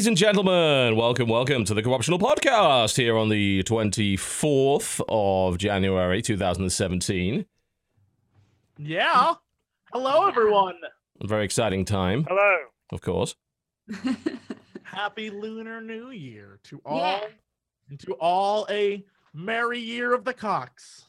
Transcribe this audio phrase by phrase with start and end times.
[0.00, 6.22] Ladies and gentlemen, welcome, welcome to the Co-Optional Podcast here on the 24th of January
[6.22, 7.44] 2017.
[8.78, 9.34] Yeah.
[9.92, 10.76] Hello, everyone.
[11.20, 12.56] A very exciting time, Hello.
[12.90, 13.34] of course.
[14.84, 17.20] Happy Lunar New Year to all, Yeah.
[17.90, 19.04] and to all a
[19.34, 21.04] merry year of the cocks.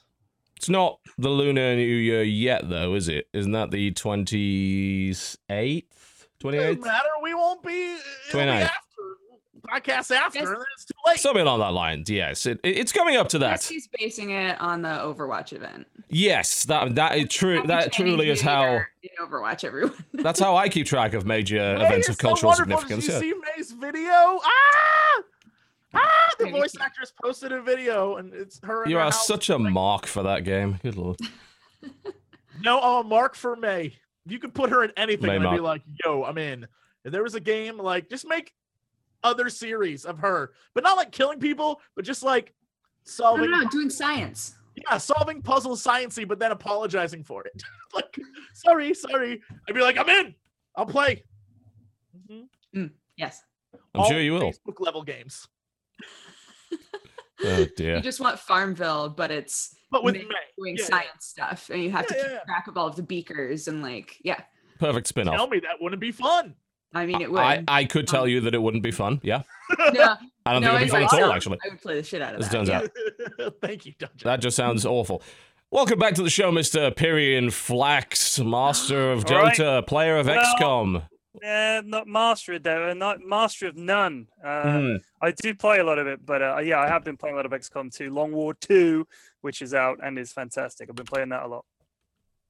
[0.57, 3.29] It's not the Lunar New Year yet, though, is it?
[3.31, 5.85] Isn't that the 28th?
[6.41, 7.07] Doesn't matter.
[7.21, 7.93] We won't be.
[7.93, 8.01] it'll
[8.33, 8.61] be 29th.
[8.61, 8.77] after
[9.71, 10.39] podcast after.
[10.39, 10.49] Yes.
[10.75, 11.19] it's too late.
[11.19, 12.45] Something along that lines, yes.
[12.45, 13.51] It, it- it's coming up to that.
[13.51, 15.87] Yes, he's basing it on the Overwatch event.
[16.09, 17.63] Yes, that that is true.
[17.67, 18.65] That truly is how.
[19.03, 19.93] In Overwatch, everyone.
[20.13, 22.81] That's how I keep track of major Mei events of so cultural wonderful.
[22.81, 23.05] significance.
[23.05, 23.27] Did yeah.
[23.27, 24.11] you see Mei's video?
[24.11, 25.21] Ah!
[25.93, 26.29] Ah!
[26.37, 28.83] The Maybe voice actress posted a video, and it's her.
[28.83, 30.79] in You her are such a mark for that game.
[30.83, 31.17] Good lord.
[32.63, 33.93] No, oh, Mark for Mei.
[34.25, 36.67] You could put her in anything, Mei and I'd be like, "Yo, I'm in."
[37.03, 38.53] If there was a game, like, just make
[39.23, 42.51] other series of her, but not like killing people, but just like I
[43.05, 44.55] solving, don't know, doing science.
[44.75, 47.63] yeah, solving puzzles, sciencey, but then apologizing for it.
[47.95, 48.15] like,
[48.53, 49.41] sorry, sorry.
[49.67, 50.35] I'd be like, "I'm in.
[50.75, 51.23] I'll play."
[52.75, 52.91] Mhm.
[53.17, 53.41] Yes.
[53.93, 54.51] I'm All sure you will.
[54.51, 55.47] Facebook level games,
[57.43, 57.95] Oh dear.
[57.97, 60.35] You just want Farmville, but it's but with Mei Mei.
[60.57, 60.87] doing Yeah, yeah.
[60.89, 62.39] science stuff, and you have to keep yeah, yeah.
[62.45, 64.41] track of all of the beakers and like, yeah.
[64.79, 65.35] Perfect spin off.
[65.35, 66.55] Tell me that wouldn't be fun.
[66.93, 67.39] I mean, it would.
[67.39, 69.19] I, I could tell um, you that it wouldn't be fun.
[69.23, 69.43] Yeah.
[69.93, 70.15] no,
[70.45, 71.59] I don't no, think it'd be fun I- at all, actually.
[71.65, 72.57] I would play the shit out of As it that.
[72.57, 73.45] turns yeah.
[73.45, 73.53] out.
[73.61, 74.19] Thank you, Dungeon.
[74.25, 75.21] That just sounds awful.
[75.69, 76.93] Welcome back to the show, Mr.
[76.93, 79.55] Pyrion Flax, master of All right.
[79.57, 81.03] Dota, player of Well, XCOM.
[81.35, 84.27] Uh, not master of Dota, not master of none.
[84.43, 84.95] Uh, Hmm.
[85.21, 87.37] I do play a lot of it, but uh, yeah, I have been playing a
[87.37, 89.07] lot of XCOM 2, Long War 2,
[89.41, 90.89] which is out and is fantastic.
[90.89, 91.65] I've been playing that a lot.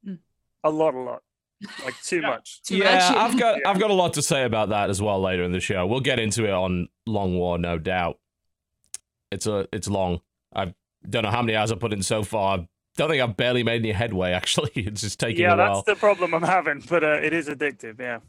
[0.04, 0.16] Hmm.
[0.64, 1.22] A lot, a lot.
[1.86, 2.28] Like too Yeah.
[2.30, 2.62] much.
[2.64, 3.18] Too yeah, much.
[3.18, 3.70] I've got Yeah.
[3.70, 5.86] I've got a lot to say about that as well later in the show.
[5.86, 8.18] We'll get into it on Long War, no doubt.
[9.32, 10.22] It's a it's long.
[10.56, 10.74] I
[11.08, 12.66] don't know how many hours I put in so far.
[12.98, 14.32] Don't think I've barely made any headway.
[14.42, 15.74] Actually, it's just taking yeah, a while.
[15.76, 18.00] that's the problem I'm having, but uh, it is addictive.
[18.00, 18.20] Yeah.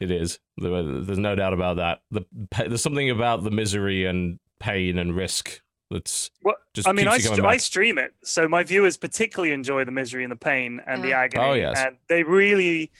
[0.00, 0.38] It is.
[0.58, 2.00] There's no doubt about that.
[2.10, 2.24] The
[2.68, 6.56] there's something about the misery and pain and risk that's What?
[6.74, 9.52] just I mean, keeps I, you coming st- I stream it, so my viewers particularly
[9.54, 11.44] enjoy the misery and the pain and the agony.
[11.44, 11.78] Oh, yes.
[11.78, 12.90] and they really.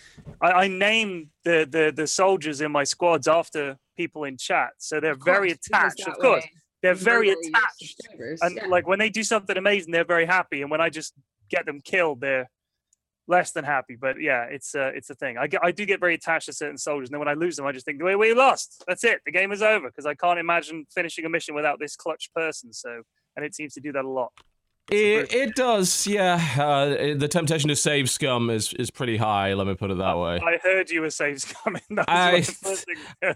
[0.41, 5.01] I, I name the, the the soldiers in my squads after people in chat, so
[5.01, 6.07] they're Of very attached.
[6.07, 6.51] Of course, way
[6.83, 8.01] they're very attached,
[8.43, 8.67] and yeah.
[8.67, 11.15] like when they do something amazing, they're very happy, and when I just
[11.51, 12.49] get them killed, they're
[13.29, 13.97] less than happy.
[13.97, 15.39] But yeah, it's uh, it's a thing.
[15.39, 17.57] I get, I do get very attached to certain soldiers, and then when I lose
[17.57, 18.85] them, I just think, "Wait, we lost.
[18.87, 19.21] That's it.
[19.25, 22.73] The game is over." Because I can't imagine finishing a mission without this clutch person.
[22.73, 23.03] So,
[23.37, 24.33] and it seems to do that a lot.
[24.89, 26.41] It, it does, yeah.
[26.57, 29.53] Uh, the temptation to save scum is is pretty high.
[29.55, 30.41] Let me put it that way.
[30.41, 31.07] I heard you were.
[31.11, 31.35] That
[31.91, 33.35] was I- the first things I.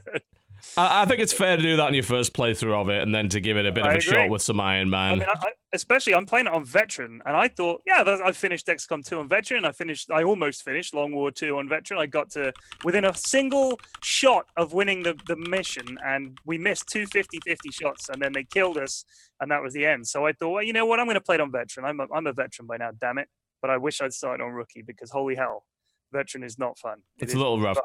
[0.77, 3.15] I, I think it's fair to do that in your first playthrough of it, and
[3.15, 4.11] then to give it a bit I of a agree.
[4.13, 5.19] shot with some Iron I Man.
[5.21, 8.67] mean, I, I, especially I'm playing it on veteran, and I thought, yeah, I finished
[8.67, 9.65] XCOM 2 on veteran.
[9.65, 12.01] I finished, I almost finished Long War 2 on veteran.
[12.01, 12.53] I got to
[12.85, 17.71] within a single shot of winning the, the mission, and we missed two 50 50
[17.71, 19.05] shots, and then they killed us,
[19.41, 20.07] and that was the end.
[20.07, 21.01] So I thought, well, you know what?
[21.01, 21.87] I'm going to play it on veteran.
[21.87, 23.29] I'm a, I'm a veteran by now, damn it.
[23.63, 25.65] But I wish I'd started on rookie because holy hell,
[26.13, 26.99] veteran is not fun.
[27.19, 27.79] It It's a little rough.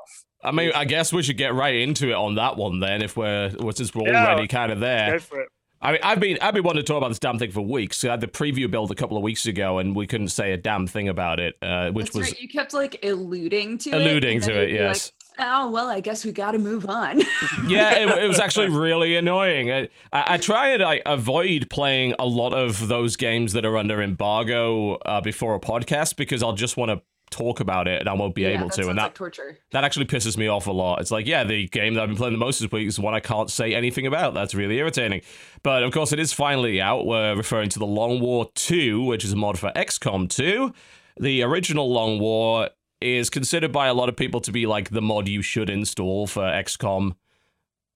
[0.44, 3.18] I mean, I guess we should get right into it on that one then, if
[3.18, 4.25] we're since we're Yeah.
[4.27, 5.13] already kind of there.
[5.13, 5.50] Go for it.
[5.81, 8.04] I mean, I've been I've been wanting to talk about this damn thing for weeks.
[8.04, 10.57] I had the preview build a couple of weeks ago, and we couldn't say a
[10.57, 12.42] damn thing about it, uh, which That's was right.
[12.42, 13.95] You kept like alluding to it.
[13.95, 14.69] alluding and then to it.
[14.72, 17.19] you'd like, Yes, oh well, I guess we got to move on.
[17.68, 19.72] yeah, it, it was actually really annoying.
[19.72, 19.81] I,
[20.13, 24.01] I, I try and I avoid playing a lot of those games that are under
[24.01, 27.01] embargo uh, before a podcast because I'll just want to
[27.36, 29.60] talk about it and I won't be Yeah, able to, and like that torture.
[29.72, 31.02] that actually pisses me off a lot.
[31.02, 33.14] It's like, yeah, the game that I've been playing the most this week is one
[33.14, 34.34] I can't say anything about.
[34.34, 35.22] That's really irritating.
[35.64, 37.06] But of course, it is finally out.
[37.06, 40.74] We're referring to the Long War 2, which is a mod for XCOM 2.
[41.20, 42.70] The original Long War
[43.02, 46.28] is considered by a lot of people to be like the mod you should install
[46.28, 47.16] for XCOM.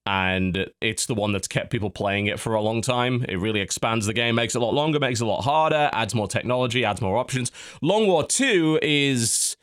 [0.10, 3.24] And it's the one that's kept people playing it for a long time.
[3.30, 5.88] It really expands the game, makes it a lot longer, makes it a lot harder,
[5.94, 7.52] adds more technology, adds more options.
[7.84, 9.56] Long War 2 is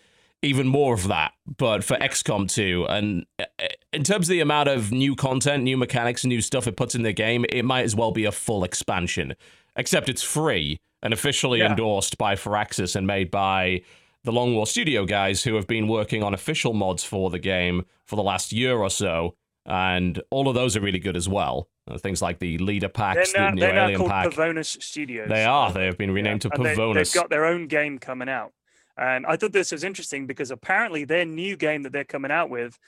[0.43, 2.87] even more of that, but for XCOM 2.
[2.89, 3.45] And uh,
[3.93, 7.03] in terms of the amount of new content, new mechanics, new stuff it puts in
[7.03, 9.35] the game, it might as well be a full expansion.
[9.75, 11.71] Except it's free and officially Yeah.
[11.71, 13.83] endorsed by Firaxis and made by
[14.23, 17.85] the Long War Studio guys who have been working on official mods for the game
[18.05, 19.35] for the last year or so.
[19.67, 21.69] And all of those are really good as well.
[21.89, 24.29] Uh, things like the leader packs, now, the new alien called pack.
[24.29, 25.29] Pavonis Studios.
[25.29, 25.73] They are.
[25.73, 26.95] They have been renamed to and they, Pavonis.
[26.95, 28.53] they've got their own game coming out.
[28.97, 32.49] And I thought this was interesting because apparently their new game that they're coming out
[32.49, 32.79] with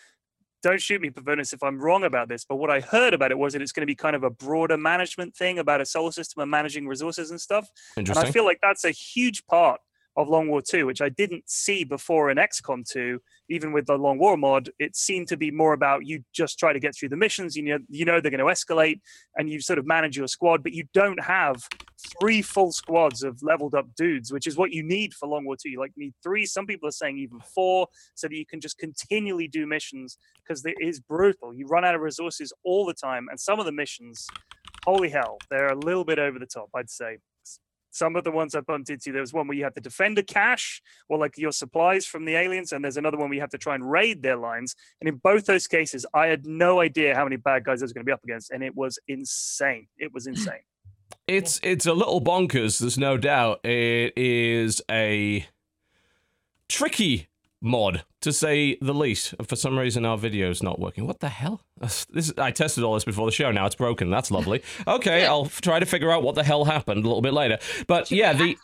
[0.63, 3.39] don't shoot me, Pavonis, if I'm wrong about this, but what I heard about it
[3.39, 6.11] was that it's going to be kind of a broader management thing about a solar
[6.11, 7.71] system and managing resources and stuff.
[7.97, 9.81] And I feel like that's a huge part
[10.17, 13.21] of Long War 2, which I didn't see before in XCOM 2.
[13.51, 16.73] Even with the Long War mod, it seemed to be more about you just try
[16.73, 17.57] to get through the missions.
[17.57, 19.01] You know, you know they're going to escalate,
[19.37, 21.57] and you sort of manage your squad, but you don't have
[22.21, 25.57] three full squads of leveled up dudes, which is what you need for Long War
[25.61, 25.71] 2.
[25.71, 26.47] You like need three.
[26.47, 30.65] Some people are saying even four, so that you can just continually do missions because
[30.65, 31.55] it is brutal.
[31.55, 34.27] You run out of resources all the time, and some of the missions,
[34.85, 37.19] holy hell, they're a little bit over the top, I'd say.
[37.91, 40.19] Some of the ones I bumped into, there was one where you have to defend
[40.19, 43.41] a cache or like your supplies from the aliens, and there's another one where you
[43.41, 44.75] have to try and raid their lines.
[45.01, 47.93] And in both those cases, I had no idea how many bad guys I was
[47.93, 49.89] going to be up against, and it was insane.
[49.99, 50.55] It was insane.
[51.27, 52.81] It's it's a little bonkers.
[52.81, 53.65] There's no doubt.
[53.65, 55.47] It is a
[56.69, 57.29] tricky
[57.61, 59.35] mod to say the least.
[59.47, 61.07] For some reason, our video's not working.
[61.07, 61.63] What the hell?
[61.81, 63.51] This is, I tested all this before the show.
[63.51, 64.11] Now it's broken.
[64.11, 64.63] That's lovely.
[64.87, 67.59] Okay, I'll f- try to figure out what the hell happened a little bit later.
[67.87, 68.57] But yeah, the You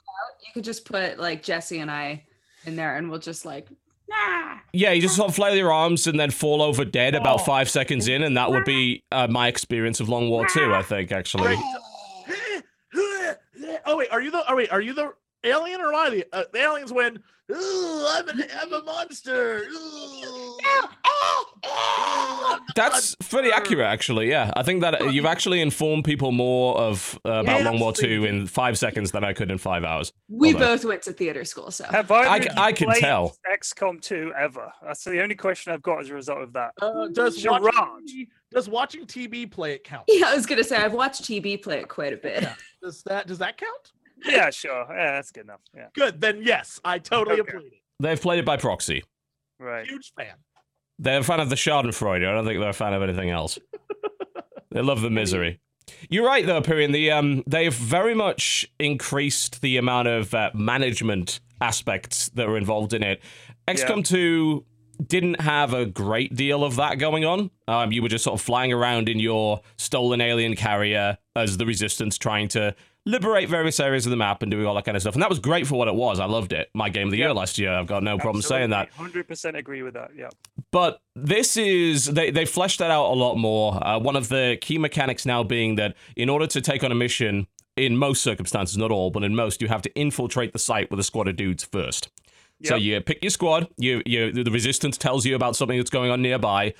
[0.54, 2.24] could just put like Jesse and I
[2.66, 3.68] in there, and we'll just like,
[4.08, 4.58] nah.
[4.72, 7.68] yeah, you just sort of flail your arms and then fall over dead about five
[7.68, 10.72] seconds in, and that would be uh, my experience of Long War Two.
[10.72, 11.56] I think actually.
[13.86, 14.44] oh wait, are you the?
[14.48, 15.12] Oh wait, are you the
[15.44, 16.24] alien or am the?
[16.32, 17.22] Uh, the aliens win.
[17.52, 19.64] Ooh, I'm, an, I'm a monster.
[19.70, 19.74] Ooh.
[19.74, 20.56] Ooh,
[21.66, 24.28] I'm the That's pretty accurate, actually.
[24.30, 27.80] Yeah, I think that uh, you've actually informed people more of uh, about Yeah, Long
[27.80, 28.28] War Two absolutely.
[28.30, 30.12] in five seconds than I could in five hours.
[30.28, 30.68] We Hold on.
[30.70, 33.00] both went to theater school, so Have either I of c- you I can played
[33.00, 33.36] tell.
[33.50, 34.72] XCOM 2 ever?
[34.82, 36.72] That's the only question I've got as a result of that.
[36.80, 38.02] Uh, does watching, Gerard.
[38.08, 40.04] TB does watching TB play it count?
[40.08, 42.42] yeah, I was gonna say I've watched TB play it quite a bit.
[42.42, 42.54] Yeah.
[42.82, 43.92] Does that does that count?
[44.26, 44.86] Yeah, sure.
[44.90, 45.60] Yeah, that's good enough.
[45.76, 46.20] Yeah, Good.
[46.20, 47.48] Then yes, I totally Okay.
[47.50, 47.78] approve it.
[48.00, 49.02] They've played it by proxy.
[49.58, 49.86] right.
[49.86, 50.34] Huge fan.
[50.98, 52.26] They're a fan of the Schadenfreude.
[52.28, 53.58] I don't think they're a fan of anything else.
[54.70, 55.60] they love the misery.
[56.08, 56.92] You're right, though, Pyrion.
[56.92, 62.92] The um, they've very much increased the amount of uh, management aspects that are involved
[62.94, 63.20] in it.
[63.68, 64.64] XCOM 2
[65.06, 67.50] didn't have a great deal of that going on.
[67.68, 71.66] Um, you were just sort of flying around in your stolen alien carrier as the
[71.66, 72.74] Resistance, trying to
[73.06, 75.14] liberate various areas of the map and doing all that kind of stuff.
[75.14, 76.18] And that was great for what it was.
[76.18, 76.70] I loved it.
[76.74, 77.26] My game of the Yeah.
[77.26, 77.70] year last year.
[77.72, 78.88] I've got no problem saying that.
[78.90, 80.12] Hundred percent agree with that.
[80.16, 80.30] Yeah.
[80.70, 83.84] But this is they they fleshed that out a lot more.
[83.86, 86.94] Uh, one of the key mechanics now being that in order to take on a
[86.94, 87.46] mission,
[87.76, 91.00] in most circumstances, not all, but in most, you have to infiltrate the site with
[91.00, 92.08] a squad of dudes first.
[92.62, 93.68] So you pick your squad.
[93.76, 96.72] You you the resistance tells you about something that's going on nearby,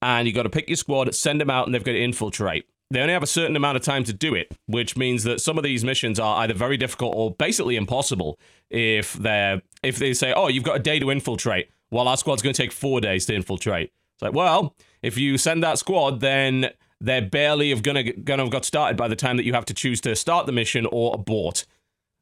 [0.00, 2.66] and you got to pick your squad, send them out, and they've got to infiltrate.
[2.90, 5.58] They only have a certain amount of time to do it, which means that some
[5.58, 8.38] of these missions are either very difficult or basically impossible
[8.70, 12.42] if they're if they say, "Oh, you've got a day to infiltrate," while our squad's
[12.42, 13.92] going to take four days to infiltrate.
[14.14, 18.52] It's like, well, if you send that squad, then they're barely have gonna gonna have
[18.52, 21.14] got started by the time that you have to choose to start the mission or
[21.14, 21.66] abort.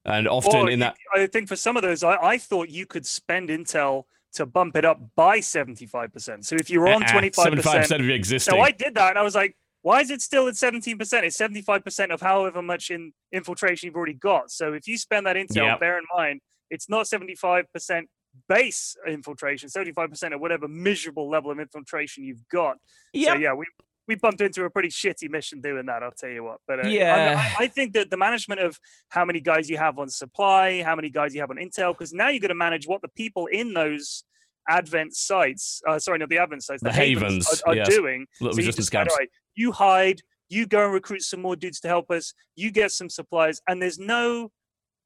[0.06, 2.84] And often Or in that, I think for some of those, I, I thought you
[2.84, 4.04] could spend intel
[4.34, 6.44] to bump it up by seventy-five percent.
[6.44, 8.54] So if you're on uh-uh, twenty-five 75%, of your existing.
[8.54, 11.26] so I did that, and I was like, why is it still at seventeen percent?
[11.26, 14.50] It's seventy-five percent of however much in infiltration you've already got.
[14.50, 15.80] So if you spend that intel, Yep.
[15.80, 18.08] bear in mind, it's not seventy-five percent
[18.48, 22.78] base infiltration, seventy-five percent of whatever miserable level of infiltration you've got.
[23.12, 23.34] Yep.
[23.34, 23.66] So yeah, we
[24.08, 26.02] we bumped into a pretty shitty mission doing that.
[26.02, 26.60] I'll tell you what.
[26.66, 27.36] But uh, Yeah.
[27.58, 28.78] I, I think that the management of
[29.10, 32.14] how many guys you have on supply, how many guys you have on intel, because
[32.14, 34.24] now you've got to manage what the people in those
[34.68, 37.88] advent sites, uh, sorry, not the advent sites, The the, havens, havens, are, are yes.
[37.88, 38.26] doing.
[38.40, 39.12] Little So you resistance decide, camps.
[39.12, 42.70] all right, you hide, you go and recruit some more dudes to help us, you
[42.70, 44.50] get some supplies, and there's no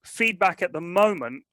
[0.05, 1.45] feedback at the moment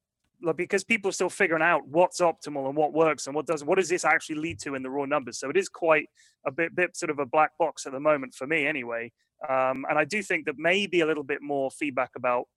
[0.42, 3.66] like, because people are still figuring out what's optimal and what works and what doesn't.
[3.66, 5.38] What does this actually lead to in the raw numbers?
[5.38, 6.08] So it is quite
[6.46, 9.12] a bit, bit sort of a black box at the moment for me, anyway.
[9.48, 12.48] Um, and I do think that maybe a little bit more feedback about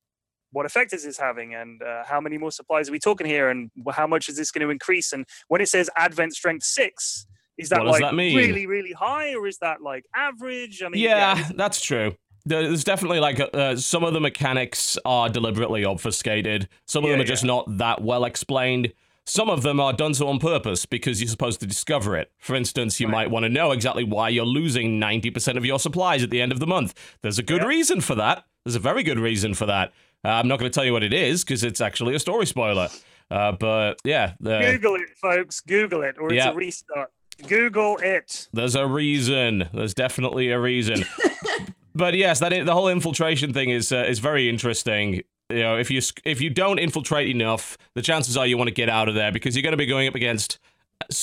[0.51, 3.49] what effect is this having and uh, how many more supplies are we talking here
[3.49, 5.13] and how much is this going to increase?
[5.13, 7.25] And when it says Advent Strength Six,
[7.57, 10.81] is that like that really, really high or is that like average?
[10.81, 12.15] I mean, yeah, it's- that's true.
[12.45, 16.67] There's definitely like uh, some of the mechanics are deliberately obfuscated.
[16.85, 18.93] Some of them Yeah, are just not that well explained.
[19.25, 22.31] Some of them are done so on purpose because you're supposed to discover it.
[22.39, 23.11] For instance, you Right.
[23.13, 26.51] might want to know exactly why you're losing 90% of your supplies at the end
[26.51, 26.95] of the month.
[27.21, 27.67] There's a good Yeah.
[27.67, 28.45] reason for that.
[28.65, 29.93] There's a very good reason for that.
[30.23, 32.45] Uh, I'm not going to tell you what it is because it's actually a story
[32.45, 32.89] spoiler.
[33.31, 35.61] Uh, but yeah, the, Google it, folks.
[35.61, 37.11] Google it, or it's a restart.
[37.47, 38.49] Google it.
[38.51, 39.69] There's a reason.
[39.73, 41.05] There's definitely a reason.
[41.95, 45.21] but yes, that the whole infiltration thing is uh, is very interesting.
[45.49, 48.73] You know, if you if you don't infiltrate enough, the chances are you want to
[48.73, 50.59] get out of there because you're going to be going up against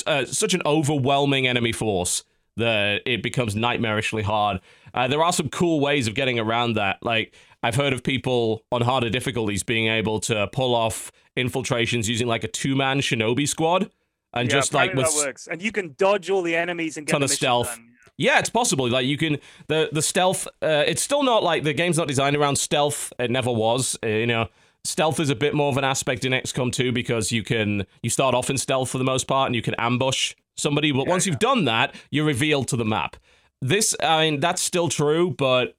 [0.06, 2.24] uh, such an overwhelming enemy force
[2.56, 4.60] that it becomes nightmarishly hard.
[4.94, 6.98] Uh, there are some cool ways of getting around that.
[7.02, 7.34] Like
[7.66, 12.44] I've heard of people on harder difficulties being able to pull off infiltrations using like
[12.44, 13.90] a two-man shinobi squad
[14.32, 17.06] and Yeah, just like with that works, and you can dodge all the enemies and
[17.06, 17.74] get Ton the of stealth.
[17.74, 17.90] done.
[18.18, 18.88] Yeah, it's possible.
[18.88, 20.46] Like you can the the stealth.
[20.62, 23.12] Uh, it's still not like the game's not designed around stealth.
[23.18, 23.98] It never was.
[24.02, 24.46] Uh, you know,
[24.84, 28.10] stealth is a bit more of an aspect in XCOM 2 because you can you
[28.10, 30.92] start off in stealth for the most part and you can ambush somebody.
[30.92, 33.16] But once you've done that, you're revealed to the map.
[33.60, 35.76] This, I mean, that's still true, but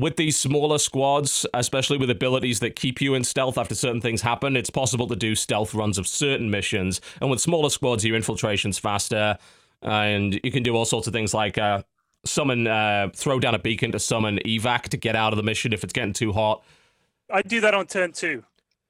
[0.00, 4.22] with these smaller squads, especially with abilities that keep you in stealth after certain things
[4.22, 7.02] happen, it's possible to do stealth runs of certain missions.
[7.20, 9.36] And with smaller squads, your infiltration's faster,
[9.82, 11.82] and you can do all sorts of things like uh,
[12.24, 15.72] summon, uh, throw down a beacon to summon evac to get out of the mission
[15.74, 16.64] if it's getting too hot.
[17.30, 18.42] I do that on turn two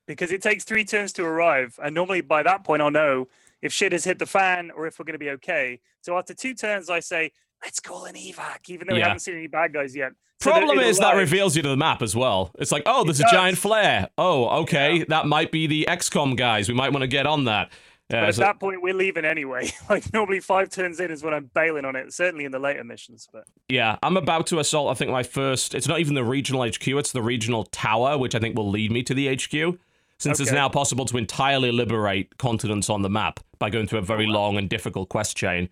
[0.07, 3.27] because it takes three turns to arrive, and normally by that point I'll know
[3.63, 5.81] if shit has hit the fan or if we're going to be okay.
[6.03, 9.07] So after two turns, I say, "Let's call an evac," even though we Yeah.
[9.09, 10.13] haven't seen any bad guys yet.
[10.41, 12.51] So Problem is that reveals you to the map as well.
[12.59, 13.33] It's like, oh, there's a does.
[13.33, 14.09] giant flare.
[14.17, 15.05] Oh, okay, Yeah.
[15.09, 16.67] that might be the XCOM guys.
[16.67, 17.71] We might want to get on that.
[18.09, 19.71] But Uh, at that point, we're leaving anyway.
[19.91, 22.13] like normally five turns in is when I'm bailing on it.
[22.13, 24.91] Certainly in the later missions, but Yeah, I'm about to assault.
[24.91, 25.75] I think my first.
[25.75, 26.89] It's not even the regional HQ.
[26.99, 29.79] It's the regional tower, which I think will lead me to the HQ.
[30.19, 30.57] Since it's Okay.
[30.59, 34.57] now possible to entirely liberate continents on the map by going through a very long
[34.59, 35.69] and difficult quest chain.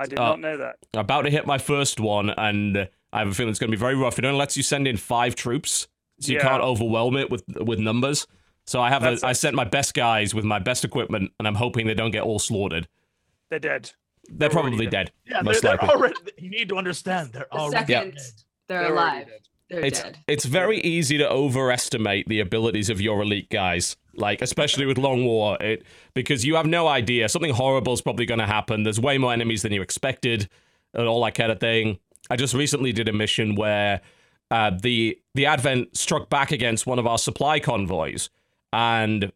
[0.00, 0.76] I did Uh, not know that.
[0.94, 3.76] I'm about to hit my first one, and I have a feeling it's going to
[3.76, 4.18] be very rough.
[4.18, 5.88] It only lets you send in five troops,
[6.20, 6.48] so you Yeah.
[6.48, 8.26] can't overwhelm it with with numbers.
[8.66, 11.46] So I have a, That's- I sent my best guys with my best equipment, and
[11.48, 12.88] I'm hoping they don't get all slaughtered.
[13.50, 13.90] They're dead.
[14.28, 14.90] They're They're probably dead.
[14.90, 15.12] dead.
[15.26, 15.88] Yeah, most they're, they're likely.
[15.96, 16.14] already.
[16.38, 18.22] You need to understand they're The already second dead.
[18.68, 19.48] they're, They're already alive, dead.
[19.70, 20.18] They're it's dead.
[20.26, 25.24] it's very easy to overestimate the abilities of your elite guys like especially with long
[25.24, 25.56] war.
[25.60, 25.84] It
[26.14, 27.28] because you have no idea.
[27.28, 28.82] Something horrible is probably going to happen.
[28.82, 30.48] There's way more enemies than you expected
[30.94, 31.98] and all that kind of thing.
[32.28, 34.00] I just recently did a mission where
[34.50, 38.30] uh, the the advent struck back against one of our supply convoys
[38.72, 39.32] and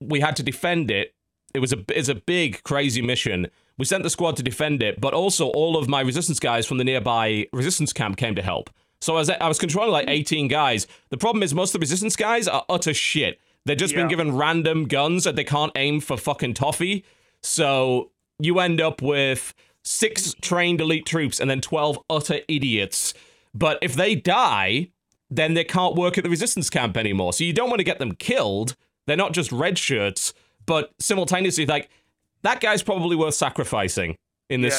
[0.00, 1.14] we had to defend it.
[1.54, 3.48] It was a it's a big crazy mission.
[3.76, 6.78] We sent the squad to defend it but also all of my resistance guys from
[6.78, 10.48] the nearby resistance camp came to help so I was, I was controlling like 18
[10.48, 10.86] guys.
[11.10, 13.40] The problem is most of the resistance guys are utter shit.
[13.64, 17.04] They've just been given random guns that they can't aim for fucking toffee.
[17.42, 23.14] So you end up with six trained elite troops and then 12 utter idiots.
[23.54, 24.90] But if they die,
[25.30, 27.32] then they can't work at the resistance camp anymore.
[27.32, 28.74] So you don't want to get them killed.
[29.06, 30.32] They're not just red shirts,
[30.66, 31.90] but simultaneously, like,
[32.42, 34.16] that guy's probably worth sacrificing
[34.48, 34.78] in this Yeah,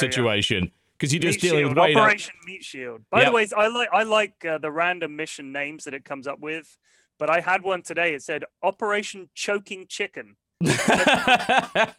[0.63, 0.71] yeah.
[0.99, 1.09] Situation.
[1.09, 3.01] Because you're just Meat dealing Shield, with way too- Operation Meat Shield.
[3.09, 3.27] By Yep.
[3.27, 6.39] the way, I like I like uh, the random mission names that it comes up
[6.39, 6.77] with.
[7.17, 8.13] But I had one today.
[8.13, 10.35] It said Operation Choking Chicken.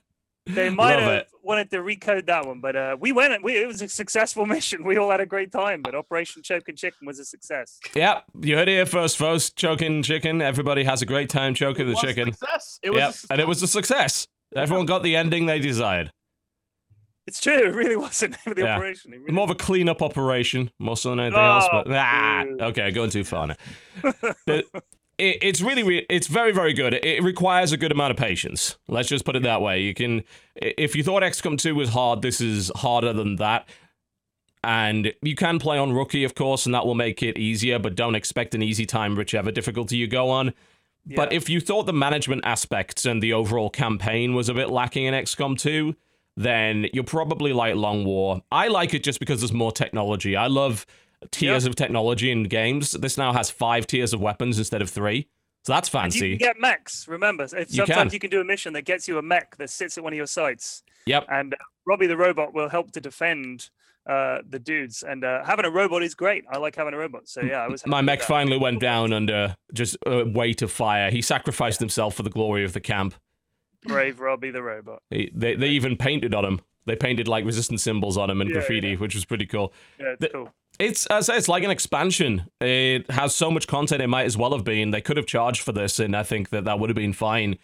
[0.47, 1.29] They might Love have it.
[1.45, 3.45] wanted to recode that one, but uh, we went.
[3.45, 4.83] We, it was a successful mission.
[4.85, 5.81] We all had a great time.
[5.83, 7.79] But Operation Choking Chicken was a success.
[7.95, 9.51] Yep, you heard it here first, folks.
[9.51, 10.41] Choking chicken.
[10.43, 12.33] Everybody has a great time choking the It was a chicken.
[12.33, 12.81] Success.
[12.83, 12.99] It was.
[12.99, 14.27] a Yep, and it was a success.
[14.57, 16.11] Everyone got the ending they desired.
[17.31, 17.53] It's true.
[17.55, 18.75] It really wasn't the Yeah.
[18.77, 19.13] operation.
[19.13, 21.65] Really More of a cleanup operation, more so than anything else.
[21.71, 22.61] But Oh, ah, dude.
[22.61, 23.57] okay, going too far now.
[24.47, 24.65] The-
[25.17, 26.95] it, it's really, it's very, very good.
[26.95, 28.79] It, it requires a good amount of patience.
[28.89, 29.81] Let's just put it that way.
[29.83, 30.25] You can,
[30.57, 33.69] if you thought XCOM 2 was hard, this is harder than that.
[34.65, 37.79] And you can play on rookie, of course, and that will make it easier.
[37.79, 40.53] But don't expect an easy time, whichever difficulty you go on.
[41.15, 45.05] But if you thought the management aspects and the overall campaign was a bit lacking
[45.05, 45.95] in XCOM 2,
[46.37, 48.41] then you'll probably like Long War.
[48.51, 50.37] I like it just because there's more technology.
[50.37, 50.87] I love
[51.31, 52.93] tiers of technology in games.
[52.93, 55.29] This now has five tiers of weapons instead of three.
[55.65, 56.39] So that's And you fancy.
[56.39, 57.07] can get mechs.
[57.07, 58.15] Remember, if You sometimes can.
[58.15, 60.17] you can do a mission that gets you a mech that sits at one of
[60.17, 61.27] your sites, Yep.
[61.29, 61.57] and uh,
[61.87, 63.69] Robbie the robot will help to defend
[64.09, 65.03] uh, the dudes.
[65.03, 66.45] And uh, having a robot is great.
[66.51, 67.29] I like having a robot.
[67.29, 67.87] So yeah, I was.
[67.87, 71.11] My mech finally went down under just a weight of fire.
[71.11, 73.15] He sacrificed himself for the glory of the camp.
[73.87, 75.03] Brave Robbie the robot.
[75.11, 76.61] He, they, they even painted on him.
[76.87, 78.97] They painted like resistance symbols on him and Yeah, graffiti, yeah.
[78.97, 79.73] which was pretty cool.
[79.99, 80.53] Yeah, it's The- cool.
[80.79, 82.47] It's as it's like an expansion.
[82.59, 84.93] It has so much content it might as well have been.
[84.93, 87.59] They could have charged for this, and I think that that would have been fine.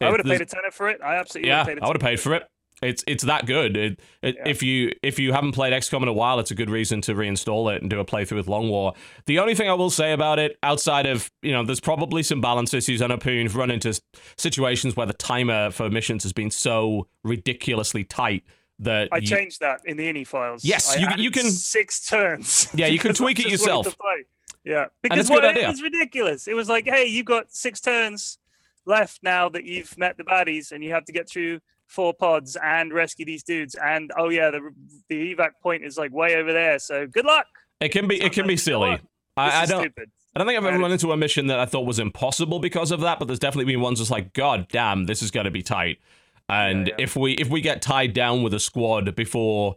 [0.00, 0.98] I would have paid a tenner for it.
[1.04, 2.48] I absolutely yeah, would have paid a I would have paid for it.
[2.84, 3.76] It's it's that good.
[3.76, 4.48] It, it, Yeah.
[4.48, 7.14] If you if you haven't played XCOM in a while, it's a good reason to
[7.14, 8.92] reinstall it and do a playthrough with Long War.
[9.26, 12.40] The only thing I will say about it, outside of you know, there's probably some
[12.40, 13.02] balance issues.
[13.02, 13.98] I know Poon's run into
[14.36, 18.44] situations where the timer for missions has been so ridiculously tight
[18.80, 20.64] that I you- changed that in the INI files.
[20.64, 22.68] Yes, I you- you can- six turns.
[22.74, 23.96] Yeah, you can tweak it just wanted to yourself.
[24.64, 26.48] Yeah, because it's a good what- it was ridiculous.
[26.48, 28.38] It was like, hey, you've got six turns
[28.86, 32.56] left now that you've met the baddies, and you have to get through four pods
[32.62, 33.74] and rescue these dudes.
[33.74, 34.70] And oh yeah, the
[35.08, 36.78] the evac point is like way over there.
[36.78, 37.46] So good luck.
[37.80, 39.08] It can be it can be Sometimes you know silly.
[39.36, 40.10] I, I don't stupid.
[40.34, 42.90] I don't think I've ever run into a mission that I thought was impossible because
[42.90, 45.62] of that, but there's definitely been ones that's like, God damn, this is gonna be
[45.62, 45.98] tight.
[46.48, 46.94] And yeah.
[46.98, 49.76] if we if we get tied down with a squad before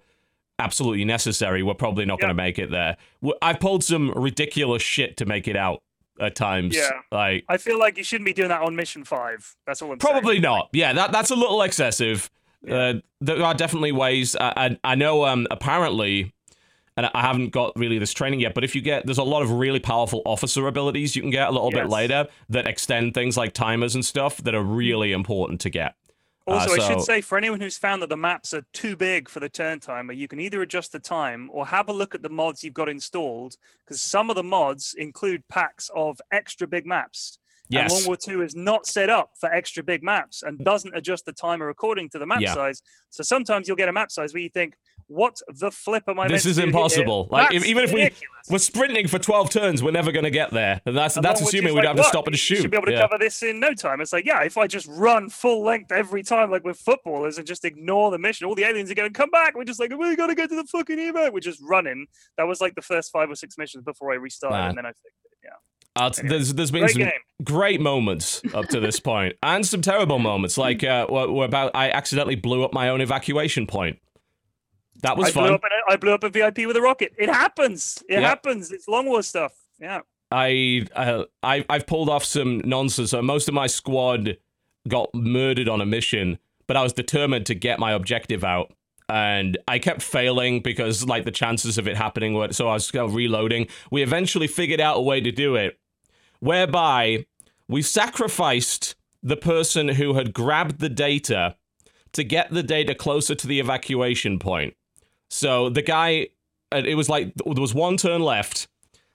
[0.60, 2.24] absolutely necessary, we're probably not Yeah.
[2.24, 2.98] gonna make it there.
[3.42, 5.82] I've pulled some ridiculous shit to make it out
[6.20, 6.76] at times.
[6.76, 6.90] Yeah.
[7.12, 9.56] Like I feel like you shouldn't be doing that on mission five.
[9.66, 10.12] That's all I'm saying.
[10.12, 10.70] Probably not.
[10.74, 12.30] Yeah, that that's a little excessive.
[12.70, 14.36] Uh, there are definitely ways.
[14.36, 15.26] I, I I know.
[15.26, 16.34] Um, apparently,
[16.98, 18.54] and I haven't got really this training yet.
[18.54, 21.48] But if you get, there's a lot of really powerful officer abilities you can get
[21.48, 25.62] a little bit later that extend things like timers and stuff that are really important
[25.62, 25.96] to get.
[26.48, 29.28] Uh, Also, I should say for anyone who's found that the maps are too big
[29.30, 32.22] for the turn timer, you can either adjust the time or have a look at
[32.22, 36.86] the mods you've got installed because some of the mods include packs of extra big
[36.86, 37.40] maps.
[37.70, 38.08] And Long Yes.
[38.08, 41.68] War 2 is not set up for extra big maps and doesn't adjust the timer
[41.68, 42.54] according to the map Yeah.
[42.54, 42.82] size.
[43.10, 44.76] So sometimes you'll get a map size where you think,
[45.08, 47.28] what the flip am I This is impossible.
[47.32, 48.34] Like, That's even if we- ridiculous.
[48.50, 49.84] We're sprinting for 12 turns.
[49.84, 50.80] We're never going to get there.
[50.86, 52.62] And that's And that's Long War 2 assuming we'd like, have to stop and shoot.
[52.62, 53.02] should be able to Yeah.
[53.02, 54.00] cover this in no time.
[54.00, 57.46] It's like, yeah, if I just run full length every time, like with footballers, and
[57.46, 59.56] just ignore the mission, all the aliens are gonna come back.
[59.56, 61.34] We're just like, we got to get to the fucking event.
[61.34, 62.08] We're just running.
[62.38, 64.90] That was like the first five or six missions before I restarted, and then I
[64.90, 65.32] fixed it.
[65.44, 65.50] Yeah.
[66.02, 67.12] Uh, there's there's been Great some game.
[67.44, 70.58] great moments up to this point, and some terrible moments.
[70.58, 73.98] Like uh, we're about, I accidentally blew up my own evacuation point.
[75.04, 75.54] That was I blew, fun.
[75.54, 77.14] up a, I blew up a VIP with a rocket.
[77.18, 78.04] It happens.
[78.10, 78.28] It Yeah.
[78.28, 78.72] happens.
[78.72, 79.54] It's Long War stuff.
[79.80, 80.02] Yeah.
[80.32, 83.12] I, uh, I I've pulled off some nonsense.
[83.12, 84.38] So most of my squad
[84.88, 88.74] got murdered on a mission, but I was determined to get my objective out.
[89.10, 92.94] And I kept failing because like the chances of it happening were so I was
[92.94, 93.68] reloading.
[93.90, 95.80] We eventually figured out a way to do it,
[96.40, 97.26] whereby
[97.70, 101.56] we sacrificed the person who had grabbed the data
[102.14, 104.74] to get the data closer to the evacuation point.
[105.30, 106.30] So the guy,
[106.72, 108.68] uh, it was like there was one turn left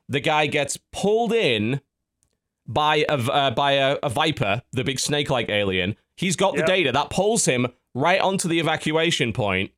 [0.09, 1.81] the guy gets pulled in
[2.67, 5.97] by a uh, by a, a viper, the big snake-like alien.
[6.17, 9.73] He's got the data that pulls him right onto the evacuation point,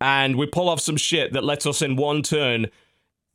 [0.00, 2.66] and we pull off some shit that lets us in one turn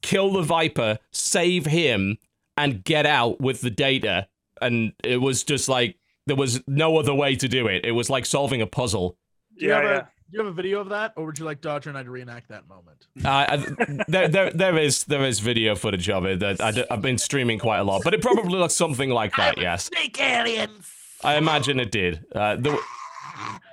[0.01, 2.17] kill the viper, save him,
[2.57, 4.27] and get out with the data.
[4.59, 7.85] And it was just like there was no other way to do it.
[7.85, 9.17] It was like solving a puzzle.
[9.57, 10.05] Do you, Yeah, have yeah.
[10.31, 12.03] A, do you have a video of that, or would you like Dodger and I
[12.03, 13.07] to reenact that moment?
[13.23, 17.01] Uh, I- there, there, there is there is video footage of it that I, have
[17.01, 19.57] been streaming quite a lot, but it probably looks something like that.
[19.57, 20.91] Yes, Snake aliens.
[21.23, 22.25] I imagine it did.
[22.33, 22.77] Uh, there,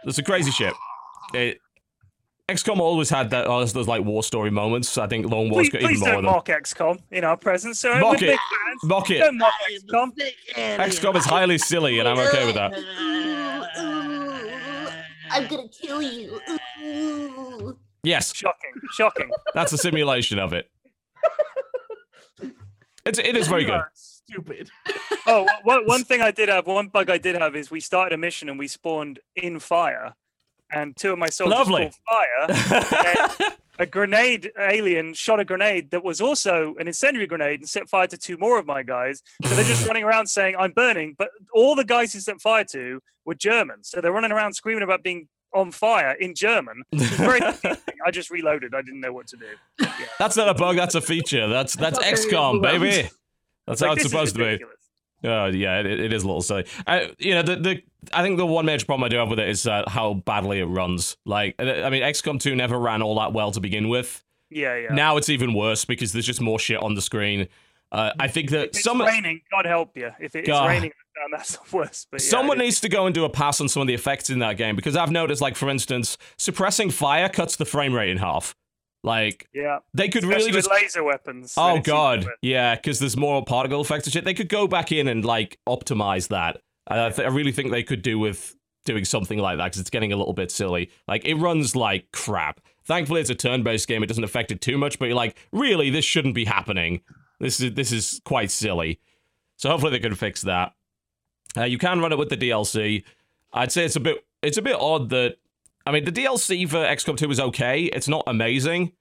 [0.05, 0.75] there's a crazy ship.
[1.33, 1.61] It,
[2.49, 4.97] XCOM always had that oh, those like war story moments.
[4.97, 6.33] I think Long War's Please, got even please more don't of them.
[6.33, 7.79] mock XCOM in our presence.
[7.81, 8.31] So Mock we're it.
[8.31, 8.85] big fans.
[8.85, 9.19] Mock it.
[9.19, 10.13] Don't mock XCOM.
[10.57, 14.28] XCOM is highly silly, and I'm okay with that.
[15.31, 16.41] I'm gonna kill you.
[16.83, 17.79] Ooh.
[18.03, 18.73] Yes, Shocking.
[18.93, 19.31] Shocking.
[19.55, 20.71] that's a simulation of it.
[23.05, 23.81] It's it is very good.
[23.95, 24.71] Stupid.
[25.31, 28.15] Oh, one, one thing I did have, one bug I did have is we started
[28.15, 30.15] a mission and we spawned in fire,
[30.73, 31.93] and two of my soldiers Lovely.
[32.09, 33.51] caught fire.
[33.79, 38.07] a grenade alien shot a grenade that was also an incendiary grenade and set fire
[38.09, 39.23] to two more of my guys.
[39.45, 41.15] So they're just running around saying, I'm burning.
[41.17, 43.85] But all the guys who set fire to were German.
[43.85, 46.83] So they're running around screaming about being on fire in German.
[46.93, 47.41] Very.
[48.05, 48.75] I just reloaded.
[48.75, 49.87] I didn't know what to do.
[50.19, 50.77] That's not a bug.
[50.77, 51.49] That's a feature.
[51.49, 53.09] That's that's Okay, XCOM, baby.
[53.67, 54.65] That's how it's supposed to be.
[55.25, 56.67] Oh yeah, it, it is a little silly.
[56.87, 59.41] I, you know, the, the I think the one major problem I do have with
[59.41, 61.17] it is uh, how badly it runs.
[61.25, 64.25] Like, uh, I mean, XCOM 2 never ran all that well to begin with.
[64.51, 64.95] Yeah, yeah.
[64.95, 67.49] Now it's even worse because there's just more shit on the screen.
[67.91, 70.11] Uh, I think that If it's some raining, God help you.
[70.21, 70.69] If it's God.
[70.69, 70.93] raining,
[71.33, 72.09] that's the worst.
[72.11, 74.31] But yeah, someone needs to go and do a pass on some of the effects
[74.31, 78.11] in that game because I've noticed, like for instance, suppressing fire cuts the frame rate
[78.11, 78.55] in half.
[79.05, 81.55] Like Yeah, they could especially really just with laser weapons.
[81.57, 84.25] Oh god, yeah, because there's more particle effects and shit.
[84.25, 86.61] They could go back in and like optimize that.
[86.89, 89.81] And I, th- I really think they could do with doing something like that because
[89.81, 90.91] it's getting a little bit silly.
[91.07, 92.61] Like it runs like crap.
[92.85, 94.99] Thankfully, it's a turn-based game; it doesn't affect it too much.
[94.99, 97.03] But you're like, really, this shouldn't be happening.
[97.39, 99.01] This is this is quite silly.
[99.57, 100.73] So hopefully they can fix that.
[101.57, 103.05] Uh, you can run it with the DLC.
[103.53, 105.37] I'd say it's a bit it's a bit odd that
[105.89, 107.85] I mean the DLC for XCOM 2 is okay.
[107.85, 108.93] It's not amazing.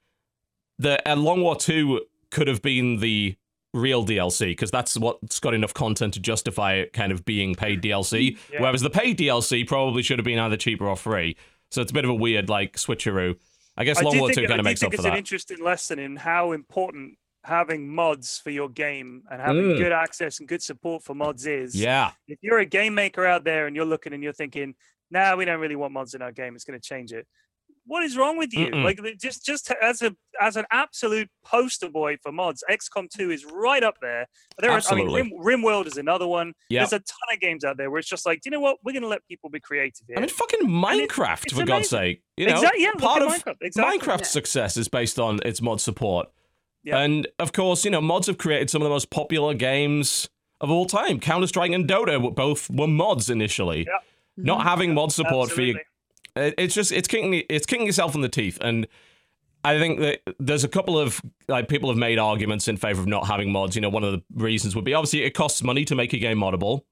[0.78, 3.36] The uh, Long War 2 could have been the
[3.74, 7.82] real DLC because that's what's got enough content to justify it kind of being paid
[7.82, 8.38] DLC.
[8.50, 8.62] Yeah.
[8.62, 11.36] Whereas the paid DLC probably should have been either cheaper or free.
[11.70, 13.36] So it's a bit of a weird like switcheroo.
[13.76, 15.62] I guess I Long War 2 kind of makes up think for it's an interesting
[15.62, 19.76] lesson in how important having mods for your game and having Mm.
[19.76, 21.74] good access and good support for mods is.
[21.74, 22.12] Yeah.
[22.26, 24.74] If you're a game maker out there and you're looking and you're thinking,
[25.10, 26.54] nah, we don't really want mods in our game.
[26.54, 27.26] It's going to change it.
[27.86, 28.66] What is wrong with you?
[28.66, 28.84] Mm-mm.
[28.84, 33.46] Like just just as a as an absolute poster boy for mods, XCOM 2 is
[33.46, 34.26] right up there.
[34.58, 36.52] There are, I mean, Rim, RimWorld is another one.
[36.68, 36.80] Yeah.
[36.80, 38.76] There's a ton of games out there where it's just like, you know what?
[38.84, 40.18] We're going to let people be creative here.
[40.18, 42.22] I mean, fucking Minecraft, it's for God's sake.
[42.36, 43.98] You know, Exact- yeah, part of Minecraft, exactly.
[43.98, 44.26] Minecraft's Yeah.
[44.26, 46.28] success is based on its mod support.
[46.84, 46.98] Yeah.
[46.98, 50.28] And of course, you know, mods have created some of the most popular games
[50.60, 51.20] of all time.
[51.20, 53.86] Counter Strike and Dota were both were mods initially.
[53.86, 53.98] Yeah.
[54.38, 54.68] Not mm-hmm.
[54.68, 55.78] having mod support for you
[56.38, 58.58] it's just it's kicking it's kicking yourself in the teeth.
[58.60, 58.86] And
[59.64, 63.06] I think that there's a couple of like people have made arguments in favor of
[63.06, 63.74] not having mods.
[63.74, 66.18] You know, one of the reasons would be obviously it costs money to make a
[66.18, 66.82] game moddable.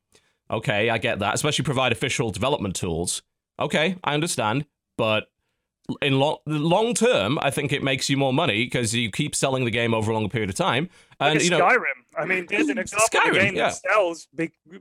[0.51, 1.35] Okay, I get that.
[1.35, 3.23] Especially provide official development tools.
[3.59, 5.29] Okay, I understand, but
[6.03, 9.65] in long long term, I think it makes you more money because you keep selling
[9.65, 10.85] the game over a longer period of time.
[10.85, 11.79] Look And at you know, Skyrim.
[12.17, 13.71] I mean, there's an example of a game yeah.
[13.71, 14.29] that sells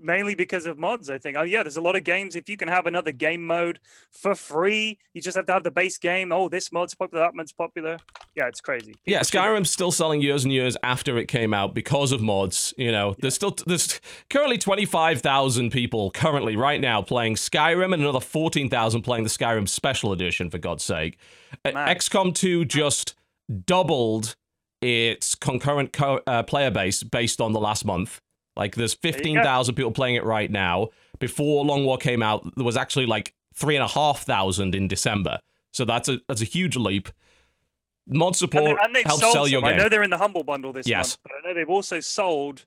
[0.01, 1.09] mainly because of mods.
[1.09, 1.37] I think.
[1.37, 2.35] Oh yeah, there's a lot of games.
[2.35, 3.79] If you can have another game mode
[4.11, 6.31] for free, you just have to have the base game.
[6.31, 7.97] Oh, this mod's popular, that mod's popular.
[8.35, 8.95] Yeah, it's crazy.
[9.05, 12.21] Yeah, People should- Skyrim's still selling years and years after it came out because of
[12.21, 12.73] mods.
[12.77, 18.19] You know, there's still there's currently 25,000 people currently right now playing Skyrim and another
[18.19, 21.17] 14,000 playing the Skyrim Special Edition for God's sake.
[21.63, 23.15] Uh, XCOM 2 just
[23.65, 24.35] doubled
[24.85, 28.19] its concurrent co- uh, player base based on the last month.
[28.55, 30.89] Like there's 15,000 people playing it right now.
[31.19, 34.87] Before Long War came out, there was actually like three and a half thousand in
[34.87, 35.39] December.
[35.73, 37.09] So that's a that's a huge leap.
[38.07, 39.69] Mod support and they've helps sold sell your some.
[39.69, 41.09] I know they're in the humble bundle this Yes.
[41.11, 42.65] month, but I know they've also sold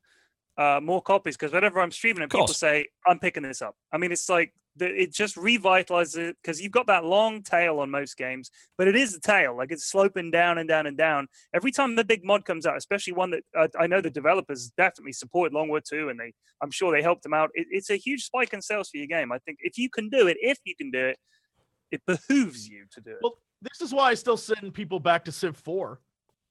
[0.59, 3.77] uh, more copies because whenever I'm streaming it, people say I'm picking this up.
[3.93, 7.79] I mean, it's like the, it just revitalizes it because you've got that long tail
[7.79, 10.97] on most games, but it is a tail, like it's sloping down and down and
[10.97, 11.29] down.
[11.55, 14.71] Every time the big mod comes out, especially one that uh, I know the developers
[14.77, 17.51] definitely support Long War 2, and they I'm sure they helped them out.
[17.55, 19.31] It, it's a huge spike in sales for your game.
[19.31, 21.19] I think if you can do it, if you can do it,
[21.91, 23.19] it behooves you to do it.
[23.23, 26.01] Well, this is why I still send people back to Civ 4.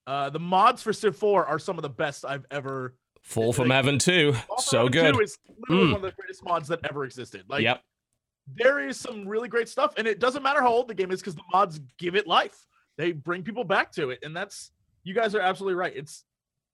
[0.06, 2.96] Uh, the mods for Civ 4 are some of the best I've ever.
[3.28, 4.34] Fall from like- Heaven 2.
[4.50, 5.14] Also, So Heaven good.
[5.16, 5.92] 2 is literally Mm.
[5.92, 7.44] one of the greatest mods that ever existed.
[7.50, 7.84] Like, yep.
[8.56, 11.20] there is some really great stuff, and it doesn't matter how old the game is
[11.20, 12.66] because the mods give it life.
[12.98, 14.72] They bring people back to it, and that's
[15.04, 15.94] you guys are absolutely right.
[15.96, 16.24] It's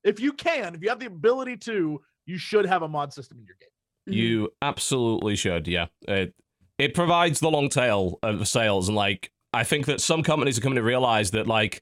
[0.03, 3.39] if you can, if you have the ability to, you should have a mod system
[3.39, 4.13] in your game.
[4.13, 4.17] Mhm.
[4.17, 5.67] You absolutely should.
[5.67, 5.87] Yeah.
[6.07, 6.35] It
[6.77, 10.61] it provides the long tail of sales, and like I think that some companies are
[10.61, 11.81] coming to realize that like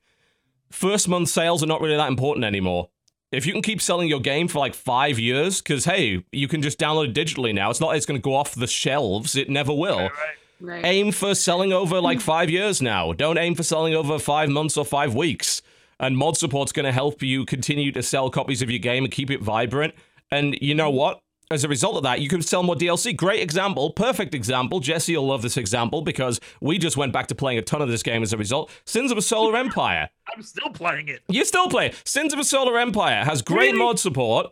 [0.71, 2.89] first month sales are not really that important anymore.
[3.31, 6.61] If you can keep selling your game for like five years, because hey, you can
[6.61, 7.69] just download it digitally now.
[7.69, 9.35] It's not it's going to go off the shelves.
[9.35, 9.97] It never will.
[9.99, 10.37] Right, right.
[10.63, 10.85] Right.
[10.85, 13.13] aim for selling over like five years now.
[13.13, 15.63] Don't aim for selling over five months or five weeks.
[15.99, 19.11] And mod support's going to help you continue to sell copies of your game and
[19.11, 19.95] keep it vibrant.
[20.29, 21.21] And you know what?
[21.51, 23.15] As a result of that, you can sell more DLC.
[23.15, 24.79] Great example, perfect example.
[24.79, 27.89] Jesse will love this example because we just went back to playing a ton of
[27.89, 28.71] this game as a result.
[28.85, 30.09] Sins of a Solar Empire.
[30.35, 31.21] I'm still playing it.
[31.27, 31.91] You still play.
[32.05, 33.79] Sins of a Solar Empire has great Really?
[33.79, 34.47] mod support.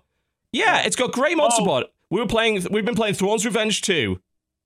[0.51, 1.57] Yeah, it's got great mod Oh.
[1.57, 1.85] support.
[2.11, 2.65] We were playing.
[2.69, 4.19] We've been playing Thrawn's Revenge 2,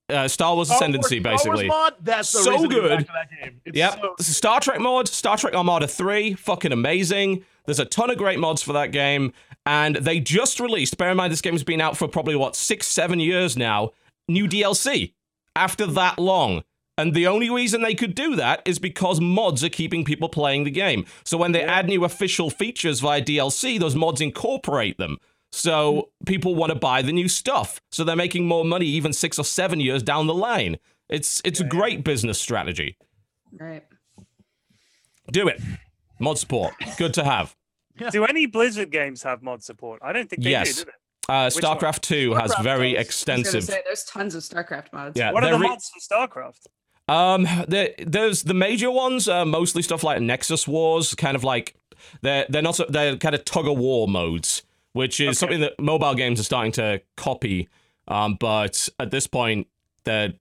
[0.09, 2.89] uh, Star Wars Star Wars- Ascendancy, Star Wars mod, that's So reason to get good.
[2.97, 3.61] back to that game.
[3.65, 3.99] It's Yep.
[4.01, 7.43] so- Star Trek mod, Star Trek Armada 3, fucking amazing.
[7.65, 9.33] There's a ton of great mods for that game.
[9.65, 12.87] And they just released, bear in mind this game's been out for probably, what, six,
[12.87, 13.91] seven years now,
[14.27, 15.13] new DLC
[15.55, 16.63] after that long.
[16.97, 20.63] And the only reason they could do that is because mods are keeping people playing
[20.63, 21.05] the game.
[21.23, 25.17] So when they add new official features via DLC, those mods incorporate them.
[25.51, 27.79] So people want to buy the new stuff.
[27.91, 30.77] So they're making more money even six or seven years down the line.
[31.09, 32.97] It's it's a great business strategy.
[33.51, 33.83] Right.
[35.31, 35.61] Do it.
[36.19, 36.73] Mod support.
[36.97, 37.55] Good to have.
[38.11, 40.01] Do any Blizzard games have mod support?
[40.03, 40.75] I don't think they Yes.
[40.77, 40.85] do.
[40.85, 40.91] do
[41.27, 41.33] they?
[41.33, 41.77] Uh, Which one?
[41.77, 42.97] StarCraft 2 has StarCraft very does.
[42.97, 43.63] I was extensive.
[43.63, 45.17] say there's tons of StarCraft mods.
[45.17, 46.67] Yeah, What are the re- mods for StarCraft?
[47.07, 51.75] Um, there, there's the major ones, uh, mostly stuff like Nexus Wars, kind of like
[52.21, 55.33] they're they're not so, they're kind of tug of war modes, which is Okay.
[55.35, 57.67] something that mobile games are starting to copy.
[58.07, 59.67] Um, but at this point,
[60.05, 60.33] they're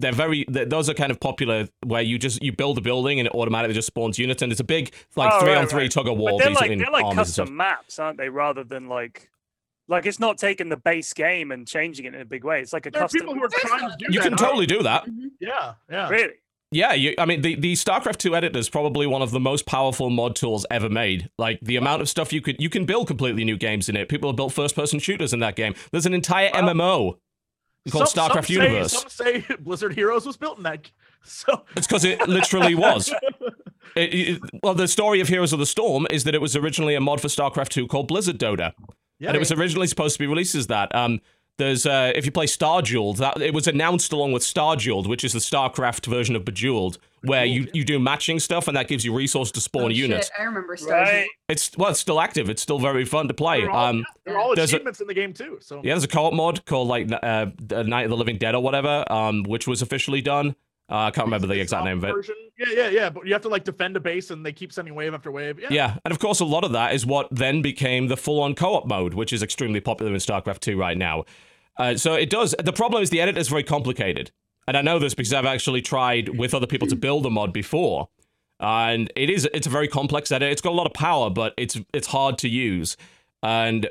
[0.00, 3.18] they're very they those are kind of popular where you just you build a building
[3.20, 5.66] and it automatically just spawns units and it's a big like Oh, three right, on
[5.66, 5.90] three right.
[5.90, 7.44] tug of war But they're like basically they're like armies and stuff.
[7.46, 8.28] custom maps, aren't they?
[8.28, 9.30] Rather than like
[9.88, 12.60] like it's not taking the base game and changing it in a big way.
[12.60, 13.20] It's like a There are custom.
[13.20, 14.22] people who are trying to do You that.
[14.24, 14.44] can huh?
[14.46, 15.06] totally do that.
[15.06, 15.30] Mhm.
[15.40, 16.08] Yeah, yeah.
[16.08, 16.34] really.
[16.72, 19.66] Yeah, you, I mean, the, the StarCraft 2 editor is probably one of the most
[19.66, 21.30] powerful mod tools ever made.
[21.38, 24.08] Like, the amount of stuff you could, you can build completely new games in it.
[24.08, 25.76] People have built first person shooters in that game.
[25.92, 26.62] There's an entire Wow.
[26.72, 27.18] MMO
[27.92, 28.92] called Some- StarCraft some say- Universe.
[28.92, 30.90] Some say Blizzard Heroes was built in that.
[31.28, 33.12] So It's because it literally was.
[33.96, 36.94] It- it- well, the story of Heroes of the Storm is that it was originally
[36.94, 38.72] a mod for StarCraft 2 called Blizzard Dota.
[39.18, 40.94] yeah, and it was originally supposed to be released as that.
[40.94, 41.20] Um,
[41.58, 45.32] there's uh, if you play Starjeweled, that it was announced along with Starjeweled, which is
[45.32, 49.12] the StarCraft version of Bejeweled, where you, you do matching stuff and that gives you
[49.14, 50.26] resources to spawn Oh, units.
[50.28, 50.90] shit, I remember Stardew.
[50.90, 51.26] Right.
[51.48, 52.48] It's well, it's still active.
[52.50, 53.62] It's still very fun to play.
[53.62, 55.58] They're all, Um, they're all there's a- in the game too.
[55.60, 58.62] So yeah, there's a co-op mod called like uh, Night of the Living Dead or
[58.62, 60.54] whatever, um, which was officially done.
[60.88, 62.12] Uh, I can't remember the exact name of it.
[62.14, 62.36] version.
[62.58, 63.10] Yeah, yeah, yeah.
[63.10, 65.58] But you have to like defend a base, and they keep sending wave after wave.
[65.58, 65.66] Yeah.
[65.70, 68.86] Yeah, and of course, a lot of that is what then became the full-on co-op
[68.86, 71.24] mode, which is extremely popular in StarCraft 2 right now.
[71.76, 72.54] Uh, so it does.
[72.62, 74.30] The problem is the editor is very complicated,
[74.66, 77.52] and I know this because I've actually tried with other people to build a mod
[77.52, 78.08] before,
[78.60, 80.50] and it is it's a very complex edit.
[80.52, 82.96] It's got a lot of power, but it's it's hard to use,
[83.42, 83.88] and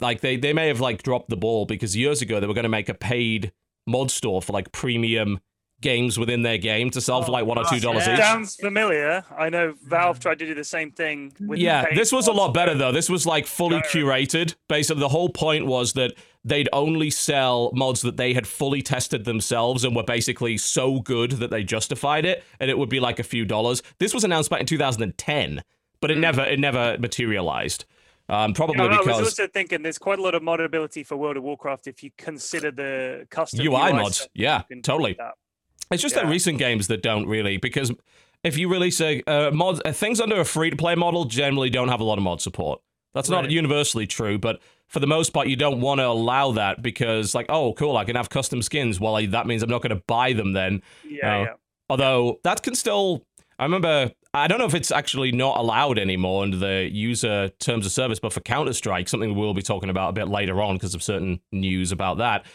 [0.00, 2.62] like they they may have like dropped the ball because years ago they were going
[2.64, 3.52] to make a paid
[3.86, 5.40] mod store for like premium
[5.80, 8.14] games within their game to sell for Oh, like one or two dollars yeah.
[8.14, 8.20] each.
[8.20, 9.24] Sounds familiar.
[9.36, 11.32] I know Valve tried to do the same thing.
[11.40, 12.92] With Yeah, this was a lot better though.
[12.92, 14.54] This was like fully curated.
[14.68, 19.24] Basically, the whole point was that they'd only sell mods that they had fully tested
[19.24, 23.18] themselves and were basically so good that they justified it, and it would be like
[23.18, 23.82] a few dollars.
[23.98, 25.62] This was announced back in 2010,
[26.00, 27.84] but it never it never materialized.
[28.28, 31.36] Um, probably know, I was also thinking there's quite a lot of modability for World
[31.36, 34.28] of Warcraft if you consider the custom UI mods.
[34.32, 35.14] Yeah, you can do totally.
[35.14, 35.34] that.
[35.90, 36.22] It's just Yeah.
[36.22, 37.92] that recent games that don't really because
[38.42, 41.68] if you release a uh, mod, uh, things under a free to play model generally
[41.68, 42.80] don't have a lot of mod support.
[43.14, 46.80] That's not universally true, but for the most part, you don't want to allow that
[46.82, 48.98] because, like, oh, cool, I can have custom skins.
[49.00, 50.82] Well, I, that means I'm not going to buy them then.
[51.08, 51.42] Yeah, Oh.
[51.42, 51.52] yeah.
[51.90, 53.26] Although that can still,
[53.58, 57.84] I remember, I don't know if it's actually not allowed anymore under the user terms
[57.84, 60.76] of service, but for Counter Strike, something we'll be talking about a bit later on
[60.76, 62.46] because of certain news about that.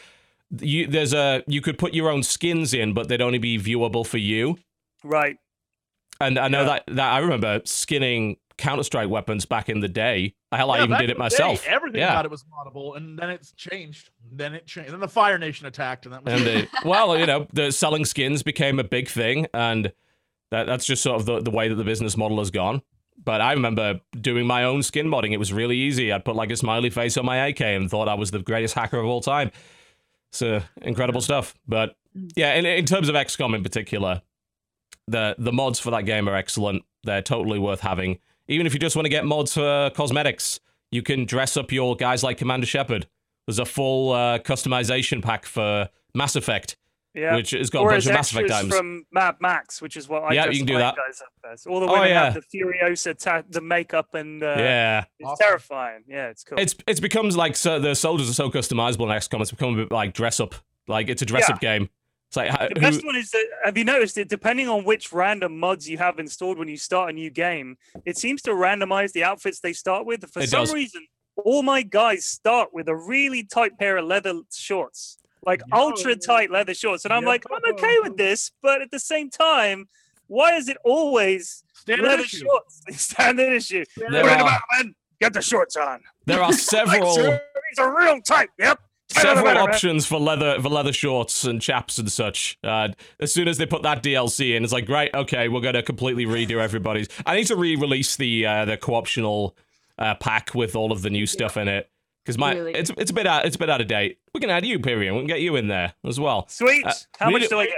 [0.59, 4.07] You there's a you could put your own skins in, but they'd only be viewable
[4.07, 4.57] for you.
[5.03, 5.37] Right.
[6.21, 6.67] And I know Yeah.
[6.67, 10.33] that that I remember skinning Counter Strike weapons back in the day.
[10.51, 11.65] Hell, I even did it the day, myself.
[11.67, 12.11] everything yeah.
[12.11, 14.09] about it was moddable, and then it's changed.
[14.31, 14.91] Then it changed.
[14.91, 16.69] Then the Fire Nation attacked, and that was and it.
[16.71, 19.91] the, well, you know, the selling skins became a big thing, and
[20.51, 22.81] that that's just sort of the, the way that the business model has gone.
[23.23, 25.33] But I remember doing my own skin modding.
[25.33, 26.11] It was really easy.
[26.11, 28.75] I'd put like a smiley face on my AK and thought I was the greatest
[28.75, 29.51] hacker of all time.
[30.31, 31.55] So uh, incredible stuff.
[31.67, 31.95] But
[32.35, 34.21] yeah, in, in terms of XCOM in particular,
[35.07, 36.83] the the mods for that game are excellent.
[37.03, 38.19] They're totally worth having.
[38.47, 40.59] Even if you just want to get mods for cosmetics,
[40.91, 43.07] you can dress up your guys like Commander Shepard.
[43.45, 46.77] There's a full uh, customization pack for Mass Effect,
[47.13, 47.35] Yeah.
[47.35, 48.75] which has got or a bunch of Mass Effect items.
[48.75, 50.95] from Mad Max, which is what I Yeah, dress you can do that.
[50.95, 51.27] guys up.
[51.69, 52.31] All the Oh, women yeah.
[52.31, 55.45] have the Furiosa, ta- the makeup, and uh, yeah, it's Awesome.
[55.45, 56.03] terrifying.
[56.07, 56.59] Yeah, it's cool.
[56.59, 59.41] it's it's becomes like so the soldiers are so customizable in XCOM.
[59.41, 60.55] It's become a bit like dress up.
[60.89, 61.89] Like it's a dress up game.
[62.27, 64.27] It's like how- The who- best one is that have you noticed it?
[64.27, 68.17] Depending on which random mods you have installed when you start a new game, it
[68.17, 70.29] seems to randomize the outfits they start with.
[70.31, 70.73] For It some does.
[70.73, 75.77] reason, all my guys start with a really tight pair of leather shorts, like Yo.
[75.79, 79.29] ultra tight leather shorts, and I'm like, I'm okay with this, but at the same
[79.29, 79.87] time,
[80.27, 82.39] why is it always Standard leather issue.
[82.39, 82.81] shorts?
[83.01, 83.85] Standard issue.
[83.95, 84.95] There What are- about man?
[85.21, 86.01] Get the shorts on.
[86.25, 88.49] there are Like, several sir, these are real tight.
[88.59, 88.79] Yep.
[89.21, 92.57] Tighter the several options for leather for leather shorts and chaps and such.
[92.63, 95.83] Uh, as soon as they put that DLC in, it's like, great, okay, we're gonna
[95.83, 97.07] completely redo everybody's.
[97.25, 99.55] I need to re-release the uh, the co-optional
[99.97, 101.89] uh, pack with all of the new stuff in it
[102.23, 102.73] because my Really?
[102.73, 104.19] it's it's a bit out it's a bit out of date.
[104.33, 105.13] We can add you, Pyrion.
[105.13, 106.45] We can get you in there as well.
[106.49, 106.85] Sweet.
[106.85, 107.75] Uh, How much do I get?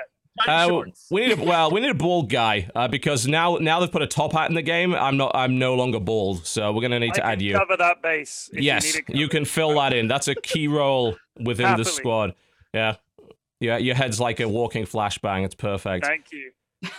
[0.47, 3.91] Uh, we need a, well, we need a bald guy uh, because now now they've
[3.91, 4.93] put a top hat in the game.
[4.93, 7.54] I'm not I'm no longer bald, so we're gonna need to I add you.
[7.58, 8.49] Cover that base.
[8.54, 10.08] if yes, you, need you, can fill that in.
[10.08, 12.36] That's a key role within the squad.
[12.73, 12.95] Yeah,
[13.60, 13.78] yeah.
[13.78, 15.43] Your head's like a walking flashbang.
[15.43, 16.06] It's perfect.
[16.06, 16.52] Thank you.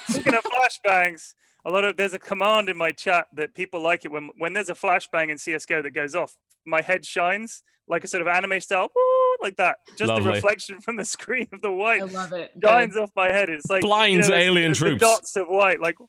[0.09, 4.05] Speaking of flashbangs, a lot of there's a command in my chat that people like
[4.05, 6.37] it when when there's a flashbang in CS:GO that goes off.
[6.67, 9.03] My head shines like a sort of anime style, woo,
[9.43, 9.77] like that.
[9.97, 10.25] Just Lovely.
[10.25, 12.01] the reflection from the screen of the white.
[12.01, 12.53] I white love it.
[12.59, 12.69] Good.
[12.69, 13.51] shines off my head.
[13.51, 15.01] It's like Blinds there's- alien there's the troops.
[15.01, 16.07] dots of white, like woo,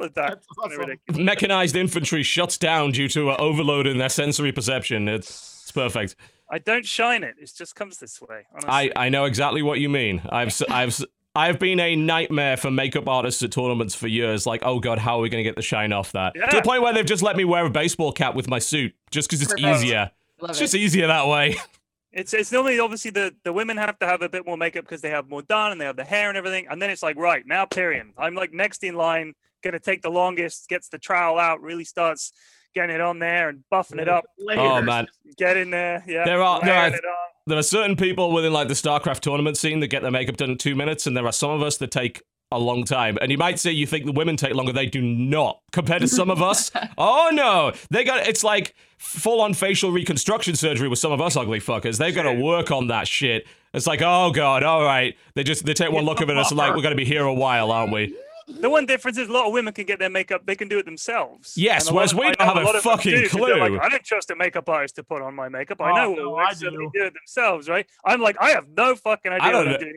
[0.00, 0.30] like that.
[0.30, 0.78] That's Kinda awesome.
[0.80, 1.20] ridiculous.
[1.24, 5.08] Mechanized infantry shuts down due to uh, overload in their sensory perception.
[5.08, 6.16] It's it's perfect.
[6.50, 7.34] I don't shine it.
[7.38, 8.46] It just comes this way.
[8.54, 8.70] Honestly.
[8.70, 10.22] I, I know exactly what you mean.
[10.30, 14.46] I've s- I've s- I've been a nightmare for makeup artists at tournaments for years.
[14.46, 16.32] Like, oh god, how are we going to get the shine off that?
[16.34, 18.94] To the point where they've just let me wear a baseball cap with my suit
[19.10, 19.76] just because it's Perfect.
[19.82, 20.10] easier.
[20.40, 20.64] Love It's it.
[20.64, 21.56] just easier that way.
[22.10, 25.02] It's it's normally obviously the the women have to have a bit more makeup because
[25.02, 27.16] they have more done and they have the hair and everything, and then it's like
[27.18, 31.38] right now, Pyrion, I'm like next in line, gonna take the longest, gets the trowel
[31.38, 32.32] out, really starts
[32.74, 34.84] getting it on there and buffing it up, Oh Layers.
[34.86, 37.28] man, get in there, yeah, There are- no, layering I- it on.
[37.46, 40.50] there are certain people within like the StarCraft tournament scene that get their makeup done
[40.52, 43.18] in two minutes, and there are some of us that take a long time.
[43.20, 44.72] And you might say you think the women take longer.
[44.72, 45.60] They do not.
[45.72, 50.56] Compared to some of us, oh no, they got it's like full on facial reconstruction
[50.56, 51.98] surgery with some of us ugly fuckers.
[51.98, 53.46] They've got to work on that shit.
[53.74, 55.16] It's like, oh god, all right.
[55.34, 57.24] They just they take one look at it and it's like we're gonna be here
[57.24, 58.16] a while, aren't we?
[58.48, 60.78] The one difference is a lot of women can get their makeup; they can do
[60.78, 61.52] it themselves.
[61.54, 62.92] Yes, And a lot whereas of- we I don't know have a lot of them
[62.92, 63.76] fucking do, 'cause they're clue.
[63.76, 65.82] Like, I don't trust a makeup artist to put on my makeup.
[65.82, 66.90] I Oh, know no, I so they do.
[66.94, 67.86] do it themselves, right?
[68.06, 69.88] I'm like, I have no fucking idea I don't what know.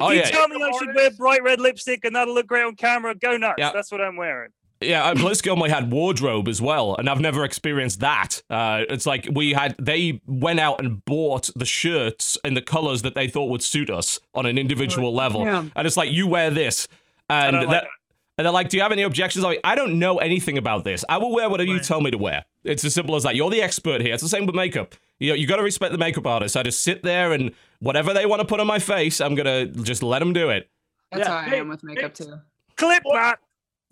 [0.00, 0.20] I'm doing.
[0.20, 2.46] If Oh you yeah, tell me I should wear bright red lipstick and that'll look
[2.46, 3.54] great on camera, go nuts.
[3.58, 3.72] Yeah.
[3.72, 4.50] That's what I'm wearing.
[4.80, 8.40] Yeah, and BlizzCon only had wardrobe as well, and I've never experienced that.
[8.48, 13.02] Uh, it's like we had they went out and bought the shirts in the colors
[13.02, 15.64] that they thought would suit us on an individual level, Yeah.
[15.74, 16.86] and it's like you wear this,
[17.28, 17.90] and don't like that- that.
[18.38, 20.84] and they're like, "Do you have any objections?" I'm like, I don't know anything about
[20.84, 21.04] this.
[21.08, 22.44] I will wear whatever you tell me to wear.
[22.62, 23.34] It's as simple as that.
[23.34, 24.14] You're the expert here.
[24.14, 24.94] It's the same with makeup.
[25.18, 26.56] You know, you got to respect the makeup artist.
[26.56, 27.50] I just sit there and
[27.80, 30.68] whatever they want to put on my face, I'm gonna just let them do it.
[31.12, 32.40] That's Yeah, how I hey, am with makeup hey, too.
[32.76, 33.38] Clip that.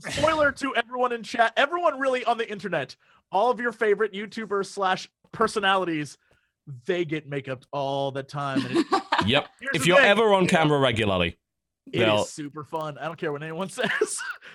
[0.01, 2.97] Spoiler to everyone in chat, everyone really on the internet,
[3.33, 6.19] all of your favorite YouTubers slash personalities,
[6.85, 8.61] they get makeup all the time.
[8.67, 8.87] And it,
[9.27, 9.49] Yep.
[9.61, 10.07] Here's if the you're thing.
[10.07, 11.39] ever on camera regularly,
[11.93, 12.99] it They'll- is super fun.
[12.99, 13.91] I don't care what anyone says.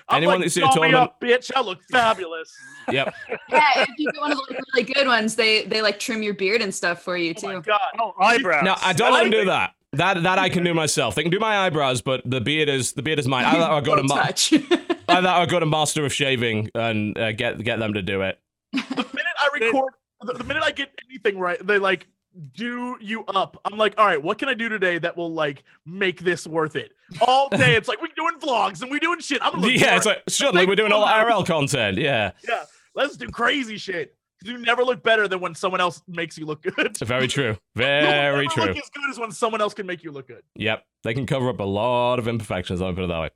[0.09, 1.51] I'm Anyone like, that's in a "Call me tournament- up, bitch.
[1.55, 2.53] I look fabulous.
[2.91, 3.13] yep.
[3.49, 6.21] yeah, if you get one of the like, really good ones, they they like trim
[6.23, 7.61] your beard and stuff for you Oh my too.
[7.61, 7.79] god.
[7.99, 8.63] Oh, eyebrows.
[8.63, 9.73] No, I don't let them do that.
[9.93, 11.15] That that I can do myself.
[11.15, 13.45] They can do my eyebrows, but the beard is the beard is mine.
[13.45, 14.53] I thought I go to ma- touch.
[14.53, 18.21] I thought I go to Master of Shaving and uh, get get them to do
[18.21, 18.39] it.
[18.71, 22.07] The minute I record, the, the minute I get anything right, they like
[22.53, 23.59] do you up.
[23.65, 26.75] I'm like, all right, what can I do today that will like make this worth
[26.75, 26.93] it?
[27.19, 29.41] All day, it's like we're doing vlogs and we're doing shit.
[29.41, 31.97] I'm gonna Yeah, it's like suddenly we're doing all IRL content.
[31.97, 32.63] Yeah, yeah.
[32.95, 34.15] Let's do crazy shit.
[34.43, 36.97] You never look better than when someone else makes you look good.
[36.97, 37.57] very true.
[37.75, 38.63] Very never true.
[38.65, 40.41] Look as good as when someone else can make you look good.
[40.55, 42.81] Yep, they can cover up a lot of imperfections.
[42.81, 43.29] I'll put it that way.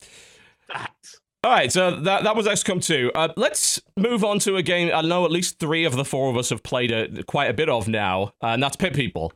[0.68, 1.20] Facts.
[1.46, 3.12] All right, so that that was XCOM 2.
[3.14, 6.32] Uh, let's move on to a game I know at least three of the four
[6.32, 9.32] of us have played a, quite a bit of now, uh, and that's Pit People.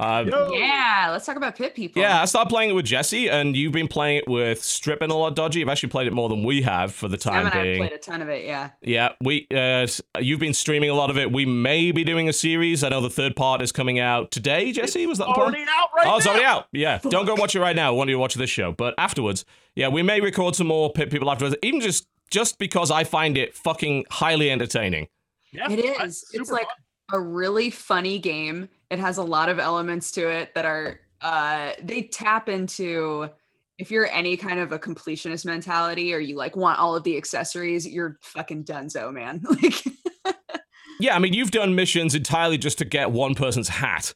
[0.00, 2.00] Uh, yeah, let's talk about pit people.
[2.00, 5.12] Yeah, I started playing it with Jesse, and you've been playing it with Strip and
[5.12, 5.60] a lot dodgy.
[5.60, 7.78] You've actually played it more than we have for the Sam time and I being.
[7.78, 8.44] played a ton of it.
[8.46, 8.70] Yeah.
[8.80, 9.86] Yeah, we uh,
[10.18, 11.30] you've been streaming a lot of it.
[11.30, 12.82] We may be doing a series.
[12.82, 14.72] I know the third part is coming out today.
[14.72, 15.48] Jesse, was that the plan?
[15.48, 16.30] Already out right Oh, it's now.
[16.32, 16.66] already out.
[16.72, 17.88] Yeah, don't go watch it right now.
[17.88, 19.44] I want you to watch this show, but afterwards,
[19.76, 21.56] yeah, we may record some more Pit People afterwards.
[21.62, 25.08] Even just just because I find it fucking highly entertaining.
[25.52, 26.24] Yeah, It I- is.
[26.32, 26.66] It's like
[27.10, 27.20] fun.
[27.20, 28.68] a really funny game.
[28.90, 33.28] It has a lot of elements to it that are uh they tap into
[33.78, 37.16] if you're any kind of a completionist mentality or you like want all of the
[37.16, 39.42] accessories, you're fucking dunzo, man.
[39.62, 39.74] Like
[40.98, 44.12] Yeah, I mean, you've done missions entirely just to get one person's hat.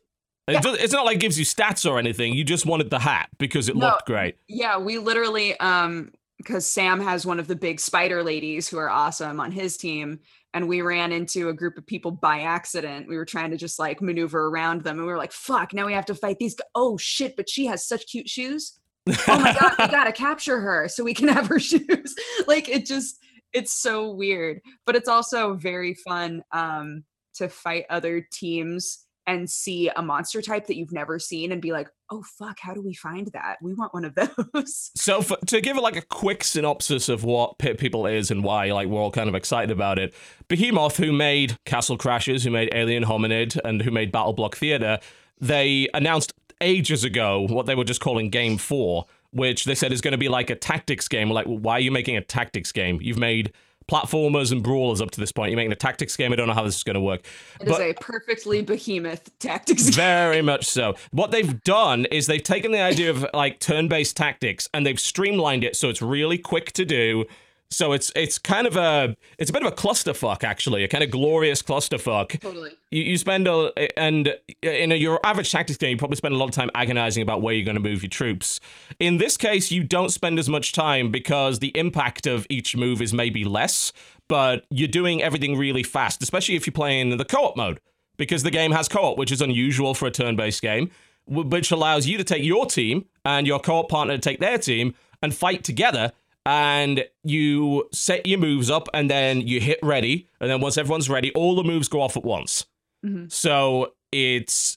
[0.47, 0.61] It Yeah.
[0.61, 2.35] does, it's not like it gives you stats or anything.
[2.35, 3.87] You just wanted the hat because it No.
[3.87, 4.37] looked great.
[4.49, 8.91] yeah, we literally um because Sam has one of the big spider ladies who are
[8.91, 10.21] awesome on his team
[10.55, 13.09] and we ran into a group of people by accident.
[13.09, 15.85] We were trying to just like maneuver around them and we were like, fuck, now
[15.85, 16.55] we have to fight these.
[16.55, 18.79] g- Oh shit, but she has such cute shoes.
[19.07, 22.14] oh my god we gotta capture her so we can have her shoes
[22.47, 23.19] like it just
[23.53, 29.91] it's so weird but it's also very fun um to fight other teams and see
[29.97, 32.93] a monster type that you've never seen and be like oh fuck how do we
[32.93, 34.15] find that we want one of
[34.55, 38.45] those So for, to give like a quick synopsis of what Pit People is and
[38.45, 40.15] why like we're all kind of excited about it,
[40.49, 44.99] Behemoth, who made Castle Crashers, who made Alien Hominid, and who made BattleBlock Theater,
[45.41, 50.01] they announced ages ago what they were just calling Game Four, which they said is
[50.01, 51.31] going to be like a tactics game.
[51.31, 52.99] Like, why are you making a tactics game?
[53.01, 53.53] You've made
[53.89, 55.51] platformers and brawlers up to this point.
[55.51, 56.32] You're making a tactics game.
[56.32, 57.24] I don't know how this is going to work.
[57.61, 59.93] It is But- a perfectly behemoth tactics game.
[59.95, 60.95] Very much so.
[61.11, 65.64] What they've done is they've taken the idea of like turn-based tactics and they've streamlined
[65.64, 67.24] it so it's really quick to do.
[67.71, 71.03] So it's it's kind of a it's a bit of a clusterfuck actually, a kind
[71.03, 72.41] of glorious clusterfuck.
[72.41, 76.17] totally You, you spend a and uh, in a, your average tactics game, you probably
[76.17, 78.61] spend a lot of time agonizing about where you're going to move your troops.
[79.01, 83.03] In this case, you don't spend as much time because the impact of each move
[83.03, 83.93] is maybe less,
[84.29, 87.81] but you're doing everything really fast, especially if you're playing in the co-op mode
[88.17, 90.91] because the game has co-op, which is unusual for a turn-based game,
[91.27, 94.95] which allows you to take your team and your co-op partner to take their team
[95.23, 96.12] and fight together.
[96.47, 101.09] And you set your moves up, and then you hit ready, and then once everyone's
[101.09, 102.66] ready, all the moves go off at once.
[103.05, 103.32] Mhm.
[103.32, 104.76] So it's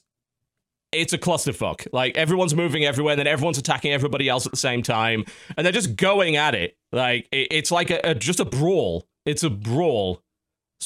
[0.90, 1.86] it's a clusterfuck.
[1.92, 5.24] Like everyone's moving everywhere, and then everyone's attacking everybody else at the same time,
[5.56, 6.78] and they're just going at it.
[6.92, 9.06] Like it, it's like a, a just a brawl.
[9.26, 10.22] It's a brawl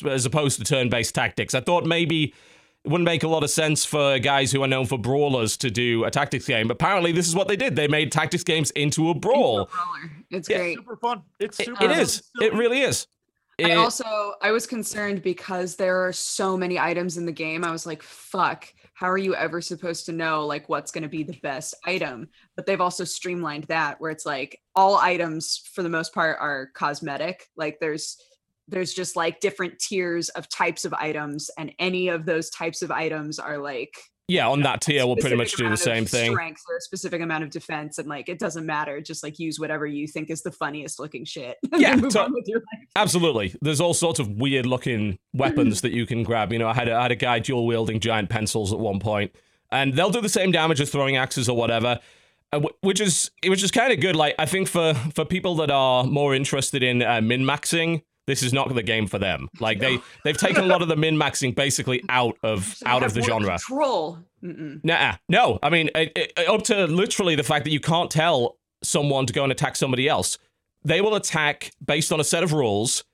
[0.04, 1.54] as opposed to turn-based tactics.
[1.54, 2.34] I thought maybe
[2.84, 5.70] it wouldn't make a lot of sense for guys who are known for brawlers to
[5.70, 6.66] do a tactics game.
[6.68, 7.76] But apparently, this is what they did.
[7.76, 9.66] They made tactics games into a brawl.
[9.66, 10.10] Brawler.
[10.30, 10.58] It's Yeah.
[10.58, 10.78] great.
[10.78, 11.22] Super fun.
[11.38, 11.98] It's super it fun.
[12.00, 12.22] is.
[12.40, 13.06] It really is.
[13.62, 17.64] I also I was concerned because there are so many items in the game.
[17.64, 21.08] I was like, fuck, how are you ever supposed to know like what's going to
[21.08, 22.28] be the best item?
[22.56, 26.70] But they've also streamlined that where it's like all items for the most part are
[26.74, 27.48] cosmetic.
[27.56, 28.16] Like there's
[28.68, 32.90] there's just like different tiers of types of items and any of those types of
[32.90, 33.96] items are like
[34.28, 36.30] yeah, on that tier, we'll pretty much do the same thing.
[36.30, 39.00] Strength or a specific amount of defense, and like it doesn't matter.
[39.00, 41.58] Just like use whatever you think is the funniest looking shit.
[41.76, 42.88] Yeah, then move to- on with your life.
[42.96, 43.54] Absolutely.
[43.60, 46.52] There's all sorts of weird looking weapons that you can grab.
[46.52, 49.00] You know, I had a, I had a guy dual wielding giant pencils at one
[49.00, 49.34] point,
[49.70, 51.98] and they'll do the same damage as throwing axes or whatever.
[52.52, 54.16] uh, Which is which is kind of good.
[54.16, 58.02] Like I think for for people that are more interested in uh, min maxing,
[58.32, 59.46] this is not the game for them.
[59.60, 63.02] Like they they've taken a lot of the min maxing basically out of Just out
[63.02, 63.58] of the genre.
[63.58, 64.18] Control.
[64.40, 65.58] Nah, no.
[65.62, 69.32] I mean, it, it- up to literally the fact that you can't tell someone to
[69.34, 70.38] go and attack somebody else.
[70.82, 73.04] They will attack based on a set of rules,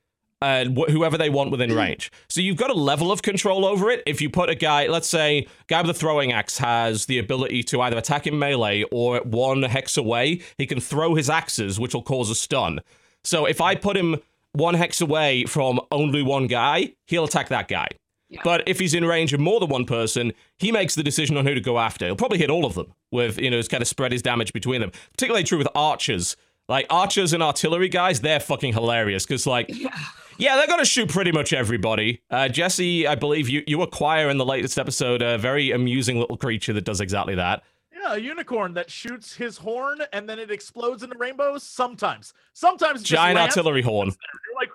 [0.41, 2.13] and wh- whoever they want within range.
[2.29, 4.05] So you've got a level of control over it.
[4.07, 7.65] If you put a guy, let's say, guy with a throwing axe has the ability
[7.65, 11.93] to either attack in melee or one hex away, he can throw his axes, which
[11.93, 12.81] will cause a stun.
[13.25, 14.17] So if I put him
[14.59, 17.89] one hex away from only one guy, he'll attack that guy.
[18.29, 18.41] Yeah.
[18.45, 21.47] But if he's in range of more than one person, he makes the decision on
[21.47, 22.05] who to go after.
[22.05, 24.83] He'll probably hit all of them with, you know, kind of spread his damage between
[24.83, 24.91] them.
[25.13, 26.37] Particularly true with archers.
[26.69, 29.89] Like archers and artillery guys, they're fucking hilarious because, like, Yeah.
[30.37, 32.21] yeah, they're gonna shoot pretty much everybody.
[32.31, 36.37] Uh, Jesse, I believe you you acquire in the latest episode a very amusing little
[36.37, 37.63] creature that does exactly that.
[38.01, 41.63] Yeah, a unicorn that shoots his horn and then it explodes into rainbows.
[41.63, 44.09] Sometimes, sometimes it just Giant artillery horn.
[44.09, 44.71] You're like,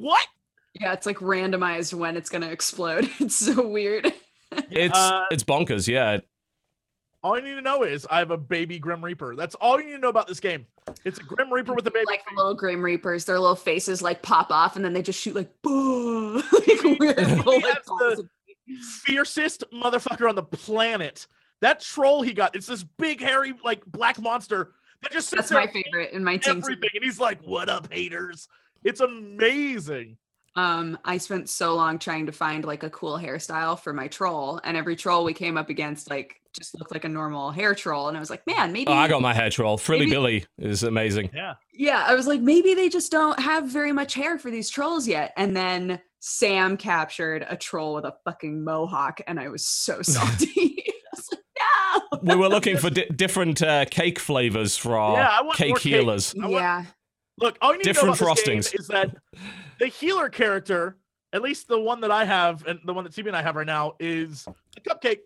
[0.00, 0.26] what?
[0.80, 3.08] Yeah, it's like randomized when it's gonna explode.
[3.20, 4.12] It's so weird.
[4.70, 5.86] It's Uh, it's bonkers.
[5.86, 6.18] Yeah,
[7.22, 9.36] All you need to know is I have a baby Grim Reaper.
[9.36, 10.66] That's all you need to know about this game.
[11.04, 12.06] It's a Grim Reaper with a baby.
[12.06, 15.20] like the little Grim Reapers, their little faces like pop off and then they just
[15.20, 18.28] shoot like, "Boo!" like weird little, He like, has the-
[19.04, 21.26] fiercest motherfucker on the planet.
[21.60, 25.50] That troll he got, it's this big, hairy, like black monster that just sits That's
[25.50, 26.58] there my favorite in my team.
[26.58, 28.48] everything, and he's like, "What up, haters?"
[28.84, 30.16] It's amazing.
[30.56, 34.60] Um, I spent so long trying to find like a cool hairstyle for my troll,
[34.64, 38.08] and every troll we came up against like just looked like a normal hair troll,
[38.08, 38.88] and I was like, man, maybe.
[38.90, 39.78] oh, I got my hair troll.
[39.78, 41.30] Frilly Maybe- Billy is amazing.
[41.32, 41.54] Yeah.
[41.72, 45.06] yeah, I was like, maybe they just don't have very much hair for these trolls
[45.06, 45.32] yet.
[45.36, 50.76] And then Sam captured a troll with a fucking mohawk, and I was so salty.
[51.92, 52.34] I was like, no.
[52.36, 55.68] we were looking for di- different uh, cake flavors for our Yeah, I want cake
[55.70, 55.92] more cake.
[55.94, 56.34] healers.
[56.34, 56.84] I want- Yeah,
[57.38, 58.72] Look, all you need Different to know about this frostings.
[58.72, 59.16] game is that
[59.78, 60.96] the healer character,
[61.32, 63.56] at least the one that I have, and the one that TB and I have
[63.56, 65.20] right now, is a cupcake.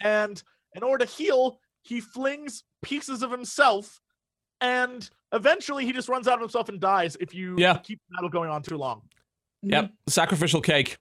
[0.00, 0.42] And
[0.74, 4.00] in order to heal, he flings pieces of himself,
[4.60, 7.78] and eventually he just runs out of himself and dies if you Yeah.
[7.78, 9.02] keep the battle going on too long.
[9.62, 10.98] Yep, sacrificial cake.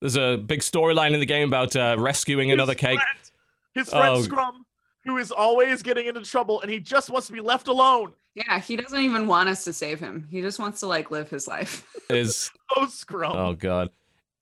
[0.00, 2.98] There's a big storyline in the game about uh, rescuing His another cake.
[2.98, 3.29] friend-
[3.74, 3.98] his oh.
[3.98, 4.22] friend Oh.
[4.22, 4.66] Scrum,
[5.04, 8.12] who is always getting into trouble, and he just wants to be left alone.
[8.34, 10.28] Yeah, he doesn't even want us to save him.
[10.30, 11.84] He just wants to like live his life.
[12.10, 13.36] Is Oh, Scrum.
[13.36, 13.90] oh god,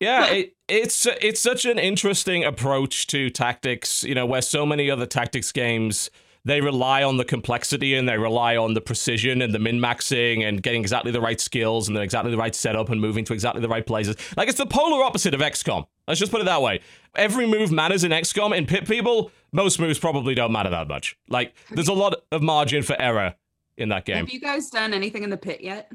[0.01, 0.27] yeah.
[0.27, 4.05] It, it's it's such an interesting approach to tactics.
[4.05, 6.11] You know, where so many other tactics games
[6.49, 10.49] they rely on the complexity and they rely on the precision and the min maxing
[10.49, 13.33] and getting exactly the right skills and the exactly the right setup and moving to
[13.33, 14.17] exactly the right places.
[14.37, 15.87] Like it's the polar opposite of XCOM.
[16.07, 16.81] Let's just put it that way.
[17.15, 18.57] Every move matters in XCOM.
[18.57, 21.17] In Pit People, most moves probably don't matter that much.
[21.29, 23.35] Like there's a lot of margin for error
[23.77, 24.17] in that game.
[24.17, 25.93] Have you guys done anything in the pit yet?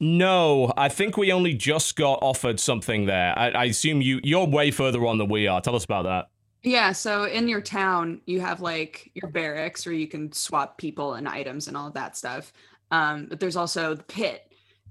[0.00, 3.38] No, I think we only just got offered something there.
[3.38, 5.60] I, I assume you you're way further on than we are.
[5.60, 6.28] Tell us about that.
[6.62, 11.14] Yeah, so in your town, you have like your barracks where you can swap people
[11.14, 12.52] and items and all of that stuff.
[12.92, 14.42] Um, but there's also the pit.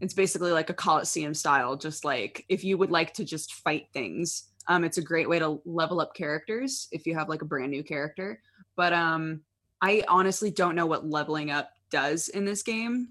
[0.01, 3.87] It's basically like a Coliseum style, just like if you would like to just fight
[3.93, 4.49] things.
[4.67, 7.71] Um, it's a great way to level up characters if you have like a brand
[7.71, 8.41] new character.
[8.75, 9.41] But um,
[9.81, 13.09] I honestly don't know what leveling up does in this game.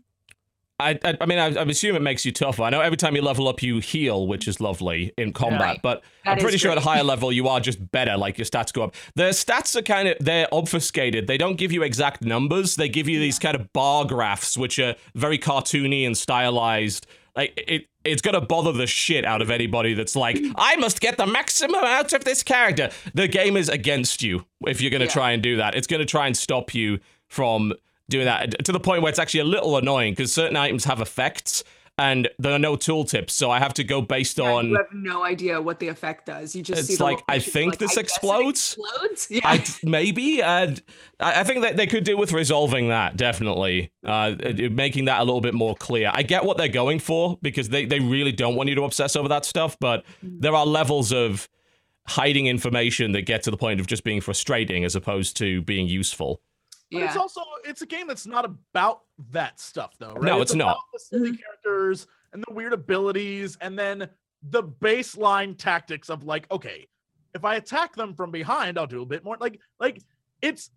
[0.80, 2.62] I I, I mean I, I assume it makes you tougher.
[2.62, 5.82] I know every time you level up you heal, which is lovely in combat, Right.
[5.82, 8.16] but That I'm pretty sure at a higher level you are just better.
[8.16, 8.94] Like your stats go up.
[9.14, 11.26] The stats are kind of they're obfuscated.
[11.26, 12.76] They don't give you exact numbers.
[12.76, 17.06] They give you these kind of bar graphs, which are very cartoony and stylized.
[17.36, 21.16] Like it, it's gonna bother the shit out of anybody that's like, I must get
[21.18, 22.90] the maximum out of this character.
[23.14, 25.10] The game is against you if you're gonna Yeah.
[25.10, 25.74] try and do that.
[25.74, 27.72] It's gonna try and stop you from
[28.10, 31.00] doing that to the point where it's actually a little annoying because certain items have
[31.00, 31.64] effects
[31.98, 34.68] and there are no tooltips, so I have to go based Yeah, on.
[34.70, 36.56] you have no idea what the effect does.
[36.56, 38.78] You just It's see like, I think like, this I explodes?
[38.78, 39.26] explodes?
[39.30, 39.40] Yeah.
[39.44, 40.80] I maybe, and
[41.18, 44.34] I I think that they could do with resolving that definitely, uh,
[44.70, 46.10] making that a little bit more clear.
[46.14, 49.14] I get what they're going for because they they really don't want you to obsess
[49.14, 50.40] over that stuff, but Mm.
[50.40, 51.48] there are levels of
[52.06, 55.86] hiding information that get to the point of just being frustrating as opposed to being
[55.86, 56.40] useful.
[56.92, 60.22] But it's also it's a game that's not about that stuff though, right?
[60.22, 60.72] No, it's not.
[60.72, 64.08] about The silly characters and the weird abilities, and then
[64.42, 66.88] the baseline tactics of like, okay,
[67.34, 69.36] if I attack them from behind, I'll do a bit more.
[69.38, 70.02] Like, like
[70.42, 70.70] it's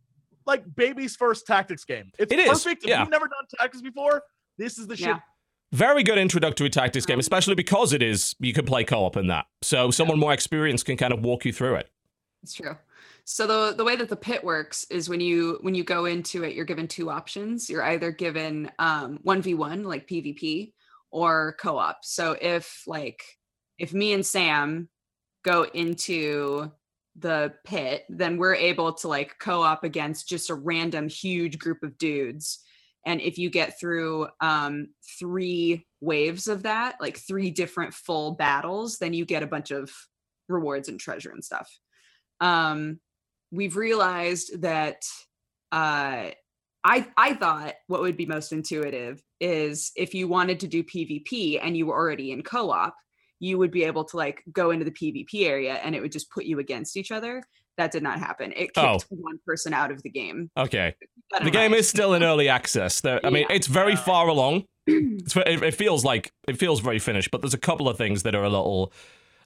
[0.45, 2.11] like baby's first tactics game.
[2.19, 2.83] It's It is, perfect.
[2.83, 3.01] If yeah.
[3.01, 4.23] you've never done tactics before,
[4.57, 5.07] this is the shit.
[5.07, 5.19] Yeah.
[5.71, 9.27] Very good introductory tactics game, Um, especially because it is you could play co-op in
[9.27, 9.45] that.
[9.63, 11.89] So someone more experienced can kind of walk you through it.
[12.43, 12.77] It's true.
[13.25, 16.43] So the the way that the pit works is when you when you go into
[16.43, 17.69] it, you're given two options.
[17.69, 20.73] You're either given um one v one like PvP
[21.11, 21.99] or co-op.
[22.03, 23.23] So if like
[23.77, 24.89] if me and Sam
[25.43, 26.71] go into
[27.17, 31.97] the pit, then we're able to like co-op against just a random huge group of
[31.97, 32.59] dudes.
[33.05, 38.97] And if you get through um three waves of that, like three different full battles,
[38.97, 39.89] then you get a bunch of
[40.49, 41.69] rewards and treasure and stuff
[42.43, 42.99] um,
[43.53, 45.03] we've realized that
[45.71, 46.31] uh,
[46.83, 51.59] I I thought what would be most intuitive is if you wanted to do PvP
[51.61, 52.95] and you were already in co-op,
[53.39, 56.29] you would be able to like go into the PvP area and it would just
[56.31, 57.43] put you against each other.
[57.77, 58.51] That did not happen.
[58.51, 58.99] It kicked Oh.
[59.09, 60.51] one person out of the game.
[60.55, 60.93] Okay.
[61.43, 61.79] The game mind.
[61.79, 63.01] is still in early access.
[63.01, 63.55] There, I mean, Yeah.
[63.55, 64.65] it's very far along.
[64.85, 68.23] It's, it, it feels like it feels very finished, but there's a couple of things
[68.23, 68.91] that are a little,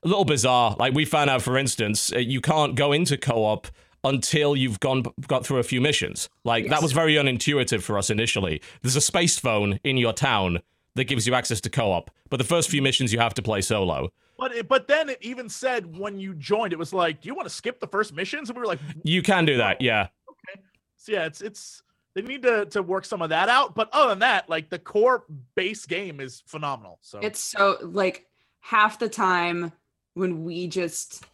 [0.03, 0.75] a little bizarre.
[0.79, 3.67] Like we found out, for instance, uh, you can't go into co-op
[4.03, 6.29] until you've gone got through a few missions.
[6.43, 8.61] Like that was very unintuitive for us initially.
[8.81, 10.59] There's a space phone in your town
[10.95, 13.61] that gives you access to co-op, but the first few missions you have to play
[13.61, 14.09] solo.
[14.37, 17.35] But it, but then it even said when you joined, it was like, do you
[17.35, 18.49] want to skip the first missions?
[18.49, 20.07] And we were like, You can do that, yeah.
[20.29, 20.61] Okay.
[20.95, 21.83] So yeah, it's it's
[22.13, 23.73] they need to to work some of that out.
[23.73, 25.23] But other than that, like the core
[25.55, 26.99] base game is phenomenal.
[27.01, 28.27] So It's so like
[28.59, 29.71] half the time
[30.13, 31.25] when we just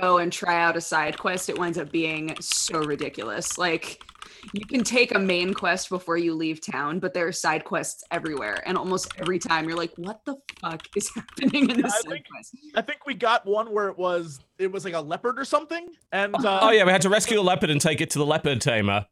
[0.00, 3.58] go and try out a side quest, it winds up being so ridiculous.
[3.58, 4.02] Like
[4.52, 8.04] you can take a main quest before you leave town, but there are side quests
[8.10, 8.62] everywhere.
[8.66, 12.10] And almost every time you're like, what the fuck is happening in this I side
[12.12, 12.56] think- quest?
[12.74, 15.88] I think we got one where it was it was like a leopard or something,
[16.12, 18.26] and uh, Oh yeah, we had to rescue the leopard and take it to the
[18.26, 19.06] leopard tamer.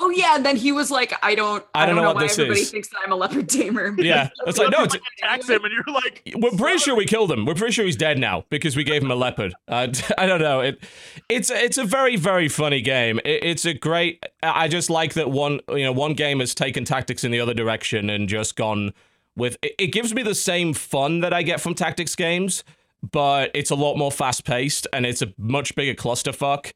[0.00, 2.38] Oh yeah, and then he was like, I don't I don't know what why this
[2.38, 2.70] everybody is.
[2.70, 3.94] thinks that I'm a leopard tamer.
[4.02, 7.06] Yeah, it's like no, it's, like attacks him, and you're like, We're pretty sure we
[7.06, 7.46] killed him.
[7.46, 9.54] We're pretty sure he's dead now because we gave him a leopard.
[9.68, 10.60] Uh, I don't know.
[10.60, 10.84] It,
[11.28, 13.18] it's it's a very very funny game.
[13.24, 14.22] It, it's a great.
[14.42, 15.60] I just like that one.
[15.70, 18.92] You know, one game has taken tactics in the other direction and just gone
[19.36, 19.56] with.
[19.62, 22.62] It, it gives me the same fun that I get from tactics games,
[23.10, 26.72] but it's a lot more fast paced and it's a much bigger clusterfuck.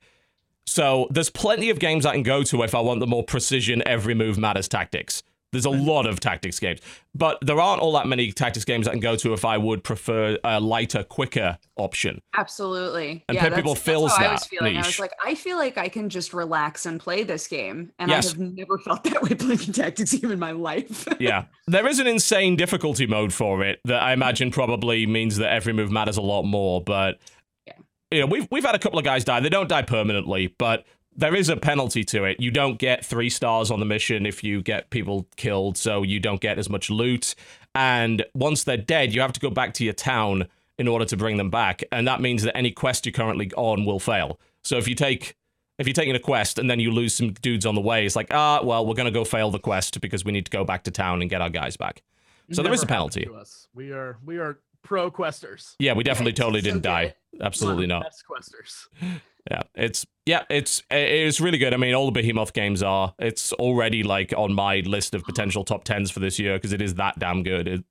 [0.66, 3.82] So there's plenty of games I can go to if I want the more precision,
[3.86, 5.22] every move matters tactics.
[5.52, 5.86] There's a mm-hmm.
[5.86, 6.80] lot of tactics games,
[7.14, 9.84] but there aren't all that many tactics games I can go to if I would
[9.84, 12.20] prefer a lighter, quicker option.
[12.36, 13.24] Absolutely.
[13.28, 14.76] And yeah, People that's fills how I was that feeling.
[14.76, 17.92] I was like, I feel like I can just relax and play this game.
[17.98, 18.26] And Yes.
[18.26, 21.06] I have never felt that way playing tactics game in my life.
[21.18, 25.50] Yeah, there is an insane difficulty mode for it that I imagine probably means that
[25.50, 26.82] every move matters a lot more.
[26.82, 27.18] But.
[28.10, 29.40] You know, we've we've had a couple of guys die.
[29.40, 30.84] They don't die permanently, but
[31.16, 32.38] there is a penalty to it.
[32.40, 36.20] You don't get three stars on the mission if you get people killed, so you
[36.20, 37.34] don't get as much loot.
[37.74, 40.46] And once they're dead, you have to go back to your town
[40.78, 43.84] in order to bring them back, and that means that any quest you're currently on
[43.84, 44.38] will fail.
[44.62, 45.36] So if you take
[45.78, 48.16] if you're taking a quest and then you lose some dudes on the way, it's
[48.16, 50.84] like, ah, well, we're gonna go fail the quest because we need to go back
[50.84, 52.02] to town and get our guys back.
[52.52, 53.28] So there is a penalty.
[53.74, 57.14] We are we are pro questers, Yeah, we definitely Right, totally so didn't die.
[57.32, 57.42] good.
[57.42, 58.04] Absolutely not.
[58.04, 58.86] best questers.
[59.50, 61.74] Yeah, it's yeah, it's it's really good.
[61.74, 63.14] I mean, all the Behemoth games are.
[63.18, 66.80] It's already like on my list of potential top tens for this year because it
[66.82, 67.68] is that damn good.
[67.68, 67.84] It,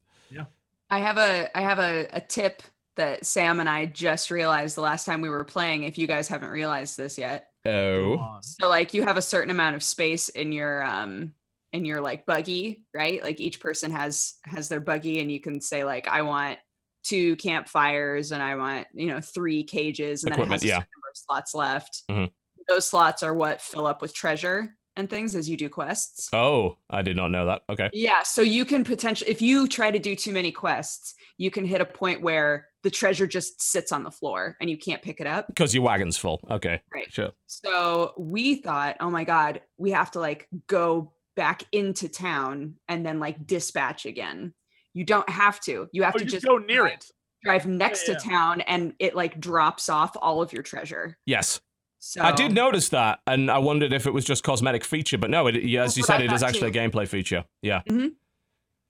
[0.89, 2.61] I have a I have a, a tip
[2.95, 6.27] that Sam and I just realized the last time we were playing, if you guys
[6.27, 7.47] haven't realized this yet.
[7.65, 8.37] Oh.
[8.41, 11.33] So like you have a certain amount of space in your um
[11.73, 13.21] in your like buggy, right?
[13.23, 16.59] Like each person has has their buggy and you can say like I want
[17.05, 20.79] two campfires and I want, you know, three cages and Equipment, then it has a
[20.79, 20.85] yeah.
[20.95, 22.03] number of slots left.
[22.09, 22.31] Mhm.
[22.67, 26.29] Those slots are what fill up with treasure and things as you do quests.
[26.33, 27.63] oh, I did not know that.
[27.69, 31.51] Okay, Yeah, so you can potentially if you try to do too many quests, you
[31.51, 35.01] can hit a point where the treasure just sits on the floor and you can't
[35.01, 35.47] pick it up.
[35.47, 36.39] because your wagon's full.
[36.49, 37.11] Okay, Right.
[37.11, 37.31] sure.
[37.45, 43.05] So we thought, oh my God, we have to like go back into town and
[43.05, 44.53] then like dispatch again.
[44.95, 45.87] You don't have to.
[45.91, 47.05] You have Oh, to you just just go near it.
[47.43, 48.15] drive next yeah.
[48.15, 51.17] to town and it like drops off all of your treasure.
[51.27, 51.61] Yes.
[51.99, 55.29] So I did notice that, and I wondered if it was just cosmetic feature, but
[55.31, 56.79] no, it, as That's you said, it is actually too.
[56.79, 57.45] a gameplay feature.
[57.63, 57.81] Yeah.
[57.89, 58.09] Mm-hmm.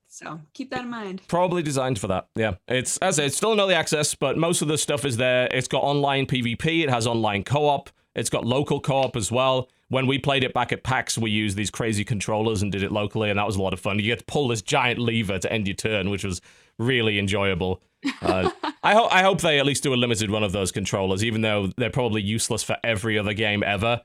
[0.07, 1.21] So keep that in mind.
[1.27, 2.27] Probably designed for that.
[2.35, 2.55] Yeah.
[2.67, 5.17] It's as I say, it's still in early access, but most of the stuff is
[5.17, 5.47] there.
[5.51, 9.69] It's got online PvP, it has online co-op, it's got local co-op as well.
[9.89, 12.91] When we played it back at PAX, we used these crazy controllers and did it
[12.91, 13.99] locally, and that was a lot of fun.
[13.99, 16.41] You get to pull this giant lever to end your turn, which was
[16.79, 17.81] really enjoyable.
[18.21, 18.49] Uh,
[18.83, 21.41] I hope I hope they at least do a limited run of those controllers, even
[21.41, 24.01] though they're probably useless for every other game ever.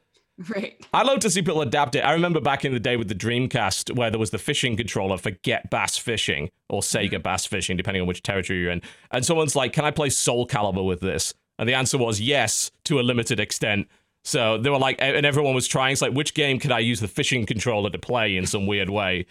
[0.49, 0.83] Right.
[0.95, 2.01] I'd love to see people adapt it.
[2.01, 5.19] I remember back in the day with the Dreamcast where there was the fishing controller
[5.19, 8.81] for Get Bass Fishing or Sega Bass Fishing, depending on which territory you're in.
[9.11, 11.35] And someone's like, Can I play Soul Calibur with this?
[11.59, 13.87] And the answer was yes, to a limited extent.
[14.25, 15.93] So they were like, and everyone was trying.
[15.93, 18.91] It's like, which game could I use the fishing controller to play in some weird
[18.91, 19.27] way?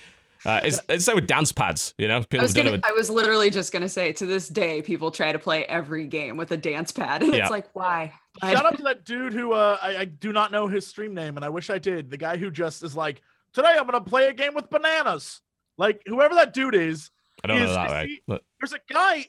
[0.45, 2.17] Uh, it's it's so with dance pads, you know.
[2.17, 4.81] I People was it gonna, with- I was literally just gonna say to this day,
[4.81, 7.41] people try to play every game with a dance pad, and Yeah.
[7.41, 8.13] it's like, why?
[8.39, 8.53] Why?
[8.53, 11.35] Shout out to that dude who uh, I, I do not know his stream name,
[11.35, 12.09] and I wish I did.
[12.09, 13.21] The guy who just is like,
[13.53, 15.41] today I'm gonna play a game with bananas.
[15.77, 17.11] Like whoever that dude is,
[17.43, 18.07] I don't know is- right.
[18.07, 19.25] he- But there's a guy, and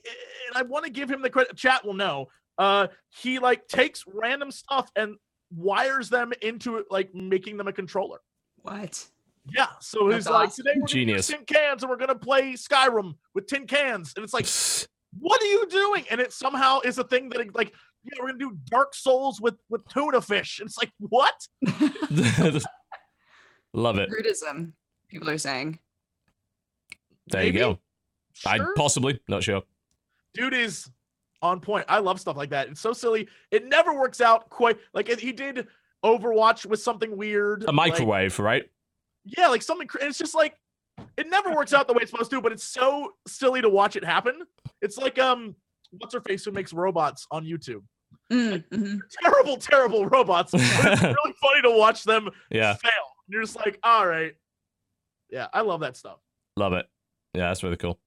[0.55, 1.57] I want to give him the credit.
[1.57, 2.29] Chat will know.
[2.57, 2.87] Uh,
[3.21, 5.17] he like takes random stuff and
[5.55, 8.19] wires them into like making them a controller.
[8.63, 9.05] What?
[9.55, 11.31] Yeah, so he's That's like, today we're Genius.
[11.31, 14.47] gonna tin cans and we're gonna play Skyrim with tin cans, and it's like,
[15.19, 16.05] what are you doing?
[16.11, 17.73] And it somehow is a thing that it, like,
[18.05, 20.61] yeah, we're gonna do Dark Souls with with tuna fish.
[20.61, 21.35] And it's like, what?
[23.73, 24.11] Love it.
[24.11, 24.73] Rudeism.
[25.09, 25.79] People are saying.
[27.29, 27.59] There you Maybe?
[27.61, 27.79] go.
[28.47, 29.63] I possibly not sure.
[30.35, 30.89] dude is
[31.43, 31.85] on point.
[31.89, 32.69] I love stuff like that.
[32.69, 33.29] It's so silly.
[33.51, 35.67] It never works out quite like he did
[36.05, 37.63] Overwatch with something weird.
[37.65, 38.65] A like- microwave, right?
[39.25, 39.87] yeah, like something.
[39.87, 40.55] cra- It's just like
[41.17, 43.97] it never works out the way it's supposed to, but it's so silly to watch
[43.97, 44.43] it happen.
[44.83, 45.55] It's like um,
[45.99, 47.83] what's her face who makes robots on YouTube?
[48.33, 48.99] Mm, mhm.
[49.23, 50.53] Terrible, terrible robots.
[50.53, 52.75] but it's really funny to watch them Yeah.
[52.75, 52.91] fail.
[53.27, 54.35] And you're just like, all right.
[55.31, 56.19] Yeah, I love that stuff.
[56.57, 56.87] Love it.
[57.35, 57.99] Yeah, that's really cool.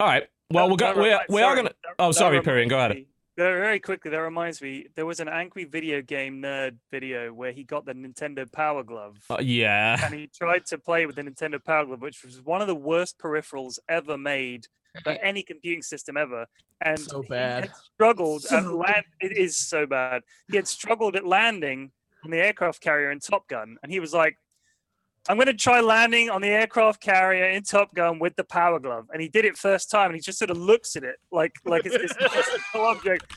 [0.00, 0.26] All right.
[0.52, 1.06] Well, we're that going.
[1.08, 1.74] We are, we are going to.
[1.98, 2.68] That- Oh, sorry, reminds Pyrion.
[2.70, 2.90] Go ahead.
[2.96, 4.86] me- Very very quickly, that reminds me.
[4.94, 9.18] There was an angry video game nerd video where he got the Nintendo Power Glove.
[9.28, 9.98] Uh, yeah.
[10.04, 12.74] and he tried to play with the Nintendo Power Glove, which was one of the
[12.74, 14.66] worst peripherals ever made
[15.04, 16.46] by any computing system ever.
[16.80, 17.64] And So he bad.
[17.66, 19.04] had struggled at So land.
[19.20, 20.22] It is so bad.
[20.50, 21.90] He had struggled at landing
[22.24, 24.38] on the aircraft carrier in Top Gun, and he was like,
[25.28, 28.78] "I'm going to try landing on the aircraft carrier in Top Gun with the Power
[28.78, 31.16] Glove." And he did it first time, and he just sort of looks at it
[31.32, 33.32] like like it's this mystical object.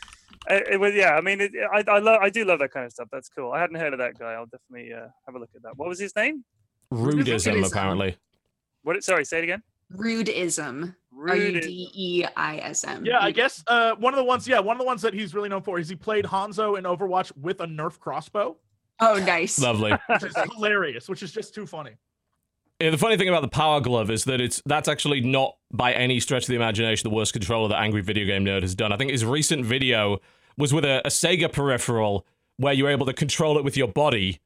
[0.50, 1.16] Uh, It was yeah.
[1.16, 3.08] I mean, it, I I, love I do love that kind of stuff.
[3.12, 3.52] That's cool.
[3.52, 4.34] I hadn't heard of that guy.
[4.34, 5.78] I'll definitely uh, have a look at that.
[5.78, 6.44] What was his name?
[6.94, 7.68] Rudeism, Rudeism.
[7.68, 8.18] apparently.
[8.84, 9.04] What?
[9.04, 9.62] Sorry, say it again.
[9.96, 10.96] Rudism.
[11.14, 11.28] Rudeism.
[11.30, 11.56] R Rude.
[11.56, 13.06] U D E I S M.
[13.06, 14.48] Yeah, I guess uh, one of the ones.
[14.48, 16.86] Yeah, one of the ones that he's really known for is he played Hanzo in
[16.86, 18.56] Overwatch with a Nerf crossbow,
[19.02, 19.60] Oh, nice.
[19.60, 19.92] Lovely.
[20.08, 21.08] which is hilarious.
[21.10, 21.92] Which is just too funny.
[22.80, 25.92] Yeah, the funny thing about the Power Glove is that it's that's actually not by
[25.92, 28.94] any stretch of the imagination the worst controller that Angry Video Game Nerd has done.
[28.94, 30.20] I think his recent video
[30.58, 32.26] was with a, a Sega peripheral
[32.56, 34.40] where you were able to control it with your body.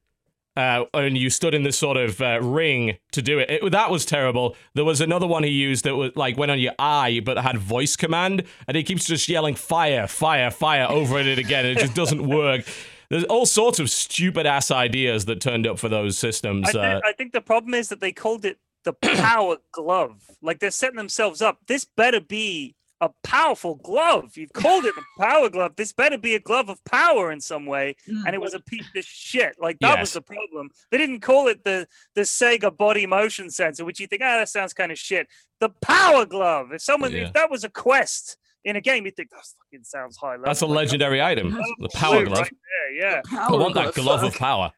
[0.56, 3.50] Uh, and you stood in this sort of uh, ring to do it.
[3.50, 3.72] it.
[3.72, 4.54] That was terrible.
[4.74, 7.58] There was another one he used that was like went on your eye, but had
[7.58, 11.66] voice command, and he keeps just yelling "fire, fire, fire" over and it again.
[11.66, 12.64] And it just doesn't work.
[13.10, 16.68] There's all sorts of stupid ass ideas that turned up for those systems.
[16.68, 20.22] I, thi- uh, I think the problem is that they called it the power glove.
[20.42, 21.58] Like they're setting themselves up.
[21.66, 24.36] This better be a powerful glove.
[24.36, 25.72] You've called it the power glove.
[25.76, 27.96] This better be a glove of power in some way.
[28.08, 28.22] Mm.
[28.26, 29.56] And it was a piece of shit.
[29.60, 30.70] Like that was the problem.
[30.90, 34.48] They didn't call it the the Sega body motion sensor, which you think, ah, that
[34.48, 35.26] sounds kind of shit.
[35.60, 36.72] The power glove.
[36.72, 37.26] If someone, Yeah.
[37.26, 40.44] if that was a quest in a game, you'd think that fucking sounds high level.
[40.46, 41.54] that's a Like, legendary item.
[41.60, 42.38] oh, The Power Glove.
[42.38, 42.58] Right there,
[42.94, 43.22] yeah.
[43.32, 44.72] I want that glove of power.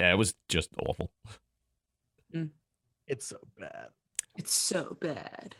[0.00, 1.10] Yeah, it was just awful.
[2.34, 2.50] Mm.
[3.06, 3.88] It's so bad.
[4.36, 5.56] It's so bad.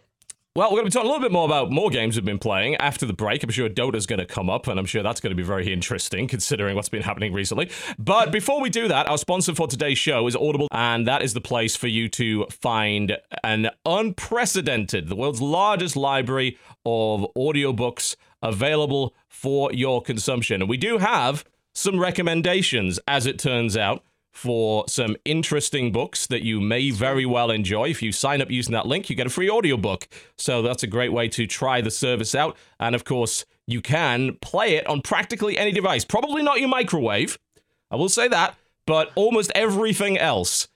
[0.55, 2.39] Well, we're going to be talking a little bit more about more games we've been
[2.39, 3.43] playing after the break.
[3.43, 5.73] I'm sure Dota's going to come up, and I'm sure that's going to be very
[5.73, 7.71] interesting considering what's been happening recently.
[7.99, 11.33] But before we do that, our sponsor for today's show is Audible, and that is
[11.33, 19.15] the place for you to find an unprecedented, the world's largest library of audiobooks available
[19.29, 20.61] for your consumption.
[20.61, 26.43] And we do have some recommendations, as it turns out, for some interesting books that
[26.43, 27.89] you may very well enjoy.
[27.89, 30.09] If you sign up using that link, you get a free audiobook.
[30.37, 32.57] So that's a great way to try the service out.
[32.81, 36.05] And of course, you can play it on practically any device.
[36.05, 37.39] Probably not your microwave.
[37.91, 38.57] I will say that,
[38.87, 40.69] but almost everything else.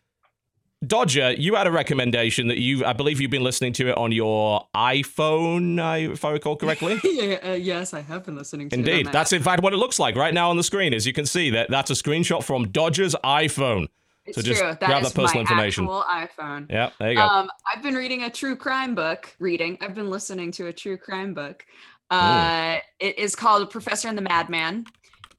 [0.87, 4.12] Dodger, you had a recommendation that you, I believe you've been listening to it on
[4.12, 7.01] your iPhone, I- if I recall correctly.
[7.05, 9.09] yeah, uh, yes, I have been listening to it Indeed.
[9.11, 10.93] That's in fact what it looks like right now on the screen.
[10.93, 13.89] As you can see, that that's a screenshot from Dodger's iPhone.
[14.27, 14.70] It's so just true.
[14.70, 15.85] That grab that personal my information.
[15.85, 16.66] actual iPhone.
[16.68, 17.22] Yeah, there you go.
[17.22, 19.35] Um, I've been reading a true crime book.
[19.39, 19.79] Reading.
[19.81, 21.64] I've been listening to a true crime book.
[22.11, 24.85] Uh, it is called Professor and the Madman,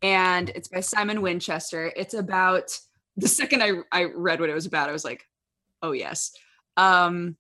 [0.02, 1.92] and it's by Simon Winchester.
[1.96, 2.78] It's about
[3.18, 5.26] the second I I read what it was about, I was like,
[5.82, 6.32] oh yes.
[6.78, 7.36] Um,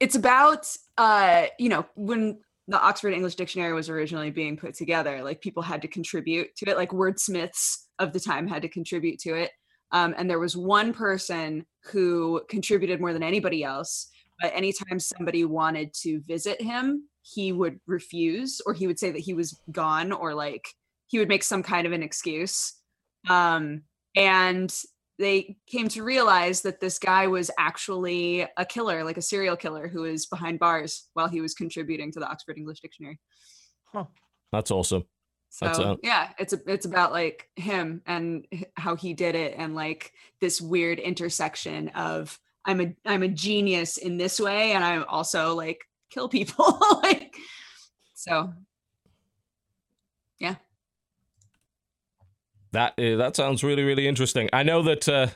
[0.00, 0.66] it's about
[0.98, 5.62] uh, you know, when the Oxford English Dictionary was originally being put together, like people
[5.62, 9.50] had to contribute to it, like wordsmiths of the time had to contribute to it.
[9.92, 14.08] Um, and there was one person who contributed more than anybody else.
[14.40, 19.18] But anytime somebody wanted to visit him, he would refuse, or he would say that
[19.20, 20.64] he was gone, or like
[21.08, 22.74] he would make some kind of an excuse.
[23.28, 23.82] Um,
[24.16, 24.74] and
[25.20, 29.86] they came to realize that this guy was actually a killer, like a serial killer
[29.86, 33.20] who was behind bars while he was contributing to the Oxford English Dictionary.
[33.94, 34.08] Oh,
[34.50, 35.04] that's awesome.
[35.50, 38.46] So That's a- yeah, it's a, it's about like him and
[38.76, 43.96] how he did it, and like this weird intersection of I'm a I'm a genius
[43.96, 46.78] in this way, and I'm also like kill people.
[47.02, 47.34] like
[48.14, 48.52] so,
[52.72, 54.48] That uh, that sounds really really interesting.
[54.52, 55.28] I know that uh,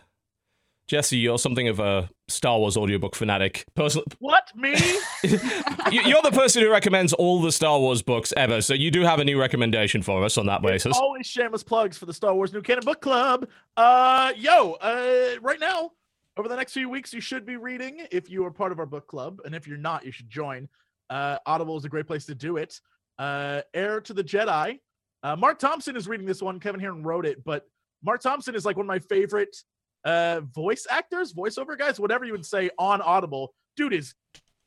[0.86, 3.64] Jesse, you're something of a Star Wars audiobook fanatic.
[3.74, 4.72] Personally, What me?
[5.24, 9.00] you- you're the person who recommends all the Star Wars books ever, so you do
[9.02, 10.96] have a new recommendation for us on that It's basis.
[10.98, 13.48] always shameless plugs for the Star Wars New Canon Book Club.
[13.78, 15.92] Uh, yo, uh, right now,
[16.36, 18.86] over the next few weeks, you should be reading if you are part of our
[18.86, 20.68] book club, and if you're not, you should join.
[21.08, 22.78] Uh, Audible is a great place to do it.
[23.18, 24.80] Uh, Heir to the Jedi.
[25.24, 26.60] Uh, Marc Thompson is reading this one.
[26.60, 27.66] Kevin Hearne wrote it, but
[28.04, 29.56] Marc Thompson is like one of my favorite
[30.04, 33.54] uh, voice actors, voiceover guys, whatever you would say on Audible.
[33.74, 34.14] Dude is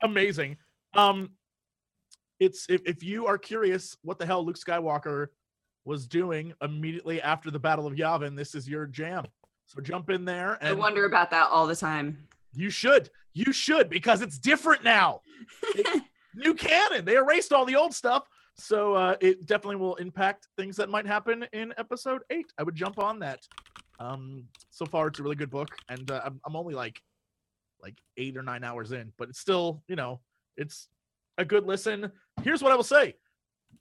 [0.01, 0.57] amazing.
[0.95, 1.29] Um,
[2.39, 5.27] it's if, if you are curious what the hell Luke Skywalker
[5.85, 9.25] was doing immediately after the Battle of Yavin, this is your jam.
[9.67, 12.17] So jump in there I wonder about that all the time.
[12.55, 13.11] you should.
[13.33, 15.21] You should because it's different now.
[15.75, 16.03] It-
[16.35, 17.05] new canon.
[17.05, 18.23] They erased all the old stuff.
[18.57, 22.51] So uh, it definitely will impact things that might happen in episode eight.
[22.57, 23.39] I would jump on that.
[23.99, 27.01] Um, so far, it's a really good book, and uh, I'm, I'm only like
[27.81, 30.19] like eight or nine hours in, but it's still, you know,
[30.55, 30.87] it's
[31.37, 32.11] a good listen.
[32.43, 33.15] Here's what I will say: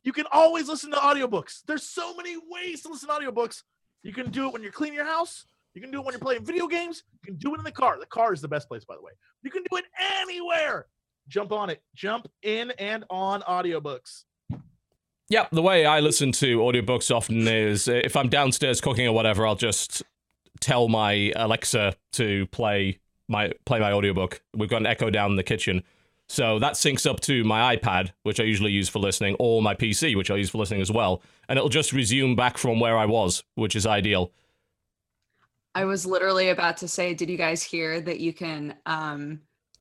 [0.04, 1.62] you can always listen to audiobooks.
[1.66, 3.62] There's so many ways to listen to audiobooks.
[4.02, 5.44] You can do it when you're cleaning your house.
[5.74, 7.02] You can do it when you're playing video games.
[7.12, 7.98] You can do it in the car.
[7.98, 9.12] The car is the best place, by the way.
[9.42, 9.84] You can do it
[10.22, 10.86] anywhere.
[11.28, 11.82] Jump on it.
[11.94, 14.24] Jump in and on audiobooks.
[15.28, 19.12] Yeah, the way I listen to audiobooks often is uh, if I'm downstairs cooking or
[19.12, 20.04] whatever, I'll just
[20.60, 22.98] tell my Alexa to play
[23.28, 24.40] my play my audiobook.
[24.54, 25.82] We've got an Echo down in the kitchen.
[26.28, 29.74] So that syncs up to my iPad, which I usually use for listening, or my
[29.74, 31.22] PC, which I use for listening as well.
[31.48, 34.32] And it'll just resume back from where I was, which is ideal.
[35.74, 39.40] I was literally about to say, did you guys hear that you can um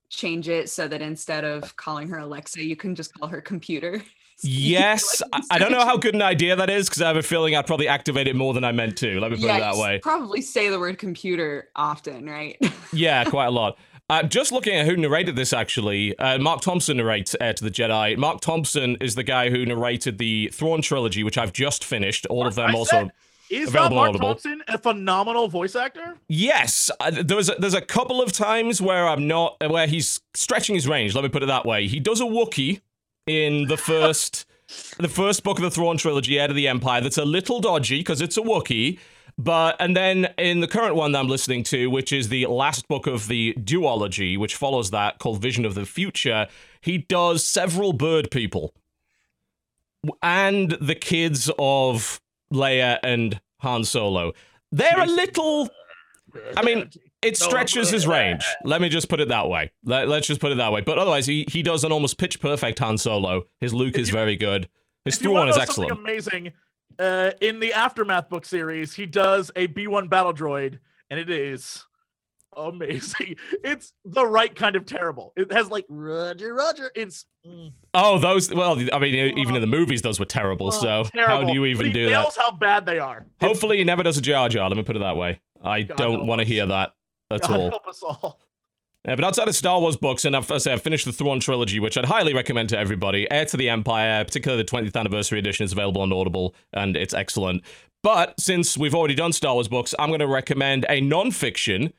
[0.09, 4.01] change it so that instead of calling her Alexa, you can just call her computer?
[4.37, 7.01] So you can, Yes, I, I don't know how good an idea that is because
[7.01, 9.19] I have a feeling I'd probably activate it more than I meant to.
[9.19, 9.99] Let me put yeah, it that way.
[10.03, 12.57] Probably say the word computer often, right?
[12.93, 13.77] Yeah, quite a lot.
[14.09, 17.71] Uh, just looking at who narrated this, actually, uh, Marc Thompson narrates Heir to the
[17.71, 18.15] Jedi.
[18.17, 22.25] Marc Thompson is the guy who narrated the Thrawn trilogy, which I've just finished.
[22.27, 22.89] All of them I also.
[22.97, 23.11] said,
[23.49, 24.27] Is not available on Marc Audible.
[24.27, 26.15] Thompson a phenomenal voice actor?
[26.29, 30.75] Yes, uh, there's a, there's a couple of times where I'm not where he's stretching
[30.75, 31.15] his range.
[31.15, 31.87] Let me put it that way.
[31.87, 32.81] He does a Wookiee
[33.27, 34.45] in the first
[34.97, 37.01] the first book of the Thrawn trilogy, Heir to the Empire.
[37.01, 38.99] That's a little dodgy because it's a Wookiee.
[39.37, 42.87] But and then in the current one that I'm listening to, which is the last
[42.87, 46.47] book of the duology, which follows that, called Vision of the Future,
[46.81, 48.73] he does several bird people
[50.21, 52.21] and the kids of
[52.53, 54.33] Leia and Han Solo.
[54.71, 55.69] They're a little.
[56.55, 56.89] I mean,
[57.25, 58.45] it stretches his range.
[58.63, 59.71] Let me just put it that way.
[59.83, 60.81] Let, us just put it that way.
[60.81, 63.43] But otherwise, he, he does an almost pitch perfect Han Solo.
[63.59, 64.69] His Luke is you- very good.
[65.05, 65.91] His Thrawn is to know something excellent.
[65.99, 66.53] amazing,
[66.97, 70.79] uh, in the Aftermath book series, he does a B1 battle droid,
[71.11, 71.85] and it is
[72.57, 73.35] amazing.
[73.63, 75.33] It's the right kind of terrible.
[75.35, 76.91] It has like Roger, Roger.
[76.95, 78.51] It's mm, Oh, those.
[78.51, 80.71] Well, I mean, even in the movies, those were terrible.
[80.71, 82.11] So how do you even do that?
[82.11, 83.17] nails how bad they are.
[83.17, 84.67] It's- Hopefully, he never does a Jar Jar.
[84.69, 85.39] Let me put it that way.
[85.63, 86.93] I God don't want to hear that
[87.31, 87.69] at God all.
[87.69, 88.39] help us all.
[89.07, 91.39] Yeah, but outside of Star Wars books, and I've, I say, I've finished the Thrawn
[91.39, 93.29] trilogy, which I'd highly recommend to everybody.
[93.29, 97.13] Heir to the Empire, particularly the 20th anniversary edition, is available on Audible, and it's
[97.13, 97.61] excellent.
[98.01, 101.93] But since we've already done Star Wars books, I'm going to recommend a non-fiction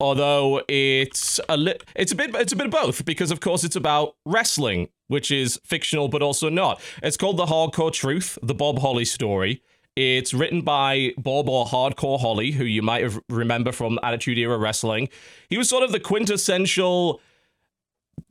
[0.00, 3.64] Although it's a li- it's a bit it's a bit of both because of course
[3.64, 6.80] it's about wrestling, which is fictional but also not.
[7.02, 9.62] It's called The Hardcore Truth, the Bob Holly story.
[9.96, 14.56] It's written by Bob or Hardcore Holly, who you might have remember from Attitude Era
[14.56, 15.08] Wrestling.
[15.48, 17.20] He was sort of the quintessential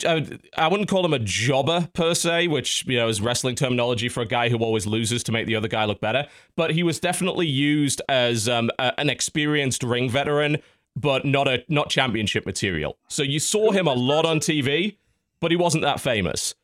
[0.05, 0.21] uh,
[0.57, 4.21] I wouldn't call him a jobber per se, which you know is wrestling terminology for
[4.21, 6.27] a guy who always loses to make the other guy look better.
[6.55, 10.57] But he was definitely used as um, a, an experienced ring veteran,
[10.95, 12.97] but not a not championship material.
[13.07, 14.97] So you saw him a lot on TV,
[15.39, 16.55] but he wasn't that famous.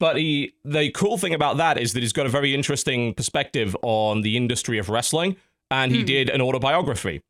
[0.00, 3.76] But he, the cool thing about that is that he's got a very interesting perspective
[3.82, 5.36] on the industry of wrestling,
[5.70, 6.06] and he Hmm.
[6.06, 7.22] did an autobiography,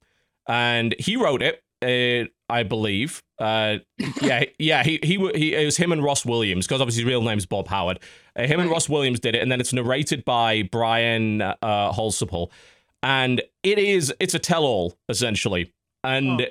[0.49, 3.23] and he wrote it, uh, I believe.
[3.39, 3.79] Uh,
[4.23, 7.23] yeah, yeah, he he he it was him and Ross Williams because obviously his real
[7.23, 7.99] name's Bob Howard.
[8.37, 11.57] Uh, him and Ross Williams did it, and then it's narrated by Brian uh,
[13.03, 15.73] and it is it's a tell-all essentially,
[16.05, 16.41] and.
[16.43, 16.47] Oh.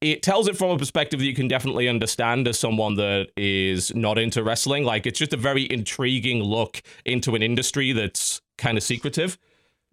[0.00, 3.92] It tells it from a perspective that you can definitely understand as someone that is
[3.94, 4.84] not into wrestling.
[4.84, 9.38] Like, it's just a very intriguing look into an industry that's kind of secretive.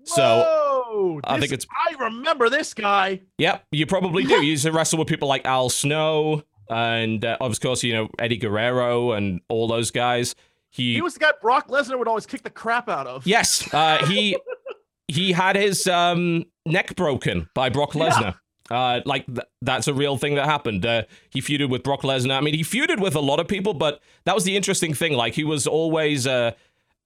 [0.04, 3.22] So, Whoa, I think it's- I remember this guy.
[3.40, 4.36] Yep, you probably do.
[4.44, 8.10] You used to wrestle with people like Al Snow and, uh, of course, you know,
[8.20, 10.36] Eddie Guerrero and all those guys.
[10.70, 13.26] He, He was the guy Brock Lesnar would always kick the crap out of.
[13.26, 14.38] yes, uh, he
[15.08, 18.34] he had his um, neck broken by Brock Yeah.
[18.70, 20.86] Uh, like th- that's a real thing that happened.
[20.86, 22.38] Uh, he feuded with Brock Lesnar.
[22.38, 25.14] I mean, he feuded with a lot of people, but that was the interesting thing.
[25.14, 26.56] Like he was always a,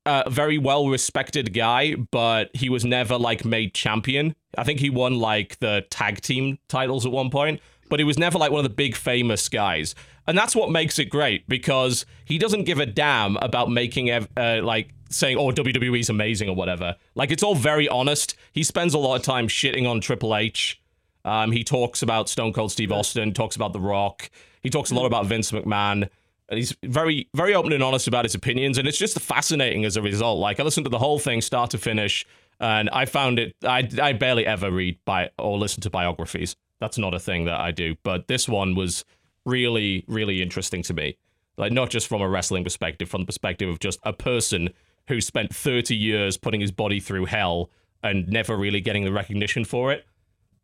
[0.05, 4.35] a very well respected guy, but he was never like made champion.
[4.57, 8.17] I think he won like the tag team titles at one point, but he was
[8.17, 9.95] never like one of the big famous guys.
[10.27, 14.29] And that's what makes it great because he doesn't give a damn about making ev-
[14.37, 16.95] uh, like saying oh WWE's amazing or whatever.
[17.15, 18.35] Like it's all very honest.
[18.53, 20.78] He spends a lot of time shitting on Triple H.
[21.25, 24.29] Um, he talks about Stone Cold Steve Austin, talks about The Rock.
[24.61, 26.09] He talks a lot about Vince McMahon.
[26.49, 29.97] And he's very, very open and honest about his opinions, and it's just fascinating as
[29.97, 30.39] a result.
[30.39, 32.25] Like I listened to the whole thing, start to finish,
[32.59, 33.55] and I found it.
[33.63, 36.55] I, I barely ever read by or listen to biographies.
[36.79, 37.95] That's not a thing that I do.
[38.03, 39.05] But this one was
[39.45, 41.17] really, really interesting to me.
[41.57, 44.69] Like not just from a wrestling perspective, from the perspective of just a person
[45.07, 47.69] who spent 30 years putting his body through hell
[48.01, 50.05] and never really getting the recognition for it.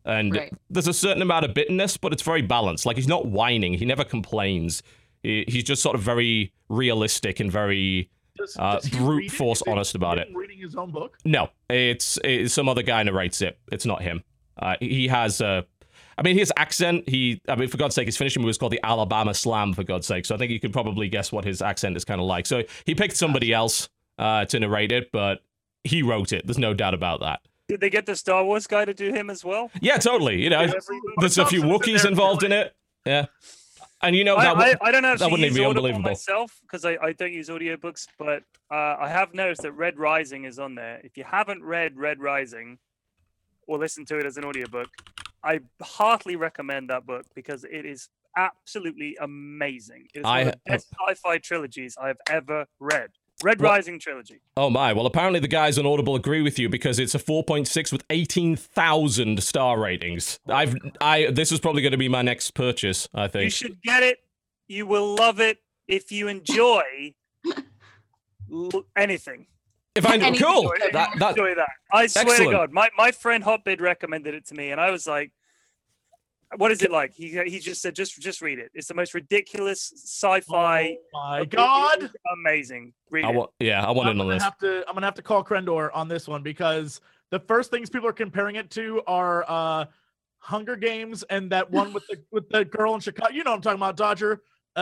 [0.06, 0.54] And Right.
[0.70, 2.86] there's a certain amount of bitterness, but it's very balanced.
[2.86, 4.84] Like he's not whining, he never complains.
[5.24, 9.62] He, he's just sort of very realistic and very Does- Uh, does he brute force
[9.62, 10.28] it honest about it.
[10.34, 11.18] Reading his own book.
[11.26, 11.50] no.
[11.70, 13.58] It's, it's some other guy narrates it.
[13.72, 14.24] It's not him.
[14.62, 15.66] Uh, he has a.
[16.18, 17.10] I mean, his accent.
[17.10, 17.42] He.
[17.50, 19.74] I mean, for God's sake, his finishing move was called the Alabama Slam.
[19.74, 22.22] For God's sake, so I think you can probably guess what his accent is kind
[22.22, 22.46] of like.
[22.46, 25.40] So he picked somebody else uh, to narrate it, but
[25.84, 26.46] he wrote it.
[26.48, 27.42] There's no doubt about that.
[27.68, 29.72] Did they get the Star Wars guy to do him as well?
[29.82, 30.42] Yeah, totally.
[30.42, 30.72] You know,
[31.18, 32.76] there's a few Wookiees involved in it.
[33.06, 33.26] Yeah,
[34.02, 34.56] and you know I, that.
[34.56, 36.10] I, w- I don't that wouldn't even be unbelievable.
[36.10, 40.46] myself because I, I don't use audiobooks, but uh, I have noticed that Red Rising
[40.46, 41.02] is on there.
[41.04, 42.78] If you haven't read Red Rising
[43.68, 44.90] or listened to it as an audiobook,
[45.44, 50.08] I heartily recommend that book because it is absolutely amazing.
[50.14, 53.12] It is I one of the best sci-fi trilogies I've ever read.
[53.44, 54.40] Red Well- Rising trilogy.
[54.58, 54.94] Oh my!
[54.94, 59.44] Well, apparently the guys on Audible agree with you because it's a 4.6 with 18,000
[59.44, 60.40] star ratings.
[60.48, 63.10] I've I this is probably going to be my next purchase.
[63.14, 64.20] I think You should get it.
[64.68, 67.14] You will love it if you enjoy
[68.52, 69.48] l- anything.
[69.96, 71.70] If I cool, Enjoy, that that enjoy that.
[71.94, 72.52] I swear Excellent.
[72.52, 75.32] to God, my, my friend Hotbid recommended it to me, and I was like,
[76.58, 78.72] "What is it like?" He he just said, "Just just read it.
[78.74, 80.98] It's the most ridiculous sci-fi.
[81.14, 82.12] Oh my God.
[82.34, 82.94] amazing.
[83.10, 83.36] Read I it.
[83.36, 84.44] want yeah, I want I'm in on gonna this.
[84.44, 84.84] have to.
[84.88, 88.14] I'm gonna have to call Krendor on this one because the first things people are
[88.14, 89.86] comparing it to are uh,
[90.38, 93.34] Hunger Games and that one with the with the girl in Chicago.
[93.34, 94.42] You know what I'm talking about, Dodger.
[94.76, 94.80] Uh,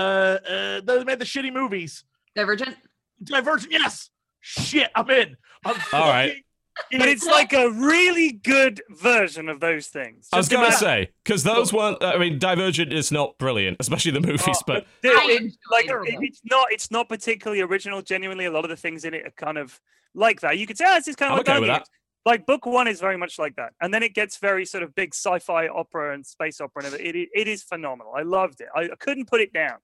[0.48, 2.04] uh, they made the shitty movies.
[2.36, 2.76] Divergent.
[3.24, 3.72] Divergent.
[3.72, 4.10] Yes.
[4.42, 4.92] Shit.
[4.96, 5.38] I'm in.
[5.66, 6.43] I'm All right.
[6.78, 10.28] Fucking but it's like a really good version of those things.
[10.34, 12.04] I was gonna imagine- say because those weren't.
[12.04, 14.44] I mean, Divergent is not brilliant, especially the movies.
[14.48, 15.92] Oh, but dude, I it- like it.
[15.92, 18.02] it- it's not it's not particularly original.
[18.02, 19.80] Genuinely, a lot of the things in it are kind of
[20.16, 20.58] like that.
[20.58, 21.88] You could say, oh, this is kind of I'm like okay with that.
[22.26, 24.96] Like book one is very much like that, and then it gets very sort of
[24.96, 27.24] big sci-fi opera and space opera, and everything.
[27.24, 28.14] it it is phenomenal.
[28.16, 28.68] I loved it.
[28.74, 29.78] I, I couldn't put it down.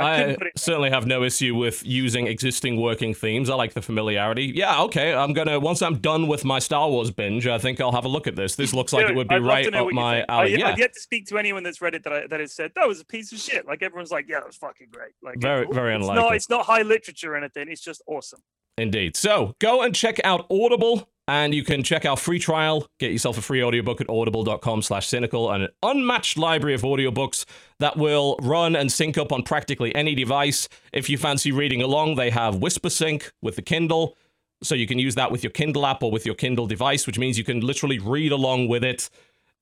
[0.00, 3.50] I, I certainly have no issue with using existing working themes.
[3.50, 4.52] I like the familiarity.
[4.54, 5.14] Yeah, okay.
[5.14, 8.08] I'm gonna once I'm done with my Star Wars binge, I think I'll have a
[8.08, 8.56] look at this.
[8.56, 10.26] This looks like it would be I'd right up my think.
[10.30, 10.58] I, alley.
[10.58, 12.72] Yeah, I've yet to speak to anyone that's read it that I, that has said
[12.76, 13.66] that was a piece of shit.
[13.66, 15.12] Like everyone's like, yeah, that was fucking great.
[15.22, 16.22] Like it- Very- very it's unlikely.
[16.22, 17.68] Not, it's not high literature or anything.
[17.68, 18.40] It's just awesome.
[18.78, 19.16] Indeed.
[19.16, 23.38] So go and check out Audible And you can check our free trial, get yourself
[23.38, 27.44] a free audiobook at audible.com slash cynical, and an unmatched library of audiobooks
[27.78, 30.68] that will run and sync up on practically any device.
[30.92, 34.16] If you fancy reading along, they have Whispersync with the Kindle.
[34.64, 37.16] So you can use that with your Kindle app or with your Kindle device, which
[37.16, 39.08] means you can literally read along with it.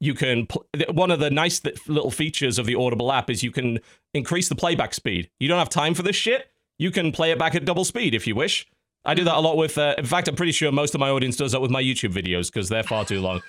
[0.01, 3.43] You can pl- one of the nice th- little features of the Audible app is
[3.43, 3.81] you can
[4.15, 5.29] increase the playback speed.
[5.39, 6.51] You don't have time for this shit.
[6.79, 8.67] You can play it back at double speed if you wish.
[9.09, 9.79] I do that a lot with.
[9.79, 12.13] Uh, in fact, I'm pretty sure most of my audience does that with my YouTube
[12.13, 13.41] videos because they're far too long.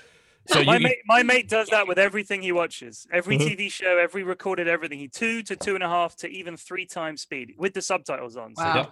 [0.48, 3.06] So my you, mate, my mate does that with everything he watches.
[3.12, 3.46] Every Mhm.
[3.58, 4.98] TV show, every recorded everything.
[4.98, 8.38] He two to two and a half to even three times speed with the subtitles
[8.38, 8.56] on.
[8.56, 8.74] So Wow.
[8.74, 8.90] just-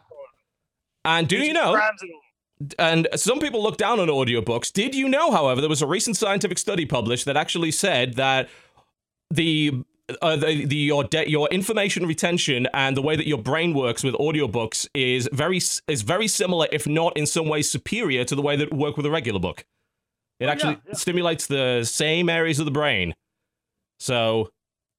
[1.06, 1.74] and do you know?
[1.74, 2.22] crams it all.
[2.78, 4.74] And some people look down on audiobooks.
[4.74, 8.50] Did you know, however, there was a recent scientific study published that actually said that
[9.32, 9.72] the
[10.22, 14.04] uh, the, the your de- your information retention and the way that your brain works
[14.04, 18.42] with audiobooks is very is very similar, if not in some ways superior to the
[18.42, 19.66] way that it work with a regular book.
[20.40, 20.94] It Oh, yeah, actually yeah.
[20.94, 23.16] stimulates the same areas of the brain.
[24.00, 24.50] So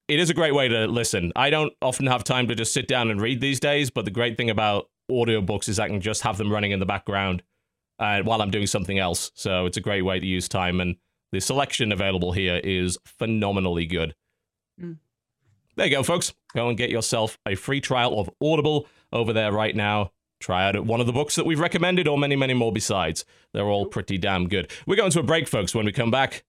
[0.08, 1.32] it is a great way to listen.
[1.36, 4.10] I don't often have time to just sit down and read these days, but the
[4.10, 7.42] great thing about audiobooks is I can just have them running in the background
[7.98, 9.30] uh, while I'm doing something else.
[9.34, 10.96] So it's a great way to use time, and
[11.32, 14.14] the selection available here is phenomenally good.
[14.80, 14.98] Mm.
[15.76, 16.34] There you go, folks.
[16.54, 20.12] Go and get yourself a free trial of Audible over there right now.
[20.40, 23.24] Try out one of the books that we've recommended, or many, many more besides.
[23.52, 24.70] They're all pretty damn good.
[24.86, 25.74] We're going to a break, folks.
[25.74, 26.44] When we come back,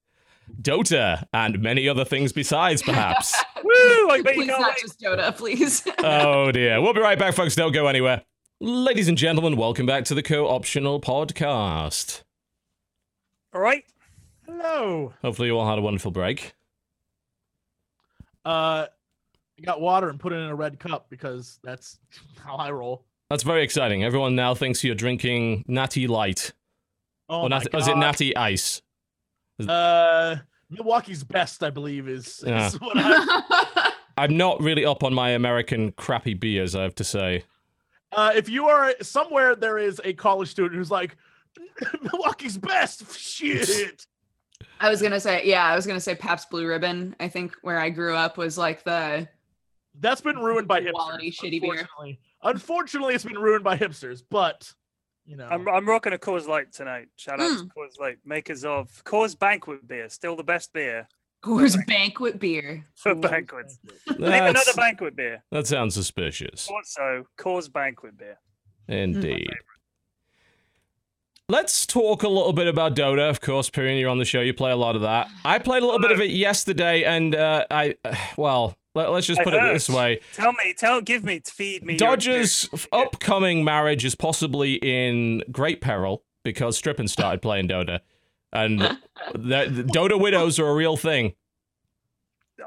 [0.62, 3.36] Dota and many other things besides, perhaps.
[3.64, 4.10] Woo!
[4.10, 4.82] I bet you please can't not wait.
[4.82, 5.88] just Dota, please.
[6.00, 6.82] oh dear.
[6.82, 7.56] We'll be right back, folks.
[7.56, 8.24] Don't go anywhere.
[8.60, 12.24] Ladies and gentlemen, welcome back to the Co-Optional Podcast.
[13.54, 13.84] All right.
[14.46, 15.14] Hello.
[15.22, 16.54] Hopefully you all had a wonderful break.
[18.50, 18.88] Uh,
[19.60, 22.00] I got water and put it in a red cup because that's
[22.43, 23.06] how I roll.
[23.30, 24.04] That's very exciting.
[24.04, 26.54] Everyone now thinks you're drinking Natty Light.
[27.30, 28.82] Oh, or my Natty, or is it Natty Ice?
[29.68, 30.38] Uh,
[30.72, 32.68] Milwaukee's best, I believe, is, Yeah.
[32.68, 33.91] is what I.
[34.18, 37.43] I'm not really up on my American crappy beers, I have to say.
[38.12, 41.16] Uh, if you are somewhere, there is a college student who's like,
[42.02, 43.16] Milwaukee's best.
[43.18, 44.08] Shit.
[44.80, 47.16] I was gonna say, yeah, I was gonna say Pabst Blue Ribbon.
[47.20, 49.28] I think where I grew up was like the
[49.99, 50.91] That's been ruined by hipsters.
[50.93, 51.72] Quality shitty beer.
[51.72, 52.20] unfortunately.
[52.43, 54.72] Unfortunately, it's been ruined by hipsters, but
[55.26, 55.47] you know.
[55.47, 57.07] I'm, I'm rocking a Coors Light tonight.
[57.18, 57.70] Shout out to Mm.
[57.78, 61.07] Coors Light, makers of Coors Banquet beer, still the best beer
[61.43, 62.86] Coors Banquet beer.
[62.95, 63.80] for Coors banquets.
[64.07, 64.20] Banquet.
[64.20, 65.43] Name another banquet beer.
[65.51, 66.70] that sounds suspicious.
[66.70, 68.38] Also, Coors Banquet beer.
[68.88, 69.49] Indeed.
[71.50, 73.28] Let's talk a little bit about Dota.
[73.28, 74.39] Of course, Pyrion, you're on the show.
[74.39, 75.30] You play a lot of that.
[75.43, 77.95] I played a little bit of it yesterday, and uh, I,
[78.38, 81.97] well, let, us just put it this way: Tell me, tell, give me, feed me.
[81.97, 82.88] Dodger's experience.
[82.91, 88.02] upcoming marriage is possibly in great peril because Strippin started playing Dota,
[88.54, 88.80] and
[89.34, 91.34] the, the Dota widows are a real thing.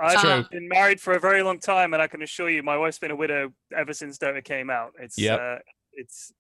[0.01, 0.45] I've True.
[0.51, 3.13] been married for a very long time, and I can assure you, my wife's been
[3.13, 4.95] a widow ever since Dota came out.
[4.99, 5.41] It's Yep.
[5.41, 5.59] uh,
[5.93, 6.33] it's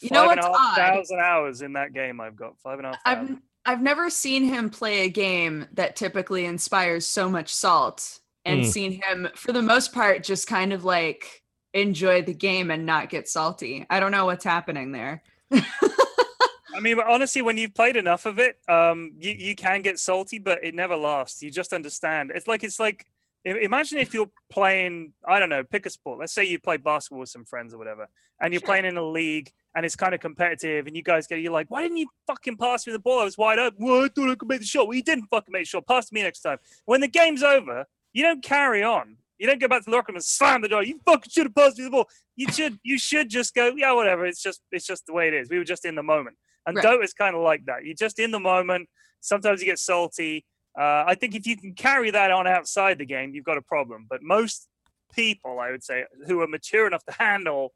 [0.00, 0.94] You know five and a what's half odd?
[0.94, 2.20] thousand hours in that game.
[2.20, 2.98] I've got five and a half.
[3.04, 3.42] I've thousand.
[3.66, 8.66] I've never seen him play a game that typically inspires so much salt and Mm.
[8.66, 11.42] seen him for the most part just kind of like
[11.74, 13.84] enjoy the game and not get salty.
[13.90, 15.22] I don't know what's happening there.
[15.52, 20.38] I mean, honestly, when you've played enough of it, um, you, you can get salty,
[20.38, 21.42] but it never lasts.
[21.42, 22.30] You just understand.
[22.34, 26.18] It's like it's like i- imagine if you're playing, I don't know, pick a sport.
[26.18, 28.08] Let's say you play basketball with some friends or whatever,
[28.40, 28.66] and you're Sure.
[28.66, 31.70] playing in a league and it's kind of competitive, and you guys get you're like,
[31.70, 33.20] why didn't you fucking pass me the ball?
[33.20, 33.84] I was wide open.
[33.84, 34.88] Well, I thought I could make the shot.
[34.88, 35.86] Well, you didn't fucking make the shot.
[35.86, 36.58] Pass to me next time.
[36.84, 39.18] When the game's over, you don't carry on.
[39.38, 40.82] You don't go back to the locker room and slam the door.
[40.82, 42.08] You fucking should have passed me the ball.
[42.34, 44.26] You should you should just go, yeah, whatever.
[44.26, 45.48] It's just it's just the way it is.
[45.48, 46.36] We were just in the moment.
[46.66, 46.82] And Right.
[46.82, 47.84] Dota's kind of like that.
[47.84, 48.88] You're just in the moment.
[49.20, 50.44] Sometimes you get salty.
[50.78, 53.62] Uh, I think if you can carry that on outside the game, you've got a
[53.62, 54.06] problem.
[54.08, 54.68] But most
[55.12, 57.72] people, I would say, who are mature enough to handle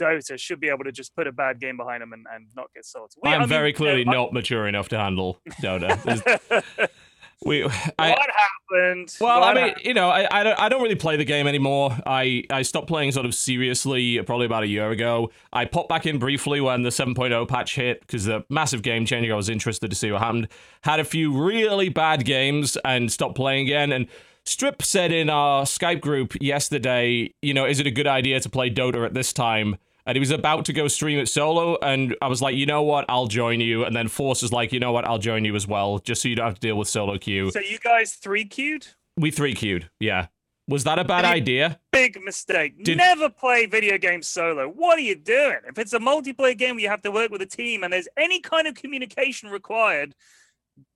[0.00, 2.66] Dota should be able to just put a bad game behind them and, and not
[2.74, 3.18] get salty.
[3.22, 6.88] We- I I'm mean, very you know, clearly not mature enough to handle Dota.
[7.44, 7.64] We,
[7.98, 9.14] I, what happened?
[9.20, 9.86] Well, I mean, happened?
[9.86, 11.96] you know, I, I don't I don't really play the game anymore.
[12.06, 15.30] I I stopped playing sort of seriously probably about a year ago.
[15.52, 19.32] I popped back in briefly when the 7.0 patch hit because the massive game changing.
[19.32, 20.48] I was interested to see what happened.
[20.82, 23.92] Had a few really bad games and stopped playing again.
[23.92, 24.06] And
[24.44, 28.48] Strip said in our Skype group yesterday, you know, is it a good idea to
[28.48, 29.76] play Dota at this time?
[30.06, 32.82] And he was about to go stream it solo, and I was like, you know
[32.82, 33.84] what, I'll join you.
[33.84, 36.28] And then Force is like, you know what, I'll join you as well, just so
[36.28, 37.50] you don't have to deal with solo queue.
[37.50, 38.86] so you guys three queued?
[39.16, 40.28] We three queued, yeah.
[40.68, 41.80] Was that a bad Big- idea?
[41.92, 42.84] Big mistake.
[42.84, 44.68] Did- Never play video games solo.
[44.68, 45.58] What are you doing?
[45.68, 48.08] If it's a multiplayer game where you have to work with a team and there's
[48.16, 50.14] any kind of communication required,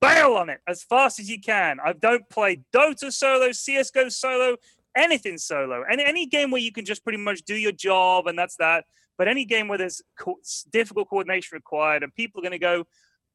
[0.01, 1.79] bail on it as fast as you can.
[1.85, 4.57] I don't play Dota solo, CS:GO solo,
[4.97, 5.85] anything solo.
[5.89, 8.85] And any game where you can just pretty much do your job and that's that.
[9.21, 10.39] But any game where there's co-
[10.73, 12.87] difficult coordination required and people are going to go,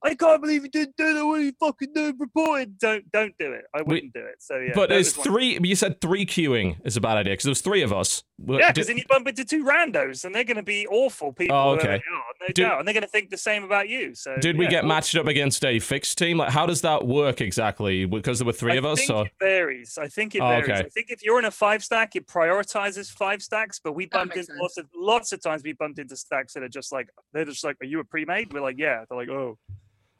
[0.03, 1.23] I can't believe you didn't do that.
[1.23, 2.17] What you fucking doing?
[2.17, 2.79] Reported.
[2.79, 3.65] Don't don't do it.
[3.71, 4.37] I wouldn't do it.
[4.39, 4.71] So yeah.
[4.73, 5.59] but there's three.
[5.61, 8.23] You said three queuing is a bad idea because there was three of us.
[8.37, 10.85] Well, Yeah, did- because then you bump into two randos, and they're going to be
[10.87, 11.55] awful people.
[11.55, 11.87] Oh, okay.
[11.87, 12.01] they are,
[12.41, 14.13] no Did- doubt, and they're going to think the same about you.
[14.13, 16.37] So Did we get matched up against a fixed team?
[16.37, 18.03] Like, how does that work exactly?
[18.05, 18.99] Because there were three I of us.
[18.99, 19.97] think Or it varies.
[19.97, 20.69] I think it Oh, varies.
[20.69, 20.79] okay.
[20.79, 23.79] I think if you're in a five stack, it prioritizes five stacks.
[23.81, 26.63] But we bumped makes into lots of lots of times we bumped into stacks that
[26.63, 29.29] are just like they're just like, "Are you a pre-made?" We're like, "Yeah." They're like,
[29.29, 29.57] "Oh."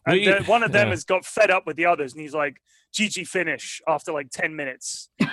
[0.06, 0.92] And We- one of them yeah.
[0.92, 2.58] has got fed up with the others, and he's like,
[2.96, 5.10] "GG finish" after like ten minutes.
[5.20, 5.30] and,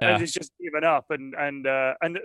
[0.00, 0.08] Yeah.
[0.12, 1.06] and he's just given up.
[1.10, 2.18] And and uh, and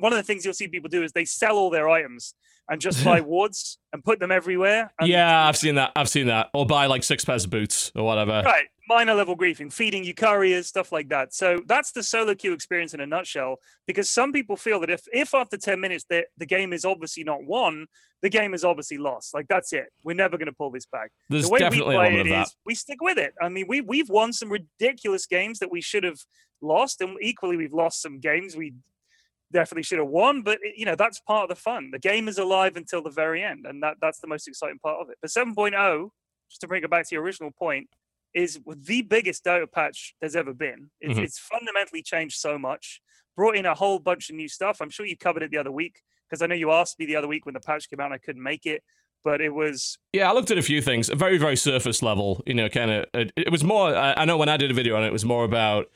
[0.00, 2.34] one of the things you'll see people do is they sell all their items
[2.68, 4.92] and just buy wards and put them everywhere.
[4.98, 5.92] And yeah, I've seen that.
[5.96, 6.48] I've seen that.
[6.54, 8.42] Or buy like six pairs of boots or whatever.
[8.44, 11.32] Right, minor level griefing, feeding you couriers, stuff like that.
[11.34, 13.56] So that's the solo queue experience in a nutshell.
[13.86, 17.24] Because some people feel that if, if after ten minutes the, the game is obviously
[17.24, 17.86] not won,
[18.20, 19.34] the game is obviously lost.
[19.34, 19.86] Like that's it.
[20.04, 21.10] We're never going to pull this back.
[21.30, 23.32] There's the way we play it is we stick with it.
[23.40, 26.20] I mean, we we've won some ridiculous games that we should have
[26.60, 28.74] lost, and equally we've lost some games we
[29.52, 30.42] definitely should have won.
[30.42, 31.90] But it- you know that's part of the fun.
[31.92, 35.00] The game is alive until the very end, and that that's the most exciting part
[35.00, 35.16] of it.
[35.22, 36.10] But 7.0,
[36.50, 37.88] just to bring it back to your original point,
[38.34, 40.90] is the biggest Dota patch there's ever been.
[41.00, 41.24] It's, Mhm.
[41.24, 43.00] it's fundamentally changed so much.
[43.36, 44.80] Brought in a whole bunch of new stuff.
[44.80, 47.16] I'm sure you covered it the other week because I know you asked me the
[47.16, 48.82] other week when the patch came out and I couldn't make it.
[49.24, 52.42] But it was Yeah, I looked at a few things, very, very surface level.
[52.46, 53.06] You know, kind of.
[53.14, 53.94] It, it was more.
[53.94, 55.86] I, I know when I did a video on it, it was more about.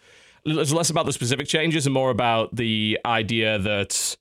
[0.45, 4.16] It was less about the specific changes and more about the idea that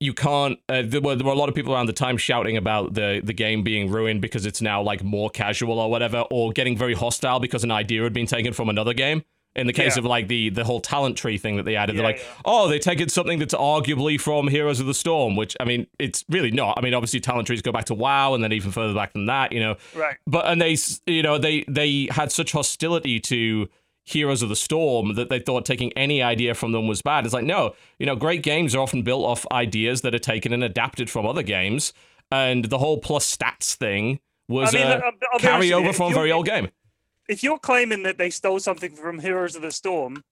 [0.00, 0.58] you can't.
[0.68, 3.20] Uh, there, were, there were a lot of people around the time shouting about the
[3.24, 6.94] the game being ruined because it's now like more casual or whatever, or getting very
[6.94, 9.24] hostile because an idea had been taken from another game.
[9.54, 10.00] In the case Yeah.
[10.00, 12.24] of like the the whole talent tree thing that they added, they're like, yeah.
[12.44, 16.26] oh, they're taking something that's arguably from Heroes of the Storm, which I mean, it's
[16.28, 16.76] really not.
[16.78, 19.24] I mean, obviously, talent trees go back to WoW, and then even further back than
[19.26, 19.76] that, you know.
[19.94, 20.16] right.
[20.26, 20.76] But and they,
[21.06, 23.68] you know, they they had such hostility to
[24.06, 27.24] Heroes of the Storm that they thought taking any idea from them was bad.
[27.26, 30.52] It's like no, you know, great games are often built off ideas that are taken
[30.52, 31.92] and adapted from other games,
[32.30, 35.44] and the whole plus stats thing was I mean, uh, a I'll- I'll be honest
[35.58, 36.68] with you, carryover from a very old game.
[37.28, 40.22] if you're claiming that they stole something from Heroes of the Storm,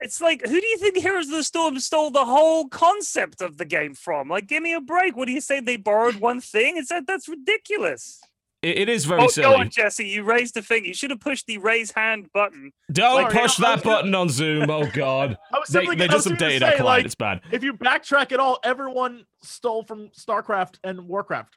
[0.00, 3.56] it's like, who do you think Heroes of the Storm stole the whole concept of
[3.58, 4.28] the game from?
[4.28, 5.16] Like, give me a break.
[5.16, 5.58] What do you say?
[5.60, 6.76] They borrowed one thing?
[6.76, 8.20] It's that that's ridiculous.
[8.62, 9.54] It, it is very Oh, silly.
[9.54, 10.06] go on, Jesse.
[10.06, 10.86] You raised the finger.
[10.88, 12.72] You should have pushed the raise hand button.
[12.92, 14.70] Don't Sorry, push I- I that gonna- button on Zoom.
[14.70, 16.84] Oh God, I was they, simply they I just gonna updated our client.
[16.84, 17.40] like, it's bad.
[17.50, 21.56] if you backtrack at all, everyone stole from StarCraft and Warcraft.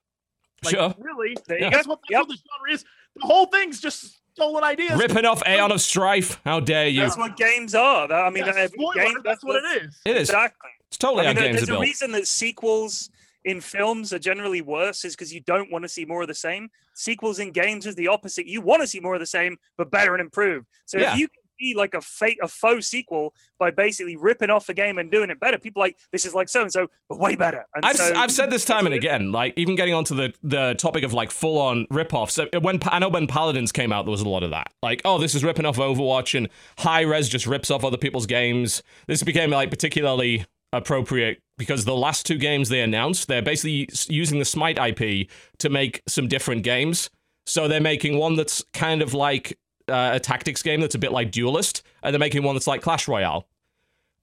[0.64, 0.96] Like, Sure.
[0.98, 1.36] Really?
[1.48, 1.66] There Yeah.
[1.66, 2.20] you That's what, that's Yep.
[2.22, 2.86] what the genre is.
[3.18, 5.00] The whole thing's just stolen ideas.
[5.00, 6.42] Ripping off Aeon of Strife.
[6.44, 7.02] How dare you?
[7.02, 8.08] That's what games are.
[8.08, 10.02] That- I mean, Yeah, every spoiler, game, that's what it is.
[10.06, 10.30] It is.
[10.30, 10.70] Exactly.
[10.88, 11.82] It's totally I mean, how there- games are there's a built.
[11.84, 13.10] reason that sequels
[13.44, 16.34] in films are generally worse is because you don't want to see more of the
[16.34, 16.70] same.
[16.96, 18.48] Sequels in games is the opposite.
[18.48, 20.66] You want to see more of the same, but better and improved.
[20.86, 21.14] So Yeah.
[21.14, 24.74] if you can see like a fake, a faux sequel by basically ripping off a
[24.74, 27.20] game and doing it better, people are like this is like so and so, but
[27.20, 27.66] way better.
[27.76, 29.06] And I've, so I've said this time and what it is.
[29.06, 32.40] again, like even getting onto the, the topic of like full on rip-offs.
[32.40, 34.72] uh, When I know when Paladins came out, there was a lot of that.
[34.82, 36.50] Like, oh, this is ripping off Overwatch, and
[36.80, 38.82] Hi-Rez just rips off other people's games.
[39.08, 44.40] This became like particularly appropriate because the last two games they announced, they're basically using
[44.40, 45.30] the Smite IP
[45.60, 47.10] to make some different games.
[47.46, 49.58] So they're making one that's kind of like
[49.88, 52.82] uh, a tactics game that's a bit like Duelyst, and they're making one that's like
[52.82, 53.48] Clash Royale.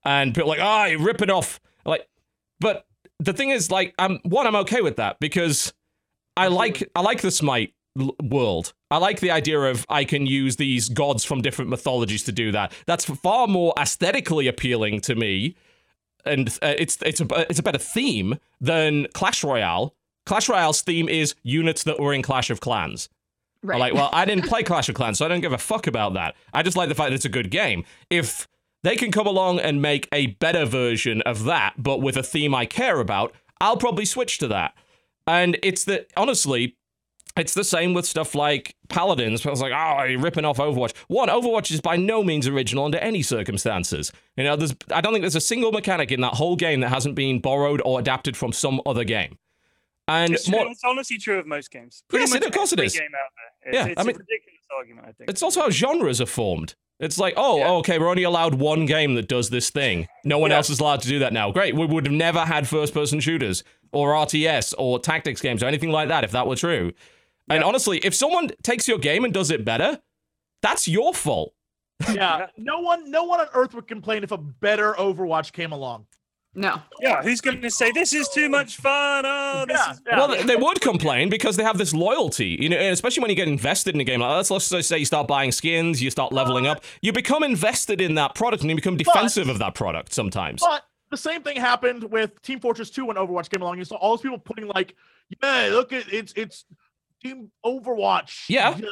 [0.04, 1.60] And people are like, ah, you're ripping off.
[1.84, 2.08] Like,
[2.60, 2.86] but
[3.20, 5.72] the thing is, like, I'm one, I'm okay with that because
[6.36, 7.74] I like I like the Smite
[8.22, 8.72] world.
[8.90, 12.52] I like the idea of I can use these gods from different mythologies to do
[12.52, 12.72] that.
[12.86, 15.56] That's far more aesthetically appealing to me,
[16.24, 19.94] and uh, it's it's a it's a better theme than Clash Royale.
[20.26, 23.08] Clash Royale's theme is units that were in Clash of Clans.
[23.62, 23.78] Right.
[23.78, 26.14] Like, well, I didn't play Clash of Clans, so I don't give a fuck about
[26.14, 26.34] that.
[26.52, 27.84] I just like the fact that it's a good game.
[28.10, 28.48] If
[28.82, 32.54] they can come along and make a better version of that, but with a theme
[32.54, 34.74] I care about, I'll probably switch to that.
[35.26, 36.76] And it's that honestly,
[37.36, 39.44] it's the same with stuff like Paladins.
[39.46, 40.92] I was like, oh, you're ripping off Overwatch.
[41.08, 44.12] One, Overwatch is by no means original under any circumstances.
[44.36, 46.88] You know, there's I don't think there's a single mechanic in that whole game that
[46.90, 49.38] hasn't been borrowed or adapted from some other game.
[50.08, 52.02] And It's, more, it's honestly true of most games.
[52.08, 52.92] Pretty Yes, much it- of course it is.
[52.92, 53.70] Game out there.
[53.72, 55.06] It's, Yeah, it's I mean- ridiculous argument.
[55.08, 55.30] I think.
[55.30, 56.74] it's also how genres are formed.
[56.98, 57.70] It's like, oh, Yeah.
[57.70, 60.08] okay, we're only allowed one game that does this thing.
[60.24, 60.58] No one Yeah.
[60.58, 61.50] else is allowed to do that now.
[61.50, 61.74] Great.
[61.74, 65.90] We would have never had first person shooters or RTS or tactics games or anything
[65.90, 66.92] like that if that were true.
[67.48, 70.00] And honestly, if someone takes your game and does it better,
[70.62, 71.54] that's your fault.
[72.12, 76.06] Yeah, no one, no one on Earth would complain if a better Overwatch came along.
[76.54, 76.82] No.
[77.00, 79.24] Yeah, who's going to say this is too much fun?
[79.24, 80.16] Oh, this Yeah, is yeah.
[80.18, 83.30] Well, they- they would complain because they have this loyalty, you know, and especially when
[83.30, 84.36] you get invested in a game like that.
[84.36, 88.00] Let's, let's just say you start buying skins, you start leveling up, you become invested
[88.00, 90.60] in that product and you become defensive of that product sometimes.
[90.60, 93.78] But the same thing happened with Team Fortress 2 when Overwatch came along.
[93.78, 94.94] You saw all those people putting like,
[95.42, 96.64] "Yeah, look at it's it's
[97.22, 98.74] Team Overwatch." Yeah.
[98.74, 98.88] And,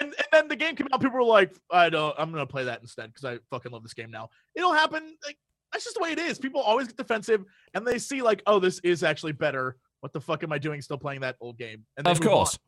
[0.00, 1.00] and then the game came out.
[1.00, 2.14] People were like, "I don't.
[2.18, 5.16] I'm gonna play that instead because I fucking love this game now." It'll happen.
[5.24, 5.38] Like
[5.72, 6.38] that's just the way it is.
[6.38, 7.44] People always get defensive,
[7.74, 10.82] and they see like, "Oh, this is actually better." What the fuck am I doing?
[10.82, 11.84] Still playing that old game?
[11.96, 12.34] And of move on.
[12.34, 12.58] course.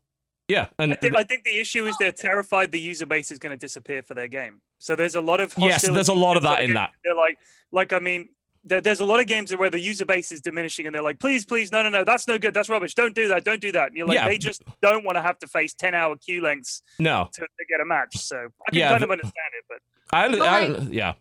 [0.49, 3.37] Yeah, and I think, I think the issue is they're terrified the user base is
[3.37, 4.61] going to disappear for their game.
[4.79, 6.89] So there's a lot of Yes, there's a lot of that in that.
[7.03, 7.37] They're like,
[7.71, 8.29] like I mean,
[8.69, 11.19] there, there's a lot of games where the user base is diminishing, and they're like,
[11.19, 13.71] please, please, no, no, no, that's no good, that's rubbish, don't do that, don't do
[13.73, 13.87] that.
[13.87, 14.27] And you're like, Yeah.
[14.27, 17.29] they just don't want to have to face 10 hour queue lengths no.
[17.33, 18.17] to, to get a match.
[18.17, 19.79] So I can Yeah, kind of understand it, but
[20.17, 21.13] I, But, I, yeah.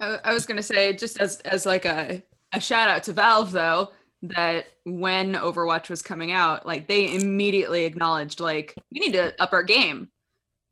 [0.00, 2.22] I, I was gonna say just as as like a
[2.52, 3.90] a shout out to Valve though
[4.22, 9.52] that when Overwatch was coming out, like they immediately acknowledged like we need to up
[9.52, 10.08] our game.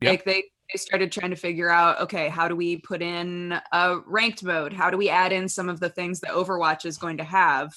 [0.01, 0.11] Yep.
[0.11, 3.97] Like they they started trying to figure out okay how do we put in a
[4.05, 4.73] ranked mode?
[4.73, 7.73] How do we add in some of the things that Overwatch is going to have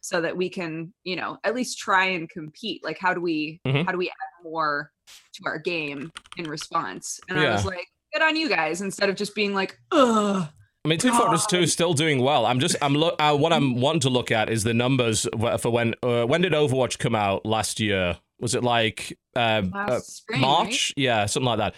[0.00, 2.84] so that we can you know at least try and compete?
[2.84, 3.86] Like how do we Mhm.
[3.86, 4.90] how do we add more
[5.34, 7.20] to our game in response?
[7.28, 10.48] And I was like, good on you guys instead of just being like ugh.
[10.84, 12.44] I mean, Team Fortress 2 is still doing well.
[12.44, 15.28] I'm just, I'm look, uh, what I'm wanting to look at is the numbers
[15.60, 18.18] for when, uh, when did Overwatch come out last year?
[18.40, 20.92] Was it like last uh, spring, March?
[20.96, 21.76] Yeah, something like that.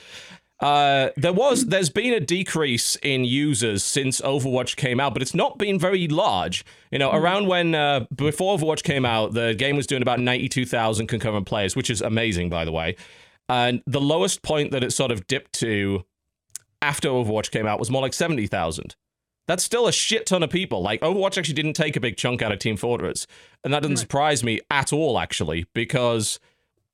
[0.60, 5.34] Uh, there was, there's been a decrease in users since Overwatch came out, but it's
[5.34, 6.64] not been very large.
[6.90, 11.06] You know, around when uh, before Overwatch came out, the game was doing about 92,000
[11.06, 12.96] concurrent players, which is amazing, by the way.
[13.48, 16.04] And the lowest point that it sort of dipped to
[16.80, 18.94] after Overwatch came out was more like 70,000.
[19.46, 20.82] That's still a shit ton of people.
[20.82, 23.26] Like, Overwatch actually didn't take a big chunk out of Team Fortress.
[23.62, 26.38] And that doesn't surprise me at all, actually, because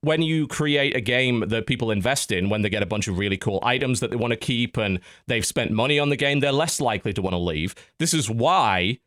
[0.02, 3.18] when you create a game that people invest in, when they get a bunch of
[3.18, 6.40] really cool items that they want to keep and they've spent money on the game,
[6.40, 7.74] they're less likely to want to leave.
[7.98, 8.98] This is why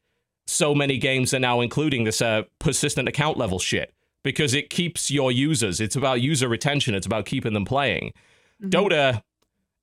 [0.46, 3.94] so many games are now including this uh, persistent account level shit
[4.24, 5.82] because it keeps your users.
[5.82, 6.94] It's about user retention.
[6.94, 8.14] It's about keeping them playing.
[8.62, 8.70] Mhm.
[8.70, 9.24] Dota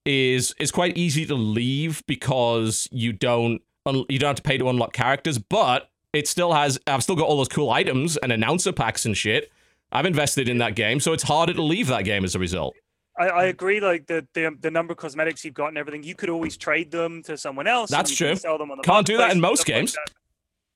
[0.07, 3.63] is is quite easy to leave because you don't
[4.09, 6.79] you don't have to pay to unlock characters, but it still has.
[6.87, 9.51] I've still got all those cool items and announcer packs and shit.
[9.93, 12.75] I've invested in that game, so it's harder to leave that game as a result.
[13.19, 13.81] I, I agree.
[13.81, 16.91] Like the, the the number of cosmetics you've got and everything, you could always trade
[16.91, 17.91] them to someone else.
[17.91, 18.41] That's you can true.
[18.41, 19.97] Sell them on the Can't do that in most stuff like games.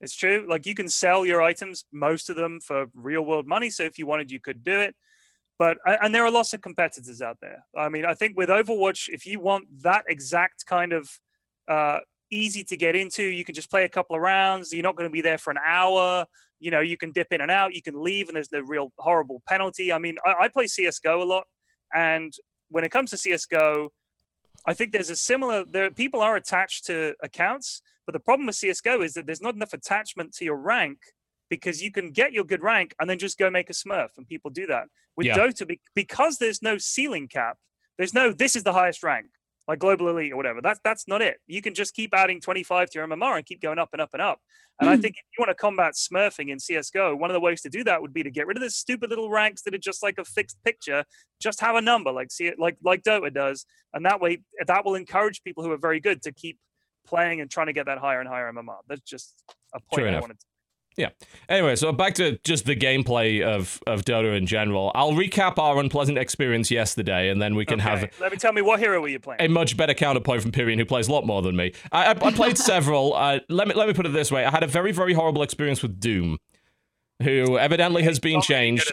[0.00, 0.46] It's true.
[0.48, 3.70] Like you can sell your items, most of them for real world money.
[3.70, 4.94] So if you wanted, you could do it.
[5.58, 7.64] But and there are lots of competitors out there.
[7.76, 11.08] I mean, I think with Overwatch, if you want that exact kind of
[11.68, 12.00] uh,
[12.30, 14.72] easy to get into, you can just play a couple of rounds.
[14.72, 16.26] You're not going to be there for an hour.
[16.64, 17.74] You know, you can dip in and out.
[17.74, 19.92] You can leave, and there's no real horrible penalty.
[19.92, 21.46] I mean, I, I play CS:GO a lot,
[21.92, 22.32] and
[22.70, 23.92] when it comes to CS:GO,
[24.70, 25.64] I think there's a similar.
[25.74, 29.54] There people are attached to accounts, but the problem with CS:GO is that there's not
[29.54, 30.98] enough attachment to your rank
[31.50, 34.26] because you can get your good rank and then just go make a Smurf, and
[34.26, 34.84] people do that.
[35.16, 35.36] With Yeah.
[35.36, 37.58] Dota, because there's no ceiling cap,
[37.98, 39.26] there's no this is the highest rank,
[39.66, 40.60] like global elite or whatever.
[40.60, 41.38] That's that's not it.
[41.46, 44.10] You can just keep adding 25 to your MMR and keep going up and up
[44.12, 44.40] and up.
[44.80, 45.02] And I hmm.
[45.02, 47.84] think if you want to combat smurfing in CS:GO, one of the ways to do
[47.84, 50.18] that would be to get rid of the stupid little ranks that are just like
[50.18, 51.04] a fixed picture.
[51.40, 54.84] Just have a number, like see it, like like Dota does, and that way that
[54.84, 56.58] will encourage people who are very good to keep
[57.06, 58.78] playing and trying to get that higher and higher MMR.
[58.88, 59.34] That's just
[59.74, 60.20] a point True I enough.
[60.22, 60.40] wanted.
[60.40, 60.46] To
[61.48, 64.90] Anyway, so back to just the gameplay of of Dota in general.
[64.94, 68.62] I'll recap our unpleasant experience yesterday, and then we can have Let me tell me
[68.62, 69.40] what hero were you playing?
[69.40, 71.72] a much better counterpoint from Pyrion, who plays a lot more than me.
[71.92, 73.14] I, I, I played several.
[73.14, 75.42] Uh, let me let me put it this way: I had a very very horrible
[75.42, 76.38] experience with Doom,
[77.22, 78.92] who evidently has been Not very good changed.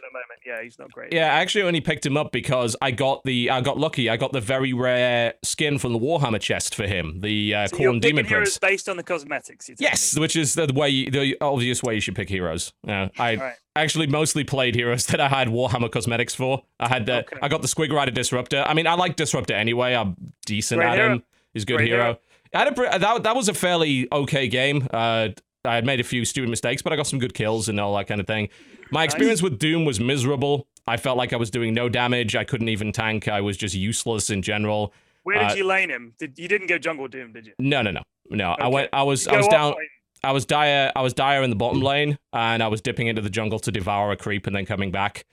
[0.51, 0.59] At the moment.
[0.59, 1.13] Yeah, he's not great.
[1.13, 4.09] Yeah, I actually only picked him up because I got the I got lucky.
[4.09, 7.77] I got the very rare skin from the Warhammer chest for him, the uh, So
[7.77, 8.57] Khorne Demon heroes Prince.
[8.59, 9.69] based on the cosmetics.
[9.79, 10.21] Yes, me.
[10.21, 12.73] which is the way you, the obvious way you should pick heroes.
[12.83, 13.53] Yeah, I Right.
[13.75, 16.63] actually mostly played heroes that I had Warhammer cosmetics for.
[16.79, 17.37] I had the, Okay.
[17.41, 18.63] I got the Squig Rider Disruptor.
[18.67, 19.93] I mean, I like Disruptor anyway.
[19.95, 20.15] I'm
[20.45, 21.13] decent Great at hero.
[21.13, 21.23] him.
[21.53, 22.03] He's a good Great hero.
[22.03, 22.19] hero.
[22.53, 24.87] I had a, that that was a fairly okay game.
[24.91, 25.29] Uh,
[25.63, 27.95] I had made a few stupid mistakes, but I got some good kills and all
[27.97, 28.49] that kind of thing.
[28.91, 30.67] My experience with Doom was miserable.
[30.87, 32.35] I felt like I was doing no damage.
[32.35, 33.27] I couldn't even tank.
[33.27, 34.93] I was just useless in general.
[35.23, 36.13] Where did Uh, you lane him?
[36.17, 37.53] Did you didn't go jungle doom, did you?
[37.59, 38.01] No, no, no,
[38.31, 38.55] no.
[38.59, 38.89] I went.
[38.91, 39.27] I was.
[39.27, 39.73] I was down.
[39.77, 39.87] lane.
[40.23, 40.91] I was dire.
[40.95, 43.71] I was dire in the bottom lane, and I was dipping into the jungle to
[43.71, 45.25] devour a creep and then coming back.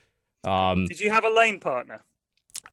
[0.43, 2.01] Um, Did you have a lane partner?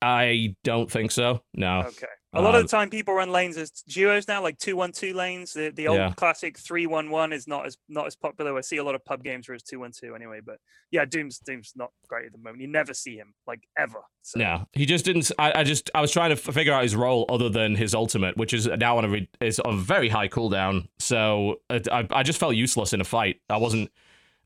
[0.02, 1.42] I don't think so.
[1.54, 1.80] No.
[1.86, 2.06] Okay.
[2.34, 4.92] A lot of Um, the time, people run lanes as duos now, like two one
[4.92, 5.54] two lanes.
[5.54, 6.12] The the old Yeah.
[6.16, 8.54] classic three one one is not as not as popular.
[8.58, 10.40] I see a lot of pub games where it's two one two anyway.
[10.44, 10.58] But
[10.90, 12.60] yeah, Doom's Doom's not great at the moment.
[12.60, 14.02] You never see him like ever.
[14.20, 14.38] So.
[14.38, 15.30] No, he just didn't.
[15.38, 18.36] I, I just I was trying to figure out his role other than his ultimate,
[18.36, 20.88] which is now on a is on a very high cooldown.
[20.98, 23.40] So I I just felt useless in a fight.
[23.48, 23.90] I wasn't.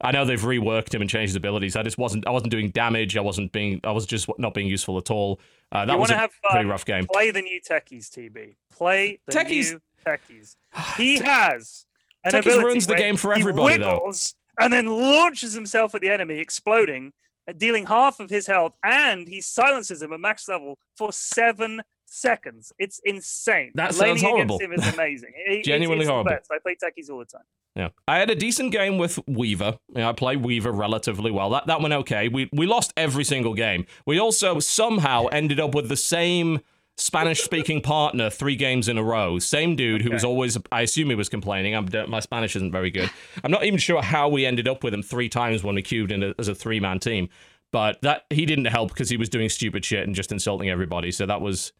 [0.03, 1.77] I know they've reworked him and changed his abilities.
[1.77, 2.27] I just wasn't.
[2.27, 3.17] I wasn't doing damage.
[3.17, 3.81] I wasn't being.
[3.85, 5.41] I was just not being useful at all.
[5.73, 7.07] Uh, that you was a have pretty rough game.
[7.13, 8.57] Play the new techies, TB.
[8.73, 10.57] Play the Techies- new techies.
[10.97, 11.85] He has
[12.25, 13.95] an Techies ability ruins the game for he everybody, though.
[13.95, 17.13] wiggles and then launches himself at the enemy, exploding,
[17.57, 22.73] dealing half of his health, and he silences him at max level for seven seconds.
[22.79, 23.73] It's insane.
[23.75, 24.57] That sounds horrible.
[24.57, 25.33] Against him is amazing.
[25.35, 26.31] It- Genuinely it's the horrible.
[26.31, 26.51] best.
[26.53, 27.43] I play techies all the time.
[27.77, 29.79] Yeah, I had a decent game with Weaver.
[29.91, 31.51] Know, I played Weaver relatively well.
[31.51, 32.29] That that went okay.
[32.29, 33.87] We we lost every single game.
[34.05, 36.61] We also somehow ended up with the same
[36.97, 39.39] Spanish-speaking partner three games in a row.
[39.39, 40.59] Same dude who was always.
[40.73, 41.75] I assume he was complaining.
[41.77, 43.09] I'm my Spanish isn't very good.
[43.45, 46.11] I'm not even sure how we ended up with him three times when we queued
[46.11, 47.29] in a, as a three-man team.
[47.73, 51.13] But that he didn't help because he was doing stupid shit and just insulting everybody.
[51.13, 51.73] So that was.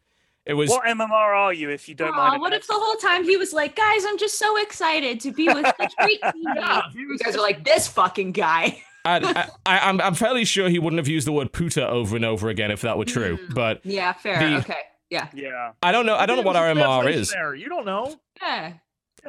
[0.45, 0.69] It was.
[0.69, 2.41] What MMR are you, if you don't Aw, mind?
[2.41, 5.47] what if the whole time he was like, guys, I'm just so excited to be
[5.47, 6.95] with such great teammates.
[6.95, 8.81] You guys are like, this fucking guy.
[9.05, 9.17] I,
[9.65, 12.23] I, I, I'm I'm fairly sure he wouldn't have used the word puta over and
[12.25, 13.37] over again if that were true.
[13.37, 13.53] Mm.
[13.55, 14.37] But Yeah, fair.
[14.39, 14.77] The- okay.
[15.09, 15.27] Yeah.
[15.33, 15.71] Yeah.
[15.83, 16.15] I don't know.
[16.15, 17.29] I don't know what There's a RMR translation is.
[17.31, 17.55] There.
[17.55, 18.15] You don't know.
[18.41, 18.73] Yeah.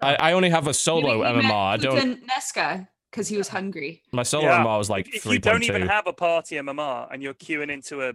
[0.03, 1.53] I, I only have a solo he meant MMR.
[1.53, 1.97] I don't.
[1.99, 4.03] Putin Nesca because he was hungry.
[4.13, 4.63] My solo Yeah.
[4.63, 5.89] MMR was like If three you don't point even two.
[5.89, 8.13] have a party MMR and you're queuing into a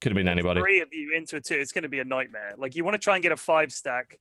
[0.00, 0.60] Could have been anybody.
[0.60, 2.54] three of you into a two, it's going to be a nightmare.
[2.56, 4.18] Like you want to try and get a five stack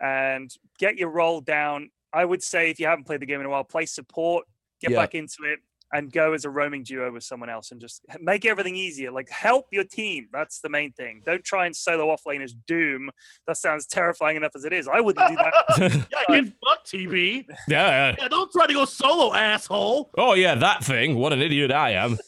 [0.00, 1.90] and get your roll down.
[2.12, 4.46] I would say if you haven't played the game in a while, play support,
[4.80, 4.98] get Yeah.
[4.98, 5.60] back into it,
[5.92, 9.10] and go as a roaming duo with someone else and just make everything easier.
[9.10, 10.28] Like help your team.
[10.32, 11.22] That's the main thing.
[11.26, 13.10] Don't try and solo off lane as Doom.
[13.46, 14.88] That sounds terrifying enough as it is.
[14.88, 16.06] I wouldn't do that.
[16.30, 17.44] Yeah, get fucked, TB.
[17.48, 18.14] yeah, yeah.
[18.18, 20.10] Yeah, don't try to go solo, asshole.
[20.18, 21.16] Oh yeah, that thing.
[21.16, 22.18] What an idiot I am.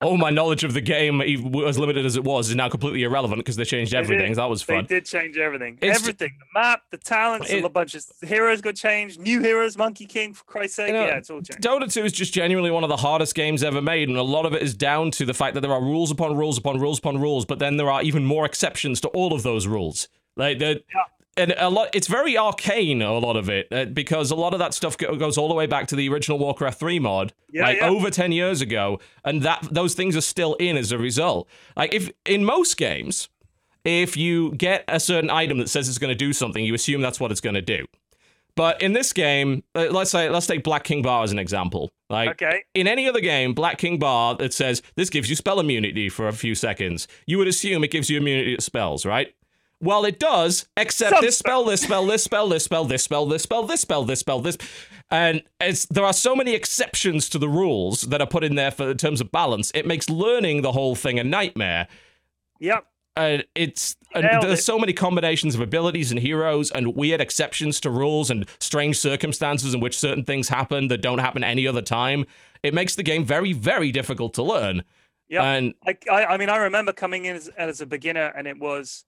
[0.00, 3.38] All my knowledge of the game, as limited as it was, is now completely irrelevant
[3.38, 4.04] because they changed They did.
[4.04, 4.34] everything.
[4.34, 4.86] That was fun.
[4.88, 5.78] They did change everything.
[5.80, 6.32] It's- everything.
[6.38, 9.20] The map, the talents, It- a bunch of heroes got changed.
[9.20, 10.88] New heroes, Monkey King, for Christ's sake.
[10.88, 11.62] You know, yeah, it's all changed.
[11.62, 14.44] Dota 2 is just genuinely one of the hardest games ever made, and a lot
[14.44, 16.98] of it is down to the fact that there are rules upon rules upon rules
[16.98, 20.08] upon rules, but then there are even more exceptions to all of those rules.
[20.36, 20.82] Like the
[21.38, 23.00] and a lot, it's very arcane.
[23.00, 25.66] A lot of it uh, because a lot of that stuff goes all the way
[25.66, 27.88] back to the original Warcraft 3 mod, Yeah, like yeah.
[27.88, 31.48] over 10 years ago, and that those things are still in as a result.
[31.74, 33.30] Like if in most games,
[33.84, 37.00] if you get a certain item that says it's going to do something, you assume
[37.00, 37.86] that's what it's going to do.
[38.54, 41.90] But in this game, uh, let's say let's take Black King Bar as an example.
[42.10, 42.64] Like Okay.
[42.74, 46.28] in any other game, Black King Bar that says this gives you spell immunity for
[46.28, 49.34] a few seconds, you would assume it gives you immunity to spells, right?
[49.80, 53.26] Well, it does, except Some this spell, this spell, this spell, this spell, this spell,
[53.26, 54.56] this spell, this spell, this spell, this,
[55.10, 58.70] and it's there are so many exceptions to the rules that are put in there
[58.70, 59.72] for in terms of balance.
[59.74, 61.88] It makes learning the whole thing a nightmare.
[62.60, 62.86] Yep.
[63.16, 64.62] Uh, it's Nailed there's it.
[64.62, 69.74] so many combinations of abilities and heroes and weird exceptions to rules and strange circumstances
[69.74, 72.24] in which certain things happen that don't happen any other time.
[72.62, 74.82] It makes the game very, very difficult to learn.
[75.28, 78.58] Yeah, And I, I mean, I remember coming in as, as a beginner, and it
[78.58, 79.04] was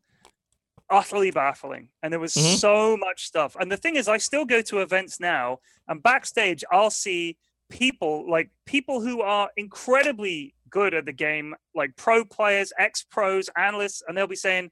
[0.90, 2.56] utterly baffling, and there was Mhm.
[2.56, 3.56] so much stuff.
[3.58, 7.36] And the thing is, I still go to events now, and backstage, I'll see
[7.70, 13.48] people like people who are incredibly good at the game, like pro players, ex pros,
[13.56, 14.70] analysts, and they'll be saying.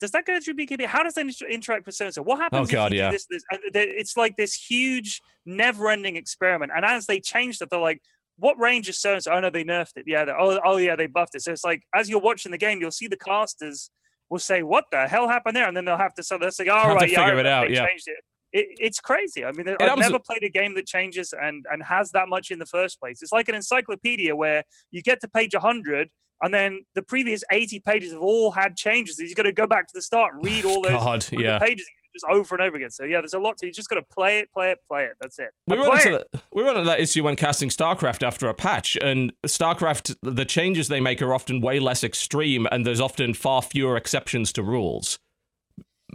[0.00, 0.86] Does that go through BKB?
[0.86, 2.22] How does that interact with so and so?
[2.22, 2.70] What happens?
[2.70, 3.10] Oh, God, yeah.
[3.10, 3.44] This, this?
[3.50, 6.72] And It's like this huge, never-ending experiment.
[6.74, 8.00] And as they changed it, they're like,
[8.38, 9.32] what range is so and so?
[9.32, 10.04] Oh no, they nerfed it.
[10.06, 10.24] Yeah.
[10.38, 11.42] Oh, oh yeah, they buffed it.
[11.42, 13.90] So it's like as you're watching the game, you'll see the casters
[14.30, 16.22] will say, "What the hell happened there?" And then they'll have to.
[16.22, 17.86] So they'll say, "All Have to right, yeah, figure it out, they yeah.
[17.86, 19.44] changed it." It, it's crazy.
[19.44, 22.58] I mean, I've never played a game that changes and and has that much in
[22.58, 23.22] the first place.
[23.22, 26.10] It's like an encyclopedia where you get to page 100
[26.42, 29.18] and then the previous 80 pages have all had changes.
[29.18, 31.58] You've got to go back to the start, and read all those God, yeah.
[31.58, 32.90] pages just over and over again.
[32.90, 33.66] So yeah, there's a lot to.
[33.66, 35.12] You just got to play it, play it, play it.
[35.20, 35.50] That's it.
[35.66, 38.96] We run, into that, we run into that issue when casting StarCraft after a patch,
[39.00, 43.62] and StarCraft, the changes they make are often way less extreme, and there's often far
[43.62, 45.18] fewer exceptions to rules.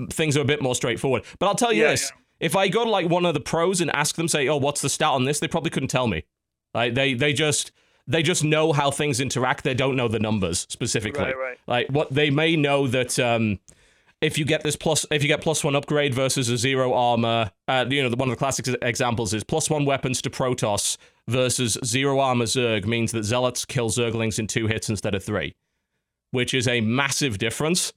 [0.09, 1.23] Things are a bit more straightforward.
[1.39, 3.81] But I'll tell you Yeah, this: if I go to like one of the pros
[3.81, 6.23] and ask them, say, "Oh, what's the stat on this?" They probably couldn't tell me.
[6.73, 7.71] Like they they just
[8.07, 9.63] they just know how things interact.
[9.63, 11.23] They don't know the numbers specifically.
[11.23, 11.57] Right, right.
[11.67, 13.59] Like what they may know that um
[14.21, 17.51] if you get this plus if you get plus one upgrade versus a zero armor
[17.67, 20.97] uh, you know the, one of the classic examples is plus one weapons to protoss
[21.27, 25.53] versus zero armor zerg means that zealots kill zerglings in two hits instead of three
[26.31, 27.93] which is a massive difference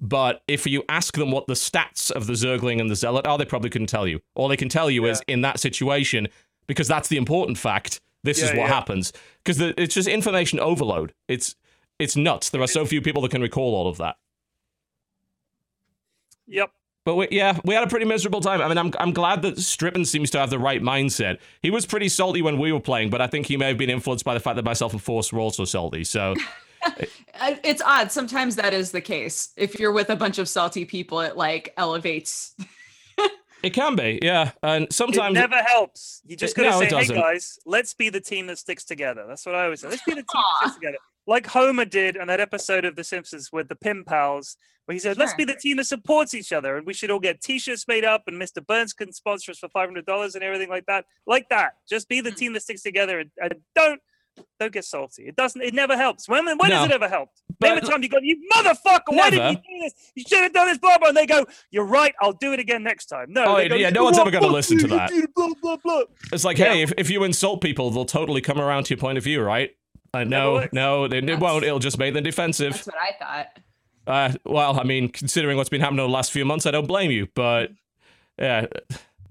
[0.00, 3.36] but if you ask them what the stats of the zergling and the zealot are
[3.36, 6.26] they probably couldn't tell you all they can tell you is in that situation
[6.66, 8.66] because that's the important fact this is what yeah.
[8.68, 9.12] happens
[9.44, 11.54] because it's just information overload it's
[11.98, 14.16] it's nuts there are so few people that can recall all of that
[16.50, 16.72] Yep.
[17.04, 18.60] but we, yeah, we had a pretty miserable time.
[18.60, 21.38] I mean, I'm I'm glad that Strippin seems to have the right mindset.
[21.62, 23.90] He was pretty salty when we were playing, but I think he may have been
[23.90, 26.04] influenced by the fact that myself and Force were also salty.
[26.04, 26.34] So
[27.42, 28.12] It's odd.
[28.12, 29.50] Sometimes that is the case.
[29.56, 32.54] If you're with a bunch of salty people, it like elevates.
[33.62, 34.52] it can be, yeah.
[34.62, 36.20] And sometimes It sometimes never helps.
[36.26, 39.46] You just gotta no, say, "Hey guys, let's be the team that sticks together." That's
[39.46, 39.88] what I always say.
[39.88, 43.04] Let's be the team that sticks together, like Homer did on that episode of The
[43.04, 46.52] Simpsons with the Pin Pals, where he said, "Let's be the team that supports each
[46.52, 48.64] other, and we should all get T-shirts made up, and Mr.
[48.64, 51.72] Burns can sponsor us for five hundred dollars and everything like that, like that.
[51.88, 52.36] Just be the Mm.
[52.36, 54.00] team that sticks together, and, and don't."
[54.58, 55.24] Don't get salty.
[55.28, 55.60] It doesn't.
[55.62, 56.28] It never helps.
[56.28, 56.84] When, when does No.
[56.84, 57.42] it ever helped?
[57.60, 59.00] Name a time you go, you motherfucker!
[59.08, 59.94] Why didn't you do this?
[60.14, 61.08] You should have done this, blah blah.
[61.08, 62.14] And they go, "You're right.
[62.20, 64.46] I'll do it again next time." No, Oh, they go, yeah, no one's ever gonna
[64.46, 65.10] listen to that.
[65.34, 66.02] Blah blah blah.
[66.32, 66.72] it's like, Yeah.
[66.72, 69.42] hey, if, if you insult people, they'll totally come around to your point of view,
[69.42, 69.70] right?
[70.14, 71.64] Uh, no, no, they, it won't.
[71.64, 72.72] It'll just make them defensive.
[72.72, 73.58] That's what I thought.
[74.06, 76.86] Uh, well, I mean, considering what's been happening over the last few months, I don't
[76.88, 77.28] blame you.
[77.34, 77.70] But
[78.38, 78.66] yeah,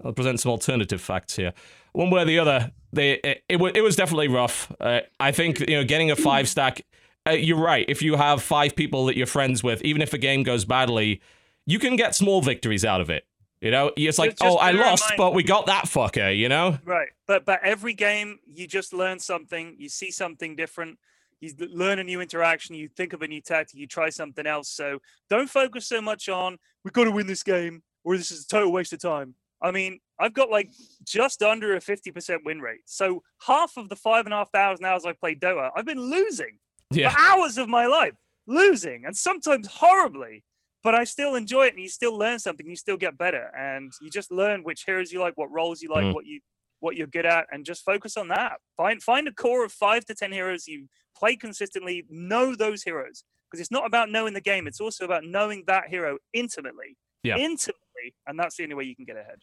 [0.04, 1.52] I'll present some alternative facts here.
[1.92, 4.72] One way or the other, they it, it, it was definitely rough.
[4.80, 6.82] Uh, I think you know getting a five stack.
[7.28, 7.84] Uh, you're right.
[7.88, 11.20] If you have five people that you're friends with, even if a game goes badly,
[11.66, 13.26] you can get small victories out of it.
[13.60, 16.34] You know, it's like, Just- oh, I lost, but we got that fucker.
[16.34, 17.08] You know, Right.
[17.26, 20.98] But but every game you just learn something, you see something different,
[21.40, 24.70] you learn a new interaction, you think of a new tactic, you try something else.
[24.70, 28.44] So don't focus so much on we've got to win this game or this is
[28.44, 29.34] a total waste of time.
[29.62, 30.70] I mean, I've got like
[31.04, 32.82] just under a 50% win rate.
[32.86, 36.00] So half of the five and a half thousand hours I've played Dota, I've been
[36.00, 36.58] losing
[36.90, 37.10] yeah.
[37.10, 38.14] for hours of my life,
[38.46, 40.44] losing and sometimes horribly.
[40.82, 42.66] But I still enjoy it, and you still learn something.
[42.66, 45.90] You still get better, and you just learn which heroes you like, what roles you
[45.90, 46.14] like, Mm.
[46.14, 46.40] what you
[46.78, 48.58] what you're good at, and just focus on that.
[48.78, 52.06] Find find a core of five to ten heroes you play consistently.
[52.08, 55.88] Know those heroes because it's not about knowing the game; it's also about knowing that
[55.88, 56.96] hero intimately.
[57.22, 57.36] Yeah.
[57.36, 59.40] intimately, and that's the only way you can get ahead.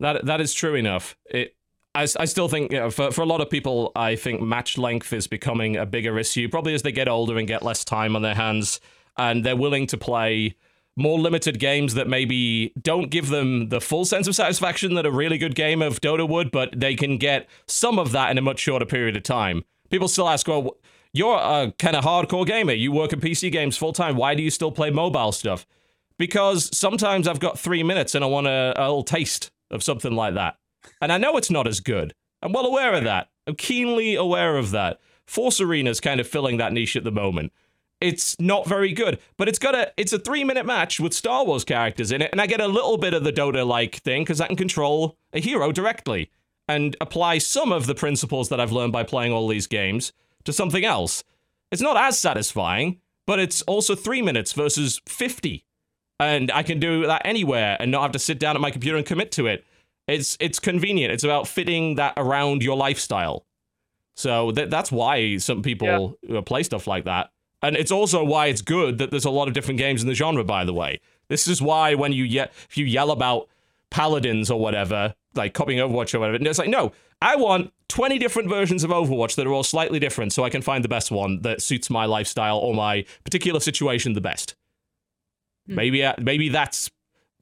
[0.00, 1.16] That that is true enough.
[1.26, 1.56] It.
[1.96, 4.76] I, I still think you know, for for a lot of people, I think match
[4.76, 6.48] length is becoming a bigger issue.
[6.48, 8.80] Probably as they get older and get less time on their hands,
[9.16, 10.56] and they're willing to play
[10.96, 15.10] more limited games that maybe don't give them the full sense of satisfaction that a
[15.10, 18.42] really good game of Dota would, but they can get some of that in a
[18.42, 19.64] much shorter period of time.
[19.90, 20.76] People still ask, well,
[21.12, 22.72] you're a kind of hardcore gamer.
[22.72, 24.16] You work in PC games full time.
[24.16, 25.66] Why do you still play mobile stuff?
[26.16, 30.12] Because sometimes I've got three minutes and I want a, a little taste of something
[30.12, 30.56] like that.
[31.00, 32.14] And I know it's not as good.
[32.42, 33.28] I'm well aware of that.
[33.46, 35.00] I'm keenly aware of that.
[35.26, 37.52] Force Arena's kind of filling that niche at the moment.
[38.00, 41.44] It's not very good, but it's got a it's a three minute match with Star
[41.44, 44.22] Wars characters in it, and I get a little bit of the Dota like thing
[44.22, 46.30] because I can control a hero directly
[46.68, 50.12] and apply some of the principles that I've learned by playing all these games
[50.44, 51.24] to something else.
[51.70, 55.64] It's not as satisfying, but it's also three minutes versus 50.
[56.20, 58.96] And I can do that anywhere and not have to sit down at my computer
[58.96, 59.64] and commit to it.
[60.06, 61.12] It's it's convenient.
[61.12, 63.46] It's about fitting that around your lifestyle.
[64.16, 65.86] So that that's why some people
[66.36, 67.30] uh, play stuff like that.
[67.62, 70.14] And it's also why it's good that there's a lot of different games in the
[70.14, 71.00] genre, by the way.
[71.28, 73.48] This is why when you ye- if you yell about
[73.90, 76.92] paladins or whatever, like copying Overwatch or whatever, and it's like, no,
[77.22, 80.62] I want 20 different versions of Overwatch that are all slightly different so I can
[80.62, 84.54] find the best one that suits my lifestyle or my particular situation the best.
[85.66, 85.74] Hmm.
[85.74, 86.90] Maybe uh, maybe that's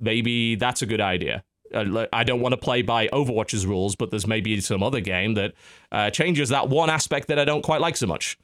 [0.01, 1.44] maybe that's a good idea.
[1.74, 5.35] Uh, I don't want to play by Overwatch's rules, but there's maybe some other game
[5.35, 5.55] that
[5.90, 8.39] uh, changes that one aspect that I don't quite like so much.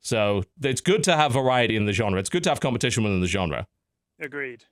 [0.00, 2.20] So it's good to have variety in the genre.
[2.20, 3.66] It's good to have competition within the genre.
[4.20, 4.64] Agreed.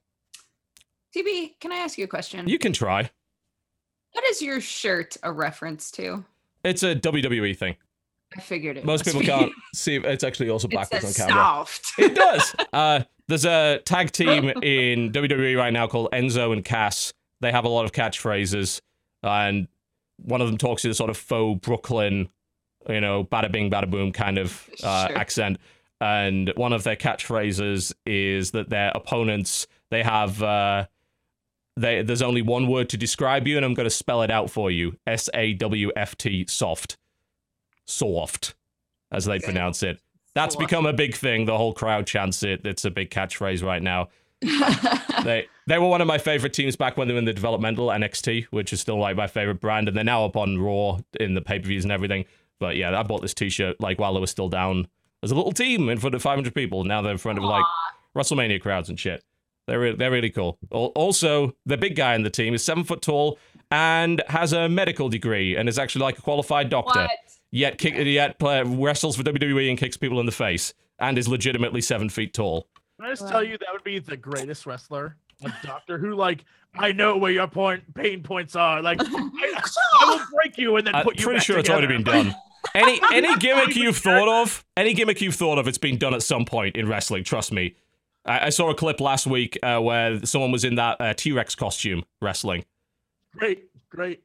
[1.14, 2.48] TB, can I ask you a question?
[2.48, 3.10] You can try.
[4.12, 6.24] what is your shirt a reference to?
[6.62, 7.76] It's a WWE thing.
[8.36, 8.84] I figured it.
[8.84, 9.26] Most people be.
[9.26, 9.96] can't see.
[9.96, 11.42] It's actually also backwards on camera.
[11.42, 11.92] soft.
[11.98, 12.54] It does.
[12.72, 17.12] Uh, there's a tag team in WWE right now called Enzo and Cass.
[17.40, 18.80] They have a lot of catchphrases,
[19.22, 19.66] and
[20.16, 22.28] one of them talks in a sort of faux Brooklyn,
[22.88, 25.18] you know, bada bing, bada boom kind of uh, Sure.
[25.18, 25.58] accent.
[26.00, 30.86] And one of their catchphrases is that their opponents they have uh,
[31.76, 34.50] they there's only one word to describe you, and I'm going to spell it out
[34.50, 36.96] for you: S A W F T, soft,
[37.86, 38.54] soft,
[39.10, 40.00] as they pronounce it.
[40.34, 40.68] That's Soft.
[40.68, 41.46] become a big thing.
[41.46, 42.60] The whole crowd chants it.
[42.66, 44.08] It's a big catchphrase right now.
[45.24, 47.88] they they were one of my favorite teams back when they were in the developmental
[47.88, 51.34] NXT, which is still like my favorite brand, and they're now up on Raw in
[51.34, 52.26] the pay per views and everything.
[52.60, 54.88] But yeah, I bought this T-shirt like while they were still down
[55.22, 56.84] as a little team in front of 500 people.
[56.84, 57.64] Now they're in front of like
[58.16, 59.24] WrestleMania crowds and shit.
[59.66, 60.58] They're re- they're really cool.
[60.70, 63.38] Also, the big guy in the team is seven foot tall
[63.70, 67.00] and has a medical degree and is actually like a qualified doctor.
[67.00, 67.10] what?
[67.50, 71.28] Yet kick, yet play, wrestles for WWE and kicks people in the face and is
[71.28, 72.66] legitimately seven feet tall.
[72.98, 76.44] Can I just tell you that would be the greatest wrestler, a doctor who like
[76.78, 78.82] I know where your point pain points are.
[78.82, 79.06] Like I,
[80.00, 81.24] I will break you and then I'm put you.
[81.24, 82.34] pretty sure it's already been done.
[82.74, 86.22] Any any gimmick you've thought of, any gimmick you've thought of, it's been done at
[86.22, 87.24] some point in wrestling.
[87.24, 87.76] Trust me.
[88.24, 91.32] I, I saw a clip last week uh, where someone was in that uh, T
[91.32, 92.64] Rex costume wrestling.
[93.36, 94.22] Great, great.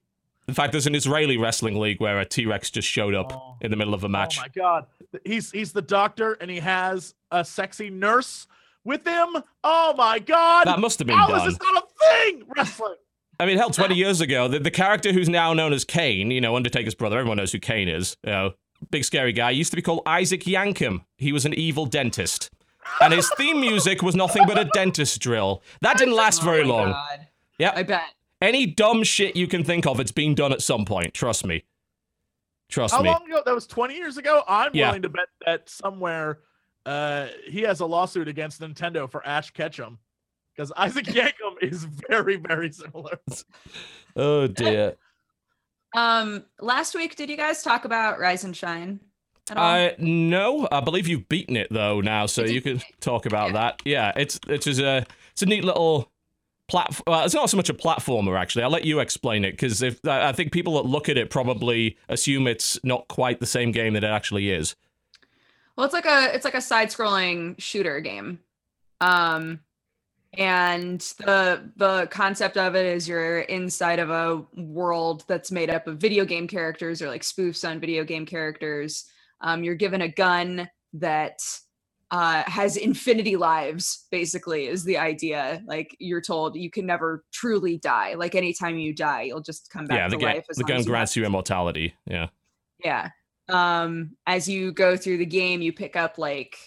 [0.51, 3.55] In fact, there's an Israeli wrestling league where a T Rex just showed up Oh.
[3.61, 4.37] in the middle of a oh, match.
[4.37, 4.85] Oh my god,
[5.23, 8.47] he's he's the doctor and he has a sexy nurse
[8.83, 9.29] with him.
[9.63, 11.47] Oh my god, that must have been how done.
[11.47, 12.43] is this not a thing?
[12.53, 12.95] Wrestling.
[13.39, 16.41] I mean, hell, 20 years ago, the, the character who's now known as Kane, you
[16.41, 18.51] know, Undertaker's brother, everyone knows who Kane is, you know,
[18.91, 21.05] big scary guy, used to be called Isaac Yankem.
[21.17, 22.51] He was an evil dentist.
[22.99, 25.63] And his theme music was nothing but a dentist drill.
[25.79, 26.91] That didn't last very Oh my long.
[26.91, 27.27] God.
[27.57, 27.73] Yep.
[27.77, 28.01] I bet.
[28.41, 31.13] Any dumb shit you can think of, it's been done at some point.
[31.13, 31.63] Trust me.
[32.69, 33.09] Trust How me.
[33.09, 33.41] How long ago?
[33.45, 34.43] That was 20 years ago.
[34.47, 34.87] I'm Yeah.
[34.87, 36.39] willing to bet that somewhere
[36.85, 39.99] uh, he has a lawsuit against Nintendo for Ash Ketchum
[40.55, 43.19] because Isaac Yankem is very, very similar.
[44.15, 44.95] Oh, dear.
[45.95, 48.99] Um, last week, did you guys talk about Rise and Shine
[49.49, 49.73] at all?
[49.75, 53.53] Uh, no, I believe you've beaten it though now, so you can talk about Yeah.
[53.53, 53.81] that.
[53.85, 56.10] Yeah, it's it's just a it's a neat little
[56.71, 57.03] platform.
[57.05, 58.63] Well, it's not so much a platformer actually.
[58.63, 61.97] I'll let you explain it because if I think people that look at it probably
[62.07, 64.75] assume it's not quite the same game that it actually is.
[65.75, 68.39] Well, it's like a it's like a side-scrolling shooter game.
[69.01, 69.59] Um
[70.37, 75.87] and the the concept of it is you're inside of a world that's made up
[75.87, 79.05] of video game characters or like spoofs on video game characters.
[79.41, 81.41] Um, you're given a gun that
[82.11, 85.63] uh, has infinity lives, basically, is the idea.
[85.65, 88.15] Like you're told you can never truly die.
[88.15, 90.45] Like anytime you die, you'll just come back yeah, to the, ga- life.
[90.49, 91.95] as the gun as grants you immortality.
[92.05, 92.27] Yeah.
[92.83, 93.09] yeah.
[93.47, 96.57] Um, as you go through the game, you pick up like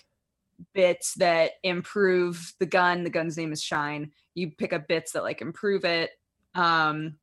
[0.73, 3.05] bits that improve the gun.
[3.05, 4.13] The gun's name is Shine.
[4.35, 6.11] You pick up bits that like improve it.
[6.55, 7.17] Um,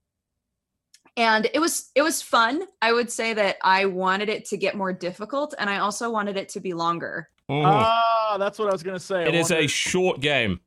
[1.18, 2.64] and it was it was fun.
[2.84, 6.38] I would say that I wanted it to get more difficult, and I also wanted
[6.38, 7.31] it to be longer.
[7.52, 7.66] Mhm.
[7.66, 9.24] Ah, that's what I was gonna say.
[9.26, 10.62] I it is a short game.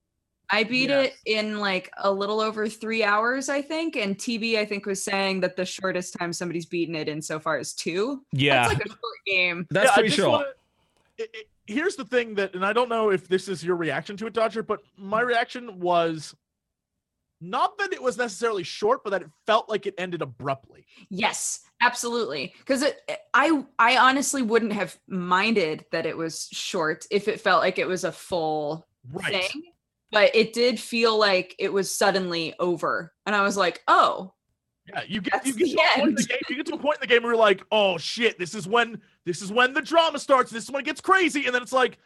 [0.51, 3.97] I beat it in like a little over three hours, I think.
[3.97, 7.41] And TB, I think, was saying that the shortest time somebody's beaten it in so
[7.41, 8.23] far is two.
[8.33, 9.67] Yeah, That's like a short game.
[9.71, 10.31] that's Yeah, pretty short.
[10.33, 10.47] wanna-
[11.17, 14.19] it- it- here's the thing that, and I don't know if this is your reaction
[14.19, 16.35] to it, Dodger, but my reaction was
[17.41, 20.85] not that it was necessarily short, but that it felt like it ended abruptly.
[21.09, 22.55] Yes, absolutely.
[22.59, 27.41] Because it, eh, I, I honestly wouldn't have minded that it was short if it
[27.41, 29.51] felt like it was a full Right.
[29.51, 29.63] thing.
[30.11, 34.33] But it did feel like it was suddenly over, and I was like, "Oh,
[34.89, 36.19] Yeah, you get you get, the to a point in end.
[36.19, 38.39] the game, you get to a point in the game where you're like, oh shit,
[38.39, 40.51] this is when this is when the drama starts.
[40.53, 41.99] This is when it gets crazy, and then it's like,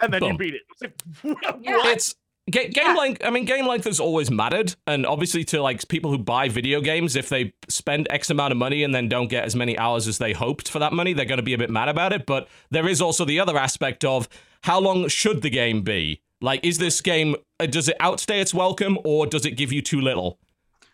[0.00, 0.62] and then you beat it.
[0.70, 1.56] It's like.
[1.62, 1.80] Yeah.
[1.86, 2.14] It's
[2.50, 2.94] ga- game Yeah.
[2.94, 3.22] length.
[3.24, 6.80] I mean, game length has always mattered, and obviously to like people who buy video
[6.80, 10.06] games, if they spend X amount of money and then don't get as many hours
[10.08, 12.26] as they hoped for that money, they're going to be a bit mad about it.
[12.26, 14.28] But there is also the other aspect of
[14.62, 16.20] how long should the game be?
[16.40, 19.82] Like, is this game uh, does it outstay its welcome, or does it give you
[19.82, 20.38] too little?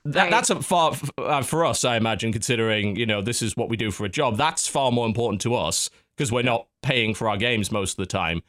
[0.06, 0.30] That, Right.
[0.30, 3.76] That's a far uh, for us, I imagine, considering you know this is what we
[3.76, 4.36] do for a job.
[4.36, 7.96] That's far more important to us because we're not paying for our games most of
[7.96, 8.42] the time.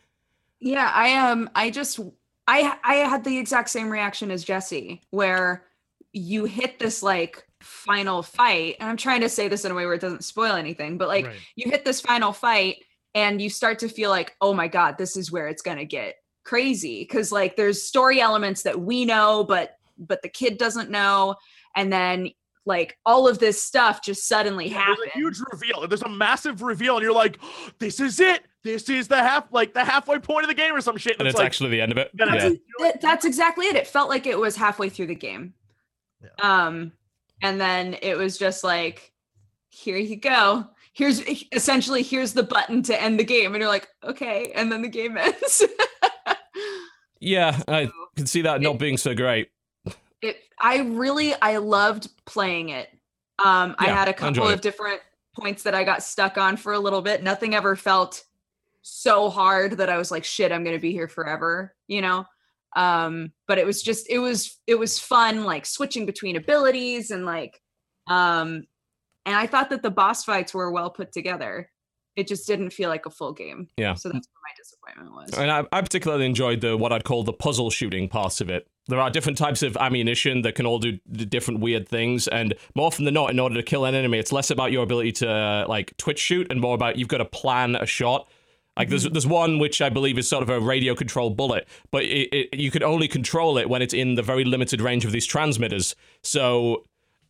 [0.60, 1.50] Yeah, I am.
[1.56, 2.00] I just
[2.48, 5.66] I I had the exact same reaction as Jesse, where
[6.14, 9.86] you hit this like final fight, and I'm trying to say this in a way
[9.86, 11.40] where it doesn't spoil anything, but like Right.
[11.56, 15.18] you hit this final fight and you start to feel like, oh my god, this
[15.18, 17.06] is where it's gonna get crazy.
[17.06, 21.36] Cause like there's story elements that we know, but but the kid doesn't know,
[21.76, 22.30] and then
[22.68, 24.98] like all of this stuff just suddenly Yeah, happens.
[25.00, 25.88] There's a huge reveal.
[25.88, 27.40] There's a massive reveal, and you're like,
[27.80, 28.44] this is it.
[28.66, 31.18] This is the half, like the halfway point of the game, or some shit.
[31.20, 32.10] And it's like, actually the end of it.
[32.16, 32.48] then Yeah.
[32.48, 33.76] it's- that's exactly it.
[33.76, 35.54] It felt like it was halfway through the game.
[36.42, 36.92] Um,
[37.44, 39.14] and then it was just like,
[39.70, 40.66] here you go.
[40.94, 41.22] Here's
[41.52, 44.88] essentially here's the button to end the game, and you're like, okay, and then the
[44.88, 45.62] game ends.
[47.20, 49.50] Yeah, I can see that not being so great.
[50.22, 52.90] it I really I loved playing it.
[53.38, 55.02] Um, I had a couple enjoyed of different
[55.36, 57.22] points that I got stuck on for a little bit.
[57.22, 58.24] Nothing ever felt
[58.88, 62.26] so hard that I was like, shit, I'm gonna be here forever, you know.
[62.76, 67.26] Um, but it was just it was it was fun, like switching between abilities and
[67.26, 67.60] like
[68.08, 68.64] um
[69.26, 71.72] and I thought that the boss fights were well put together.
[72.16, 73.68] It just didn't feel like a full game.
[73.76, 73.96] Yeah.
[73.96, 75.38] So that's what my disappointment was.
[75.38, 78.68] And I, I particularly enjoyed the what I'd call the puzzle shooting parts of it.
[78.88, 82.86] There are different types of ammunition that can all do different weird things, and more
[82.86, 85.30] often than not, in order to kill an enemy, it's less about your ability to
[85.30, 88.30] uh, like twitch shoot and more about you've got to plan a shot.
[88.78, 92.04] Like there's there's one which I believe is sort of a radio controlled bullet, but
[92.04, 95.12] it, it, you can only control it when it's in the very limited range of
[95.12, 95.96] these transmitters.
[96.24, 96.84] So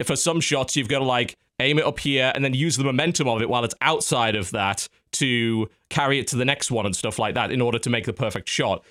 [0.03, 2.83] for some shots, you've got to like aim it up here and then use the
[2.83, 6.85] momentum of it while it's outside of that to carry it to the next one
[6.85, 8.83] and stuff like that in order to make the perfect shot.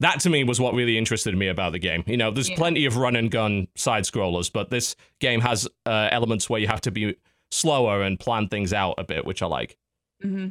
[0.00, 2.02] That to me was what really interested me about the game.
[2.06, 2.56] You know, there's Yeah.
[2.56, 6.66] plenty of run and gun side scrollers, but this game has uh, elements where you
[6.66, 7.14] have to be
[7.52, 9.76] slower and plan things out a bit, which I like.
[10.20, 10.48] hmm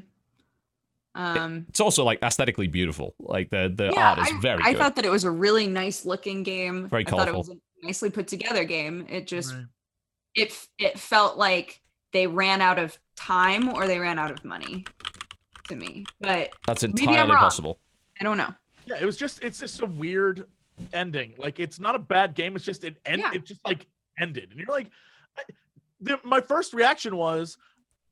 [1.14, 3.16] Um, It's also like aesthetically beautiful.
[3.20, 4.80] Like the the yeah, art is I, very I good.
[4.80, 6.88] thought that it was a really nice looking game.
[6.88, 7.40] Very I thought it colorful.
[7.40, 7.50] was
[7.84, 9.06] a nicely put together game.
[9.10, 9.66] It just Right.
[10.36, 11.82] it it felt like
[12.14, 14.86] they ran out of time or they ran out of money
[15.68, 16.06] to me.
[16.20, 17.40] But That's maybe I'm entirely wrong.
[17.40, 17.80] possible.
[18.20, 18.54] I don't know.
[18.86, 20.46] Yeah, it was just it's just a weird
[20.94, 21.34] ending.
[21.38, 22.56] Like it's not a bad game.
[22.56, 23.20] It's just it end.
[23.22, 23.32] Yeah.
[23.34, 23.86] It just like
[24.20, 24.88] ended, and you're like,
[25.38, 25.42] I,
[26.00, 27.58] the, my first reaction was,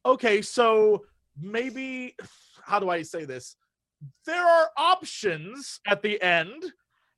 [0.06, 1.06] okay, so
[1.42, 2.16] maybe
[2.66, 3.56] how do I say this?
[4.26, 6.64] There are options at the end,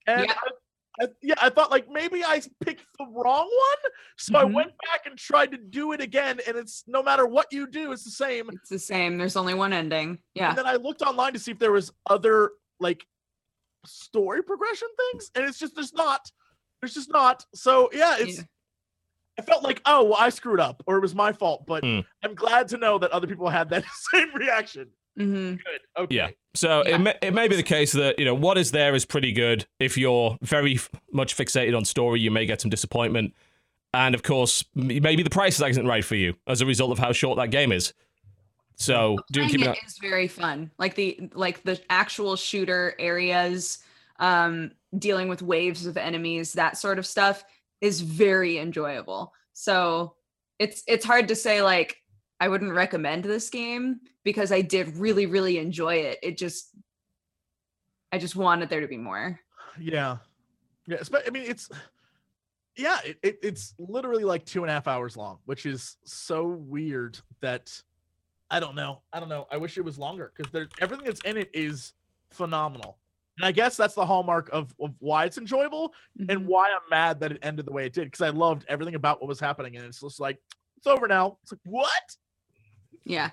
[0.08, 0.34] and Yeah.
[1.00, 4.54] I, I, yeah, I thought like maybe I picked the wrong one, so I Mhm.
[4.54, 7.92] went back and tried to do it again, and it's no matter what you do,
[7.92, 8.50] it's the same.
[8.52, 9.18] It's the same.
[9.18, 10.20] There's only one ending.
[10.36, 10.50] Yeah.
[10.50, 13.06] And then I looked online to see if there was other like
[13.86, 16.30] story progression things, and it's just there's not.
[16.82, 17.46] There's just not.
[17.56, 18.38] So yeah, it's.
[18.40, 18.44] Yeah.
[19.40, 22.00] I felt like oh well, I screwed up or it was my fault, but Hmm.
[22.22, 24.92] I'm glad to know that other people had that same reaction.
[25.18, 25.60] Hmm Good.
[25.98, 26.16] Okay.
[26.16, 26.30] Yeah.
[26.54, 26.96] So Yeah.
[26.96, 29.32] it may, it may be the case that you know what is there is pretty
[29.32, 29.66] good.
[29.80, 33.34] If you're very f- much fixated on story, you may get some disappointment,
[33.94, 37.00] and of course, m- maybe the price isn't right for you as a result of
[37.00, 37.94] how short that game is.
[38.76, 39.78] So do keep it it.
[39.86, 40.72] is very fun.
[40.80, 43.80] Like the like the actual shooter areas,
[44.20, 47.44] um, dealing with waves of enemies, that sort of stuff
[47.80, 49.34] is very enjoyable.
[49.54, 50.16] So
[50.58, 52.01] it's it's hard to say like
[52.42, 56.18] I wouldn't recommend this game because I did really really enjoy it.
[56.24, 56.72] It just
[58.12, 59.40] I just wanted there to be more.
[59.80, 60.18] Yeah.
[60.88, 60.98] Yeah.
[60.98, 61.70] espe- I mean, it's
[62.76, 66.48] yeah, it, it, it's literally like two and a half hours long, which is so
[66.48, 67.72] weird that
[68.50, 69.02] I don't know.
[69.14, 69.48] I don't know.
[69.52, 71.94] I wish it was longer because there's everything that's in it is
[72.32, 72.98] phenomenal.
[73.38, 76.46] And I guess that's the hallmark of, of why it's enjoyable and Mhm.
[76.46, 79.22] why I'm mad that it ended the way it did because I loved everything about
[79.22, 79.78] what was happening.
[79.78, 80.38] And it's just like,
[80.78, 81.38] it's over now.
[81.44, 82.16] It's like, what?
[83.04, 83.32] Yeah.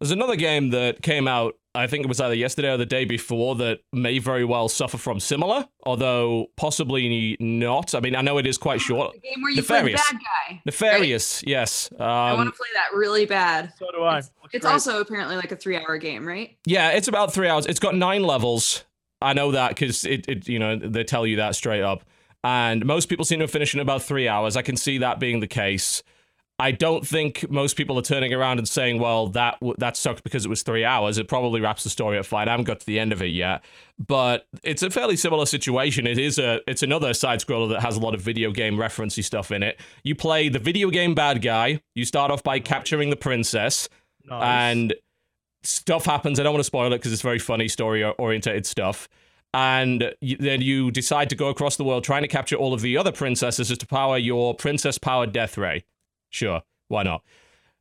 [0.00, 1.54] There's another game that came out.
[1.74, 4.98] I think it was either yesterday or the day before that may very well suffer
[4.98, 7.94] from similar, although possibly not.
[7.94, 9.14] I mean, I know it is quite short.
[9.14, 10.10] The game where you play the Nefarious.
[10.10, 10.62] bad guy.
[10.66, 11.88] Nefarious, yes.
[11.98, 13.72] I want Um, to play that really bad.
[13.78, 14.18] So do I.
[14.18, 16.56] It's, it's also apparently like a three hour game, right?
[16.66, 17.64] Yeah, it's about three hours.
[17.66, 18.84] It's got nine levels.
[19.22, 22.02] I know that because it, it, you know, they tell you that straight up.
[22.44, 24.56] And most people seem to finish in about three hours.
[24.56, 26.02] I can see that being the case.
[26.62, 30.22] I don't think most people are turning around and saying, "Well, that w- that sucked
[30.22, 32.46] because it was three hours." It probably wraps the story up fine.
[32.46, 33.64] I haven't got to the end of it yet,
[33.98, 36.06] but it's a fairly similar situation.
[36.06, 39.24] It is a it's another side scroller that has a lot of video game referencey
[39.24, 39.80] stuff in it.
[40.04, 41.80] You play the video game bad guy.
[41.96, 43.88] You start off by capturing the princess
[44.24, 44.42] Nice.
[44.42, 44.94] and
[45.64, 46.38] stuff happens.
[46.38, 49.08] I don't want to spoil it because it's very funny story orientated stuff.
[49.54, 52.96] And then you decide to go across the world trying to capture all of the
[52.96, 55.84] other princesses to power your princess powered death ray.
[56.32, 57.22] Sure, why not?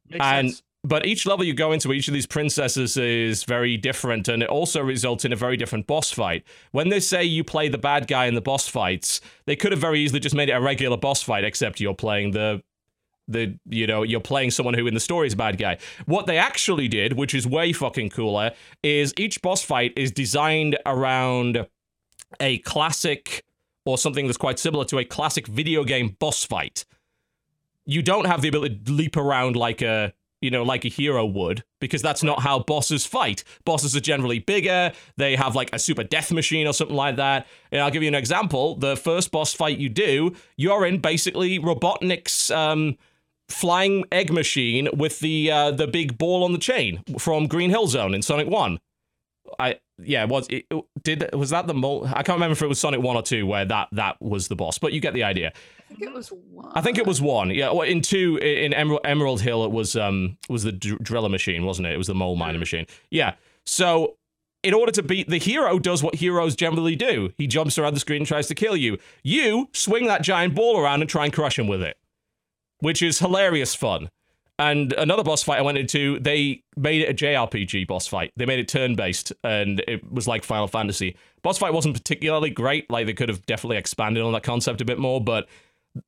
[0.09, 0.63] Makes and- sense.
[0.83, 4.49] But each level you go into, each of these princesses is very different, and it
[4.49, 6.43] also results in a very different boss fight.
[6.71, 9.79] When they say you play the bad guy in the boss fights, they could have
[9.79, 12.63] very easily just made it a regular boss fight, except you're playing the
[13.27, 15.77] the you know you're playing someone who in the story is a bad guy.
[16.07, 18.51] What they actually did, which is way fucking cooler,
[18.81, 21.67] is each boss fight is designed around
[22.39, 23.43] a classic
[23.85, 26.85] or something that's quite similar to a classic video game boss fight.
[27.85, 31.23] You don't have the ability to leap around like a you know, like a hero
[31.23, 33.43] would, because that's not how bosses fight.
[33.63, 37.45] Bosses are generally bigger, they have like a super death machine or something like that.
[37.71, 38.75] And I'll give you an example.
[38.75, 42.97] The first boss fight you do, you're in basically Robotnik's um,
[43.49, 47.87] flying egg machine with the uh, the big ball on the chain from Green Hill
[47.87, 48.79] Zone in Sonic 1.
[49.59, 50.65] I yeah, was it
[51.03, 51.73] did was that the
[52.15, 54.55] I can't remember if it was Sonic 1 or 2 where that that was the
[54.55, 55.53] boss, but you get the idea.
[55.91, 56.71] I think it was one.
[56.73, 57.49] I think it was one.
[57.51, 61.29] Yeah, well, in two in Emerald, Emerald Hill, it was um was the dr- driller
[61.29, 61.93] machine, wasn't it?
[61.93, 62.85] It was the mole miner machine.
[63.09, 63.35] Yeah.
[63.65, 64.15] So
[64.63, 67.33] in order to beat the hero does what heroes generally do.
[67.37, 68.97] He jumps around the screen and tries to kill you.
[69.23, 71.97] You swing that giant ball around and try and crush him with it.
[72.79, 74.09] Which is hilarious fun.
[74.59, 78.31] And another boss fight I went into, they made it a JRPG boss fight.
[78.37, 81.15] They made it turn based and it was like Final Fantasy.
[81.41, 82.89] Boss fight wasn't particularly great.
[82.91, 85.47] Like they could have definitely expanded on that concept a bit more, but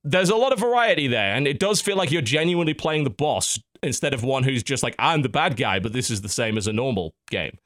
[0.02, 1.34] there's a lot of variety there.
[1.34, 4.82] And it does feel like you're genuinely playing the boss instead of one who's just
[4.82, 7.58] like, I'm the bad guy, but this is the same as a normal game.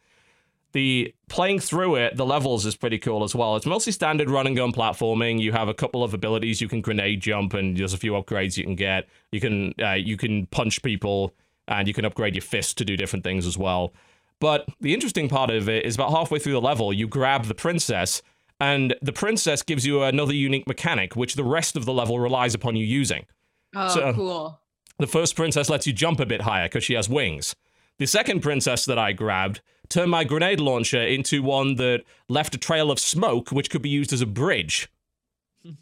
[0.72, 3.56] The playing through it, the levels is pretty cool as well.
[3.56, 5.40] It's mostly standard run and gun platforming.
[5.40, 6.60] You have a couple of abilities.
[6.60, 9.08] You can grenade jump, and there's a few upgrades you can get.
[9.32, 11.34] You can uh, you can punch people,
[11.68, 13.94] and you can upgrade your fist to do different things as well.
[14.40, 17.54] But the interesting part of it is about halfway through the level, you grab the
[17.54, 18.22] princess,
[18.60, 22.54] and the princess gives you another unique mechanic, which the rest of the level relies
[22.54, 23.26] upon you using.
[23.74, 24.60] Oh, So- cool.
[24.98, 27.54] The first princess lets you jump a bit higher because she has wings.
[27.98, 32.58] The second princess that I grabbed turned my grenade launcher into one that left a
[32.58, 34.88] trail of smoke, which could be used as a bridge,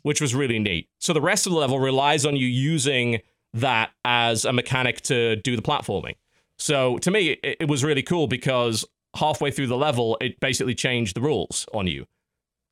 [0.03, 0.89] which was really neat.
[0.99, 3.21] So the rest of the level relies on you using
[3.55, 6.17] that as a mechanic to do the platforming.
[6.59, 8.85] So to me, it, it was really cool because
[9.15, 12.07] halfway through the level, it basically changed the rules on you.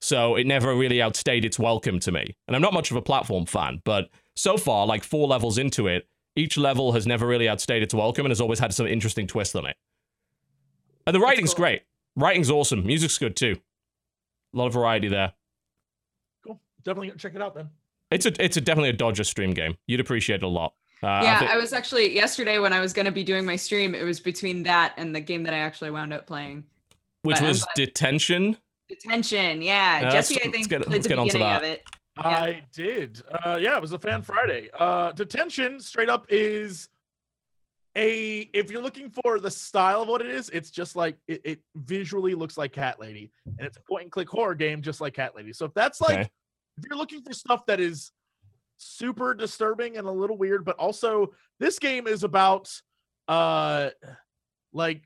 [0.05, 2.37] So it never really outstayed its welcome to me.
[2.47, 5.87] And I'm not much of a platform fan, but so far, like four levels into
[5.87, 6.07] it,
[6.37, 9.57] each level has never really outstayed its welcome and has always had some interesting twist
[9.57, 9.77] on it.
[11.07, 11.63] And the writing's cool.
[11.63, 11.83] great.
[12.17, 12.85] Writing's awesome.
[12.85, 13.57] Music's good too.
[14.53, 15.33] A lot of variety there.
[16.47, 16.61] Cool.
[16.83, 17.71] Definitely check it out then.
[18.11, 19.79] It's a it's a definitely a Dodger stream game.
[19.87, 20.75] You'd appreciate it a lot.
[21.03, 23.57] Uh, I yeah, I was actually yesterday when I was going to be doing my
[23.57, 26.65] stream, it was between that and the game that I actually wound up playing.
[27.23, 28.59] which but was glad- detention.
[28.89, 29.63] Detention.
[29.63, 31.63] Yeah, Yeah, Jesse, I let's think get- played let's the get onto beginning that.
[31.63, 31.83] of it.
[32.17, 33.23] I did.
[33.45, 34.69] Uh, yeah, it was a fan Friday.
[34.79, 36.89] Uh, detention straight up is
[37.97, 38.49] a.
[38.53, 41.61] If you're looking for the style of what it is, it's just like it, it
[41.75, 45.15] visually looks like Cat Lady, and it's a point and click horror game just like
[45.15, 45.53] Cat Lady.
[45.53, 46.31] So if that's like, Okay.
[46.79, 48.13] if you're looking for stuff that is
[48.77, 52.71] super disturbing and a little weird, but also this game is about,
[53.29, 53.91] uh,
[54.73, 55.03] like.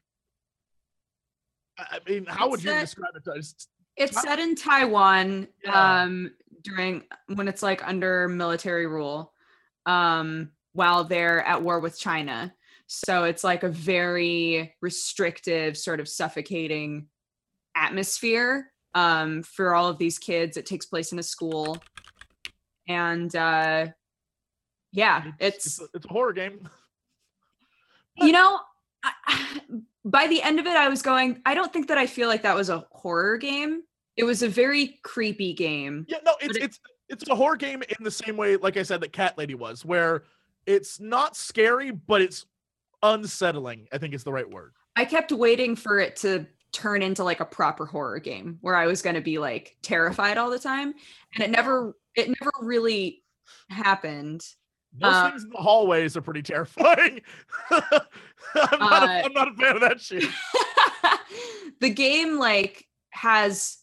[1.79, 3.23] I mean, how would It's you that- describe it?
[3.27, 6.03] It's- It's set in Taiwan Yeah.
[6.03, 9.35] um, during when it's like under military rule,
[9.87, 12.55] um, while they're at war with China.
[12.87, 17.09] So it's like a very restrictive, sort of suffocating
[17.75, 20.57] atmosphere um, for all of these kids.
[20.57, 21.83] It takes place in a school,
[22.89, 23.89] and uh,
[24.93, 26.69] yeah, it's it's, a, it's a horror game.
[28.17, 28.61] you know
[29.03, 29.61] I,
[30.11, 32.43] by the end of it i was going i don't think that i feel like
[32.43, 33.83] that was a horror game
[34.17, 37.83] it was a very creepy game Yeah, no, it's it- it's it's a horror game
[37.83, 40.25] in the same way, like I said, that Cat Lady was, where
[40.67, 42.45] it's not scary, but it's
[43.03, 43.87] unsettling.
[43.93, 44.73] I think is the right word.
[44.97, 48.87] i kept waiting for it to turn into like a proper horror game where i
[48.87, 50.93] was going to be like terrified all the time
[51.35, 53.23] and it never it never really
[53.71, 54.45] happened
[55.01, 57.21] Most Uh, things in the hallways are pretty terrifying.
[57.71, 57.81] I'm,
[58.81, 60.25] not Uh, a, I'm not a fan of that shit.
[61.81, 63.79] the game like has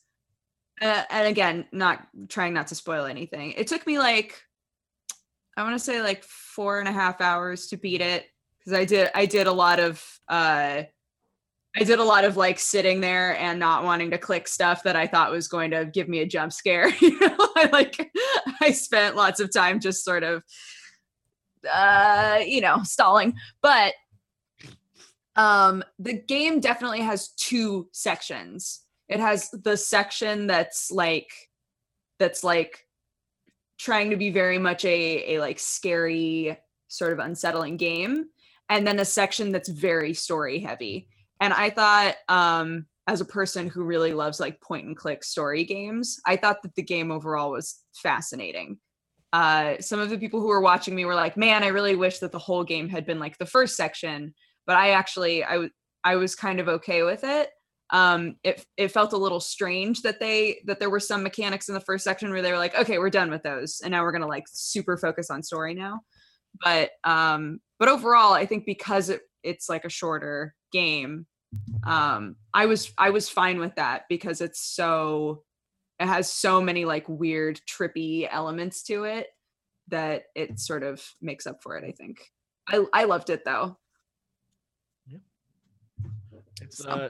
[0.81, 4.41] uh, and again not trying not to spoil anything it took me like
[5.57, 8.25] i want to say like four and a half hours to beat it
[8.57, 10.83] because i did i did a lot of uh
[11.77, 14.95] i did a lot of like sitting there and not wanting to click stuff that
[14.95, 18.11] i thought was going to give me a jump scare you know i like
[18.61, 20.43] i spent lots of time just sort of
[21.71, 23.35] uh you know stalling.
[23.61, 23.93] But
[25.35, 28.81] um the game definitely has two sections.
[29.07, 31.31] It has the section that's like
[32.19, 32.85] that's like
[33.77, 38.25] trying to be very much a a like scary sort of unsettling game
[38.69, 41.09] and then a section that's very story heavy.
[41.41, 45.63] And i thought um as a person who really loves like point and click story
[45.63, 48.79] games i thought that the game overall was fascinating
[49.35, 52.19] uh some of the people who were watching me were like man i really wish
[52.19, 54.33] that the whole game had been like the first section
[54.65, 55.69] but I actually I was
[56.03, 57.49] I was kind of okay with it.
[57.91, 61.75] Um, it it felt a little strange that they that there were some mechanics in
[61.75, 64.11] the first section where they were like, okay, we're done with those, and now we're
[64.11, 66.01] gonna like super focus on story now.
[66.63, 71.27] But um, but overall, I think because it it's like a shorter game,
[71.85, 75.43] um, I was I was fine with that because it's so
[75.99, 79.27] it has so many like weird trippy elements to it
[79.87, 81.83] that it sort of makes up for it.
[81.83, 82.31] I think.
[82.67, 83.77] I I loved it though.
[85.07, 85.17] Yeah.
[86.61, 87.09] It's So- uh,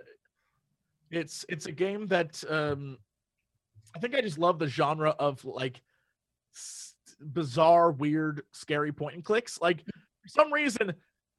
[1.11, 2.97] it's it's a game that um,
[3.95, 5.81] I think I just love the genre of like
[6.53, 9.61] s- bizarre, weird, scary point and clicks.
[9.61, 10.93] Like for some reason,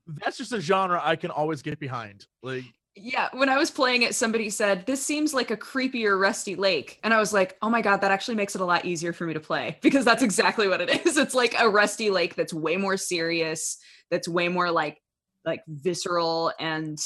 [0.06, 2.27] that's just a genre I can always get behind.
[2.43, 2.62] Like
[2.98, 6.98] Yeah, when I was playing it, somebody said, This seems like a creepier Rusty Lake.
[7.05, 9.27] And I was like, Oh my God, that actually makes it a lot easier for
[9.27, 11.18] me to play because that's exactly what it is.
[11.18, 13.77] It's like a Rusty Lake that's way more serious,
[14.10, 15.02] that's way more like
[15.44, 16.98] like visceral and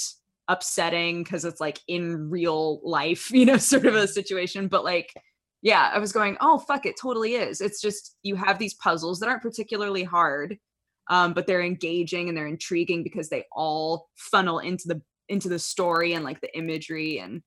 [0.49, 4.69] upsetting because it's like in real life, you know, sort of a situation.
[4.69, 5.13] But like,
[5.61, 7.61] yeah, I was going, Oh, fuck, it totally is.
[7.61, 10.57] It's just you have these puzzles that aren't particularly hard.
[11.09, 15.59] Um, but they're engaging and they're intriguing because they all funnel into the into the
[15.59, 17.43] story and like the imagery and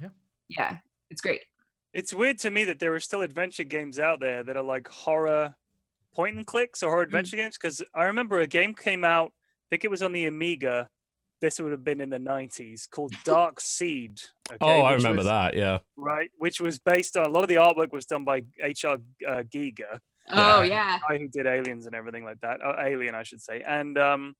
[0.00, 0.08] Yeah.
[0.48, 0.76] yeah
[1.10, 1.42] it's great
[1.92, 4.88] It's weird to me that there are still adventure games out there that are like
[4.88, 5.54] horror
[6.14, 7.56] point and clicks or horror adventure games.
[7.60, 10.88] Because I remember a game came out, I think it was on the Amiga.
[11.40, 14.20] This would have been in the 90s called Dark Seed.
[14.50, 15.54] okay, oh, I which remember was- that.
[15.56, 15.78] Yeah.
[15.96, 18.98] Right, which was based on a lot of the artwork was done by H.R.
[19.28, 19.98] Uh, Giger,
[20.30, 20.74] oh Yeah.
[20.74, 22.60] yeah guy who did Aliens and everything like that.
[22.64, 23.62] Uh, Alien, I should say.
[23.66, 24.34] And um,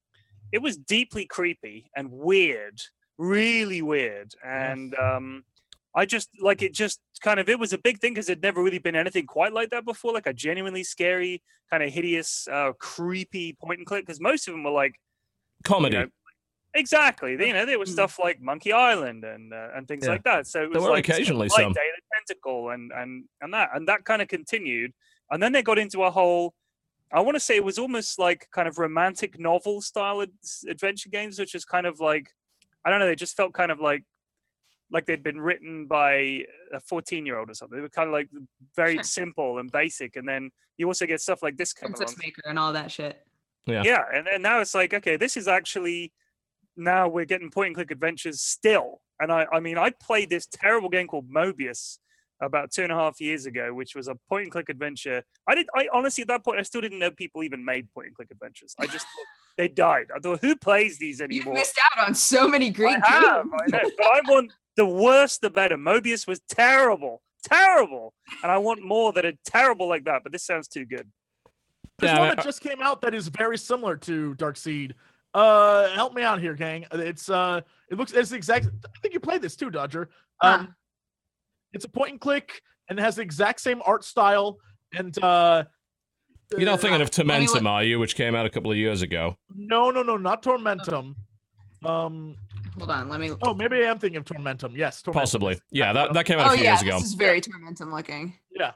[0.55, 2.79] it was deeply creepy and weird,
[3.19, 4.33] really weird.
[4.45, 5.45] And um,
[5.97, 6.73] I just like it.
[6.73, 9.53] Just kind of, it was a big thing because it'd never really been anything quite
[9.53, 10.13] like that before.
[10.13, 14.07] Like a genuinely scary, kind of hideous, uh, creepy point and click.
[14.07, 14.95] Because most of them were like
[15.65, 15.97] Comedy.
[15.97, 16.07] know,
[16.77, 17.33] Exactly.
[17.33, 17.95] You know, there was Mm.
[17.95, 20.13] stuff like Monkey Island and uh, and things Yeah.
[20.13, 20.47] like that.
[20.47, 21.73] So it There were like occasionally some.
[21.73, 24.93] Day the Tentacle and and and that and that kind of continued.
[25.31, 26.55] And then they got into a whole.
[27.13, 30.31] I want to say it was almost like kind of romantic novel style ad-
[30.69, 32.31] adventure games, which is kind of like
[32.85, 33.07] I don't know.
[33.07, 34.05] They just felt kind of like
[34.91, 37.77] like they'd been written by a 14 year old or something.
[37.77, 38.29] They were kind of like
[38.77, 39.03] very Sure.
[39.03, 40.17] simple and basic.
[40.17, 43.25] And then you also get stuff like this coming along maker and all that shit
[43.67, 43.83] Yeah.
[43.85, 46.13] yeah and, and now it's like okay this is actually
[46.77, 50.47] now we're getting point and click adventures still and i i mean i played this
[50.47, 51.99] terrible game called mobius
[52.45, 55.55] about two and a half years ago which was a point and click adventure i
[55.55, 58.17] did i honestly at that point i still didn't know people even made point and
[58.17, 59.07] click adventures i just
[59.59, 61.55] they died i thought who plays these anymore?
[61.55, 64.53] you've missed out on so many great I have, games I know, but I want
[64.77, 65.77] the worse the better.
[65.77, 68.13] Mobius was terrible, terrible,
[68.43, 70.23] and I want more that are terrible like that.
[70.23, 71.09] But this sounds too good.
[71.99, 74.95] There's Yeah, one that just came out that is very similar to Dark Seed.
[75.33, 76.87] Uh, help me out here, gang.
[76.93, 78.67] It's uh, it looks it's the exact.
[78.67, 80.09] I think you played this too, Dodger.
[80.41, 80.67] Um, Huh.
[81.75, 84.59] It's a point and click and it has the exact same art style.
[84.97, 85.65] And uh,
[86.53, 87.99] You're not thinking of Tormentum, look- are you?
[87.99, 89.37] Which came out a couple of years ago.
[89.55, 91.15] no, no, no, not Tormentum.
[91.85, 92.37] Um,
[92.79, 94.75] hold on let me oh, maybe I am thinking of Tormentum.
[94.75, 95.13] Yes, Tormentum.
[95.13, 95.61] Possibly.
[95.71, 96.93] Yeah, that, that came out oh a few yeah years ago.
[96.99, 98.71] this is very tormentum looking Yeah,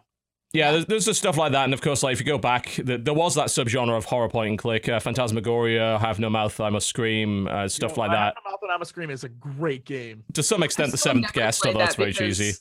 [0.52, 2.66] Yeah, there's, there's just stuff like that, and of course, like if you go back,
[2.66, 6.60] th there was that subgenre of horror point and click, uh, Phantasmagoria, Have No Mouth,
[6.60, 8.24] I Must Scream, uh, stuff You like I that.
[8.24, 10.24] Have No Mouth and I'm a Scream is a great game.
[10.34, 12.52] To some extent, the seventh guest, although that's that very cheesy.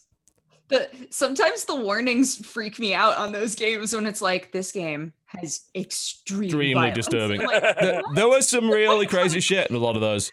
[0.69, 4.71] Because The, sometimes the warnings freak me out on those games when it's like this
[4.71, 7.41] game has extreme Extremely violence." disturbing.
[7.41, 10.31] Like, There, there was some really crazy shit in a lot of those.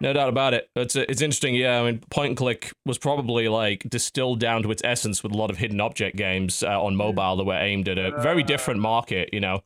[0.00, 0.68] No doubt about it.
[0.74, 1.54] It's uh, it's interesting.
[1.54, 5.32] Yeah, I mean, point and click was probably like distilled down to its essence with
[5.32, 6.96] a lot of hidden object games uh, on mm.
[6.96, 8.46] mobile that were aimed at a very uh.
[8.46, 9.30] different market.
[9.32, 9.62] You know,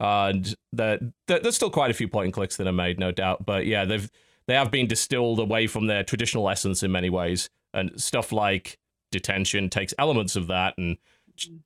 [0.00, 3.10] and there, there- there's still quite a few point and clicks that are made, no
[3.10, 3.44] doubt.
[3.44, 4.08] But yeah, they've
[4.46, 8.78] they have been distilled away from their traditional essence in many ways, and stuff like
[9.12, 10.96] detention takes elements of that and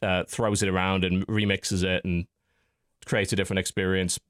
[0.03, 2.27] uh, throws it around and remixes it and
[3.07, 4.21] creates a different experience.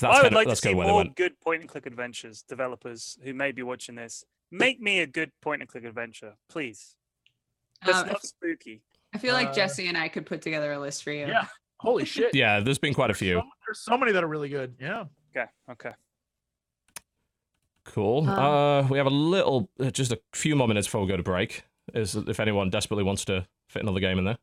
[0.00, 1.86] That's I would kinda- like to see kinda where they more good point and click
[1.86, 2.42] adventures.
[2.42, 6.96] Developers who may be watching this, make me a good point and click adventure, please.
[7.84, 8.82] That's Um, I not spooky.
[9.14, 11.26] I feel like Uh, Jesse and I could put together a list for you.
[11.26, 11.46] Yeah.
[11.78, 12.34] Holy shit.
[12.34, 13.40] Yeah, there's been quite a There's few.
[13.40, 14.76] so, there's so many that are really good.
[14.78, 15.04] Yeah.
[15.34, 15.92] Okay, okay.
[17.84, 18.28] Cool.
[18.28, 21.16] Um, uh, we have a little, uh, just a few more minutes before we go
[21.16, 21.64] to break.
[21.94, 24.38] Is if anyone desperately wants to fit another game in there.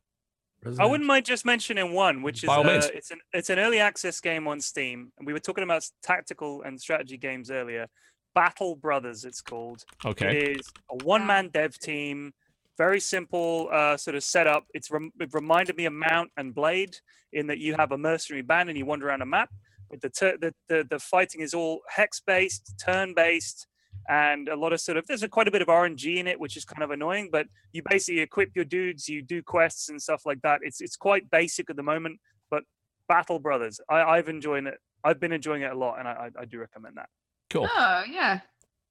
[0.78, 4.20] I wouldn't mind just mentioning one, which is uh, it's an it's an early access
[4.20, 7.86] game on Steam, and we were talking about tactical and strategy games earlier.
[8.34, 9.84] Battle Brothers, it's called.
[10.04, 10.36] Okay.
[10.36, 12.32] It is a one man dev team,
[12.76, 14.64] very simple uh, sort of setup.
[14.74, 16.96] It's rem- it reminded me of Mount and Blade
[17.32, 19.50] in that you have a mercenary band and you wander around a map.
[19.90, 23.68] But the tur- the, the the fighting is all hex based, turn based,
[24.08, 26.40] and a lot of sort of there's a, quite a bit of RNG in it,
[26.40, 27.28] which is kind of annoying.
[27.30, 30.60] But you basically equip your dudes, you do quests and stuff like that.
[30.62, 32.18] It's it's quite basic at the moment,
[32.50, 32.64] but
[33.08, 34.78] Battle Brothers, I, I've enjoying it.
[35.04, 37.08] I've been enjoying it a lot, and I, I, I do recommend that.
[37.50, 37.68] Cool.
[37.70, 38.40] Oh yeah.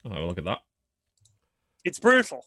[0.05, 0.59] Oh, have a look at that.
[1.83, 2.45] it's brutal,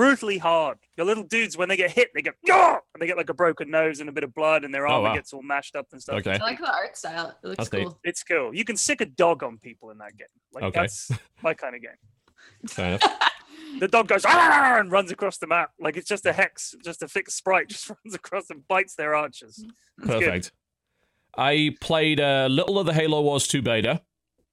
[0.00, 0.78] brutally hard.
[0.96, 3.34] Your little dudes, when they get hit, they get "Gah!" and they get like a
[3.34, 5.14] broken nose and a bit of blood, and their Oh, armor wow.
[5.14, 6.16] gets all mashed up and stuff.
[6.20, 6.32] Okay.
[6.32, 7.36] I like the art style.
[7.42, 7.82] It looks That's neat.
[7.84, 8.00] cool.
[8.04, 8.54] It's cool.
[8.54, 10.26] You can sic a dog on people in that game.
[10.54, 10.80] Like Okay.
[10.80, 11.10] that's
[11.42, 11.98] my kind of game.
[12.68, 12.98] Fair.
[13.78, 17.08] The dog goes and runs across the map like it's just a hex, just a
[17.08, 19.62] fixed sprite, just runs across and bites their archers.
[19.98, 20.24] It's good.
[20.24, 20.52] Perfect.
[21.38, 24.00] I played a little of the Halo Wars 2 beta.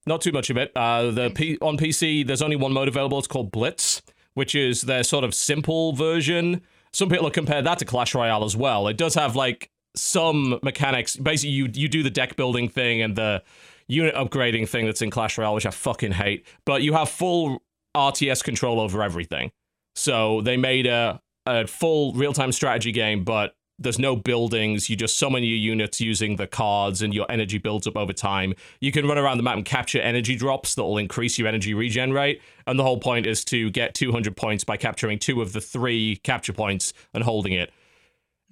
[0.06, 0.72] not too much of it.
[0.76, 3.18] Uh, the P- on PC, there's only one mode available.
[3.18, 4.03] It's called Blitz,
[4.38, 6.61] which is their sort of simple version.
[6.93, 8.88] Some people have compared that to Clash Royale as well.
[8.88, 11.15] It does have like some mechanics.
[11.15, 13.41] Basically, you you do the deck building thing and the
[13.88, 16.45] unit upgrading thing that's in Clash Royale, which I fucking hate.
[16.68, 17.64] But you have full
[17.95, 19.49] RTS control over everything.
[19.95, 24.90] So they made a a full real time strategy game, but there's no buildings.
[24.90, 28.54] You just summon your units using the cards, and your energy builds up over time.
[28.80, 31.74] You can run around the map and capture energy drops that will increase your energy
[31.74, 32.41] regen rate.
[32.66, 36.18] And the whole point is to get 200 points by capturing two of the three
[36.18, 37.72] capture points and holding it.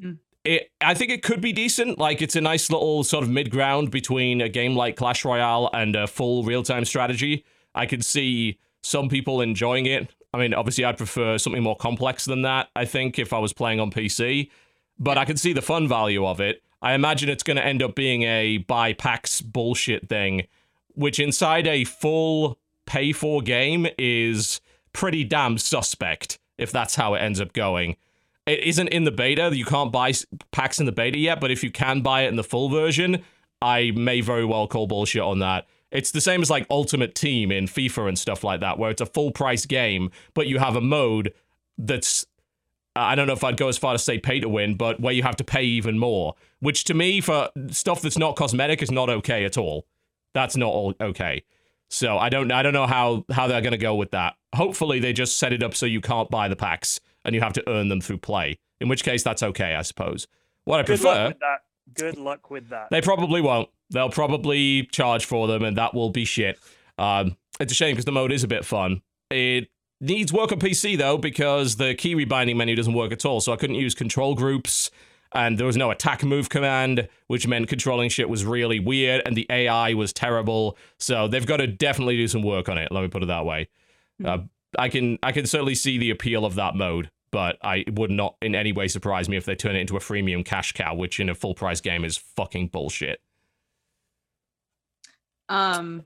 [0.02, 0.20] Mm.
[0.44, 1.98] It, I think it could be decent.
[1.98, 5.72] Like it's a nice little sort of mid ground between a game like Clash Royale
[5.74, 7.44] and a full real time strategy.
[7.74, 10.14] I could see some people enjoying it.
[10.36, 12.70] I mean, obviously, I'd prefer something more complex than that.
[12.76, 14.50] I think if I was playing on PC,
[15.00, 16.62] but I can see the fun value of it.
[16.82, 20.48] I imagine it's going to end up being a buy packs bullshit thing,
[20.94, 24.62] which inside a full pay for game is
[24.94, 27.98] pretty damn suspect if that's how it ends up going.
[28.46, 29.50] It isn't in the beta.
[29.56, 30.14] You can't buy
[30.52, 33.24] packs in the beta yet, but if you can buy it in the full version,
[33.62, 35.66] I may very well call bullshit on that.
[35.92, 39.02] It's the same as like Ultimate Team in FIFA and stuff like that, where it's
[39.02, 41.34] a full price game, but you have a mode
[41.78, 42.26] that's
[42.96, 45.14] I don't know if I'd go as far to say pay to win, but where
[45.14, 48.92] you have to pay even more, which to me for stuff that's not cosmetic is
[48.92, 49.86] not okay at all.
[50.34, 51.44] That's not all okay.
[51.90, 54.36] So I don't I don't know how how they're gonna go with that.
[54.56, 57.54] Hopefully they just set it up so you can't buy the packs and you have
[57.54, 58.58] to earn them through play.
[58.82, 60.28] In which case that's okay, I suppose.
[60.66, 61.60] What I Good prefer luck with that.
[61.94, 62.88] Good luck with that.
[62.92, 63.70] they probably won't.
[63.92, 66.60] They'll probably charge for them, and that will be shit.
[66.98, 69.02] Um, it's a shame because the mode is a bit fun.
[69.30, 69.70] It
[70.06, 73.42] needs work on PC though because the key rebinding menu doesn't work at all.
[73.42, 74.92] So I couldn't use control groups,
[75.34, 79.36] and there was no attack move command, which meant controlling shit was really weird, and
[79.36, 80.78] the AI was terrible.
[80.98, 82.92] So they've got to definitely do some work on it.
[82.92, 83.68] Let me put it that way.
[84.24, 84.40] Uh,
[84.78, 88.12] I can I can certainly see the appeal of that mode, but I it would
[88.12, 90.96] not in any way surprise me if they turn it into a freemium cash cow,
[90.96, 93.22] which in a full price game is fucking bullshit.
[95.50, 96.06] Um,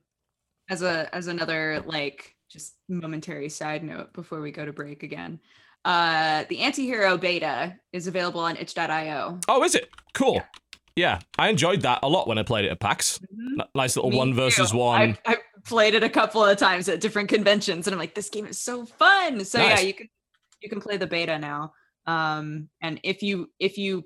[0.69, 5.39] as a as another like just momentary side note before we go to break again,
[5.85, 9.39] uh, the Antihero beta is available on itch.io.
[9.47, 9.89] Oh, is it?
[10.13, 10.41] Cool.
[10.95, 11.19] Yeah.
[11.37, 13.19] I enjoyed that a lot when I played it at PAX.
[13.19, 13.65] Mhm.
[13.75, 14.77] Nice little Me one versus too.
[14.77, 15.01] one.
[15.01, 18.29] I've, I've played it a couple of times at different conventions, and I'm like, this
[18.29, 19.45] game is so fun.
[19.45, 19.79] So Nice.
[19.81, 20.09] yeah, you can
[20.61, 21.71] you can play the beta now.
[22.05, 24.03] Um, and if you if you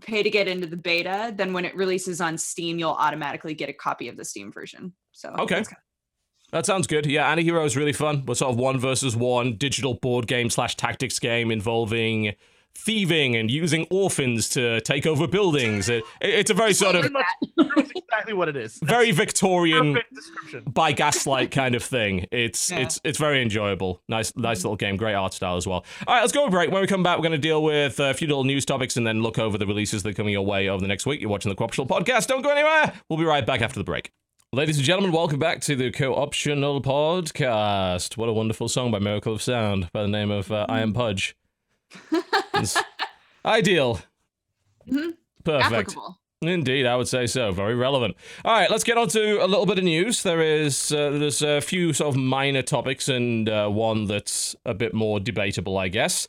[0.00, 3.68] pay to get into the beta, then when it releases on Steam, you'll automatically get
[3.68, 4.94] a copy of the Steam version.
[5.12, 5.62] So Okay.
[6.52, 7.06] That's kinda- That sounds good.
[7.06, 8.24] Yeah, Antihero is really fun.
[8.26, 12.34] We're sort of one versus one digital board game slash tactics game involving
[12.72, 15.88] thieving and using orphans to take over buildings.
[15.88, 17.10] It, it- it's a very sort of
[17.56, 18.78] Pretty exactly what it is.
[18.80, 19.98] That's very Victorian
[20.66, 22.26] by gaslight kind of thing.
[22.30, 22.78] It's Yeah.
[22.80, 24.00] it's it's very enjoyable.
[24.08, 24.96] Nice nice little game.
[24.96, 25.84] Great art style as well.
[26.06, 26.70] All right, let's go to break.
[26.70, 29.06] When we come back, we're going to deal with a few little news topics and
[29.06, 31.20] then look over the releases that are coming your way over the next week.
[31.20, 32.28] You're watching the Co-optional podcast.
[32.28, 32.92] Don't go anywhere.
[33.08, 34.12] We'll be right back after the break.
[34.52, 38.16] Ladies and gentlemen, welcome back to the Co-optional podcast.
[38.16, 40.92] What a wonderful song by Miracle of Sound by the name of uh, I Am
[40.92, 41.36] Pudge.
[42.54, 42.76] It's
[43.44, 44.00] ideal.
[44.88, 45.14] Mhm.
[45.44, 45.64] Perfect.
[45.72, 46.18] applicable.
[46.42, 47.52] Indeed, I would say so.
[47.52, 48.16] Very relevant.
[48.44, 50.24] All right, let's get on to a little bit of news.
[50.24, 54.74] There is uh, there's a few sort of minor topics and uh, one that's a
[54.74, 56.26] bit more debatable, I guess.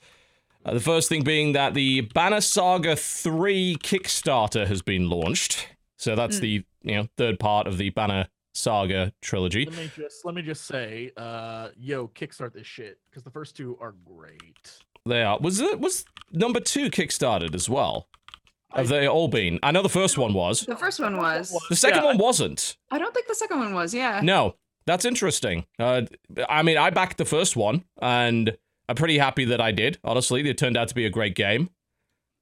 [0.63, 5.67] Uh, the first thing being that the Banner Saga 3 Kickstarter has been launched.
[5.97, 9.65] So that's the you know third part of the Banner Saga trilogy.
[9.65, 13.55] Let me just let me just say, uh, yo, kickstart this shit because the first
[13.55, 14.79] two are great.
[15.05, 15.39] They are.
[15.39, 18.07] Was it was number two kickstarted as well?
[18.73, 19.59] Have they all been?
[19.63, 20.61] I know the first one was.
[20.61, 21.53] The first one was.
[21.69, 22.77] The second Yeah, one wasn't.
[22.89, 23.93] I don't think the second one was.
[23.93, 24.21] Yeah.
[24.23, 24.55] No,
[24.85, 25.65] that's interesting.
[25.77, 26.03] Uh,
[26.47, 29.97] I mean, I backed the first one, and I'm pretty happy that I did.
[30.05, 31.69] Honestly, it turned out to be a great game.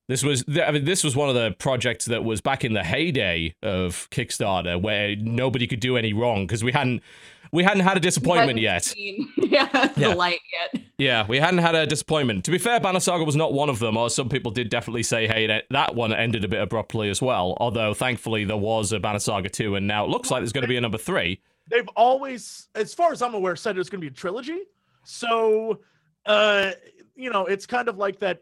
[0.10, 2.84] This was, I mean, this was one of the projects that was back in the
[2.84, 7.04] heyday of Kickstarter, where nobody could do any wrong because we hadn't,
[7.52, 8.86] we hadn't had a disappointment yet.
[8.86, 10.08] seen, yeah, the Yeah.
[10.16, 10.40] light
[10.74, 10.82] yet.
[10.98, 12.44] Yeah, we hadn't had a disappointment.
[12.46, 15.04] To be fair, Banner Saga was not one of them, or some people did definitely
[15.04, 17.56] say, hey, that, that one ended a bit abruptly as well.
[17.58, 20.64] Although, thankfully, there was a Banner Saga 2, and now it looks like there's going
[20.64, 21.40] to be a number 3.
[21.70, 24.62] They've always, as far as I'm aware, said it's going to be a trilogy.
[25.06, 25.82] So,
[26.26, 26.72] uh,
[27.16, 28.42] you know, it's kind of like that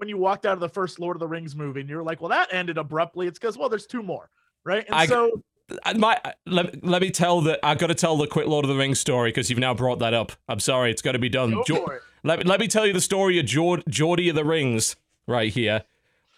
[0.00, 2.20] when you walked out of the first Lord of the Rings movie and you're like,
[2.20, 3.26] well, that ended abruptly.
[3.26, 4.30] It's because well, there's two more,
[4.64, 4.84] right?
[4.86, 5.42] And I- so
[5.96, 8.74] My, let, let me tell the, I got to tell the quick Lord of the
[8.76, 10.32] Rings story because you've now brought that up.
[10.48, 11.52] I'm sorry, it's got to be done.
[11.52, 11.86] go Jo-
[12.24, 14.96] let, let me tell you the story of Jord- Geordie of the Rings
[15.28, 15.84] right here.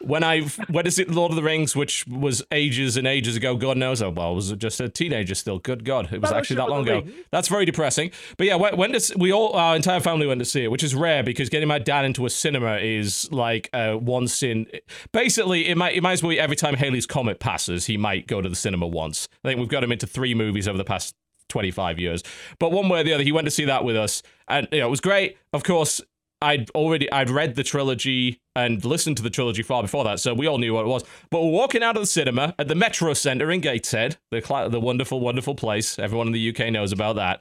[0.03, 3.57] When I went to see Lord of the Rings, which was ages and ages ago,
[3.57, 5.59] God knows, oh, well, I was just a teenager still.
[5.59, 7.07] Good God, it was actually that long ago.
[7.31, 8.11] That's very depressing.
[8.37, 10.83] But yeah, when, when does we all our entire family went to see it, which
[10.83, 14.67] is rare because getting my dad into a cinema is like uh, once in.
[15.13, 18.27] Basically, it might it might as well be every time Halley's Comet passes, he might
[18.27, 19.29] go to the cinema once.
[19.45, 21.15] I think we've got him into three movies over the past
[21.49, 22.23] 25 years.
[22.59, 24.81] But one way or the other, he went to see that with us, and you
[24.81, 25.37] know, it was great.
[25.53, 26.01] Of course,
[26.43, 30.35] I'd already I'd read the trilogy and listened to the trilogy far before that, so
[30.35, 31.05] we all knew what it was.
[31.31, 34.81] But we're walking out of the cinema at the Metro Centre in Gateshead, the the
[34.81, 35.99] wonderful, wonderful place.
[35.99, 37.41] Everyone in the UK knows about that.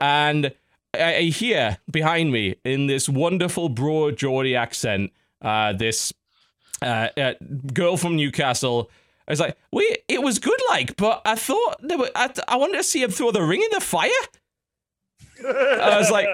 [0.00, 0.52] And
[0.94, 5.12] I, I hear behind me in this wonderful broad Geordie accent,
[5.42, 6.12] uh, this
[6.80, 7.34] uh, uh,
[7.74, 8.90] girl from Newcastle.
[9.26, 12.56] I was like, "We, it was good, like, but I thought there were, I, I
[12.56, 14.10] wanted to see him throw the ring in the fire."
[15.44, 16.28] I was like,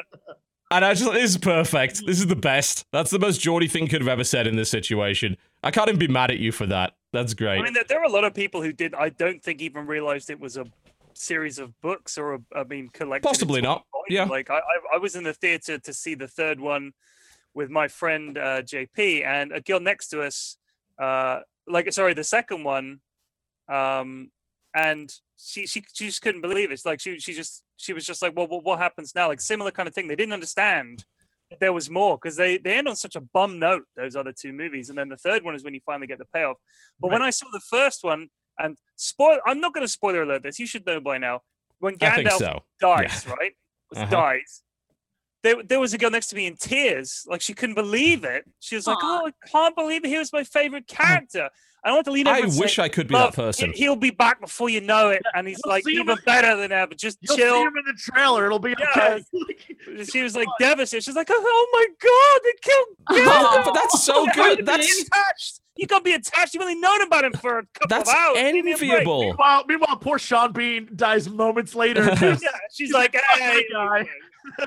[0.71, 2.07] and I just this is perfect.
[2.07, 2.87] This is the best.
[2.93, 5.37] That's the most Geordie thing could have ever said in this situation.
[5.63, 6.95] I can't even be mad at you for that.
[7.13, 7.61] That's great.
[7.61, 8.95] I mean, there, there are a lot of people who did.
[8.95, 10.67] I don't think even realized it was a
[11.15, 13.27] series of books or a, I mean, collected.
[13.27, 13.85] Possibly not.
[13.93, 14.07] volume.
[14.11, 14.25] Yeah.
[14.25, 16.93] Like I, I, I was in the theater to see the third one
[17.55, 20.57] with my friend uh, JP, and a girl next to us,
[20.99, 23.01] uh, like sorry, the second one,
[23.69, 24.31] um,
[24.75, 26.75] and she she she just couldn't believe it.
[26.75, 29.29] It's like she she just she was just like, well, what, what happens now?
[29.29, 30.09] Like similar kind of thing.
[30.09, 31.05] They didn't understand
[31.51, 33.85] that there was more because they they end on such a bum note.
[33.97, 36.27] Those other two movies, and then the third one is when you finally get the
[36.27, 36.59] payoff.
[37.01, 38.29] But when I saw the first one,
[38.59, 40.59] and spoil, I'm not going to spoiler alert this.
[40.59, 41.41] You should know by now.
[41.79, 42.63] When Gandalf so.
[42.81, 43.53] dies, right?
[43.95, 44.07] Uh-huh.
[44.07, 44.63] Dies.
[45.45, 48.45] There, there was a girl next to me in tears, like she couldn't believe it.
[48.61, 50.09] She was like, "Oh, I can't believe it.
[50.09, 51.49] He was my favorite character."
[51.85, 53.71] I don't want to lean over I and say, wish I could be that person.
[53.73, 56.17] he- He'll be back before you know it, and he's You'll like see him even
[56.17, 56.95] in- better than ever.
[56.95, 57.55] Just You'll chill.
[57.57, 58.47] see him in the trailer.
[58.47, 59.19] It'll be Yeah.
[59.29, 60.05] okay.
[60.11, 61.05] She was like devastated.
[61.05, 64.35] She's like, "Oh, oh my god, they killed Oh, but that's so You good.
[64.35, 65.61] can't be That's attached.
[65.77, 66.55] You can't be attached.
[66.55, 68.39] You've only known about him for a couple that's of hours.
[68.39, 68.91] Give me a break.
[68.93, 69.21] enviable.
[69.25, 72.05] Meanwhile, meanwhile, poor Sean Bean dies moments later.
[72.19, 72.37] Yeah,
[72.73, 74.07] she's like, "Hey, guy."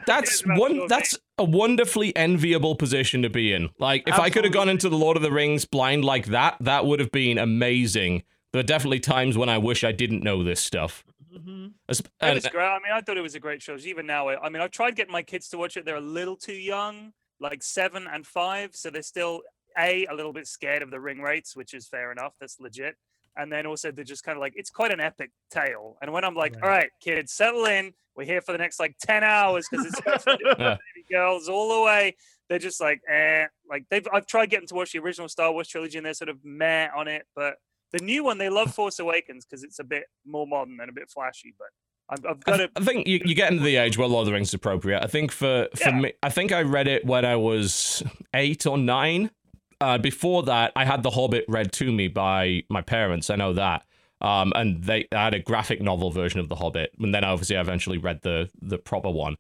[0.06, 0.88] That's one.
[0.88, 3.70] that's a wonderfully enviable position to be in.
[3.80, 6.58] Like, if I could have gone into the Lord of the Rings blind like that,
[6.62, 8.24] that would have been amazing.
[8.54, 11.04] There are definitely times when I wish I didn't know this stuff.
[11.32, 11.74] Mhm.
[11.88, 12.64] As- and- was great.
[12.66, 13.76] I mean, I thought it was a great show.
[13.78, 15.86] Even now, I I mean, I've tried getting my kids to watch it.
[15.86, 19.44] They're a little too young, like seven and five, so they're still
[19.78, 22.34] a a little bit scared of the Ringwraiths, which is fair enough.
[22.40, 22.96] That's legit.
[23.38, 25.98] And then also they're just kind of like it's quite an epic tale.
[26.02, 26.64] And when I'm like, Right.
[26.64, 27.94] all right, kids, settle in.
[28.16, 30.26] We're here for the next like ten hours because it's
[30.60, 30.78] Yeah.
[31.12, 32.16] girls all the way.
[32.50, 33.46] They're just like, eh.
[33.70, 36.30] Like they've I've tried getting to watch the original Star Wars trilogy and they're sort
[36.30, 37.56] of meh on it, but
[37.94, 40.94] the new one they love Force Awakens because it's a bit more modern and a
[40.94, 41.54] bit flashy.
[41.60, 41.68] But
[42.10, 44.22] I've, I've got th- to I think you, you get into the age where Lord
[44.24, 45.04] of the Rings is appropriate.
[45.04, 46.00] I think for for Yeah.
[46.00, 48.02] me, I think I read it when I was
[48.34, 49.30] eight or nine.
[49.80, 53.30] Uh, before that, I had The Hobbit read to me by my parents.
[53.30, 53.84] I know that.
[54.20, 57.56] Um, and they I had a graphic novel version of The Hobbit, and then obviously
[57.56, 59.36] I eventually read the the proper one.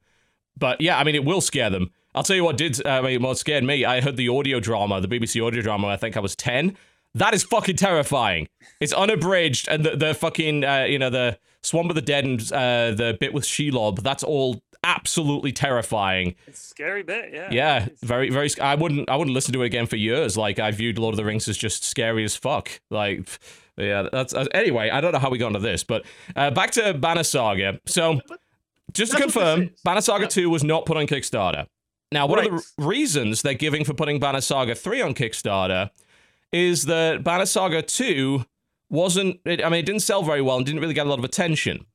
[0.55, 1.91] But yeah, I mean, it will scare them.
[2.14, 2.85] I'll tell you what did.
[2.85, 3.85] uh, I mean, what scared me.
[3.85, 5.88] I heard the audio drama, the BBC audio drama.
[5.88, 6.77] I think I was ten.
[7.15, 8.47] That is fucking terrifying.
[8.80, 12.39] It's unabridged, and the, the fucking uh, you know the Swamp of the Dead and
[12.53, 14.03] uh, the bit with Shelob.
[14.03, 16.35] That's all absolutely terrifying.
[16.47, 17.49] It's a scary bit, yeah.
[17.51, 18.49] Yeah, very very.
[18.49, 20.37] sc- I wouldn't I wouldn't listen to it again for years.
[20.37, 22.69] Like I viewed Lord of the Rings as just scary as fuck.
[22.89, 23.27] Like.
[23.79, 24.89] Yeah, that's uh, anyway.
[24.89, 26.03] I don't know how we got into this, but
[26.35, 27.79] uh, back to Banner Saga.
[27.85, 28.19] So,
[28.91, 29.69] just to That's confirm.
[29.83, 30.29] Banner Saga Yeah.
[30.29, 31.67] 2 was not put on Kickstarter.
[32.11, 35.91] Now, one of the reasons they're giving for putting Banner Saga 3 on Kickstarter
[36.51, 38.45] is that Banner Saga 2
[38.89, 41.19] wasn't, it, I mean, it didn't sell very well and didn't really get a lot
[41.19, 41.85] of attention.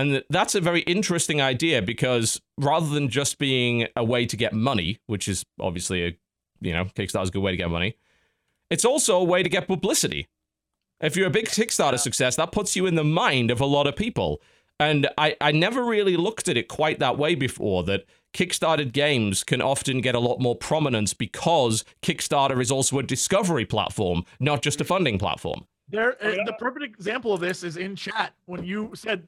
[0.00, 4.54] And that's a very interesting idea because rather than just being a way to get
[4.54, 6.16] money, which is obviously a,
[6.62, 7.96] you know, Kickstarter's a good way to get money,
[8.70, 10.26] it's also a way to get publicity.
[11.02, 13.86] If you're a big Kickstarter success, that puts you in the mind of a lot
[13.86, 14.40] of people.
[14.78, 19.44] And I, I never really looked at it quite that way before that Kickstarted games
[19.44, 24.62] can often get a lot more prominence because Kickstarter is also a discovery platform, not
[24.62, 25.66] just a funding platform.
[25.90, 29.26] There, I mean, uh, the perfect example of this is in chat when you said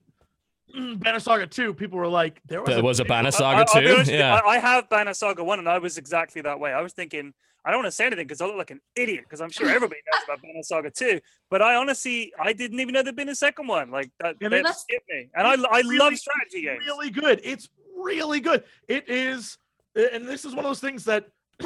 [0.76, 1.74] "Mm, Banner Saga 2.
[1.74, 3.78] People were like, "There was, There was a Banner Saga I'll 2.
[3.78, 4.34] honest with you, Yeah.
[4.44, 6.72] I, I have Banner Saga 1, and I was exactly that way.
[6.72, 7.32] I was thinking,
[7.64, 9.68] I don't want to say anything because I look like an idiot because I'm sure
[9.70, 11.20] everybody knows about Banner Saga 2.
[11.50, 13.90] But I honestly, I didn't even know there'd been a second one.
[13.90, 15.28] Like, that, And that it's- hit me.
[15.34, 16.84] And I, it's I love strategy games.
[16.86, 17.40] really good.
[17.44, 18.64] It's really good.
[18.88, 19.58] It is,
[19.94, 21.26] and this is one of those things that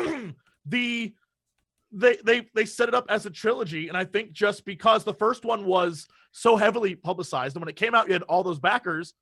[0.67, 1.15] the
[1.93, 5.15] they they they set it up as a trilogy, and I think just because the
[5.15, 6.07] first one was
[6.37, 9.15] so heavily publicized, and when it came out, you had all those backers.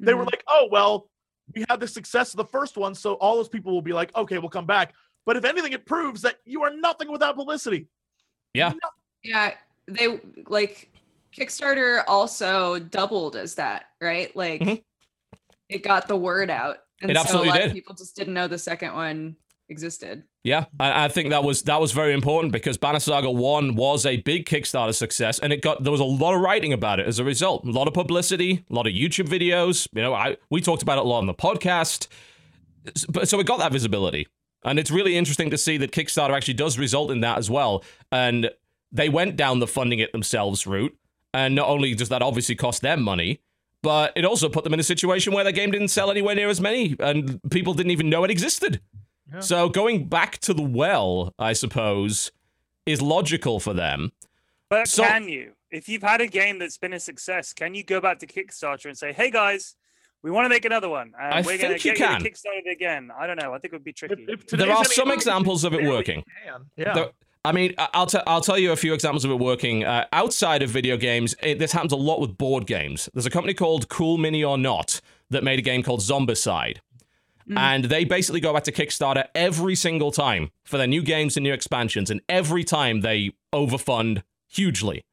[0.00, 0.32] They were Mhm.
[0.32, 1.08] like, "Oh well,
[1.54, 4.14] we had the success of the first one, so all those people will be like,
[4.16, 4.92] okay, we'll come back."
[5.24, 7.86] But if anything, it proves that you are nothing without publicity.
[8.54, 8.72] Yeah.
[9.22, 9.54] Yeah,
[9.86, 10.90] they like
[11.32, 14.34] Kickstarter also doubled as that, right?
[14.34, 14.82] Like Mhm.
[15.68, 16.78] it got the word out.
[17.00, 17.66] And It so a lot did.
[17.66, 19.36] of people just didn't know the second one
[19.68, 20.24] existed.
[20.44, 24.18] Yeah, I, think that was that was very important because Banner Saga One was a
[24.18, 27.18] big Kickstarter success, and it got there was a lot of writing about it as
[27.18, 29.88] a result, a lot of publicity, a lot of YouTube videos.
[29.92, 32.08] You know, I we talked about it a lot on the podcast,
[33.08, 34.26] but so it got that visibility,
[34.64, 37.84] and it's really interesting to see that Kickstarter actually does result in that as well,
[38.10, 38.50] and
[38.90, 40.96] they went down the funding it themselves route,
[41.34, 43.40] and not only does that obviously cost them money.
[43.80, 46.48] But it also put them in a situation where their game didn't sell anywhere near
[46.48, 48.80] as many, and people didn't even know it existed.
[49.32, 49.40] Yeah.
[49.40, 52.32] So going back to the well, I suppose,
[52.86, 54.12] is logical for them.
[54.70, 57.82] But So- can you, if you've had a game that's been a success, can you
[57.84, 59.76] go back to Kickstarter and say, "Hey guys,
[60.22, 62.22] we want to make another one, and I we're going to you get can.
[62.24, 63.10] you Kickstarter it again"?
[63.18, 63.52] I don't know.
[63.54, 64.24] I think it would be tricky.
[64.28, 66.22] If, if There are some examples of it working.
[66.76, 66.94] Yeah.
[66.94, 67.12] The-
[67.44, 69.84] I mean, I- I'll, t- I'll tell you a few examples of it working.
[69.84, 73.08] Uh, outside of video games, it, this happens a lot with board games.
[73.14, 75.00] There's a company called Cool Mini or Not
[75.30, 76.78] that made a game called Zombicide.
[77.56, 81.44] And they basically go back to Kickstarter every single time for their new games and
[81.44, 82.10] new expansions.
[82.10, 85.04] And every time they overfund hugely.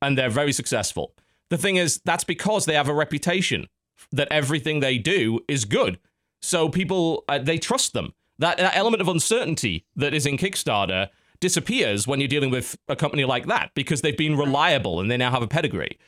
[0.00, 1.14] And they're very successful.
[1.50, 3.66] The thing is, that's because they have a reputation
[4.12, 5.98] that everything they do is good.
[6.42, 8.12] So people, uh, they trust them.
[8.38, 11.08] That, that element of uncertainty that is in Kickstarter
[11.40, 15.16] disappears when you're dealing with a company like that because they've been reliable and they
[15.16, 15.98] now have a pedigree.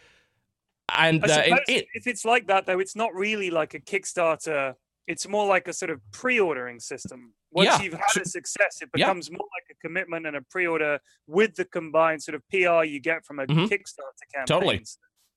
[0.95, 4.75] And uh, it, it, if it's like that, though, it's not really like a Kickstarter.
[5.07, 7.33] It's more like a sort of pre-ordering system.
[7.53, 9.07] Once Yeah, you've had a success, it yeah.
[9.07, 13.01] becomes more like a commitment and a pre-order with the combined sort of PR you
[13.01, 13.69] get from a Mhm.
[13.69, 14.47] Kickstarter campaign.
[14.47, 14.85] Totally.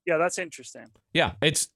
[0.06, 0.88] Yeah, that's interesting.
[1.14, 1.70] Yeah, it's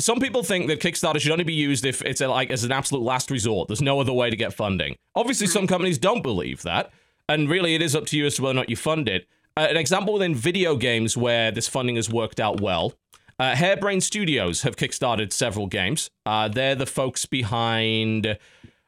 [0.00, 2.72] some people think that Kickstarter should only be used if it's a, like as an
[2.72, 3.68] absolute last resort.
[3.68, 4.96] There's no other way to get funding.
[5.14, 6.90] Obviously, some companies don't believe that,
[7.28, 9.28] and really, it is up to you as to whether or not you fund it.
[9.56, 12.94] Uh, an example within video games where this funding has worked out well.
[13.38, 16.10] Uh, Hairbrain Studios have kickstarted several games.
[16.24, 18.38] Uh, they're the folks behind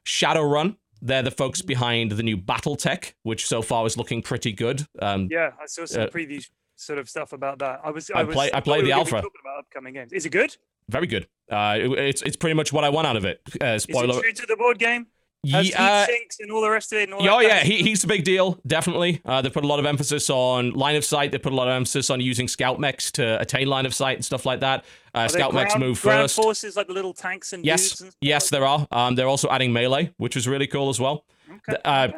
[0.06, 0.76] Shadowrun.
[1.02, 4.86] They're the folks behind the new BattleTech, which so far is looking pretty good.
[5.00, 6.44] Um, Yeah, I saw some Uh, preview
[6.76, 7.80] sort of stuff about that.
[7.84, 9.16] I was, I I, was, play- I played the alpha.
[9.16, 10.12] Talking about upcoming games.
[10.12, 10.56] Is it good?
[10.88, 11.26] very good.
[11.50, 13.40] Uh, it- it's it's pretty much what I want out of it.
[13.60, 14.18] Uh, Is spoiler.
[14.18, 15.08] it true to the board game?
[15.52, 17.04] Has Ye- uh, heat sinks and all the rest of it?
[17.04, 19.20] And all Yeah, oh that yeah, he, he's a big deal, definitely.
[19.24, 21.32] Uh, they put a lot of emphasis on line of sight.
[21.32, 24.16] They put a lot of emphasis on using scout mechs to attain line of sight
[24.16, 24.84] and stuff like that.
[25.14, 26.36] Uh, scout mechs move ground first.
[26.36, 28.86] forces like the little tanks and Yes, and yes, there are.
[28.90, 31.24] Um, they're also adding melee, which is really cool as well.
[31.68, 31.86] That?
[31.86, 32.08] Uh,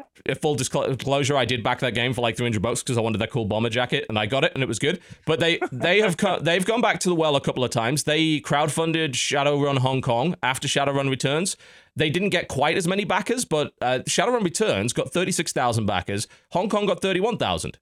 [0.40, 3.30] full disclosure, I did back that game for like 300 bucks because I wanted that
[3.30, 5.00] cool bomber jacket, and I got it, and it was good.
[5.26, 8.04] But they they have co- they've gone back to the well a couple of times.
[8.04, 11.56] They crowdfunded Shadowrun Hong Kong after Shadowrun Returns.
[11.96, 16.28] They didn't get quite as many backers, but uh, Shadowrun Returns got 36,000 backers.
[16.52, 17.78] Hong Kong got 31,000.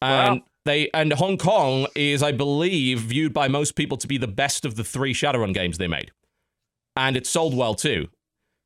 [0.00, 0.46] And Wow.
[0.64, 4.64] they and Hong Kong is, I believe, viewed by most people to be the best
[4.64, 6.10] of the three Shadowrun games they made,
[6.96, 8.08] and it sold well too.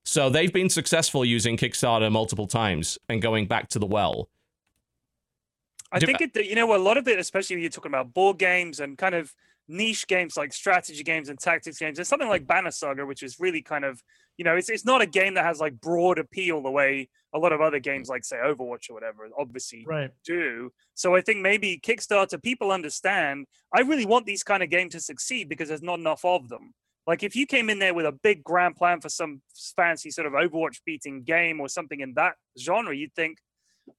[0.06, 4.28] So they've been successful using Kickstarter multiple times and going back to the well.
[5.90, 8.38] I think it, you know, a lot of it, especially when you're talking about board
[8.38, 9.34] games and kind of
[9.66, 11.96] niche games like strategy games and tactics games.
[11.96, 14.00] There's something like Banner Saga, which is really kind of,
[14.38, 17.38] you know, it's it's not a game that has like broad appeal the way a
[17.38, 20.10] lot of other games like say Overwatch or whatever obviously Right.
[20.24, 20.70] do.
[20.94, 23.46] So I think maybe Kickstarter people understand.
[23.74, 26.74] I really want these kind of games to succeed because there's not enough of them.
[27.06, 29.40] Like if you came in there with a big grand plan for some
[29.76, 33.38] fancy sort of Overwatch beating game or something in that genre, you'd think,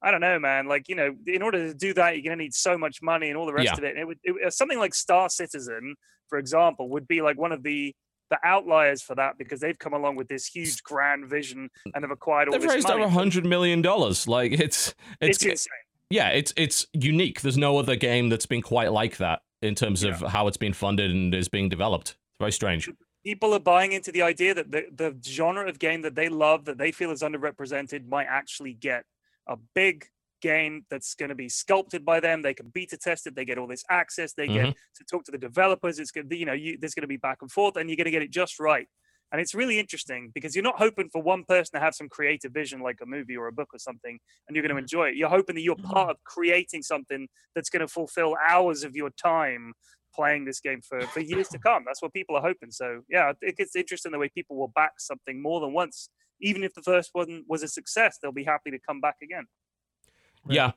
[0.02, 0.68] I don't know, man.
[0.68, 3.38] Like you know, in order to do that, you're gonna need so much money and
[3.38, 3.74] all the rest Yeah.
[3.78, 3.92] of it.
[3.92, 5.96] And it would it, uh, something like Star Citizen,
[6.28, 7.96] for example, would be like one of the
[8.30, 12.12] the outliers for that because they've come along with this huge grand vision and have
[12.12, 13.02] acquired all They've this raised money.
[13.04, 14.28] over hundred million dollars.
[14.28, 15.68] Like it's It's, it's, insane.
[16.10, 17.40] yeah, it's it's unique.
[17.40, 20.74] There's no other game that's been quite like that in terms of how it's been
[20.74, 22.18] funded and is being developed.
[22.40, 22.90] It's very strange.
[23.24, 26.66] people are buying into the idea that the, the genre of game that they love
[26.66, 29.04] that they feel is underrepresented might actually get
[29.48, 30.06] a big
[30.42, 32.42] game that's going to be sculpted by them.
[32.42, 33.36] They can beta test it.
[33.36, 34.34] They get all this access.
[34.34, 34.72] They get mm-hmm.
[34.72, 36.00] to talk to the developers.
[36.00, 37.98] It's going to you know you, there's going to be back and forth and you're
[37.98, 38.88] going to get it just right.
[39.32, 42.54] And it's really interesting because you're not hoping for one person to have some creative
[42.54, 44.84] vision like a movie or a book or something and you're going to mm-hmm.
[44.84, 45.16] enjoy it.
[45.16, 45.92] You're hoping that you're mm-hmm.
[45.92, 49.74] part of creating something that's going to fulfill hours of your time
[50.18, 51.84] playing this game for, for years to come.
[51.86, 52.72] That's what people are hoping.
[52.72, 56.10] So yeah, I think it's interesting the way people will back something more than once.
[56.42, 59.46] Even if the first one was a success, they'll be happy to come back again.
[60.46, 60.56] Right.
[60.56, 60.72] Yeah.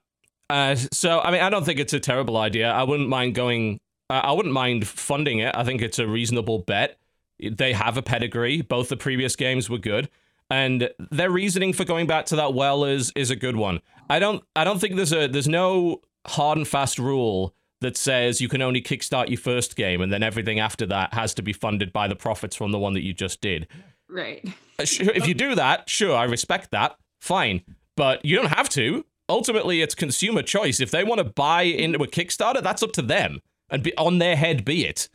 [0.48, 2.70] Uh, so I mean, I don't think it's a terrible idea.
[2.70, 3.80] I wouldn't mind going.
[4.08, 5.54] Uh, I wouldn't mind funding it.
[5.56, 6.98] I think it's a reasonable bet.
[7.38, 8.60] They have a pedigree.
[8.60, 10.10] Both the previous games were good,
[10.50, 13.80] and their reasoning for going back to that well is is a good one.
[14.08, 14.42] I don't.
[14.56, 18.62] I don't think there's a there's no hard and fast rule that says you can
[18.62, 22.06] only kickstart your first game and then everything after that has to be funded by
[22.08, 23.66] the profits from the one that you just did.
[24.08, 24.44] Right.
[24.78, 26.96] Uh, if you do that, sure, I respect that.
[27.20, 27.62] Fine.
[27.96, 29.04] But you don't have to.
[29.28, 30.80] Ultimately, it's consumer choice.
[30.80, 33.40] If they want to buy into a Kickstarter, that's up to them.
[33.70, 35.08] And be on their head be it.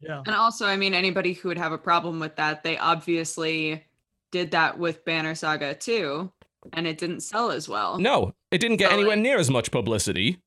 [0.00, 0.22] Yeah.
[0.24, 3.84] And also, I mean, anybody who would have a problem with that, they obviously
[4.32, 6.32] did that with Banner Saga too,
[6.72, 7.98] and it didn't sell as well.
[7.98, 10.38] No, it didn't get So, anywhere like- near as much publicity.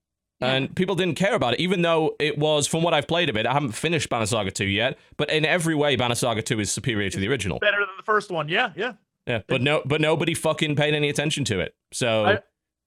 [0.41, 0.53] Yeah.
[0.53, 3.38] And people didn't care about it, even though it was, from what I've played of
[3.38, 6.59] it, I haven't finished Banner Saga 2 yet, but in every way, Banner Saga 2
[6.59, 7.59] is superior to the original.
[7.59, 8.49] Better than the first one.
[8.49, 8.93] Yeah, yeah.
[9.27, 11.76] Yeah, but no, but nobody fucking paid any attention to it.
[11.93, 12.39] So I-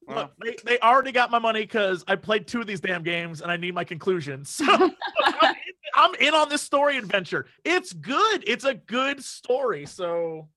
[0.06, 3.40] Look, they, they already got my money because I played two of these damn games
[3.40, 4.51] and I need my conclusions.
[4.51, 4.94] So I'm, in,
[5.94, 7.47] I'm in on this story adventure.
[7.64, 8.44] It's good.
[8.47, 9.86] It's a good story.
[9.86, 10.48] So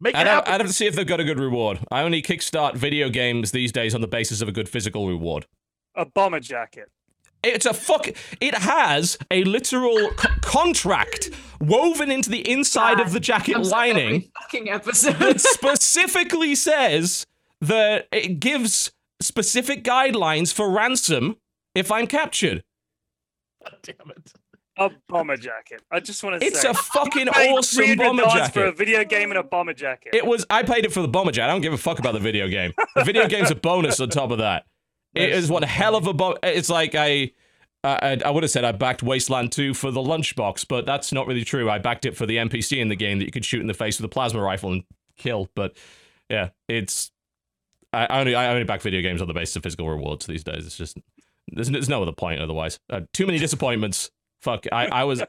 [0.00, 0.52] make it I'd have, happen.
[0.52, 1.80] I'd have to see if they've got a good reward.
[1.90, 5.46] I only kickstart video games these days on the basis of a good physical reward.
[5.94, 6.90] A bomber jacket.
[7.42, 8.08] It's a fuck.
[8.40, 14.30] It has a literal co- contract woven into the inside of the jacket I'm lining
[14.40, 15.16] fucking episode.
[15.18, 17.26] that specifically says
[17.60, 21.36] that it gives specific guidelines for ransom
[21.74, 22.62] if I'm captured.
[23.82, 24.32] Damn it.
[24.78, 25.82] A bomber jacket.
[25.90, 26.70] I just want to It's say.
[26.70, 30.14] It's a fucking awesome $300 bomber for a video game and a bomber jacket.
[30.14, 30.46] It was.
[30.48, 31.50] I paid it for the bomber jacket.
[31.50, 32.72] I don't give a fuck about the video game.
[32.96, 34.64] The video game's a bonus on top of that.
[35.14, 37.32] It is so one hell of a bo- It's like I,
[37.84, 41.26] I, I would have said I backed Wasteland 2 for the lunchbox, but that's not
[41.26, 41.68] really true.
[41.68, 43.74] I backed it for the NPC in the game that you could shoot in the
[43.74, 44.84] face with a plasma rifle and
[45.16, 45.48] kill.
[45.54, 45.76] But
[46.28, 47.10] yeah, it's.
[47.92, 50.44] I I only I only back video games on the basis of physical rewards these
[50.44, 50.66] days.
[50.66, 50.96] It's just
[51.48, 52.78] there's, there's no other point otherwise.
[52.88, 54.10] Uh, too many disappointments.
[54.40, 54.66] Fuck.
[54.72, 55.22] I, I was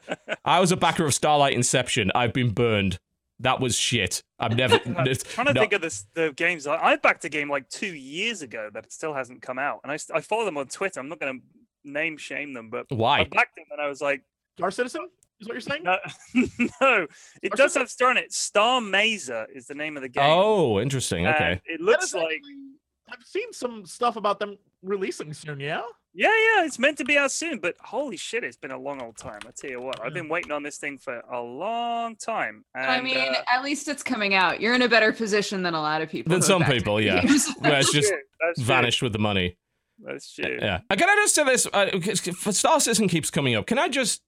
[0.44, 2.10] I was a backer of Starlight Inception.
[2.14, 2.98] I've been burned.
[3.40, 4.22] That was shit.
[4.38, 4.78] I've never.
[4.84, 5.60] I'm trying to no.
[5.60, 6.66] think of this, the games.
[6.66, 9.90] I, I backed a game like two years ago that still hasn't come out, and
[9.92, 11.00] I, I follow them on Twitter.
[11.00, 11.44] I'm not going to
[11.90, 14.22] name shame them, but why I backed them and I was like,
[14.56, 15.08] Star Citizen
[15.40, 15.82] is what you're saying?
[15.82, 15.96] no,
[16.80, 17.06] no.
[17.42, 18.32] It Or does something- have Star in it.
[18.32, 20.24] Star Mazer is the name of the game.
[20.24, 21.26] Oh, interesting.
[21.26, 21.60] and Okay.
[21.66, 22.70] it looks like actually-
[23.12, 25.60] I've seen some stuff about them releasing soon.
[25.60, 25.82] Yeah.
[26.16, 29.02] Yeah, yeah, it's meant to be out soon, but holy shit, it's been a long
[29.02, 29.40] old time.
[29.48, 32.64] I tell you what, I've been waiting on this thing for a long time.
[32.72, 34.60] And, I mean, uh, at least it's coming out.
[34.60, 36.30] You're in a better position than a lot of people.
[36.30, 37.20] Than some people, yeah.
[37.58, 39.56] Where it's just true, that's true, vanished with the money.
[40.04, 40.56] That's true.
[40.60, 40.80] Yeah.
[40.90, 41.66] Can I just say this?
[41.72, 43.66] Uh, 'cause for Star Citizen keeps coming up.
[43.66, 44.22] Can I just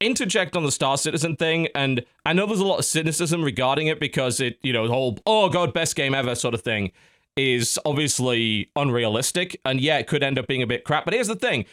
[0.00, 1.68] interject on the Star Citizen thing?
[1.74, 4.92] And I know there's a lot of cynicism regarding it because it, you know, the
[4.92, 6.92] whole oh god, best game ever sort of thing
[7.36, 11.04] is obviously unrealistic, and yeah, it could end up being a bit crap.
[11.04, 11.64] But here's the thing.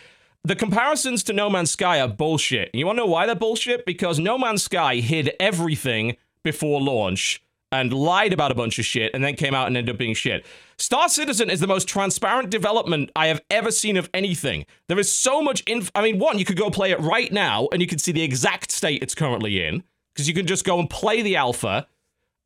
[0.43, 2.73] The comparisons to No Man's Sky are bullshit.
[2.73, 3.85] You want to know why they're bullshit?
[3.85, 9.11] Because No Man's Sky hid everything before launch and lied about a bunch of shit
[9.13, 10.45] and then came out and ended up being shit.
[10.77, 14.65] Star Citizen is the most transparent development I have ever seen of anything.
[14.87, 17.69] There is so much inf- I mean, one, you could go play it right now
[17.71, 19.83] and you can see the exact state it's currently in
[20.13, 21.87] because you can just go and play the alpha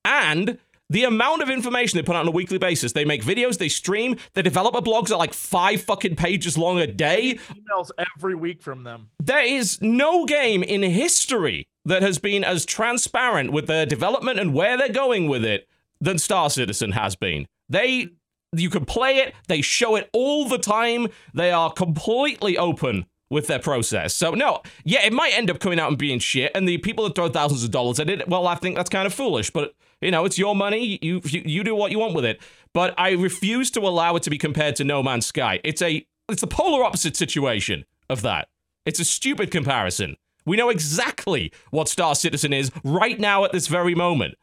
[0.03, 0.59] and
[0.89, 2.91] the amount of information they put out on a weekly basis.
[2.93, 6.87] They make videos, they stream, the developer blogs are like five fucking pages long a
[6.87, 7.39] day.
[7.49, 9.09] Emails every week from them.
[9.19, 14.53] There is no game in history that has been as transparent with their development and
[14.53, 15.67] where they're going with it
[15.99, 17.47] than Star Citizen has been.
[17.69, 18.09] They
[18.53, 21.07] you can play it, they show it all the time.
[21.33, 24.13] They are completely open with their process.
[24.13, 27.03] So no, yeah, it might end up coming out and being shit and the people
[27.05, 29.73] that throw thousands of dollars at it, well, I think that's kind of foolish, but
[30.01, 30.99] you know, it's your money.
[31.01, 32.41] You, you you do what you want with it.
[32.73, 35.59] But I refuse to allow it to be compared to No Man's Sky.
[35.63, 38.49] It's a it's the polar opposite situation of that.
[38.85, 40.17] It's a stupid comparison.
[40.45, 44.35] We know exactly what Star Citizen is right now at this very moment.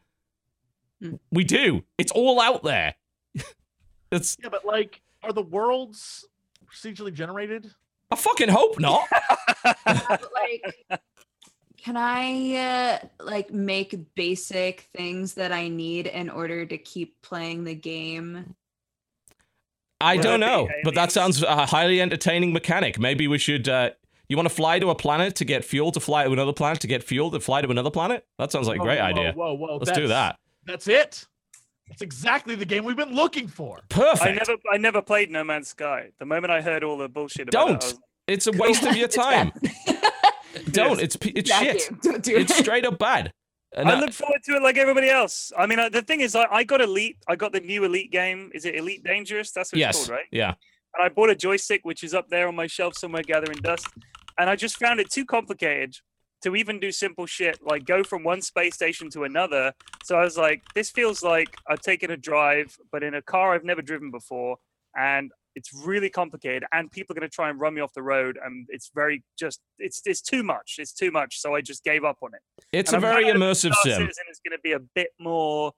[1.01, 1.15] Hmm.
[1.31, 1.83] We do.
[1.97, 2.95] It's all out there.
[4.11, 6.27] it's Yeah, but like, are the worlds
[6.65, 7.71] procedurally generated?
[8.11, 9.07] I fucking hope not.
[9.85, 11.01] like
[11.83, 17.63] can i uh, like make basic things that i need in order to keep playing
[17.63, 18.55] the game
[20.01, 22.99] I don't know, but that sounds a highly entertaining mechanic.
[22.99, 23.69] Maybe we should.
[23.69, 23.91] Uh,
[24.27, 26.81] you want to fly to a planet to get fuel to fly to another planet
[26.81, 28.25] to get fuel to fly to another planet?
[28.37, 29.33] That sounds like a great whoa, idea.
[29.33, 30.37] Whoa, whoa, Let's do that.
[30.65, 31.25] That's it.
[31.87, 33.81] That's exactly the game we've been looking for.
[33.89, 34.25] Perfect.
[34.25, 36.09] I never, I never played No Man's Sky.
[36.19, 37.75] The moment I heard all the bullshit about Don't.
[37.75, 39.51] it, I was It's a waste of your time.
[40.73, 40.87] bad.
[40.89, 41.01] Don't.
[41.01, 41.89] It's it's Bad shit.
[41.89, 41.99] game.
[42.03, 43.31] Don't do It's straight up bad.
[43.75, 45.51] And I I- look forward to it like everybody else.
[45.57, 47.17] I mean, uh, the thing is, I, I got Elite.
[47.27, 48.51] I got the new Elite game.
[48.53, 49.51] Is it Elite Dangerous?
[49.51, 50.25] That's what it's called, right?
[50.31, 50.53] Yeah.
[50.95, 53.87] And I bought a joystick, which is up there on my shelf somewhere, gathering dust.
[54.37, 55.95] And I just found it too complicated
[56.43, 59.73] to even do simple shit like go from one space station to another.
[60.03, 63.53] So I was like, this feels like I've taken a drive, but in a car
[63.55, 64.57] I've never driven before.
[64.95, 68.01] And It's really complicated, and people are going to try and run me off the
[68.01, 70.75] road, and it's very just it's it's too much.
[70.79, 72.41] It's too much, so I just gave up on it.
[72.71, 73.93] It's And a I'm very immersive Star sim.
[74.01, 75.71] Citizen is going to be a bit more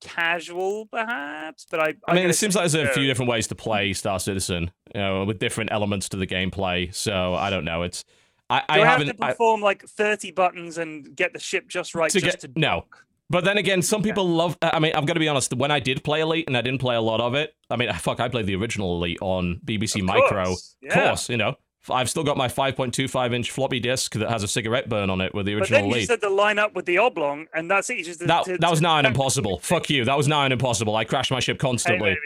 [0.00, 1.66] casual, perhaps.
[1.70, 3.92] But I, I I'm mean, it seems like there's a few different ways to play
[3.92, 6.94] Star Citizen, you know, with different elements to the gameplay.
[6.94, 7.82] So I don't know.
[7.82, 8.04] It's
[8.48, 9.08] I, I I, haven't.
[9.08, 12.40] have to I- perform like 30 buttons and get the ship just right To just
[12.40, 12.84] get- to no.
[13.28, 14.56] But then again, some people love.
[14.62, 15.52] I mean, I'm going to be honest.
[15.54, 17.54] When I did play Elite, and I didn't play a lot of it.
[17.68, 20.44] I mean, fuck, I played the original Elite on BBC Of Micro.
[20.44, 21.06] course, Of yeah.
[21.08, 21.56] course, you know.
[21.88, 25.32] I've still got my 5.25 inch floppy disk that has a cigarette burn on it
[25.32, 25.82] with the original.
[25.82, 28.04] But then you just had to line up with the oblong, and that's it.
[28.04, 29.60] Just that, to- that was now an impossible.
[29.60, 30.04] Fuck you.
[30.04, 30.96] That was now an impossible.
[30.96, 32.10] I crashed my ship Hey, constantly.
[32.10, 32.20] baby,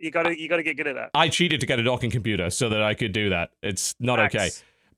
[0.00, 1.10] you gotta you gotta get good at that.
[1.14, 3.50] I cheated to get a docking computer so that I could do that.
[3.62, 4.50] It's not okay.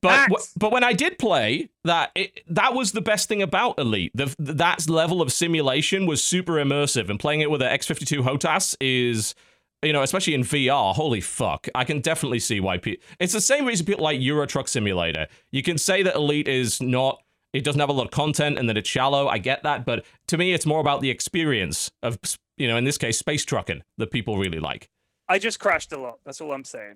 [0.09, 0.27] Facts.
[0.29, 3.79] But w- but when I did play that, it, that was the best thing about
[3.79, 4.11] Elite.
[4.15, 8.75] The, that level of simulation was super immersive, and playing it with an X52 HOTAS
[8.79, 9.35] is,
[9.81, 10.93] you know, especially in VR.
[10.95, 11.67] Holy fuck!
[11.75, 13.03] I can definitely see why people.
[13.19, 15.27] It's the same reason people like Euro Truck Simulator.
[15.51, 17.21] You can say that Elite is not.
[17.53, 19.29] It doesn't have a lot of content and that it's shallow.
[19.29, 22.19] I get that, but to me, it's more about the experience of,
[22.57, 24.89] you know, in this case, space trucking that people really like.
[25.29, 26.19] I just crashed a lot.
[26.25, 26.95] That's all I'm saying.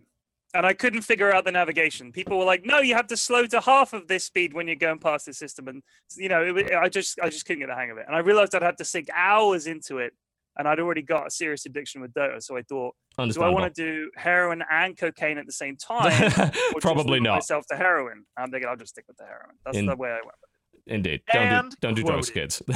[0.54, 2.12] And I couldn't figure out the navigation.
[2.12, 4.76] People were like, "No, you have to slow to half of this speed when you're
[4.76, 5.84] going past this system." And
[6.18, 8.06] you know, it, I just, I just couldn't get the hang of it.
[8.08, 10.14] And I realized I'd have to sink hours into it,
[10.58, 12.42] and I'd already got a serious addiction with Dota.
[12.42, 16.32] So I thought, do I want to do heroin and cocaine at the same time?
[16.82, 17.36] Probably not.
[17.36, 18.26] Myself to heroin.
[18.36, 19.56] I'm thinking I'll just stick with the heroin.
[19.66, 20.36] That's In- the way I went.
[20.90, 21.22] Indeed.
[21.32, 22.62] Don't And do, don't do drugs, kids.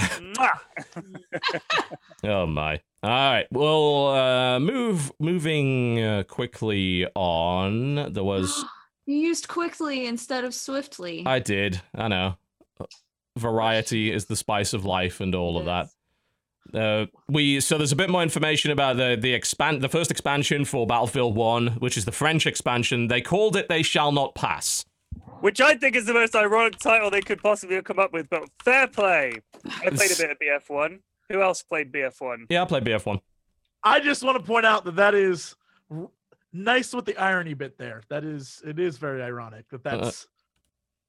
[2.26, 2.80] Oh my.
[3.02, 3.48] All right.
[3.52, 8.14] Well, uh, move moving uh, quickly on.
[8.14, 8.64] There was
[9.06, 11.24] You used quickly instead of swiftly.
[11.26, 11.82] I did.
[11.94, 12.38] I know.
[13.38, 15.88] Variety is the spice of life and all of that.
[16.74, 20.64] Uh, we so there's a bit more information about the the expand the first expansion
[20.64, 23.08] for Battlefield One, which is the French expansion.
[23.08, 24.86] They called it "They Shall Not Pass."
[25.44, 28.30] Which I think is the most ironic title they could possibly have come up with,
[28.30, 29.34] but fair play.
[29.66, 31.00] I played a bit of BF1.
[31.30, 32.46] Who else played BF1?
[32.50, 33.20] Yeah, I played BF One.
[33.84, 35.54] I just want to point out that that is
[35.92, 36.10] r-
[36.54, 38.04] nice with the irony bit there.
[38.08, 40.28] That is, it is very ironic that that's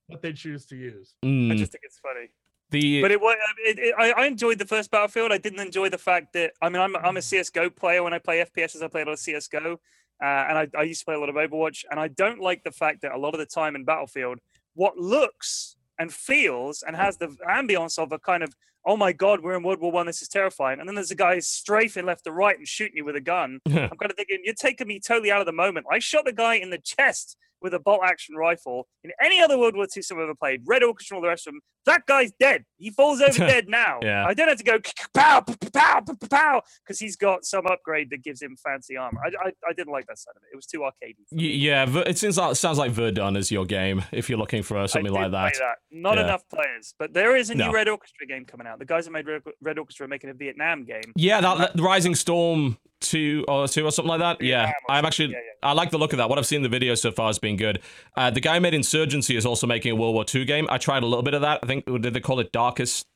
[0.09, 1.15] what they choose to use.
[1.23, 2.31] I Mm, just think it's funny.
[2.73, 3.37] the But it was.
[3.65, 5.31] It, it, I, I enjoyed the first Battlefield.
[5.31, 8.03] I didn't enjoy the fact that I mean I'm I'm a CS:GO player.
[8.03, 9.79] When I play FPS, I play a lot of CS:GO,
[10.23, 11.85] uh, and I, I used to play a lot of Overwatch.
[11.91, 14.39] And I don't like the fact that a lot of the time in Battlefield,
[14.75, 18.53] what looks and feels and has the ambience of a kind of
[18.87, 20.07] oh my god, we're in World War One.
[20.07, 20.79] This is terrifying.
[20.79, 23.61] And then there's a guy strafing left to right and shooting you with a gun.
[23.67, 25.87] I'm kind of thinking you're taking me totally out of the moment.
[25.91, 28.87] I shot the guy in the chest with a bolt action rifle.
[29.03, 31.47] In any other World War II I've ever played, Red Orchestra and all the rest
[31.49, 32.65] of them, that guy's dead.
[32.77, 33.99] He falls over dead now.
[34.03, 34.25] Yeah.
[34.27, 34.79] I don't have to go
[35.15, 35.41] pow,
[35.73, 36.01] pow,
[36.31, 39.21] pow, because he's got some upgrade that gives him fancy armor.
[39.25, 40.49] I, I, I didn't like that side of it.
[40.53, 41.17] It was too arcadey.
[41.31, 45.13] Yeah, it seems like, sounds like Verdun is your game if you're looking for something
[45.13, 45.55] like that.
[45.55, 46.25] play Not Yeah.
[46.25, 47.73] enough players, but there is a new No.
[47.73, 48.79] Red Orchestra game coming out.
[48.79, 51.13] The guys that made Red, Red Orchestra are making a Vietnam game.
[51.17, 54.41] Yeah, that, that- the Rising Storm two or two or something like that.
[54.43, 56.29] Yeah, or I'm actually Yeah, I like the look of that.
[56.29, 57.81] What I've seen in the video so far has been good.
[58.17, 60.67] Uh, the guy who made Insurgency is also making a World War II game.
[60.71, 61.61] I tried a little bit of that.
[61.63, 63.07] I think did they call it Darkest?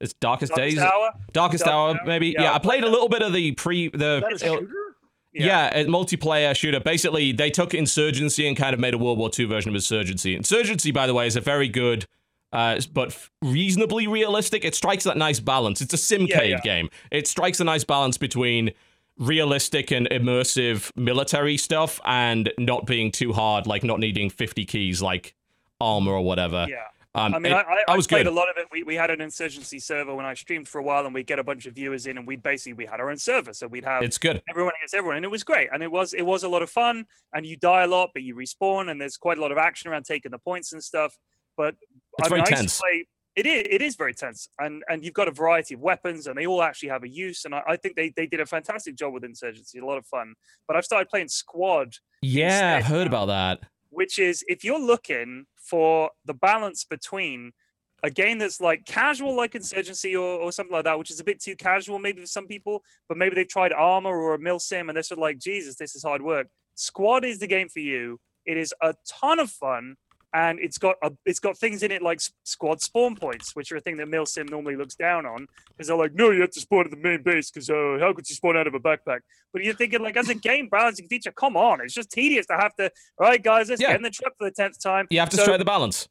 [0.00, 0.82] It's Darkest, Darkest Days.
[0.82, 1.12] Hour?
[1.32, 2.00] Darkest Darkest Hour, Hour?
[2.06, 2.28] maybe.
[2.28, 4.68] Yeah, Yeah, I played a little bit of the pre the Is that a shooter?
[5.32, 5.78] yeah.
[5.78, 6.80] a multiplayer shooter.
[6.80, 10.36] Basically, they took Insurgency and kind of made a World War II version of Insurgency.
[10.36, 12.04] Insurgency, by the way, is a very good,
[12.52, 14.64] uh, but reasonably realistic.
[14.66, 15.80] It strikes that nice balance.
[15.80, 16.60] It's a simcade Yeah, yeah.
[16.60, 16.90] game.
[17.10, 18.72] It strikes a nice balance between
[19.18, 25.00] realistic and immersive military stuff and not being too hard, like not needing 50 keys
[25.02, 25.34] like
[25.80, 26.66] Arma or whatever.
[26.68, 26.84] Yeah.
[27.14, 28.30] Um, I mean, it- I, I, I was played good.
[28.32, 28.66] a lot of it.
[28.70, 31.38] We, we had an insurgency server when I streamed for a while, and we'd get
[31.38, 33.86] a bunch of viewers in, and we'd basically we had our own server, so we'd
[33.86, 34.42] have It's good.
[34.50, 35.70] everyone against everyone, and it was great.
[35.72, 37.06] And it was it was a lot of fun.
[37.32, 39.90] And you die a lot, but you respawn, and there's quite a lot of action
[39.90, 41.16] around taking the points and stuff.
[41.56, 41.74] But
[42.18, 43.06] It's I mean, very I used to play.
[43.36, 46.36] It is it is very tense, and and you've got a variety of weapons, and
[46.36, 47.44] they all actually have a use.
[47.44, 50.06] And I, I think they they did a fantastic job with insurgency, a lot of
[50.06, 50.34] fun.
[50.66, 53.60] But I've started playing squad Yeah, I've heard uh, about that.
[53.90, 57.52] which is if you're looking for the balance between
[58.02, 61.24] a game that's like casual like insurgency or, or something like that which is a
[61.24, 64.58] bit too casual maybe for some people but maybe they've tried Arma or a mil
[64.58, 67.68] sim and they're sort of like jesus this is hard work squad is the game
[67.68, 69.96] for you it is a ton of fun
[70.34, 73.76] and it's got a, it's got things in it like squad spawn points which are
[73.76, 76.50] a thing that mil sim normally looks down on because they're like no you have
[76.50, 78.80] to spawn at the main base because uh, how could you spawn out of a
[78.80, 79.20] backpack
[79.52, 82.54] but you're thinking like as a game balancing feature come on it's just tedious to
[82.54, 82.90] have to
[83.20, 83.88] all right guys let's Yeah.
[83.88, 86.08] get in the truck for the 10th time You have to So- strike the balance.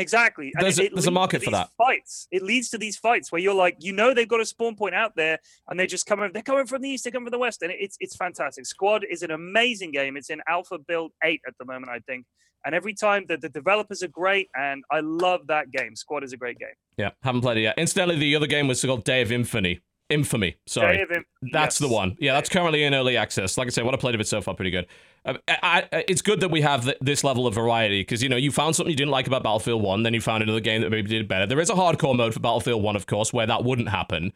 [0.00, 0.50] Exactly.
[0.54, 1.68] And There's it- a- there's a market for that.
[1.78, 2.26] Fights.
[2.30, 4.94] It leads to these fights where you're like, you know, they've got a spawn point
[4.94, 6.30] out there, and they just coming.
[6.32, 7.04] They're coming from the east.
[7.04, 8.66] They're coming from the west, and it's it's fantastic.
[8.66, 10.16] Squad is an amazing game.
[10.16, 12.26] It's in alpha build eight at the moment, I think.
[12.64, 15.96] And every time the, the developers are great, and I love that game.
[15.96, 16.68] Squad is a great game.
[16.98, 17.78] Yeah, haven't played it yet.
[17.78, 19.80] Incidentally, the other game was called Day of Infamy.
[20.10, 20.56] Infamy.
[20.66, 20.96] Sorry.
[20.98, 22.16] Day of Inf- That's the one.
[22.18, 23.56] Yeah, that's currently in early access.
[23.56, 24.86] Like I said, what I played of it so far, pretty good.
[25.24, 28.28] Uh, I, I, it's good that we have th- this level of variety because you
[28.28, 30.82] know you found something you didn't like about Battlefield One, then you found another game
[30.82, 31.46] that maybe did better.
[31.46, 34.32] There is a hardcore mode for Battlefield One, of course, where that wouldn't happen,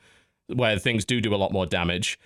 [0.46, 2.18] where things do do a lot more damage.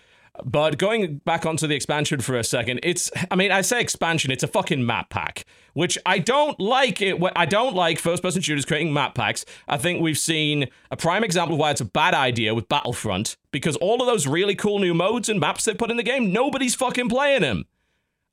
[0.44, 4.31] But going back onto the expansion for a second, it's I mean I say expansion,
[4.31, 5.44] it's a fucking map pack,
[5.74, 7.20] which I don't like it.
[7.36, 9.44] I don't like first-person shooters creating map packs.
[9.66, 13.36] I think we've seen a prime example of why it's a bad idea with Battlefront
[13.51, 16.32] because all of those really cool new modes and maps they put in the game,
[16.32, 17.65] nobody's fucking playing them.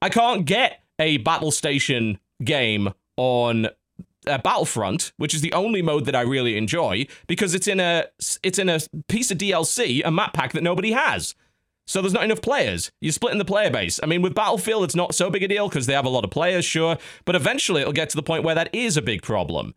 [0.01, 3.67] I can't get a battle station game on
[4.27, 8.05] uh, Battlefront, which is the only mode that I really enjoy because it's in a
[8.43, 11.35] it's in a piece of DLC, a map pack that nobody has.
[11.85, 12.91] So there's not enough players.
[12.99, 13.99] You're splitting the player base.
[14.01, 16.23] I mean, with Battlefield, it's not so big a deal because they have a lot
[16.23, 19.21] of players, sure, but eventually it'll get to the point where that is a big
[19.21, 19.75] problem.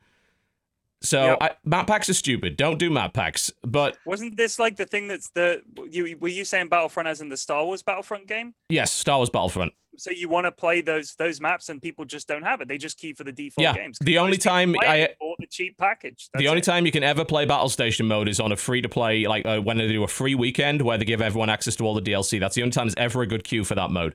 [1.01, 1.39] So Yep.
[1.41, 2.57] I, map packs are stupid.
[2.57, 3.53] Don't do map packs.
[3.63, 7.29] But Wasn't this like the thing that's the you were you saying Battlefront as in
[7.29, 8.55] the Star Wars Battlefront game?
[8.69, 9.75] yes, Star Wars Battlefront.
[9.99, 12.69] So you want to play those those maps and people just don't have it.
[12.69, 13.99] They just keep for the default Yeah, games.
[14.01, 16.29] the only time I- bought the cheap package.
[16.35, 16.65] the only it.
[16.65, 19.45] time you can ever play Battle Station mode is on a free to play, like
[19.47, 22.01] uh, when they do a free weekend where they give everyone access to all the
[22.03, 22.41] DLC.
[22.41, 24.15] That's the only time there's ever a good queue for that mode.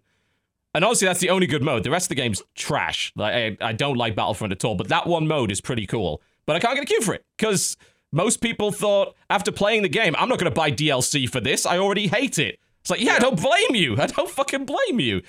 [0.76, 1.84] And honestly, that's the only good mode.
[1.84, 3.12] The rest of the game's trash.
[3.16, 6.22] Like I, I don't like Battlefront at all, but that one mode is pretty cool.
[6.46, 7.78] But I can't get a queue for it because
[8.12, 11.66] most people thought after playing the game, I'm not going to buy DLC for this.
[11.66, 12.60] I already hate it.
[12.82, 13.96] It's like, yeah, I don't blame you.
[14.00, 15.22] I don't fucking blame you.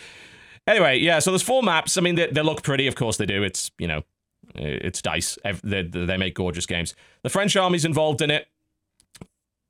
[0.66, 1.18] Anyway, yeah.
[1.18, 1.96] So there's four maps.
[1.96, 2.86] I mean, they, they look pretty.
[2.86, 3.42] Of course they do.
[3.42, 4.02] It's you know,
[4.54, 5.38] it's dice.
[5.62, 6.94] They, they make gorgeous games.
[7.22, 8.46] The French army's involved in it,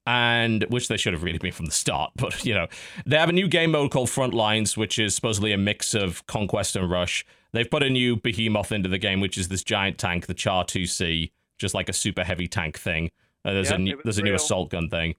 [0.07, 2.13] and which they should have really been from the start.
[2.17, 2.67] But you know,
[3.07, 6.27] they have a new game mode called Front Lines, which is supposedly a mix of
[6.27, 7.25] conquest and rush.
[7.53, 10.65] They've put a new behemoth into the game, which is this giant tank, the Char
[10.65, 13.11] 2C, just like a super heavy tank thing.
[13.45, 14.37] Uh, there's Yep, a new, there's a new real.
[14.37, 15.15] assault gun thing.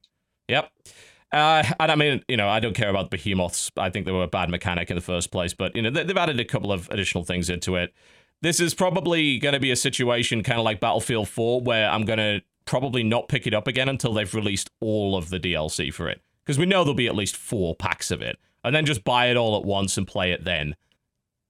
[0.49, 0.69] Yep.
[1.31, 3.71] Uh, and I mean, you know, I don't care about behemoths.
[3.77, 6.03] I think they were a bad mechanic in the first place, but you know, they,
[6.03, 7.93] they've added a couple of additional things into it.
[8.41, 12.05] This is probably going to be a situation kind of like Battlefield 4, where I'm
[12.05, 15.93] going to probably not pick it up again until they've released all of the DLC
[15.93, 18.85] for it, because we know there'll be at least four packs of it, and then
[18.85, 20.75] just buy it all at once and play it then.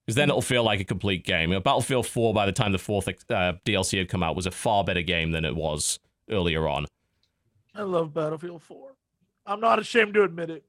[0.04, 1.50] Because then it'll feel like a complete game.
[1.50, 4.46] You know, Battlefield 4, by the time the fourth uh, DLC had come out, was
[4.46, 5.98] a far better game than it was
[6.30, 6.86] earlier on.
[7.74, 8.95] I love Battlefield 4.
[9.46, 10.64] I'm not ashamed to admit it.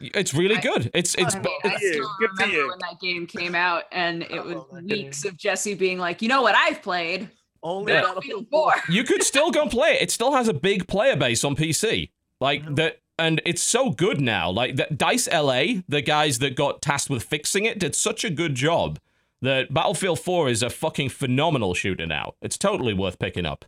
[0.00, 0.90] It's really I- good.
[0.94, 2.68] It's it's I, mean, I you, still good for remember you.
[2.68, 5.30] when that game came out, and it was weeks game.
[5.32, 7.28] of Jesse being like, "You know what I've played?
[7.62, 8.02] Only Yeah.
[8.02, 8.72] Battlefield Battlefield 4.
[8.86, 10.02] 4." you could still go play it.
[10.02, 12.10] It still has a big player base on PC.
[12.40, 12.70] Like Yeah.
[12.74, 14.50] that and it's so good now.
[14.50, 18.30] Like that Dice LA, the guys that got tasked with fixing it, did such a
[18.30, 18.98] good job
[19.42, 22.34] that Battlefield 4 is a fucking phenomenal shooter now.
[22.40, 23.64] It's totally worth picking up.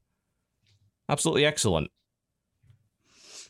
[1.09, 1.91] Absolutely excellent.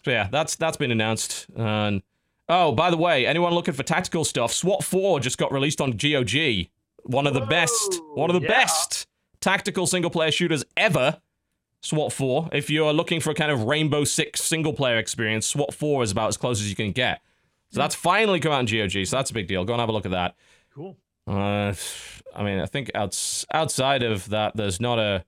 [0.09, 1.49] So yeah, that's that's been announced.
[1.55, 2.03] And
[2.49, 5.91] oh, by the way, anyone looking for tactical stuff, SWAT 4 just got released on
[5.99, 6.69] GOG.
[7.03, 8.49] One of the best, one of the yeah.
[8.49, 9.07] best
[9.41, 11.21] tactical single player shooters ever.
[11.83, 12.49] SWAT 4.
[12.53, 16.11] If you're looking for a kind of Rainbow Six single player experience, SWAT 4 is
[16.11, 17.21] about as close as you can get.
[17.69, 19.67] So that's finally come out in GOG, so that's a big deal.
[19.67, 20.37] Go and have a look at that.
[20.75, 20.97] Cool.
[21.27, 21.75] Uh,
[22.35, 25.27] I mean, I think outs- outside of that, there's not a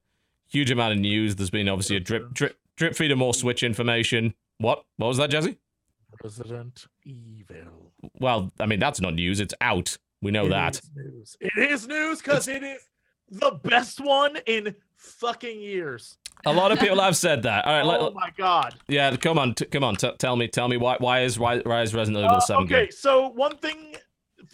[0.49, 1.37] huge amount of news.
[1.37, 4.33] There's been obviously a drip, drip, drip feed of more Switch information.
[4.61, 4.85] What?
[4.99, 5.57] What was that, Jesse?
[6.23, 7.93] Resident Evil.
[8.21, 9.41] Well, I mean, that's not news.
[9.41, 9.97] It's out.
[10.21, 10.75] We know It that.
[10.77, 11.37] is news.
[11.41, 12.83] It is news because it is
[13.31, 16.19] the best one in fucking years.
[16.45, 17.65] A lot of people have said that.
[17.65, 18.75] All right, let- oh my god.
[18.89, 21.61] yeah, come on, t- come on, t- tell me, tell me why, why is why,
[21.61, 22.95] why is Resident Evil Uh, Seven okay, good?
[22.95, 23.95] so one thing,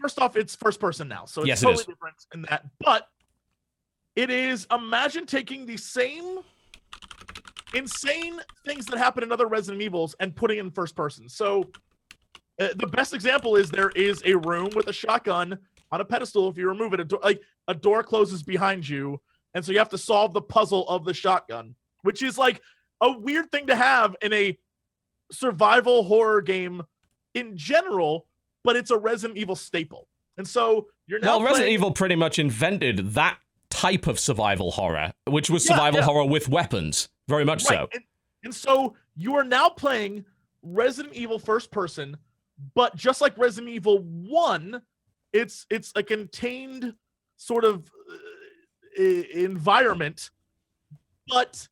[0.00, 1.86] first off, it's first person now, so it's Yes, it totally is.
[1.86, 2.64] different in that.
[2.80, 3.08] But
[4.14, 6.40] it is imagine taking the same
[7.74, 11.28] insane things that happen in other Resident Evils and putting in first person.
[11.28, 11.64] So
[12.60, 15.58] uh, the best example is there is a room with a shotgun
[15.92, 16.48] on a pedestal.
[16.48, 19.20] If you remove it, a door, like a door closes behind you,
[19.54, 22.62] and so you have to solve the puzzle of the shotgun, which is like
[23.00, 24.58] a weird thing to have in a
[25.32, 26.82] survival horror game
[27.34, 28.26] in general,
[28.64, 30.08] but it's a Resident Evil staple.
[30.38, 33.38] And so you're now Well, Resident Evil pretty much invented that
[33.70, 36.06] type of survival horror, which was Yeah, survival yeah.
[36.06, 37.08] horror with weapons.
[37.28, 37.88] Very much so.
[37.92, 38.04] And,
[38.44, 40.24] and so you are now playing
[40.62, 42.16] Resident Evil first person,
[42.74, 44.80] but just like Resident Evil 1,
[45.32, 46.94] it's it's a contained
[47.36, 47.90] sort of
[48.98, 50.30] uh, environment
[51.28, 51.68] but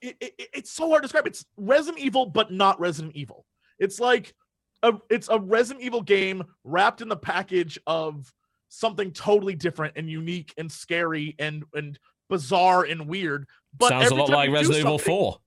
[0.00, 1.26] it, it, it's so hard to describe.
[1.26, 3.46] It's Resident Evil, but not Resident Evil.
[3.78, 4.34] It's like
[4.82, 8.32] a it's a Resident Evil game wrapped in the package of
[8.68, 11.98] something totally different and unique and scary and and
[12.28, 13.46] bizarre and weird.
[13.78, 15.38] But Sounds a lot like Resident Evil 4.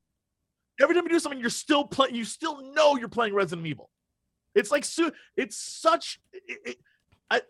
[0.81, 2.15] every time you do something, you're still playing.
[2.15, 3.89] You still know you're playing Resident Evil.
[4.55, 4.85] It's like
[5.37, 6.19] it's such.
[6.33, 6.77] It, it,
[7.29, 7.41] I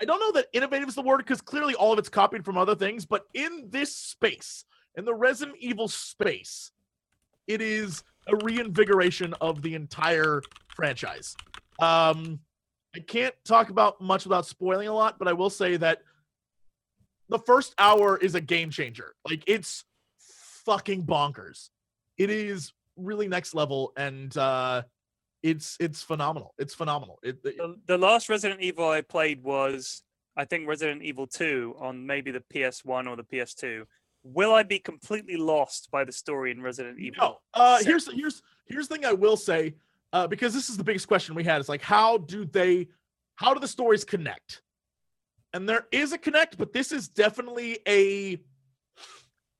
[0.00, 2.58] I don't know that innovative is the word because clearly all of it's copied from
[2.58, 4.64] other things, but in this space,
[4.96, 6.72] in the Resident Evil space,
[7.46, 10.42] it is a reinvigoration of the entire
[10.74, 11.36] franchise.
[11.80, 12.40] Um,
[12.94, 16.00] I can't talk about much without spoiling a lot, but I will say that
[17.28, 19.14] the first hour is a game changer.
[19.28, 19.84] Like it's
[20.64, 21.70] fucking bonkers.
[22.18, 24.82] It is really next level and uh
[25.42, 26.54] it's it's phenomenal.
[26.58, 27.18] It's phenomenal.
[27.22, 30.02] It, it- The, the last Resident Evil I played was,
[30.36, 33.84] I think, Resident Evil 2 on maybe the PS1 or the PS2.
[34.22, 37.18] Will I be completely lost by the story in Resident Evil?
[37.20, 39.74] no uh here's here's here's the thing i will say
[40.14, 41.60] uh because this is the biggest question we had.
[41.60, 42.88] Is like how do they
[43.36, 44.62] how do the stories connect?
[45.52, 48.40] And there is a connect but this is definitely a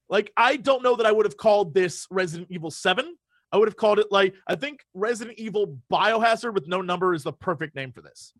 [0.08, 3.14] like i don't know that i would have called this resident evil 7
[3.52, 7.22] i would have called it like i think resident evil biohazard with no number is
[7.22, 8.32] the perfect name for this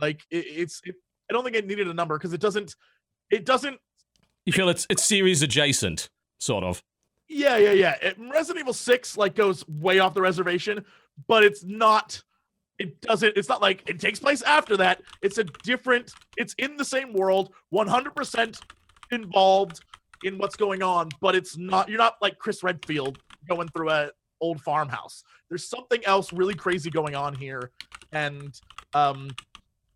[0.00, 0.94] like it, it's it,
[1.30, 2.74] i don't think it needed a number because it doesn't
[3.30, 3.78] it doesn't
[4.46, 6.08] You feel it's it's series adjacent,
[6.40, 6.82] sort of.
[7.28, 7.94] Yeah, yeah, yeah.
[8.00, 10.84] It, Resident Evil 6 like goes way off the reservation,
[11.26, 12.22] but it's not
[12.78, 15.02] it doesn't it's not like it takes place after that.
[15.20, 18.58] It's a different it's in the same world, 100%
[19.10, 19.80] involved
[20.24, 23.18] in what's going on, but it's not you're not like Chris Redfield
[23.48, 25.24] going through a old farmhouse.
[25.48, 27.72] There's something else really crazy going on here
[28.12, 28.58] and
[28.94, 29.30] um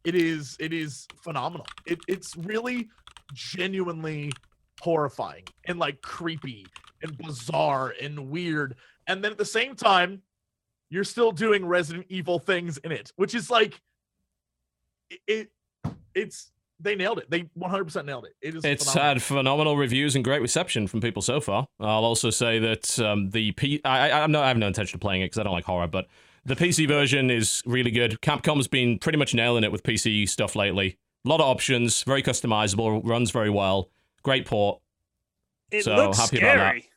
[0.05, 1.67] it is it is phenomenal.
[1.87, 2.89] It, it's really
[3.33, 4.33] genuinely
[4.81, 6.67] horrifying and like creepy
[7.03, 8.77] and bizarre and weird.
[9.07, 10.23] And then at the same time,
[10.91, 13.81] you're still doing Resident Evil things in it, which is like
[15.11, 15.49] it, it
[16.15, 16.51] it's
[16.83, 17.31] they nailed it.
[17.31, 18.35] They 100% nailed it.
[18.41, 19.15] It is It's phenomenal.
[19.15, 21.67] had phenomenal reviews and great reception from people so far.
[21.81, 24.97] I'll also say that um, the P- I, I, I'm not, I have no intention
[24.97, 26.07] of playing it because I don't like horror, but
[26.45, 28.21] the PC version is really good.
[28.21, 30.99] Capcom's been pretty much nailing it with PC stuff lately.
[31.25, 33.89] A lot of options, very customizable, runs very well.
[34.25, 34.81] Great port.
[35.71, 36.69] It So, looks happy about that.
[36.69, 36.89] scary.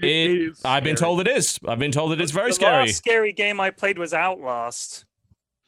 [0.00, 1.58] It- It- I've been told it is.
[1.66, 2.86] I've been told it is very the scary.
[2.86, 5.04] last scary game I played was Outlast,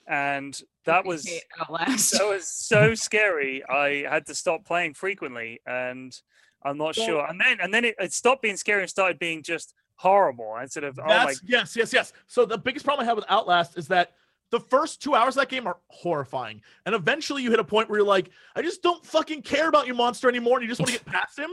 [0.06, 1.28] and that was
[1.60, 2.12] Outlast.
[2.12, 3.62] that was so scary.
[3.64, 6.16] I had to stop playing frequently, and
[6.62, 7.26] I'm not Well- sure.
[7.26, 10.56] And then and then it, it stopped being scary and started being just horrible.
[10.60, 12.12] Instead of oh my yes, yes, yes.
[12.26, 14.12] So the biggest problem I have with Outlast is that
[14.50, 17.88] the first two hours of that game are horrifying, and eventually you hit a point
[17.88, 20.80] where you're like, I just don't fucking care about your monster, anymore, and you just
[20.80, 21.50] want to get past him.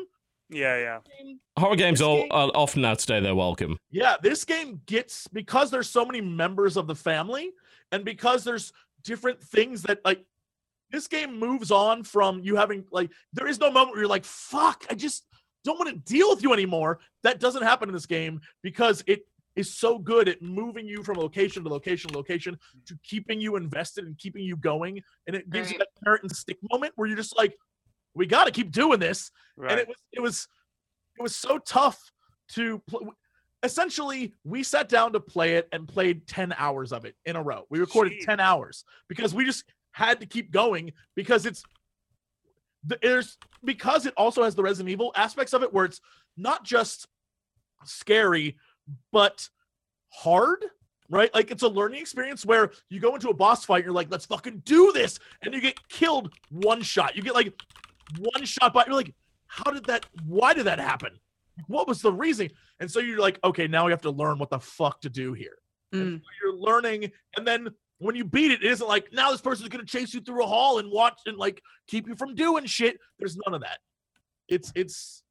[0.49, 0.99] yeah yeah.
[1.59, 3.77] Horror games This all, game- uh, often outstay their welcome.
[3.91, 7.51] Yeah, this game gets because there's so many members of the family,
[7.91, 8.73] and because there's
[9.03, 10.23] different things that like
[10.91, 14.25] this game moves on from you having like there is no moment where you're like,
[14.25, 15.25] fuck, I just
[15.63, 16.99] don't want to deal with you anymore.
[17.23, 19.21] That doesn't happen in this game because it
[19.55, 23.55] is so good at moving you from location to location to location to keeping you
[23.55, 25.01] invested and keeping you going.
[25.25, 27.57] And it gives you that carrot and stick moment where you're just like,
[28.13, 29.71] we got to keep doing this Right.
[29.71, 30.47] and it was it was
[31.19, 32.11] it was so tough
[32.49, 33.13] to pl-
[33.67, 37.43] essentially we sat down to play it and played 10 hours of it in a
[37.43, 37.65] row.
[37.69, 38.25] We recorded Jeez.
[38.25, 41.63] 10 hours because we just had to keep going because it's
[42.87, 45.99] th- there's because it also has the resident evil aspects of it where it's
[46.37, 47.07] not just
[47.83, 48.57] scary
[49.11, 49.49] but
[50.09, 50.63] hard
[51.09, 51.33] right?
[51.33, 54.11] Like it's a learning experience where you go into a boss fight and you're like
[54.11, 57.15] let's fucking do this and you get killed one shot.
[57.15, 57.53] You get like
[58.19, 59.13] one shot by you're like
[59.47, 61.11] how did that why did that happen
[61.67, 64.49] what was the reason and so you're like okay now we have to learn what
[64.49, 65.57] the fuck to do here
[65.93, 66.19] Mm.
[66.19, 67.69] so you're learning and then
[67.99, 70.47] when you beat it it isn't like now this person's gonna chase you through a
[70.47, 73.79] hall and watch and like keep you from doing shit there's none of that
[74.49, 75.23] it's it's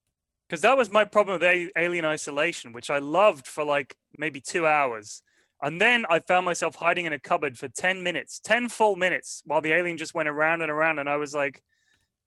[0.48, 4.40] because that was my problem with A- Alien Isolation, which I loved for like maybe
[4.40, 5.20] two hours.
[5.60, 9.42] And then I found myself hiding in a cupboard for 10 minutes, 10 full minutes,
[9.44, 11.00] while the alien just went around and around.
[11.00, 11.60] And I was like,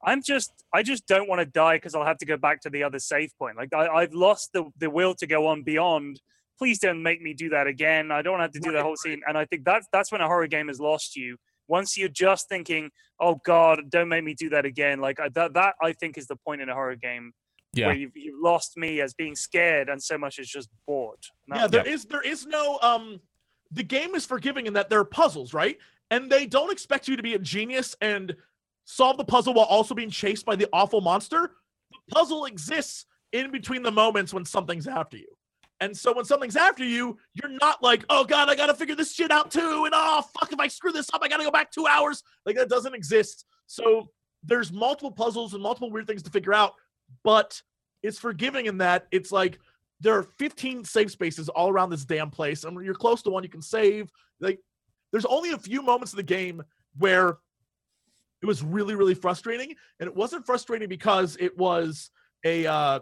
[0.03, 2.69] I'm just, I just don't want to die because I'll have to go back to
[2.69, 3.57] the other save point.
[3.57, 6.21] Like, I, I've lost the, the will to go on beyond.
[6.57, 8.11] Please don't make me do that again.
[8.11, 9.21] I don't want to have to do the whole scene.
[9.27, 11.37] And I think that's, that's when a horror game has lost you.
[11.67, 14.99] Once you're just thinking, oh God, don't make me do that again.
[14.99, 17.31] Like, I, that, that I think is the point in a horror game
[17.73, 17.87] Yeah.
[17.87, 21.19] where you've, you've lost me as being scared and so much as just bored.
[21.49, 23.19] And yeah there is there is no um
[23.71, 25.77] the game is forgiving in that there are puzzles right
[26.09, 28.35] and they don't expect you to be a genius and
[28.91, 31.51] solve the puzzle while also being chased by the awful monster
[31.91, 35.27] the puzzle exists in between the moments when something's after you.
[35.81, 39.13] And so when something's after you, you're not like, oh God, I gotta figure this
[39.13, 39.83] shit out too.
[39.85, 42.21] And oh fuck, if I screw this up, I gotta go back two hours.
[42.45, 43.45] Like that doesn't exist.
[43.67, 44.09] So
[44.43, 46.73] there's multiple puzzles and multiple weird things to figure out,
[47.23, 47.61] but
[48.03, 49.59] it's forgiving in that it's like
[50.01, 52.63] there are 15 safe spaces all around this damn place.
[52.63, 54.09] And when you're close to one, you can save.
[54.41, 54.59] Like
[55.11, 56.61] there's only a few moments in the game
[56.97, 57.37] where
[58.41, 59.75] it was really, really frustrating.
[59.99, 62.11] And it wasn't frustrating because it was
[62.45, 62.99] a uh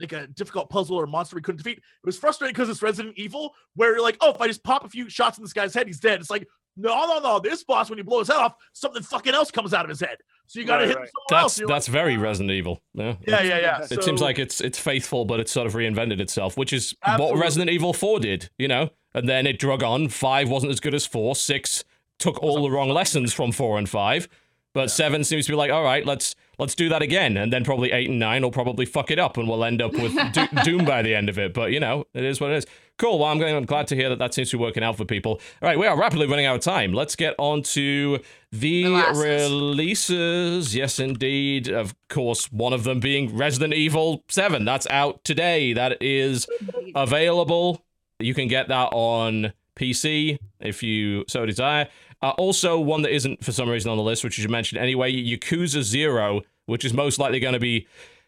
[0.00, 1.78] like a difficult puzzle or monster we couldn't defeat.
[1.78, 4.84] It was frustrating because it's Resident Evil, where you're like, oh, if I just pop
[4.84, 6.20] a few shots in this guy's head, he's dead.
[6.20, 7.38] It's like, no, no, no.
[7.40, 10.00] This boss, when you blow his head off, something fucking else comes out of his
[10.00, 10.18] head.
[10.46, 11.10] So you got to Right, hit him right.
[11.28, 11.62] somewhere else.
[11.66, 12.82] That's You're very Resident Evil.
[12.92, 13.14] Yeah.
[13.26, 13.86] yeah, yeah, yeah.
[13.90, 17.36] It seems like it's it's faithful, but it's sort of reinvented itself, which is what
[17.38, 18.90] Resident Evil 4 did, you know?
[19.14, 20.08] And then it drug on.
[20.08, 21.34] 5 wasn't as good as 4.
[21.34, 21.84] 6
[22.18, 24.28] took all the wrong lessons from 4 and 5.
[24.76, 27.38] But 7 seems to be like, all right, let's let's do that again.
[27.38, 29.94] And then probably 8 and 9 will probably fuck it up and we'll end up
[29.94, 31.54] with Do- Doom by the end of it.
[31.54, 32.66] But, you know, it is what it is.
[32.98, 33.18] Cool.
[33.20, 35.06] Well, I'm, going, I'm glad to hear that that seems to be working out for
[35.06, 35.40] people.
[35.62, 36.92] All right, we are rapidly running out of time.
[36.92, 38.18] Let's get on to
[38.52, 39.50] the Molasses.
[39.50, 40.74] releases.
[40.74, 41.68] Yes, indeed.
[41.68, 44.66] Of course, one of them being Resident Evil 7.
[44.66, 45.72] That's out today.
[45.72, 46.46] That is
[46.94, 47.82] available.
[48.18, 51.88] You can get that on PC if you so desire.
[52.22, 54.78] Uh, also, one that isn't for some reason on the list, which you should mention
[54.78, 57.86] anyway, Yakuza Zero, which is most likely going to be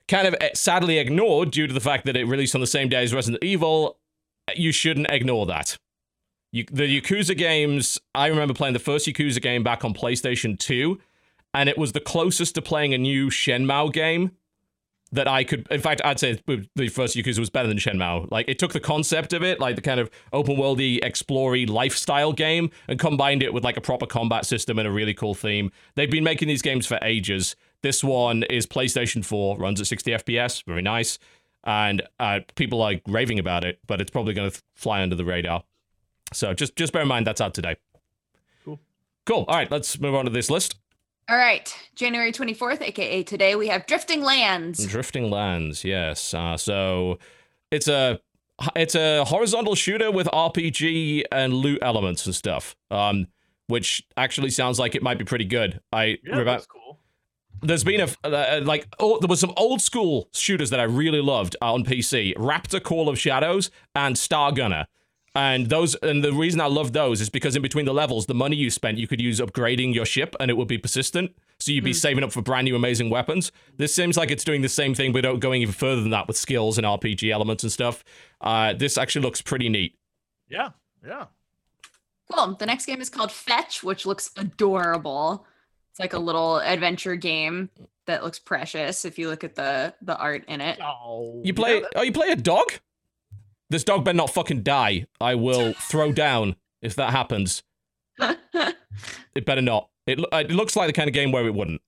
[0.09, 2.89] kind of eh, sadly ignored due to the fact that it released on the same
[2.89, 3.99] day as Resident Evil.
[4.55, 5.77] You shouldn't ignore that.
[6.53, 10.99] You, the Yakuza games, I remember playing the first Yakuza game back on PlayStation 2,
[11.53, 14.33] and it was the closest to playing a new Shenmue game
[15.13, 15.67] that I could.
[15.71, 16.41] In fact, I'd say
[16.75, 18.31] the first Yakuza was better than Shenmue.
[18.31, 22.33] Like, it took the concept of it, like the kind of open worldy, explory lifestyle
[22.33, 25.71] game, and combined it with like a proper combat system and a really cool theme.
[25.95, 27.57] They've been making these games for ages.
[27.83, 31.19] This one is PlayStation 4, runs at 60 FPS, very nice,
[31.65, 35.25] and uh, people are raving about it, but it's probably going to fly under the
[35.25, 35.63] radar.
[36.33, 37.77] So just just bear in mind that's out today.
[38.65, 38.81] Cool.
[39.25, 39.45] Cool.
[39.49, 40.77] All right, let's move on to this list.
[41.31, 44.87] All right, January 24th, aka today, we have Drifting Lands.
[44.87, 46.33] Drifting Lands, yes.
[46.33, 47.19] Uh, so
[47.71, 48.19] it's a
[48.75, 52.77] it's a horizontal shooter with RPG and loot elements and stuff.
[52.91, 53.27] Um,
[53.67, 55.81] which actually sounds like it might be pretty good.
[55.93, 56.99] I Yeah, remember that's cool.
[57.61, 61.21] there's been a uh, like oh, there was some old school shooters that I really
[61.21, 64.87] loved uh, on PC: Raptor, Call of Shadows, and Star Gunner.
[65.39, 68.35] And those, and the reason I love those is because in between the levels, the
[68.35, 71.31] money you spent, you could use upgrading your ship, and it would be persistent.
[71.61, 73.53] So you'd be saving up for brand new amazing weapons.
[73.77, 76.37] This seems like it's doing the same thing, but going even further than that with
[76.37, 78.03] skills and RPG elements and stuff.
[78.41, 79.97] Uh, this actually looks pretty neat.
[80.49, 80.71] Yeah,
[81.07, 81.27] yeah.
[82.33, 82.57] Cool.
[82.57, 85.47] The next game is called Fetch, which looks adorable.
[85.93, 87.71] It's like a little adventure game
[88.07, 90.81] that looks precious if you look at the the art in it.
[90.83, 91.79] Oh, You play?
[91.79, 92.73] yeah, oh, you play a dog?
[93.71, 95.07] This dog better not fucking die.
[95.21, 97.63] I will throw down if that happens.
[99.35, 99.89] It better not.
[100.07, 101.81] It, it looks like the kind of game where it wouldn't.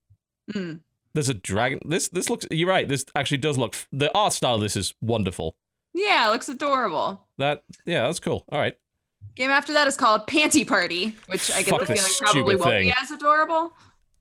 [0.52, 0.74] Hmm.
[1.14, 1.80] There's a dragon.
[1.84, 2.46] This this looks.
[2.52, 2.88] You're right.
[2.88, 3.74] This actually does look.
[3.90, 5.56] The art style of this is wonderful.
[5.92, 7.26] Yeah, it looks adorable.
[7.38, 8.44] That yeah, that's cool.
[8.52, 8.76] All right.
[9.34, 12.58] Game after that is called Panty Party, which I get Fuck the feeling probably stupid
[12.60, 12.86] won't thing.
[12.88, 13.72] be as adorable.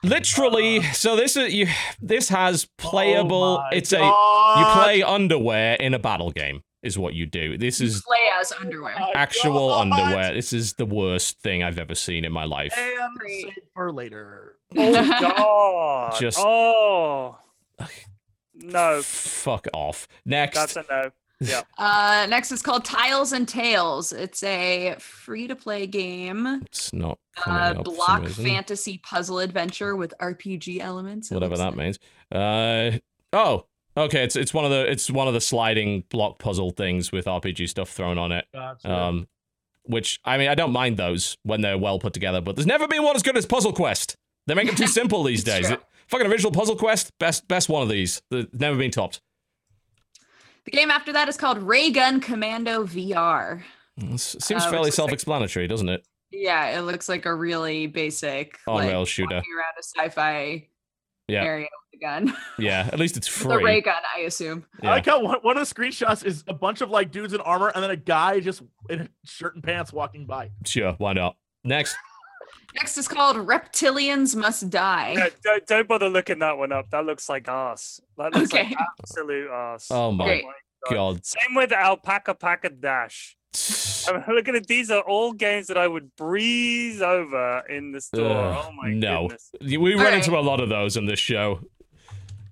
[0.02, 0.82] Literally.
[0.94, 1.68] So this is you.
[2.02, 3.60] This has playable.
[3.60, 6.64] Oh my it's a you play underwear in a battle game.
[6.82, 7.58] Is what you do.
[7.58, 8.95] This is Play as underwear.
[9.14, 9.82] Actual God.
[9.91, 10.33] underwear.
[10.33, 12.74] This is the worst thing I've ever seen in my life.
[12.77, 14.56] And for later.
[14.77, 16.19] Oh God!
[16.19, 17.38] Just- oh
[18.56, 20.08] no, Fuck off.
[20.25, 20.56] Next.
[20.58, 21.11] that's a no.
[21.41, 24.11] Yeah, Uh, next is called Tiles and Tales.
[24.11, 29.40] It's a free to play game, it's not coming uh, up some block fantasy puzzle
[29.40, 31.32] adventure with RPG elements.
[31.32, 31.77] whatever that like.
[31.77, 31.99] means.
[32.32, 32.98] Uh
[33.33, 33.66] oh,
[34.03, 34.24] okay.
[34.24, 37.69] It's it's one of the it's one of the sliding block puzzle things with RPG
[37.69, 38.45] stuff thrown on it.
[38.53, 38.92] Gotcha.
[38.92, 39.28] Um,
[39.84, 42.88] which I mean I don't mind those when they're well put together, but there's never
[42.88, 44.16] been one as good as Puzzle Quest.
[44.48, 45.66] They make them too simple these days.
[45.68, 45.76] true.
[45.76, 48.22] It- fucking original Puzzle Quest, best best one of these.
[48.32, 49.22] They've never been topped.
[50.66, 53.64] The game after that is called Ray Gun Commando VR.
[53.98, 56.06] It seems Uh, fairly self-explanatory, doesn't it?
[56.32, 59.36] Yeah, it looks like a really basic On like, rail shooter.
[59.36, 60.68] walking around a sci-fi
[61.30, 61.43] Yeah.
[61.43, 62.35] area with a gun.
[62.59, 63.56] Yeah, at least it's free.
[63.58, 64.66] the ray gun, I assume.
[64.82, 64.91] I Yeah.
[64.91, 67.69] like how one, one of the screenshots is a bunch of like dudes in armor
[67.74, 70.51] and then a guy just in a shirt and pants walking by.
[70.66, 71.35] Sure, why not?
[71.64, 71.95] Next.
[72.75, 75.14] Next is called Reptilians Must Die.
[75.16, 76.90] No, don't, don't bother looking that one up.
[76.91, 77.99] That looks like ass.
[78.17, 78.64] That looks Okay.
[78.69, 79.88] like absolute ass.
[79.90, 80.43] Oh my Great.
[80.88, 81.25] Oh god.
[81.25, 83.35] Same with Alpaca Paca Dash.
[84.08, 84.68] I mean, look at it.
[84.68, 88.30] These are all games that I would breeze over in the store.
[88.32, 89.24] Ugh, oh my no.
[89.28, 89.52] goodness.
[89.61, 91.60] We run All into a lot of those in this show.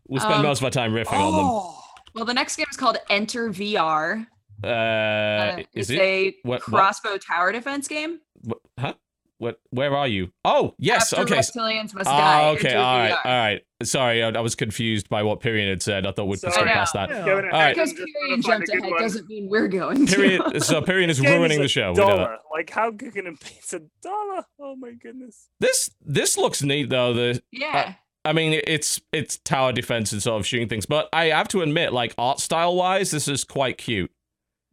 [0.08, 1.46] We spend Um, most of our time riffing on them.
[1.46, 1.84] Oh,
[2.16, 4.26] Well, the next game is called Enter VR.
[4.64, 6.00] Uh, Uh, is it's it?
[6.00, 6.80] a what- what?
[6.80, 8.20] crossbow tower defense game.
[8.42, 8.94] What, huh?
[9.40, 9.60] What?
[9.70, 10.32] Where are you?
[10.44, 11.14] Oh, yes.
[11.14, 11.42] After okay.
[11.42, 12.12] Reptilians must die.
[12.12, 12.74] Ah, okay.
[12.74, 13.12] All right.
[13.12, 13.26] VR.
[13.26, 13.62] All right.
[13.84, 16.08] Sorry, I, I was confused by what Pyrion had said.
[16.08, 17.10] I thought we'd So- skip I past that.
[17.10, 17.26] Yeah.
[17.26, 17.54] Going All right.
[17.54, 19.02] ahead Because and Pyrion trying to find jumped ahead one.
[19.02, 20.16] doesn't mean we're going to.
[20.16, 21.92] Pyrion, so Pyrion is ruining a the show.
[21.92, 22.16] We know that.
[22.16, 22.38] dollar.
[22.52, 23.48] Like how can it be?
[23.60, 24.44] It's a dollar.
[24.60, 25.50] Oh my goodness.
[25.60, 27.14] This this looks neat though.
[27.14, 27.94] The Yeah.
[28.26, 31.62] I mean, it's it's tower defense and sort of shooting things, but I have to
[31.62, 34.12] admit, like art style wise, this is quite cute.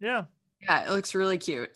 [0.01, 0.25] Yeah.
[0.63, 1.71] yeah, it looks really cute.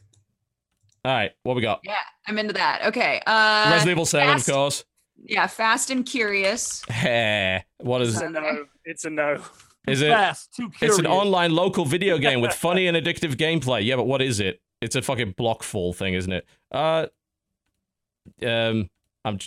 [1.09, 1.81] All right, what we got?
[1.85, 1.95] Yeah,
[2.27, 2.83] I'm into that.
[2.89, 3.23] Okay.
[3.27, 4.85] Uh Resident Evil Seven, Fast- of course.
[5.25, 6.85] yeah, Fast and Curious.
[6.91, 7.61] Heh.
[7.79, 8.67] What is It's a no.
[8.85, 9.43] It's a no.
[9.87, 10.11] is it?
[10.11, 10.99] Fast, too curious.
[10.99, 13.85] It's an online local video game with funny and addictive gameplay.
[13.87, 14.61] Yeah, but what is it?
[14.83, 16.47] It's a fucking block fall thing, isn't it?
[16.71, 17.07] Uh,
[18.47, 18.91] um,
[19.25, 19.39] I'm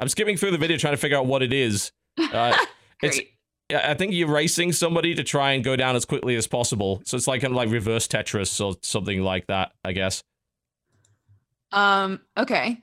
[0.00, 1.92] I'm skipping through the video trying to figure out what it is.
[2.32, 2.56] Uh,
[3.02, 3.30] it's Great.
[3.70, 7.02] yeah, I think you're racing somebody to try and go down as quickly as possible.
[7.04, 10.22] So it's like kind of like reverse Tetris or something like that, I guess.
[11.72, 12.78] Um, okay.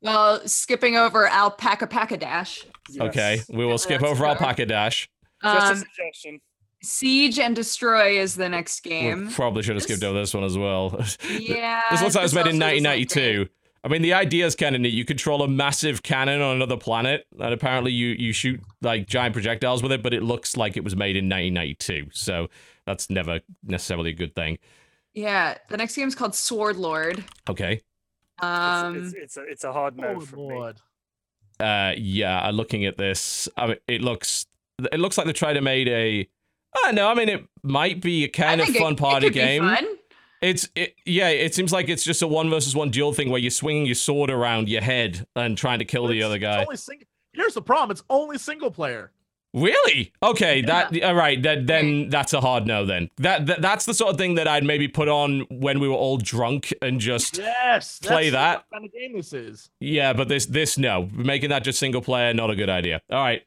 [0.00, 2.64] Well, skipping over Alpaca Paca Dash.
[3.00, 4.26] Okay, we will skip over.
[4.26, 5.08] Alpaca Dash.
[5.42, 6.40] Just a Um, suggestion.
[6.82, 9.30] Siege and Destroy is the next We game.
[9.30, 10.90] probably should have skipped over this one as well.
[11.30, 11.82] Yeah.
[11.92, 13.48] This looks like it was made in also doesn't 1992.
[13.84, 14.92] I mean, the idea is kind of neat.
[14.94, 19.32] You control a massive cannon on another planet, and apparently you you shoot like giant
[19.32, 22.08] projectiles with it, but it looks like it was made in 1992.
[22.12, 22.48] So
[22.86, 24.58] that's never necessarily a good thing.
[25.14, 27.24] Yeah, the next game is called Sword Lord.
[27.48, 27.82] Okay.
[28.42, 30.42] Um, it's, it's, it's a it's a hard no Oh, for me.
[30.42, 30.76] Lord.
[31.60, 32.50] Uh, yeah.
[32.52, 34.46] Looking at this, I mean, it looks
[34.90, 36.28] it looks like they tried to made a.
[36.74, 37.08] I don't know.
[37.08, 39.40] I mean, it might be a kind of think it- fun it party could be
[39.40, 39.62] game.
[39.62, 39.86] fun.
[40.40, 41.28] It's it, yeah.
[41.28, 43.94] It seems like it's just a one versus one duel thing where you're swinging your
[43.94, 46.62] sword around your head and trying to kill But the it's- other it's guy.
[46.64, 47.02] only sing-
[47.34, 47.92] Here's the problem.
[47.92, 49.12] It's only single player.
[49.54, 50.12] Really?
[50.22, 51.42] Okay, that all right.
[51.42, 52.86] That then that's a hard no.
[52.86, 55.88] Then that, that that's the sort of thing that I'd maybe put on when we
[55.88, 57.98] were all drunk and just Yes.
[57.98, 58.64] Play that.
[58.72, 59.68] Kind of game this is?
[59.78, 60.14] yeah.
[60.14, 63.02] But this this no, making that just single player, not a good idea.
[63.10, 63.42] All right,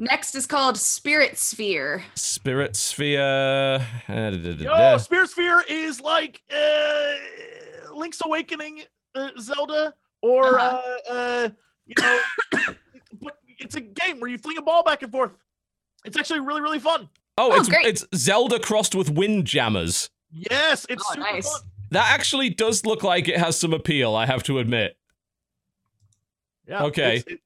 [0.00, 2.04] Next is called Spirit Sphere.
[2.14, 3.80] Spirit Sphere.
[4.08, 4.98] uh, Yo.
[4.98, 7.14] Spirit Sphere is like uh,
[7.92, 8.82] Link's Awakening
[9.16, 10.80] uh, Zelda, or Uh-huh.
[11.10, 11.48] uh, uh,
[11.86, 12.20] you know,
[13.20, 15.32] but it's a game where you fling a ball back and forth.
[16.04, 17.08] It's actually really, really fun.
[17.36, 17.86] Oh, Oh, it's great.
[17.86, 20.10] it's Zelda crossed with Windjammers.
[20.32, 21.50] Yes, it's Oh, super nice.
[21.50, 21.60] fun.
[21.90, 24.14] That actually does look like it has some appeal.
[24.14, 24.96] I have to admit.
[26.66, 26.84] Yeah.
[26.84, 27.22] Okay.
[27.26, 27.40] it-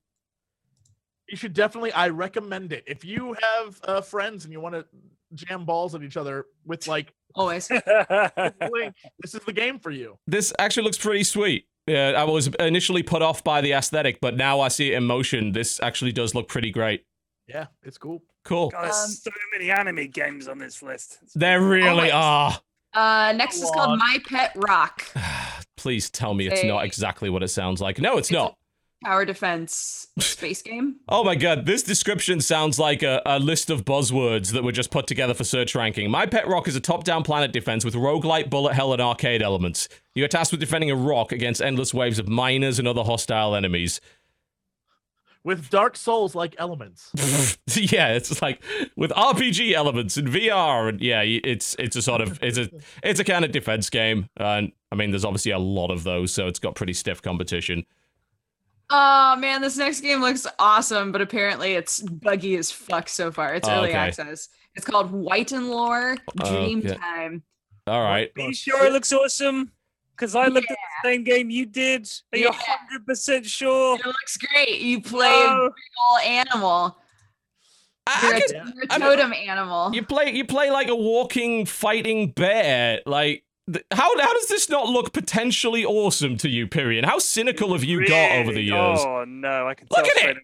[1.28, 1.92] you should definitely.
[1.92, 4.84] I recommend it if you have uh, friends and you want to
[5.34, 7.70] jam balls at each other with like Always.
[7.70, 7.86] Link.
[9.20, 10.18] This is the game for you.
[10.26, 11.66] This actually looks pretty sweet.
[11.86, 15.04] Yeah, I was initially put off by the aesthetic, but now I see it in
[15.04, 15.52] motion.
[15.52, 17.04] This actually does look pretty great.
[17.48, 18.22] Yeah, it's cool.
[18.44, 18.70] Cool.
[18.70, 21.18] God, there's Um, so many anime games on this list.
[21.22, 22.12] It's There really Always.
[22.12, 22.60] are.
[22.94, 23.98] Uh, next is called on.
[23.98, 25.06] My Pet Rock.
[25.76, 27.98] Please tell me it's not exactly what it sounds like.
[27.98, 28.56] No, it's It's not.
[29.04, 30.96] Tower defense space game.
[31.08, 34.90] Oh my god, this description sounds like a, a list of buzzwords that were just
[34.90, 36.10] put together for search ranking.
[36.10, 39.42] My Pet Rock is a top down planet defense with roguelite, bullet hell, and arcade
[39.42, 39.88] elements.
[40.14, 43.54] You are tasked with defending a rock against endless waves of miners and other hostile
[43.54, 44.00] enemies.
[45.44, 47.10] With Dark Souls like elements.
[47.74, 48.62] yeah, it's like
[48.96, 52.70] with RPG elements and VR, and yeah, it's it's a sort of it's a
[53.02, 56.32] it's a kind of defense game, and I mean, there's obviously a lot of those,
[56.32, 57.84] so it's got pretty stiff competition.
[58.94, 63.54] Oh man, this next game looks awesome, but apparently it's buggy as fuck so far.
[63.54, 63.96] It's Oh, early okay.
[63.98, 64.48] access.
[64.74, 66.94] It's called White and Lore oh, Dream Okay.
[66.96, 67.42] Time.
[67.86, 69.72] All right, Be sure it looks awesome.
[70.14, 72.06] Because I looked at the same game you did.
[72.32, 72.76] Are you Yeah.
[73.08, 73.96] 100% sure?
[73.98, 74.80] It looks great.
[74.80, 75.36] You play No.
[75.36, 75.68] a oh.
[75.68, 75.74] big
[76.10, 76.98] ol' animal.
[78.06, 79.94] I, You're, I a, could- you're a I mean- totem animal.
[79.94, 83.00] you play you play like a walking fighting bear.
[83.06, 83.44] Like th-
[83.92, 86.66] how how does this not look potentially awesome to you?
[86.66, 87.04] Period.
[87.04, 88.98] How cynical have you got over the years?
[89.00, 89.68] Oh, no.
[89.68, 90.36] I can Look tell at it.
[90.36, 90.42] away.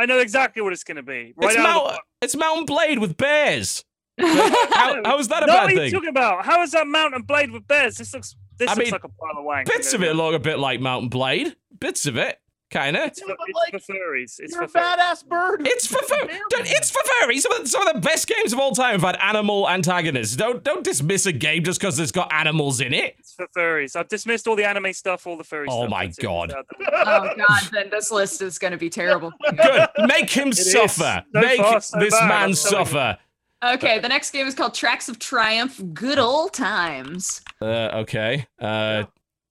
[0.00, 1.34] I know exactly what it's going to be.
[1.36, 3.84] Right it's out of Mount it's Mount & Blade with bears.
[4.20, 6.44] How, how is that a no, bad what are you talking about?
[6.44, 7.96] How is that Mount & Blade with bears?
[7.96, 9.66] This looks this I looks mean, like a pile of wank.
[9.66, 11.56] Bits of it look a bit like Mount & Blade.
[11.78, 12.38] Bits of it,
[12.70, 13.04] kinda.
[13.06, 14.40] It's for, Yeah, but it's for furries.
[14.40, 14.96] It's You're a for furries.
[14.96, 15.66] badass bird.
[15.66, 16.66] It's for fur- Bear dude, man.
[16.76, 17.40] it's for furries.
[17.40, 20.36] Some of, the, some of the best games of all time have had animal antagonists.
[20.36, 23.16] Don't don't dismiss a game just because it's got animals in it.
[23.18, 23.96] It's for furries.
[23.96, 25.90] I've dismissed all the anime stuff, all the furry Oh stuff.
[25.90, 26.50] my God.
[26.50, 29.32] It's out the- oh god, then this list is gonna be terrible.
[29.56, 29.88] Good.
[30.06, 30.72] Make him is.
[30.72, 31.24] suffer.
[31.34, 33.18] So Make far, so this bad, man I'm suffer.
[33.62, 37.42] Okay, the next game is called Tracks of Triumph Good Old Times.
[37.60, 38.46] Uh, okay.
[38.58, 39.04] Uh,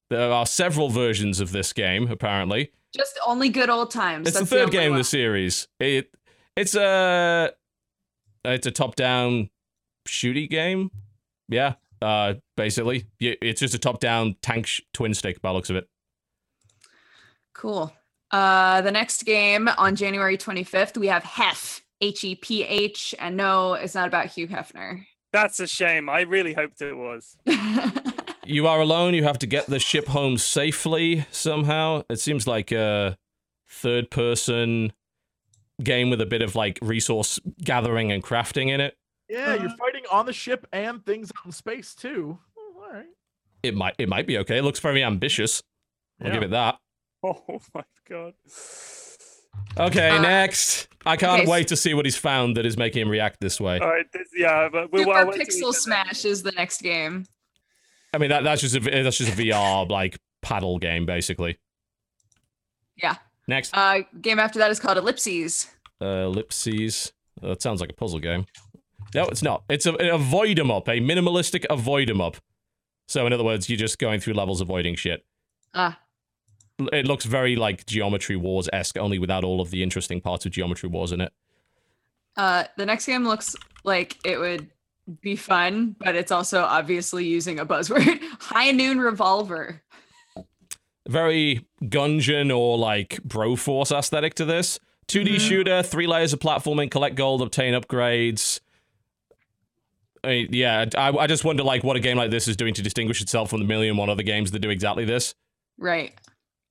[0.10, 2.10] there are several versions of this game.
[2.10, 4.27] Apparently, Just only good old times.
[4.27, 5.00] it's the third only game in one.
[5.00, 5.68] the series.
[5.80, 6.11] It
[6.56, 7.51] it's a
[8.43, 9.50] it's a top down
[10.08, 10.92] shooty game.
[11.48, 15.76] Yeah, uh, basically, it's just a top-down tank sh- twin stick by the looks of
[15.76, 15.88] it.
[17.53, 17.92] Cool.
[18.32, 23.16] Uh, the next game on January 25th, we have Heph, H E P H.
[23.19, 25.06] And no, it's not about Hugh Hefner.
[25.34, 26.09] That's a shame.
[26.09, 27.35] I really hoped it was.
[28.45, 29.14] You are alone.
[29.14, 32.03] You have to get the ship home safely somehow.
[32.09, 33.18] It seems like a
[33.68, 34.93] third-person
[35.84, 38.98] game with a bit of like resource gathering and crafting in it.
[39.30, 42.40] Yeah, you're fighting on the ship and things out in space too.
[42.58, 43.06] Oh, all right.
[43.61, 44.58] It might it might be okay.
[44.58, 45.61] It looks very ambitious.
[46.24, 46.77] I'll give it that.
[47.22, 48.34] Oh my god.
[49.77, 50.88] Okay, Uh, next.
[51.06, 53.59] I can't okay, wait to see what he's found that is making him react this
[53.59, 53.77] way.
[53.80, 54.09] All right.
[54.14, 55.74] This, yeah, but we'll, Super I'll wait till we Pixel.
[55.74, 57.26] Smash is the next game.
[58.14, 61.58] I mean, that, that's just a that's just a VR like paddle game, basically.
[62.96, 63.16] Yeah.
[63.48, 65.68] Next, Uh, game after that is called Ellipses.
[66.02, 67.14] uh, Ellipses.
[67.42, 68.46] Uh, that sounds like a puzzle game.
[69.16, 69.64] No, it's not.
[69.70, 72.38] It's a, a avoid 'em up, a minimalistic avoid 'em up.
[73.08, 75.26] So, in other words, you're just going through levels avoiding shit.
[75.74, 76.00] Ah,
[76.80, 80.46] L- It looks very like Geometry Wars esque, only without all of the interesting parts
[80.46, 81.34] of Geometry Wars in it.
[82.38, 84.70] uh, the next game looks like it would
[85.22, 88.20] be fun, but it's also obviously using a buzzword.
[88.40, 89.82] High Noon Revolver.
[91.08, 94.80] very Gungeon or like Broforce aesthetic to this.
[95.08, 95.40] 2D Mhm.
[95.40, 98.60] shooter, three layers of platforming, collect gold, obtain upgrades.
[100.24, 102.74] I mean, yeah, I, I just wonder like what a game like this is doing
[102.76, 105.34] to distinguish itself from the million one other games that do exactly this.
[105.78, 106.14] Right.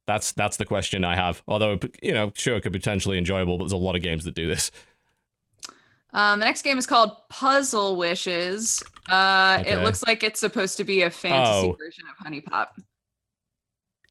[0.07, 1.43] That's that's the question I have.
[1.49, 4.25] Although you know, sure, it could be potentially enjoyable, but there's a lot of games
[4.25, 4.71] that do this.
[6.13, 8.83] Um, the next game is called Puzzle Wishes.
[9.09, 9.73] Uh, Okay.
[9.73, 11.77] It looks like it's supposed to be a fantasy Oh.
[11.79, 12.69] version of HuniePop.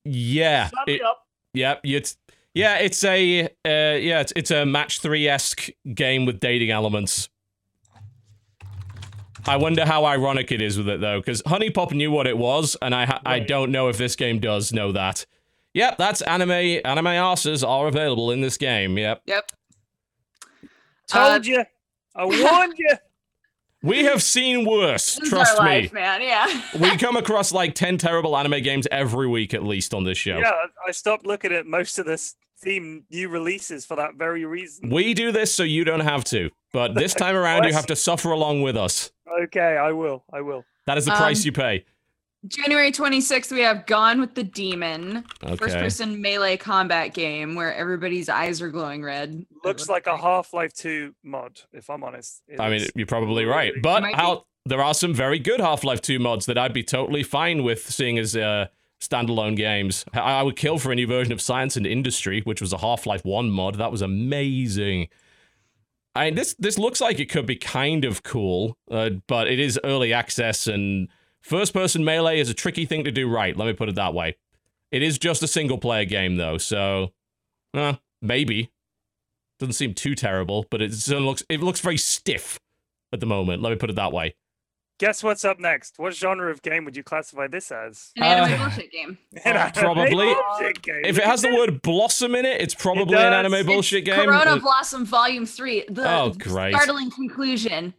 [0.04, 1.26] Yeah, Sign it- up.
[1.54, 2.18] yeah, it's
[2.54, 7.30] yeah, it's a uh, yeah, it's it's a match three esque game with dating elements.
[9.46, 12.76] I wonder how ironic it is with it though, because HuniePop knew what it was,
[12.82, 15.26] and I ha- I don't know if this game does know that.
[15.74, 16.80] Yep, that's anime.
[16.86, 18.98] Anime asses are available in this game.
[18.98, 19.52] Yep, Yep.
[21.08, 21.64] Told you.
[22.18, 22.90] I warned you.
[23.84, 25.16] we have seen worse.
[25.16, 25.66] This Trust me.
[25.66, 26.22] life, man.
[26.22, 26.62] Yeah.
[26.80, 30.38] we come across like ten terrible anime games every week at least on this show.
[30.40, 34.44] Yeah, I- I stopped looking at most of this theme new releases for that very
[34.46, 34.90] reason.
[34.90, 37.96] We do this so you don't have to, but this time around you have to
[37.96, 39.12] suffer along with us.
[39.44, 40.24] Okay, I will.
[40.34, 40.66] I will.
[40.88, 41.86] That is the price Um, you pay.
[42.48, 45.26] January 26th, we have Gone with the Demon,
[45.58, 49.46] first person melee combat game where everybody's eyes are glowing red.
[49.64, 52.44] Looks like a Half Life 2 mod, if I'm honest.
[52.48, 54.42] It I mean, you're probably right, but Might be.
[54.66, 58.18] there are some very good Half-Life 2 mods that I'd be totally fine with seeing
[58.18, 58.68] as uh,
[59.02, 60.06] standalone games.
[60.14, 62.78] I, I would kill for a new version of Science and Industry, which was a
[62.78, 63.76] Half-Life 1 mod.
[63.76, 65.08] That was amazing.
[66.16, 69.60] I mean, this this looks like it could be kind of cool, uh, but it
[69.60, 71.10] is early access and
[71.42, 73.56] first-person melee is a tricky thing to do right.
[73.56, 74.38] Let me put it that way.
[74.92, 77.12] It is just a single-player game though, so
[77.74, 78.72] uh, maybe
[79.60, 82.60] doesn't seem too terrible, but it looks it looks very stiff
[83.12, 83.62] at the moment.
[83.62, 84.36] Let me put it that way.
[85.00, 86.00] Guess what's up next?
[86.00, 88.12] What genre of game would you classify this as?
[88.16, 89.18] An anime Uh, bullshit game.
[89.46, 90.34] An anime probably.
[90.34, 91.02] bullshit game.
[91.06, 94.16] If it has the word blossom in it, it's probably an anime It's bullshit It's
[94.18, 94.26] game.
[94.26, 95.86] Corona Blossom Volume 3.
[95.90, 96.74] The Oh, great.
[96.74, 97.94] startling conclusion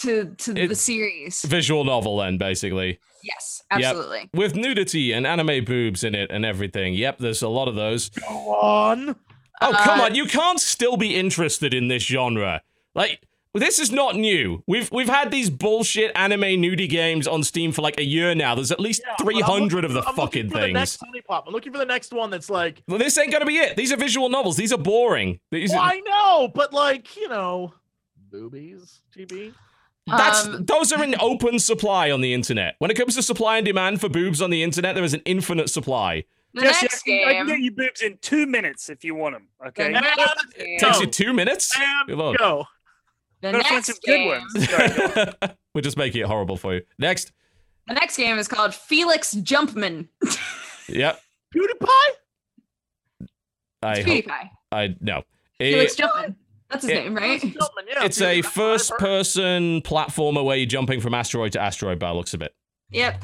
[0.00, 1.42] to, to It- the series.
[1.42, 2.98] visual novel then, basically.
[3.22, 3.80] Yes, Yep.
[3.82, 4.30] absolutely.
[4.32, 6.94] With nudity and anime boobs in it and everything.
[6.94, 8.08] Yep, there's a lot of those.
[8.10, 9.16] Go on.
[9.60, 12.62] Oh, come Uh, on, you can't still be interested in this genre.
[12.94, 13.20] Like,
[13.54, 14.62] this is not new.
[14.68, 18.54] We've we've had these bullshit anime nudie games on Steam for like a year now.
[18.54, 20.72] There's at least Yeah, but I'm 300 of the looking- I'm looking fucking for The
[20.72, 21.24] next things.
[21.26, 21.44] Pop.
[21.48, 23.76] I'm looking for the next one that's like, Well, this ain't gonna be it.
[23.76, 24.56] These are visual novels.
[24.56, 25.40] These are boring.
[25.50, 27.74] These well, are, I know, but like, you know,
[28.30, 29.52] boobies, GB.
[30.16, 32.74] That's Um, those are in open supply on the internet.
[32.78, 35.22] When it comes to supply and demand for boobs on the internet, there is an
[35.24, 36.24] infinite supply.
[36.54, 39.14] The Jesse, next I, can, I can get you boobs in two minutes if you
[39.14, 39.48] want them.
[39.68, 39.84] Okay.
[39.84, 40.78] The next And- game.
[40.78, 41.74] Takes you two minutes.
[41.78, 42.38] And Good lord.
[42.38, 42.64] go.
[43.40, 44.28] The Gotta find next some good game.
[44.28, 44.68] ones.
[44.70, 45.54] Sorry, go.
[45.74, 46.82] We're just making it horrible for you.
[46.98, 47.32] Next.
[47.86, 50.08] The next game is called Felix Jumpman.
[50.90, 51.20] Yep.
[51.54, 51.86] PewDiePie?
[53.82, 54.50] I It's hope, PewDiePie.
[54.72, 55.22] I no.
[55.58, 56.34] Felix It- Jumpman.
[56.70, 57.42] That's his it- name, right?
[57.42, 62.14] Yeah, it's a first person platformer where you're jumping from asteroid to asteroid by the
[62.14, 62.54] looks of it.
[62.90, 63.22] Yep.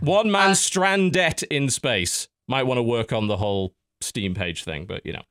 [0.00, 2.28] One man Uh, stranded in space.
[2.48, 5.22] Might want to work on the whole Steam page thing, but you know.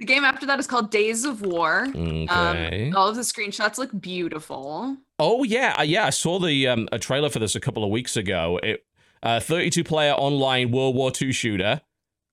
[0.00, 1.86] The game after that is called Days of War.
[1.88, 2.88] Okay.
[2.88, 4.96] Um, all of the screenshots look beautiful.
[5.20, 6.06] Oh yeah, yeah.
[6.06, 8.58] I saw the um, a trailer for this a couple of weeks ago.
[8.62, 8.84] It
[9.22, 11.80] uh, 32 player online World War II shooter.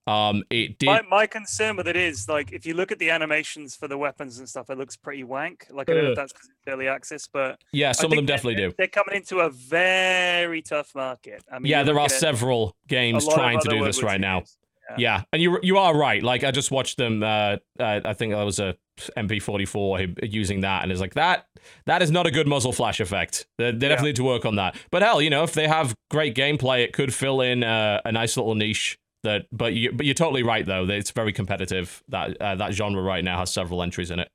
[0.08, 0.88] Um, it did.
[0.88, 3.98] My, my concern with it is like if you look at the animations for the
[3.98, 5.68] weapons and stuff, it looks pretty wank.
[5.70, 6.34] Like I don't know if that's
[6.68, 8.74] early access, but yeah, some of them think they're- definitely do.
[8.78, 11.44] They're coming into a very tough market.
[11.52, 14.40] I mean, Yeah, there are several games trying to do this right now.
[14.40, 14.58] games.
[14.98, 16.22] Yeah, and you you are right.
[16.22, 17.24] Like I just watched them.
[17.24, 18.76] Uh, uh, I think that was a
[19.18, 21.46] MP44 using that, and it's like that.
[21.86, 23.46] That is not a good muzzle flash effect.
[23.58, 24.76] They, they definitely need to work on that.
[24.92, 28.12] But hell, you know, if they have great gameplay, it could fill in uh, a
[28.12, 28.98] nice little niche.
[29.24, 30.86] That, but you, but you're totally right though.
[30.86, 32.04] That it's very competitive.
[32.10, 34.30] That uh, that genre right now has several entries in it.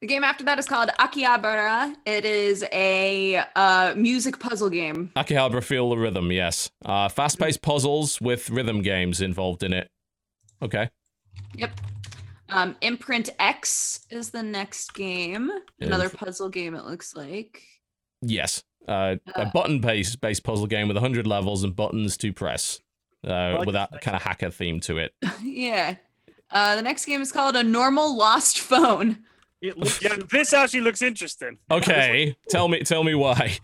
[0.00, 1.94] The game after that is called Akihabara.
[2.04, 5.10] It is a uh, music puzzle game.
[5.16, 6.30] Akihabara feel the rhythm.
[6.32, 9.88] Yes, uh, fast-paced puzzles with rhythm games involved in it.
[10.60, 10.90] Okay.
[11.54, 11.70] Yep.
[12.48, 15.50] Um, Imprint X is the next game.
[15.80, 17.62] Another puzzle game, it looks like.
[18.20, 18.62] Yes.
[18.86, 22.80] Uh, a Uh, button based based puzzle game with 100 levels and buttons to press.
[23.26, 25.12] Uh, like with that this kind of hacker theme to it.
[25.42, 25.96] yeah.
[26.50, 29.18] Uh, the next game is called A Normal Lost Phone.
[29.60, 31.58] It looks Yeah, this actually looks interesting.
[31.70, 33.58] Okay, tell me tell me why.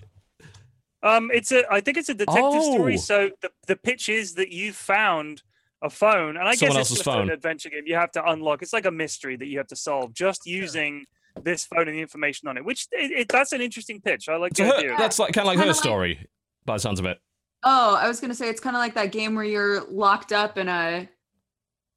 [1.03, 1.65] Um, it's a.
[1.71, 2.95] I think it's a detective story.
[2.95, 2.97] Oh.
[2.99, 5.43] So the the pitch is that you found
[5.83, 7.23] a phone, and I Someone guess it's else's just phone.
[7.23, 7.83] an adventure game.
[7.87, 8.63] You have to unlock.
[8.63, 11.05] It's like a mystery that you have to solve just using
[11.43, 12.65] this phone and the information on it.
[12.65, 14.29] Which it, it, that's an interesting pitch.
[14.29, 16.27] I like So the her, that's like kind of like Kinda her like- story,
[16.65, 17.19] by the sounds of it.
[17.65, 20.59] Oh, I was gonna say it's kind of like that game where you're locked up
[20.59, 21.09] in a,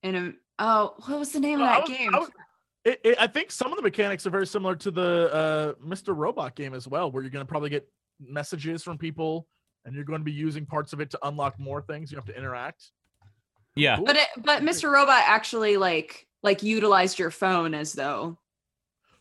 [0.04, 0.34] in a.
[0.60, 2.16] Oh, what was the name Well, of I that was- game?
[2.16, 2.30] I was-
[2.86, 6.16] it, it, I think some of the mechanics are very similar to the uh, Mr.
[6.16, 9.48] Robot game as well, where you're going to probably get messages from people,
[9.86, 12.12] and you're going to be using parts of it to unlock more things.
[12.12, 12.92] You have to interact.
[13.76, 13.96] Yeah.
[13.96, 14.06] Cool.
[14.06, 14.92] But it, but Mr.
[14.92, 18.38] Robot actually like like utilized your phone as though.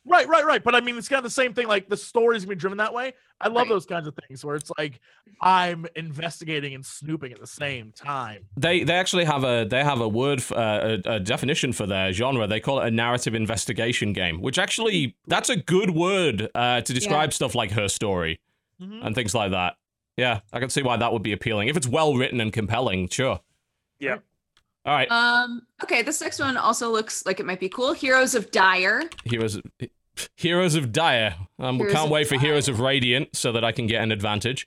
[0.06, 0.62] Right, right, right.
[0.62, 1.66] But I mean, it's kind of the same thing.
[1.66, 3.14] Like the story's gonna be driven that way.
[3.40, 3.68] I love Right.
[3.70, 5.00] those kinds of things where it's like
[5.40, 8.44] I'm investigating and snooping at the same time.
[8.56, 11.86] They they actually have a they have a word f- uh, a, a definition for
[11.86, 12.46] their genre.
[12.46, 16.92] They call it a narrative investigation game, which actually that's a good word uh, to
[16.92, 18.40] describe stuff like her story
[18.82, 19.06] Mhm.
[19.06, 19.76] and things like that.
[20.18, 23.08] Yeah, I can see why that would be appealing if it's well written and compelling.
[23.08, 23.40] Sure.
[23.98, 24.18] Yeah.
[24.86, 25.10] All right.
[25.10, 25.62] Um.
[25.82, 27.92] Okay, this next one also looks like it might be cool.
[27.92, 29.02] Heroes of Dire.
[29.24, 29.62] Heroes of
[30.36, 31.36] Heroes of Dire.
[31.58, 34.66] Um, Heroes can't wait for Heroes of Radiant so that I can get an advantage.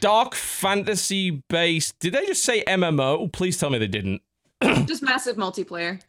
[0.00, 1.98] Dark fantasy based.
[1.98, 3.32] Did they just say MMO?
[3.32, 4.20] Please tell me they didn't.
[4.86, 6.00] Just massive multiplayer.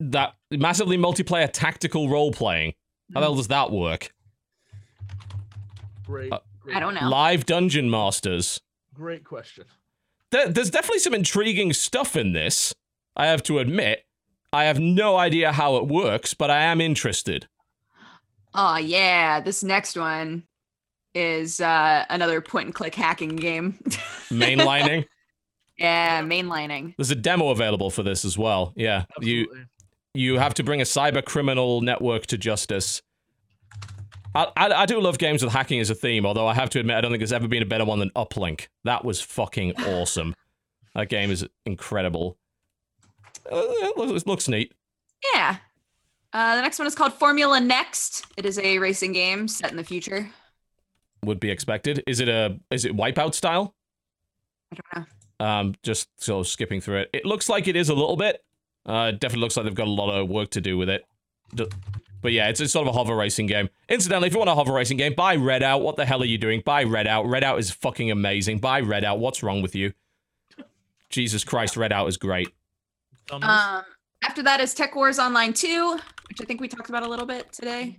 [0.00, 2.74] That massively multiplayer tactical role playing.
[3.14, 4.12] How the hell does that work?
[6.06, 7.08] Great, Uh, great, I don't know.
[7.08, 8.60] Live Dungeon Masters.
[8.94, 9.64] great question.
[10.32, 12.74] There, there's definitely some intriguing stuff in this.
[13.16, 14.04] I have to admit.
[14.52, 17.46] I have no idea how it works, but I am interested.
[18.54, 20.44] Oh yeah, this next one
[21.14, 23.78] is uh another point and click hacking game.
[24.30, 25.04] Mainlining.
[25.78, 26.94] yeah, mainlining.
[26.96, 28.72] There's a demo available for this as well.
[28.76, 29.46] Yeah, you
[30.14, 33.02] you have to bring a cyber criminal network to justice.
[34.34, 36.80] I, I, I do love games with hacking as a theme, although I have to
[36.80, 38.68] admit I don't think there's ever been a better one than Uplink.
[38.84, 40.34] That was fucking awesome.
[40.94, 42.36] that game is incredible.
[43.50, 44.72] Uh, it looks- it looks neat.
[45.34, 45.56] Yeah.
[46.32, 48.24] Uh, the next one is called Formula Next.
[48.36, 50.30] It is a racing game set in the future.
[51.24, 52.02] Would be expected.
[52.06, 53.74] Is it a is it Wipeout style?
[54.72, 55.06] I don't
[55.40, 55.46] know.
[55.46, 57.10] Um, just sort of skipping through it.
[57.12, 58.42] It looks like it is a little bit.
[58.86, 61.04] Uh, definitely looks like they've got a lot of work to do with it.
[62.22, 63.68] D- But yeah, it's, it's sort of a hover racing game.
[63.88, 65.82] Incidentally, if you want a hover racing game, buy Redout.
[65.82, 66.62] What the hell are you doing?
[66.64, 67.26] Buy Redout.
[67.26, 68.58] Redout is fucking amazing.
[68.58, 69.18] Buy Redout.
[69.18, 69.92] What's wrong with you?
[71.10, 72.48] Jesus Christ, Redout is great.
[73.30, 73.42] Um,
[74.22, 77.26] after that is Tech Wars Online 2, which I think we talked about a little
[77.26, 77.98] bit today.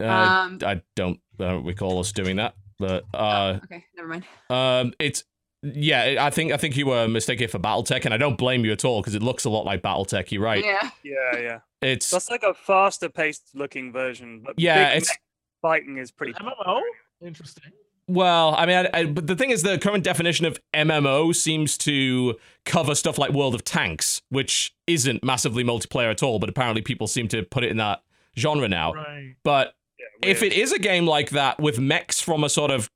[0.00, 4.24] Uh, um, I don't, I don't recall us doing that, but uh, okay, never mind.
[4.50, 5.24] um, it's
[5.64, 6.16] yeah.
[6.20, 8.84] I think I think you were mistaken for BattleTech, and I don't blame you at
[8.84, 10.30] all because it looks a lot like BattleTech.
[10.30, 10.64] You're right.
[10.64, 10.90] Yeah.
[11.02, 11.58] yeah, yeah.
[11.82, 14.42] It's That's like a faster paced looking version.
[14.44, 15.18] But Yeah, big it's-
[15.62, 16.32] fighting is pretty.
[16.34, 16.80] MMO.
[17.24, 17.72] Interesting.
[18.06, 21.78] Well, I mean, I, I, but the thing is, the current definition of MMO seems
[21.78, 22.34] to
[22.66, 27.06] cover stuff like World of Tanks, which isn't massively multiplayer at all, but apparently people
[27.06, 28.02] seem to put it in that
[28.36, 28.92] genre now.
[28.92, 29.36] Right.
[29.42, 32.90] But Yeah, if it is a game like that with mechs from a sort of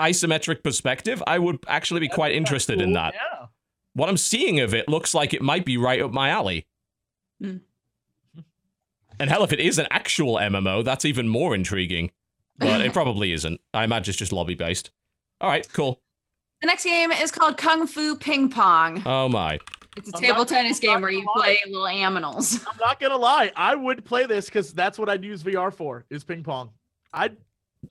[0.00, 3.14] isometric perspective, I would actually be quite That's interested in that.
[3.14, 3.46] Yeah.
[3.94, 6.66] What I'm seeing of it looks like it might be right up my alley.
[7.40, 7.56] Hmm.
[9.20, 12.12] And hell, if it is an actual MMO, that's even more intriguing.
[12.58, 13.60] But it probably isn't.
[13.74, 14.90] I imagine it's just lobby based.
[15.40, 16.00] All right, cool.
[16.60, 19.02] The next game is called Kung Fu Ping Pong.
[19.06, 19.58] Oh my.
[19.96, 21.32] It's a I'm table not- tennis I'm game where you lie.
[21.36, 22.64] play little aminals.
[22.70, 23.50] I'm not gonna lie.
[23.56, 26.70] I would play this because that's what I'd use VR for is ping pong.
[27.12, 27.36] I'd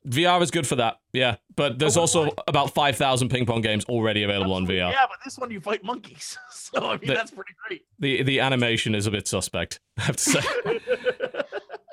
[0.08, 1.00] VR is good for that.
[1.14, 4.92] Yeah, but there's Oh, also about five thousand ping pong games already available on VR.
[4.92, 7.86] Yeah, but this one you fight monkeys, so I mean The- that's pretty great.
[8.00, 10.42] The the animation is a bit suspect, I have to say.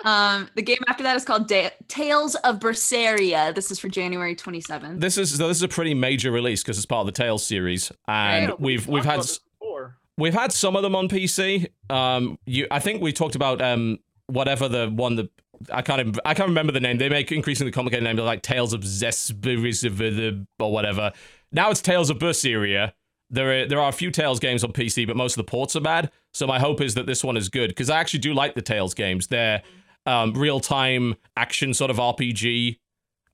[0.05, 3.55] Um, the game after that is called da- Tales of Berseria.
[3.55, 5.01] This is for January 27th.
[5.01, 7.45] this is so this is a pretty major release because it's part of the Tales
[7.47, 8.61] series, and Right.
[8.61, 9.97] we've we've had about s- this before.
[10.19, 11.69] we've had some of them on PC.
[11.89, 15.31] Um, you I think we talked about um whatever the one that
[15.73, 16.99] I can't I can't remember the name.
[16.99, 21.13] They make increasingly complicated names like Tales of Zesperis or whatever.
[21.53, 22.93] Now it's Tales of Berseria.
[23.31, 25.75] There are there are a few Tales games on PC, but most of the ports
[25.77, 26.11] are bad.
[26.33, 28.63] So my hope is that this one is good because I actually do like the
[28.63, 29.29] Tales games.
[29.29, 29.63] They're
[30.07, 32.79] um, real time action sort of RPG,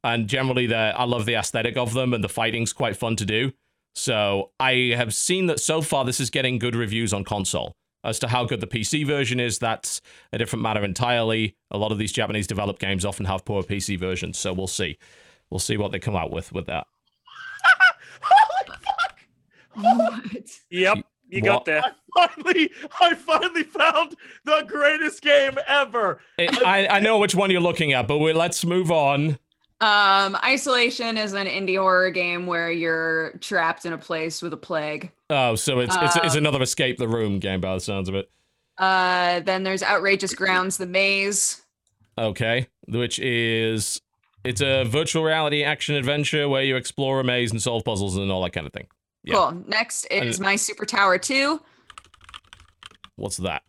[0.04, 3.24] and generally they I love the aesthetic of them, and the fighting's quite fun to
[3.24, 3.52] do.
[3.94, 7.76] So I have seen that so far this is getting good reviews on console.
[8.02, 10.00] As to how good the PC version is, that's
[10.32, 11.56] a different matter entirely.
[11.70, 14.96] A lot of these Japanese developed games often have poor PC versions, so we'll see.
[15.50, 16.86] We'll see what they come out with with that.
[18.22, 19.18] Holy fuck!
[19.74, 20.50] What?
[20.70, 20.98] Yep,
[21.28, 21.46] you What?
[21.46, 21.82] got there.
[22.16, 22.70] I finally,
[23.00, 26.20] I finally found the greatest game ever.
[26.38, 29.38] It, I, I know which one you're looking at, but we, let's move on.
[29.80, 34.56] Um, Isolation is an indie horror game where you're trapped in a place with a
[34.56, 35.10] plague.
[35.30, 38.14] Oh, so it's it's, it's Um, another escape the room game by the sounds of
[38.14, 38.30] it.
[38.78, 41.62] Uh, then there's Outrageous Grounds, The Maze.
[42.18, 44.00] Okay, which is
[44.44, 48.30] it's a virtual reality action adventure where you explore a maze and solve puzzles and
[48.32, 48.86] all that kind of thing.
[49.22, 49.34] Yeah.
[49.34, 49.64] Cool.
[49.68, 51.60] Next is My Super Tower 2.
[53.16, 53.62] What's that?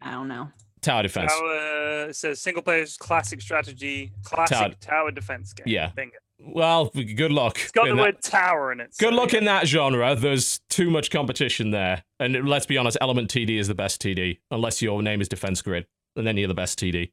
[0.00, 0.48] I don't know.
[0.80, 1.32] Tower defense.
[1.32, 5.64] Tower, it says single player classic strategy, classic Tower- tower, defense game.
[5.68, 5.90] Yeah.
[5.94, 6.16] Bingo.
[6.38, 7.58] Well, good luck.
[7.62, 8.94] It's got in the that- word tower in it.
[8.98, 9.38] Good so luck yeah.
[9.38, 10.14] in that genre.
[10.14, 12.04] There's too much competition there.
[12.20, 15.62] And let's be honest, Element TD is the best TD, unless your name is Defense
[15.62, 15.86] Grid.
[16.14, 17.12] And then you're the best TD.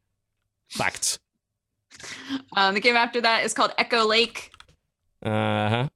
[0.69, 1.19] Facts.
[2.57, 4.51] Um, the game after that is called Echo Lake.
[5.23, 5.87] Uh-huh.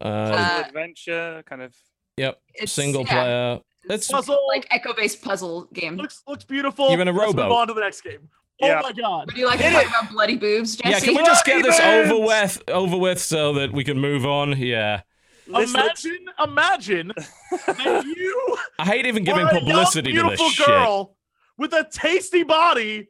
[0.00, 1.72] Uh Uh, adventure, kind of.
[2.16, 2.40] Yep.
[2.54, 3.60] It's Single yeah, player.
[3.88, 5.96] It's Puzzle like echo-based puzzle game.
[5.96, 6.90] looks looks beautiful.
[6.90, 8.28] You're in a Let's move on to the next game.
[8.62, 8.80] Oh Yeah.
[8.82, 9.26] my god!
[9.26, 10.88] Would you like to Hit talk about bloody boobs, Jesse?
[10.90, 13.98] yeah, can we just get this Bloody over with over with so that we can
[14.00, 14.56] move on?
[14.58, 15.02] Yeah.
[15.46, 17.12] This looks- Imagine, imagine
[17.66, 20.66] that you I hate even giving are a young, publicity to this beautiful shit.
[20.66, 21.16] girl
[21.58, 23.08] with a tasty body,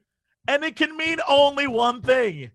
[0.49, 2.50] and it can mean only one thing: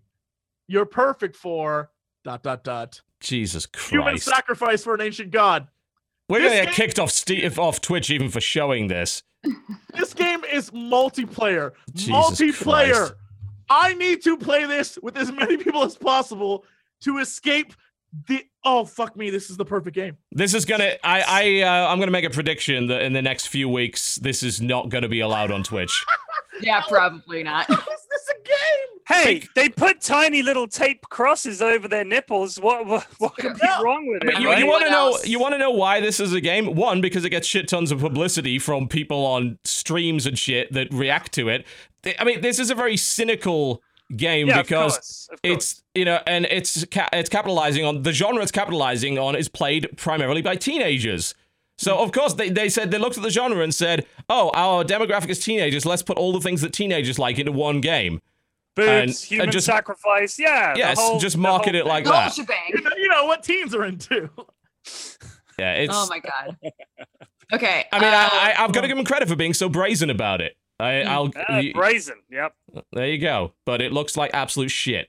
[0.68, 1.90] you're perfect for
[2.24, 3.90] dot dot dot Jesus Christ.
[3.90, 5.66] human sacrifice for an ancient god.
[6.28, 9.22] We're This gonna get game- kicked off Ste off Twitch even for showing this.
[9.94, 11.72] This game is multiplayer.
[11.94, 12.92] Jesus multiplayer.
[12.92, 13.14] Christ.
[13.68, 16.64] I need to play this with as many people as possible
[17.02, 17.74] to escape
[18.28, 18.44] the.
[18.64, 19.30] Oh fuck me!
[19.30, 20.16] This is the perfect game.
[20.30, 20.92] This is gonna.
[21.02, 21.22] I.
[21.22, 21.60] I.
[21.62, 24.88] Uh, I'm gonna make a prediction that in the next few weeks, this is not
[24.90, 26.04] gonna be allowed on Twitch.
[26.60, 27.68] Yeah, probably not.
[29.04, 29.40] How is this a game?
[29.40, 32.58] Hey, they put tiny little tape crosses over their nipples.
[32.60, 33.82] What what, what could be Yeah.
[33.82, 34.40] wrong with I mean, it?
[34.42, 34.58] you, right?
[34.60, 35.18] you want to know?
[35.24, 36.74] You want to know why this is a game?
[36.74, 40.88] One, because it gets shit tons of publicity from people on streams and shit that
[40.92, 41.66] react to it.
[42.18, 43.82] I mean, this is a very cynical
[44.16, 45.54] game yeah, because of course, of course.
[45.54, 49.48] it's you know, and it's ca- it's capitalizing on the genre it's capitalizing on is
[49.48, 51.34] played primarily by teenagers.
[51.78, 54.84] So of course they, they said they looked at the genre and said, "Oh, our
[54.84, 55.84] demographic is teenagers.
[55.86, 58.20] Let's put all the things that teenagers like into one game."
[58.74, 60.38] Boobs, and- human and just- sacrifice.
[60.38, 60.72] Yeah.
[60.74, 62.12] the Yes, whole- just market it like thing.
[62.12, 62.68] The whole that.
[62.68, 64.28] You know, you know what teens are into.
[65.58, 65.92] Yeah, it's.
[65.94, 66.56] Oh my god.
[67.52, 67.84] Okay.
[67.92, 70.08] I mean, uh, I, I, I've got to give him credit for being so brazen
[70.10, 70.56] about it.
[70.80, 71.30] I, I'll.
[71.36, 72.16] Ah, y- brazen.
[72.30, 72.54] Yep,
[72.92, 73.52] there you go.
[73.66, 75.08] But it looks like absolute shit.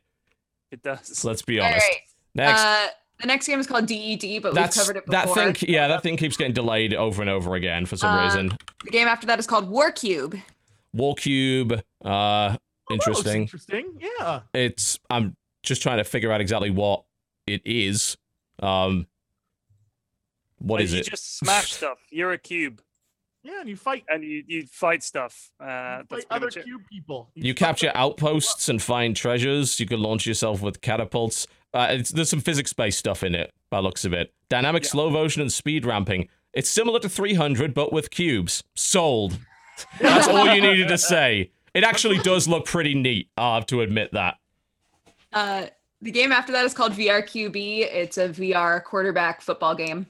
[0.72, 1.24] it does.
[1.24, 1.88] Let's be honest.
[1.88, 1.98] right.
[2.36, 2.88] Next, Uh,
[3.22, 5.36] the next game is called DED, but we've covered it before.
[5.36, 5.70] that thing.
[5.70, 8.58] Yeah, that thing keeps getting delayed over and over again for some Uh, reason.
[8.84, 10.38] The game after that is called War Cube.
[10.94, 11.82] War Cube.
[12.04, 12.58] Uh,
[12.94, 13.42] Oh, interesting.
[13.44, 13.94] interesting.
[14.20, 14.42] Yeah.
[14.54, 15.00] It's.
[15.10, 17.04] I'm just trying to figure out exactly what
[17.48, 18.18] it is.
[18.62, 19.08] Um,
[20.60, 21.10] what Like, is you it?
[21.10, 21.98] just smash stuff.
[22.10, 22.82] You're a cube,
[23.44, 25.52] Yeah, and you fight, and you, you fight stuff.
[25.60, 26.64] Uh, you fight other much it.
[26.66, 27.30] cube people.
[27.36, 27.96] You fight capture them.
[27.98, 29.80] outposts and find treasures.
[29.80, 31.48] You can launch yourself with catapults.
[31.74, 34.32] Uh, it's, there's some physics-based stuff in it, by looks of it.
[34.50, 34.90] Dynamic Yeah.
[34.92, 36.30] slow motion and speed ramping.
[36.54, 38.64] It's similar to 300, but with cubes.
[38.76, 39.40] Sold.
[40.00, 41.50] That's all you needed to say.
[41.74, 43.30] It actually does look pretty neat.
[43.38, 44.36] I'll have to admit that.
[45.32, 45.66] Uh,
[46.02, 47.80] the game after that is called VRQB.
[47.92, 50.06] It's a VR quarterback football game.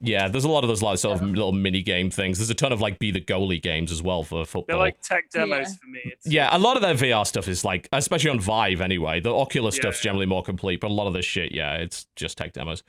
[0.00, 2.38] Yeah, there's a lot of those like sort of little mini game things.
[2.38, 4.64] There's a ton of like be the goalie games as well for football.
[4.68, 5.74] They're like tech demos Yeah.
[5.80, 6.00] for me.
[6.04, 9.20] It's, yeah, a lot of their VR stuff is like, especially on Vive anyway.
[9.20, 12.06] The Oculus Yeah, stuff's generally more complete, but a lot of this shit, yeah, it's
[12.16, 12.82] just tech demos.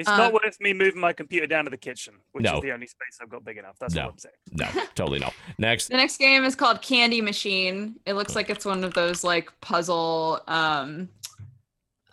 [0.00, 2.56] It's Uh, not worth me moving my computer down to the kitchen, which No.
[2.56, 3.76] is the only space I've got big enough.
[3.78, 4.06] That's No.
[4.06, 4.34] what I'm saying.
[4.52, 5.34] No, totally not.
[5.58, 5.88] Next.
[5.88, 7.96] The next game is called Candy Machine.
[8.06, 11.08] It looks like it's one of those like puzzle um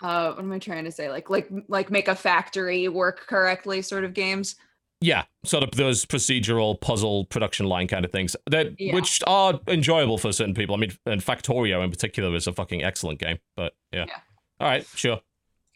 [0.02, 1.10] uh what am I trying to say?
[1.10, 4.56] Like like like make a factory work correctly sort of games.
[5.00, 8.96] Yeah, sort of those procedural puzzle production line kind of things that Yeah.
[8.96, 10.76] which are enjoyable for certain people.
[10.76, 13.38] I mean, and Factorio in particular is a fucking excellent game.
[13.56, 14.20] But yeah, Yeah.
[14.60, 15.22] all right, sure.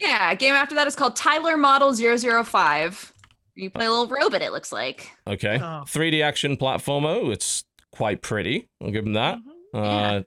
[0.01, 3.13] Yeah, game after that is called Tyler Model 005.
[3.55, 5.09] You play a little robot, it looks like.
[5.27, 5.83] Okay, Oh.
[5.85, 7.31] 3D action platformer.
[7.31, 8.67] It's quite pretty.
[8.81, 9.37] I'll give them that.
[9.73, 10.21] Uh,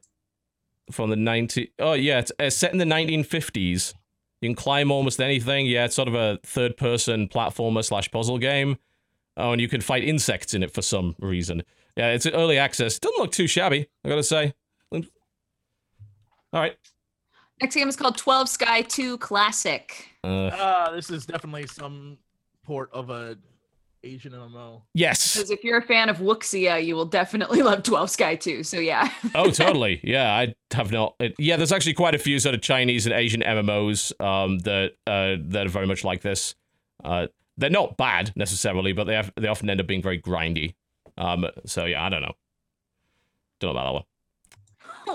[0.92, 1.72] from the 90.
[1.78, 3.94] Oh yeah, it's, it's set in the 1950s.
[4.40, 5.66] You can climb almost anything.
[5.66, 8.76] Yeah, it's sort of a third-person platformer slash puzzle game.
[9.36, 11.62] Oh, and you can fight insects in it for some reason.
[11.96, 12.98] Yeah, it's early access.
[12.98, 13.88] Doesn't look too shabby.
[14.04, 14.54] I gotta say.
[14.92, 16.76] All right.
[17.60, 20.08] Next game is called 12 Sky 2 Classic.
[20.24, 22.18] Uh, Ah, this is definitely some
[22.64, 23.36] port of a
[24.02, 24.82] Asian MMO.
[24.92, 25.34] yes.
[25.34, 28.62] Because if you're a fan of Wuxia, you will definitely love 12 Sky 2.
[28.62, 29.10] So yeah.
[29.34, 30.00] oh, totally.
[30.02, 31.14] Yeah, I have not.
[31.20, 34.92] It, yeah, there's actually quite a few sort of Chinese and Asian MMOs um, that
[35.06, 36.54] uh, that are very much like this.
[37.02, 40.74] Uh, they're not bad necessarily, but they have they often end up being very grindy.
[41.16, 42.34] Um, so yeah, I don't know.
[43.60, 44.02] Don't know about that one.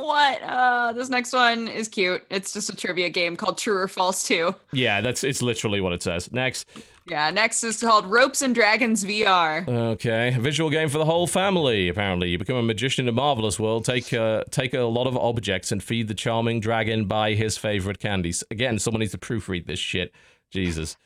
[0.02, 0.42] What?
[0.44, 2.24] Uh, this next one is cute.
[2.30, 4.54] It's just a trivia game called True or False 2.
[4.74, 6.32] Yeah, that's it's literally what it says.
[6.32, 6.68] Next,
[7.08, 9.68] Yeah, next is called Ropes and Dragons VR.
[9.68, 11.88] okay, a visual game for the whole family.
[11.90, 13.86] Apparently, you become a magician in a marvelous world.
[13.86, 18.00] Take uh, take a lot of objects and feed the charming dragon by his favorite
[18.00, 18.44] candies.
[18.52, 20.14] Again, someone needs to proofread this shit.
[20.52, 20.98] Jesus.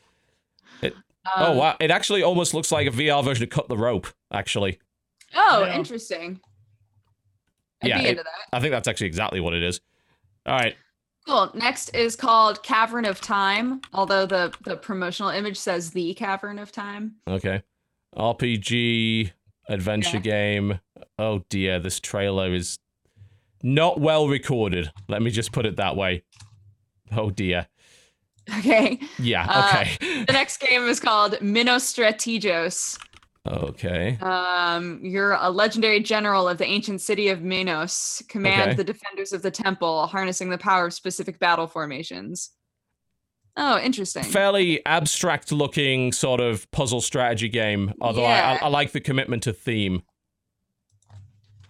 [0.83, 0.91] oh
[1.35, 1.75] Um, wow!
[1.79, 4.07] It actually almost looks like a VR version of Cut the Rope.
[4.31, 4.79] Actually,
[5.35, 5.75] Oh, Yeah.
[5.77, 6.39] interesting.
[7.83, 8.19] I'd Yeah, it-.
[8.51, 9.79] I think that's actually exactly what it is.
[10.45, 10.75] All right.
[11.27, 11.51] Cool.
[11.53, 16.71] Next is called Cavern of Time, although the, the promotional image says the Cavern of
[16.71, 17.15] Time.
[17.27, 17.63] Okay.
[18.17, 19.31] RPG
[19.69, 20.21] adventure Yeah.
[20.21, 20.79] game.
[21.17, 22.77] Oh dear, this trailer is
[23.61, 24.91] not well recorded.
[25.07, 26.23] Let me just put it that way.
[27.15, 27.67] Oh dear.
[28.59, 28.99] Okay.
[29.19, 29.45] Yeah.
[29.49, 30.23] Uh, Okay.
[30.25, 32.99] The next game is called Minostrategos.
[33.47, 34.17] Okay.
[34.21, 38.21] Um, you're a legendary general of the ancient city of Minos.
[38.29, 38.73] Command Okay.
[38.75, 42.51] the defenders of the temple, harnessing the power of specific battle formations.
[43.55, 44.23] Oh, interesting.
[44.23, 47.93] Fairly abstract looking sort of puzzle strategy game.
[48.01, 50.01] Although I, I, I like the commitment to theme.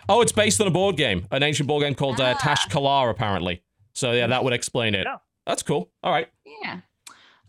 [0.07, 2.39] Oh, it's based on a board game, an ancient board game called uh, Ah.
[2.39, 3.63] Tash Kalar, apparently.
[3.93, 5.05] So yeah, that would explain it.
[5.05, 5.17] Yeah.
[5.45, 5.91] That's cool.
[6.03, 6.29] All right.
[6.63, 6.79] yeah.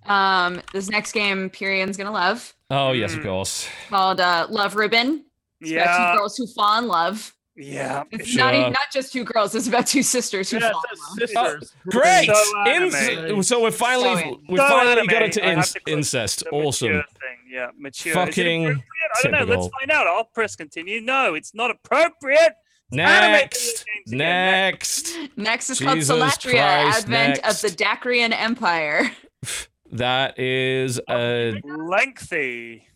[0.06, 3.24] Um, this next game, Pyrion's gonna love, Oh yes, of Mm.
[3.24, 3.68] course.
[3.88, 5.24] called uh, Love Ribbon.
[5.60, 6.12] It's about Yeah.
[6.12, 7.32] two girls who fall in love.
[7.56, 8.02] Yeah.
[8.10, 9.54] It's not even not just two girls.
[9.54, 10.96] It's about two sisters who Yeah, fall in
[11.28, 11.50] says love.
[11.52, 11.72] sisters.
[11.88, 12.26] Great.
[12.26, 12.34] So
[12.66, 15.28] Inc- so we're finally So we So finally got anime.
[15.28, 16.40] it to I have inc- to incest.
[16.40, 16.88] The Awesome.
[16.88, 17.38] Mature thing.
[17.52, 18.12] Yeah, mature.
[18.12, 18.66] Fucking?
[18.66, 19.44] I don't know.
[19.44, 20.06] Let's find out.
[20.08, 21.00] I'll press continue.
[21.00, 22.54] No, it's not appropriate.
[22.90, 23.58] Next.
[23.60, 24.18] video games again.
[24.18, 25.18] Next.
[25.36, 26.50] Next is Jesus called Salatria,
[26.82, 27.64] Christ, Advent next.
[27.64, 29.10] of the Dacrian Empire.
[29.94, 32.88] That is a Lengthy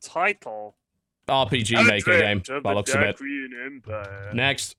[0.00, 0.74] title.
[1.28, 3.18] RPG maker game Advent of by looks of it.
[4.34, 4.76] Next.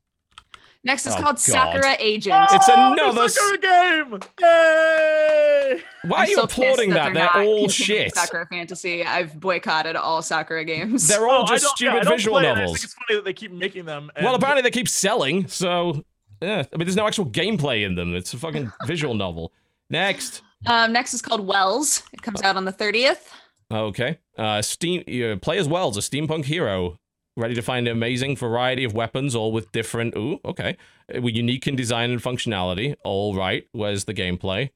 [0.86, 1.40] Next is Oh, called God.
[1.40, 2.48] Sakura Agent.
[2.52, 4.20] Oh, it's Oh, another Sakura game!
[4.40, 5.82] Yay!
[6.04, 7.14] Why I'm are you so applauding that?
[7.16, 8.14] they're They're all shit.
[8.16, 9.04] Sakura Fantasy.
[9.04, 11.08] I've boycotted all Sakura games.
[11.08, 12.52] They're all Oh, just don't- yeah, I stupid don't visual play it.
[12.52, 12.72] I novels.
[12.78, 14.12] think it's funny that they keep making them.
[14.16, 16.06] And Well, apparently they keep selling, so
[16.42, 16.64] yeah.
[16.72, 18.16] I mean, there's no actual gameplay in them.
[18.16, 19.52] It's a fucking visual novel.
[19.90, 20.44] Next.
[20.68, 22.04] Um, next is called Wells.
[22.14, 23.28] It comes out on the 30th.
[23.72, 24.20] Okay.
[24.38, 26.98] Uh, Steam uh, play as Wells, a steampunk hero,
[27.38, 30.16] ready to find an amazing variety of weapons, all with different.
[30.16, 30.78] Ooh, okay.
[31.14, 32.96] Uh, with unique in design and functionality.
[33.04, 33.68] All right.
[33.72, 34.70] Where's the gameplay?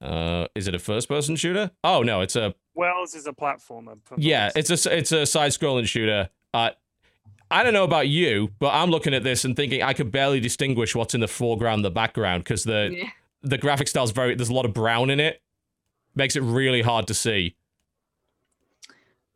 [0.00, 1.70] Uh, is it a first-person shooter?
[1.82, 3.96] Oh no, it's a Wells is a platformer.
[4.16, 6.28] yeah, it's a it's a side-scrolling shooter.
[6.52, 6.70] Uh,
[7.50, 10.40] I don't know about you, but I'm looking at this and thinking I could barely
[10.40, 13.08] distinguish what's in the foreground, the background, because the Yeah.
[13.44, 14.34] The graphic style's very.
[14.34, 15.40] There's a lot of brown in it.
[16.16, 17.56] Makes it really hard to see.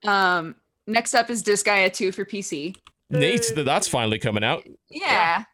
[0.04, 0.54] Um,
[0.86, 2.76] next up is Disgaea 2 for PC.
[3.10, 4.66] Neat that that's finally coming out.
[4.90, 5.44] Yeah.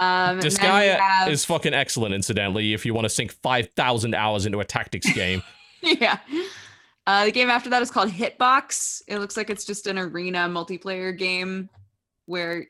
[0.00, 3.32] Um, and then we Disgaea have- is fucking excellent, incidentally, if you want to sink
[3.32, 5.42] 5,000 hours into a tactics game.
[5.82, 6.18] yeah.
[7.06, 9.02] Uh, the game after that is called Hitbox.
[9.06, 11.68] It looks like it's just an arena multiplayer game
[12.26, 12.66] where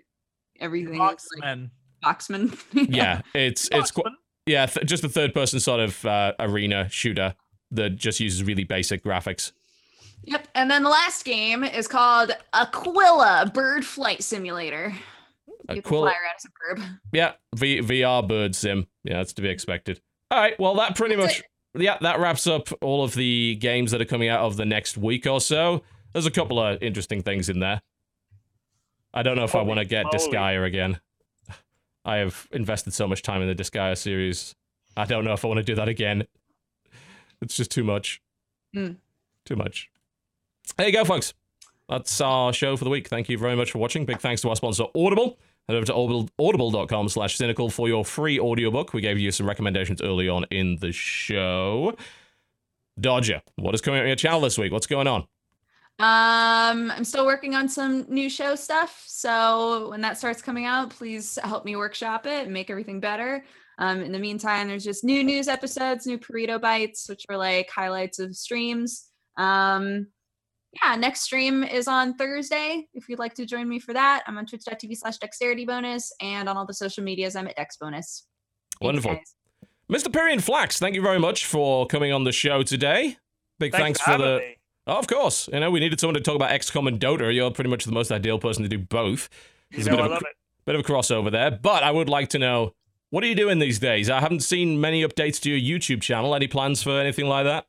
[0.61, 1.71] everything is like Boxman.
[2.05, 2.89] boxman.
[2.95, 4.13] yeah, it's it's qu- Boxman.
[4.47, 7.35] Yeah, th- just a third person sort of uh, arena shooter
[7.71, 9.53] that just uses really basic graphics.
[10.25, 10.49] Yep.
[10.55, 14.95] And then the last game is called Aquila Bird Flight Simulator.
[15.47, 16.99] You can Aquila- fly around as a bird.
[17.13, 18.87] Yeah, v- VR bird sim.
[19.03, 20.01] Yeah, that's to be expected.
[20.31, 21.43] All right, well that pretty That's much
[21.77, 24.97] yeah, that wraps up all of the games that are coming out of the next
[24.97, 25.83] week or so.
[26.13, 27.83] There's a couple of interesting things in there.
[29.13, 30.19] I don't know if I want to get moly.
[30.19, 31.01] Disgaea again.
[32.05, 34.55] I have invested so much time in the Disgaea series.
[34.97, 36.27] I don't know if I want to do that again.
[37.41, 38.21] It's just too much.
[38.75, 38.97] Mm.
[39.45, 39.91] Too much.
[40.77, 41.35] There you go, folks.
[41.89, 43.09] That's our show for the week.
[43.09, 44.07] Thank you very much for watching.
[44.07, 45.39] Big thanks to our sponsor, Audible.
[45.69, 48.93] Head over to audible, audible.com slash cynical for your free audiobook.
[48.93, 51.97] We gave you some recommendations early on in the show.
[53.01, 54.73] Dodger, what is coming up on your channel this week?
[54.73, 55.27] What's going on?
[56.01, 59.05] Um, I'm still working on some new show stuff.
[59.07, 63.45] So when that starts coming out, please help me workshop it and make everything better.
[63.79, 67.71] Um, in the meantime, there's just new news episodes, new Burrito Bites, which are like
[67.71, 69.07] highlights of streams.
[69.37, 70.09] Um,
[70.83, 72.89] yeah, next stream is on Thursday.
[72.95, 76.49] If you'd like to join me for that, I'm on twitch.tv slash dexterity bonus and
[76.49, 78.27] on all the social medias, I'm at dex bonus.
[78.81, 79.15] Wonderful.
[79.15, 79.35] guys.
[79.91, 80.09] Mr.
[80.09, 83.17] Pyrion Flax, thank you very much for coming on the show today.
[83.59, 84.39] Big thanks, Thanks, for, for the.
[84.39, 84.54] me.
[84.87, 85.49] Oh, of course.
[85.53, 87.35] You know, we needed someone to talk about XCOM and Dota.
[87.35, 89.29] You're pretty much the most ideal person to do both.
[89.71, 90.37] You There's a bit I of a love it.
[90.67, 92.75] bit of a crossover there, but I would like to know
[93.11, 94.11] what are you doing these days?
[94.11, 96.35] I haven't seen many updates to your YouTube channel.
[96.35, 97.67] Any plans for anything like that?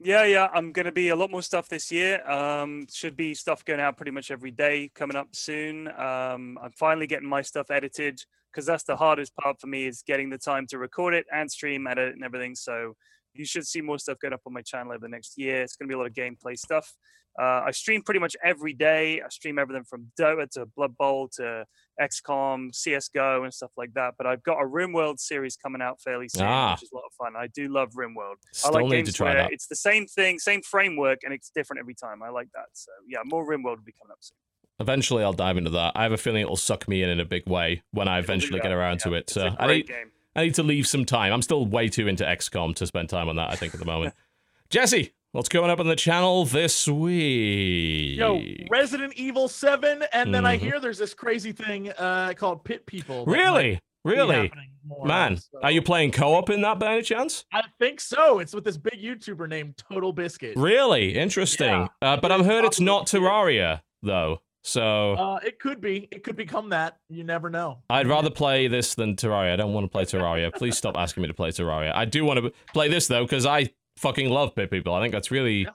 [0.00, 0.48] Yeah, yeah.
[0.52, 2.28] I'm going to be a lot more stuff this year.
[2.28, 5.88] Um, should be stuff going out pretty much every day coming up soon.
[5.88, 8.20] Um, I'm finally getting my stuff edited
[8.52, 11.50] because that's the hardest part for me is getting the time to record it and
[11.50, 12.54] stream, edit, and everything.
[12.54, 12.94] So
[13.34, 15.62] you should see more stuff going up on my channel over the next year.
[15.62, 16.92] It's going to be a lot of gameplay stuff.
[17.40, 19.20] Uh, I stream pretty much every day.
[19.20, 21.64] I stream everything from Dota to Blood Bowl to
[22.00, 24.14] XCOM, CS:GO, and stuff like that.
[24.16, 26.74] But I've got a RimWorld series coming out fairly soon, Ah.
[26.74, 27.34] which is a lot of fun.
[27.36, 28.36] I do love RimWorld.
[28.52, 29.52] Still I like need games to try that.
[29.52, 32.22] it's the same thing, same framework, and it's different every time.
[32.22, 32.66] I like that.
[32.72, 34.36] So yeah, more RimWorld will be coming up soon.
[34.80, 35.92] Eventually, I'll dive into that.
[35.96, 38.58] I have a feeling it'll suck me in in a big way when I eventually
[38.60, 39.10] get around yeah.
[39.10, 39.18] to it.
[39.20, 40.10] It's So a I great need, game.
[40.36, 41.32] I need to leave some time.
[41.32, 43.86] I'm still way too into XCOM to spend time on that, I think, at the
[43.86, 44.14] moment.
[44.70, 48.18] Jesse, what's going up on the channel this week?
[48.18, 50.60] Yo, Resident Evil 7, and then I Mhm.
[50.60, 53.24] hear there's this crazy thing uh, called Pit People.
[53.26, 53.80] really?
[54.04, 54.52] Really?
[55.02, 57.46] Man, of, are you playing co op in that by any chance?
[57.54, 58.38] I think so.
[58.38, 60.58] It's with this big YouTuber named Total Biscuit.
[60.58, 61.14] Really?
[61.16, 61.88] Interesting.
[62.02, 64.42] Uh, but I've heard it's not Terraria, though.
[64.66, 66.08] So Uh, it could be.
[66.10, 66.96] It could become that.
[67.10, 67.78] You never know.
[67.90, 69.52] I'd rather play this than Terraria.
[69.52, 70.52] I don't want to play Terraria.
[70.54, 71.94] Please stop asking me to play Terraria.
[71.94, 74.94] I do want to play this, though, because I fucking love Pit People.
[74.94, 75.62] I think that's really.
[75.62, 75.70] Yeah.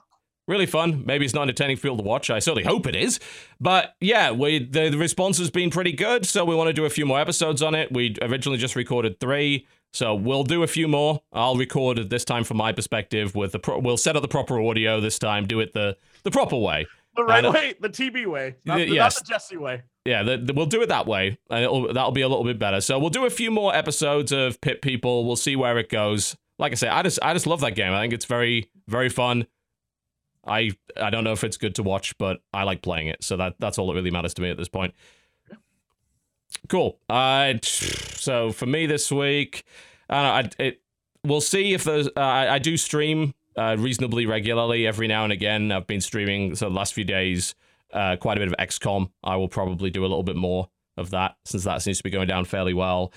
[0.48, 1.04] Really fun.
[1.06, 2.28] Maybe it's not entertaining for you to watch.
[2.28, 3.20] I certainly hope it is.
[3.60, 6.84] But yeah, we the, the response has been pretty good, so we want to do
[6.86, 7.92] a few more episodes on it.
[7.92, 11.20] We originally just recorded three, so we'll do a few more.
[11.32, 14.28] I'll record it this time from my perspective with the pro- we'll set up the
[14.28, 15.46] proper audio this time.
[15.46, 16.88] Do it the the proper way.
[17.16, 19.16] The right way, the TB way, not, the, yes.
[19.16, 19.82] not the Jesse way.
[20.04, 22.58] Yeah, the, the- we'll do it that way, and it'll, that'll be a little bit
[22.58, 22.80] better.
[22.80, 25.26] So we'll do a few more episodes of Pit People.
[25.26, 26.36] We'll see where it goes.
[26.58, 27.92] Like I say, I just I just love that game.
[27.92, 29.46] I think it's very very fun.
[30.46, 33.24] I I don't know if it's good to watch, but I like playing it.
[33.24, 34.94] So that that's all that really matters to me at this point.
[36.68, 36.98] Cool.
[37.08, 39.64] Uh, so for me this week,
[40.08, 40.82] I know, I, it
[41.24, 42.08] we'll see if there's.
[42.08, 45.72] Uh, I, I do stream uh, reasonably regularly every now and again.
[45.72, 47.54] I've been streaming so the last few days
[47.92, 49.10] uh, quite a bit of XCOM.
[49.22, 52.10] I will probably do a little bit more of that since that seems to be
[52.10, 53.12] going down fairly well.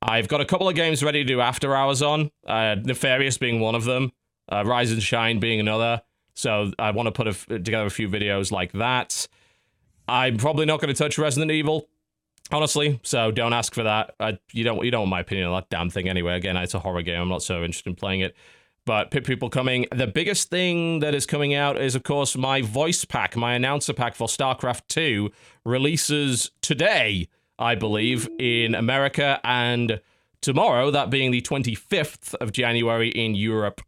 [0.00, 2.30] I've got a couple of games ready to do after hours on.
[2.46, 4.10] Uh, Nefarious being one of them.
[4.50, 6.02] Uh, Rise and Shine being another.
[6.34, 9.28] So I want to put together a few videos like that.
[10.08, 11.88] I'm probably not going to touch Resident Evil,
[12.50, 12.98] honestly.
[13.02, 14.14] So don't ask for that.
[14.18, 16.36] I, you don't you don't want my opinion on that damn thing anyway.
[16.36, 17.20] Again, it's a horror game.
[17.20, 18.34] I'm not so interested in playing it.
[18.84, 19.86] But Pit People coming.
[19.94, 23.92] The biggest thing that is coming out is, of course, my voice pack, my announcer
[23.92, 25.30] pack for StarCraft 2
[25.64, 27.28] releases today,
[27.58, 30.00] I believe, in America and
[30.40, 33.80] tomorrow, that being the 25th of January in Europe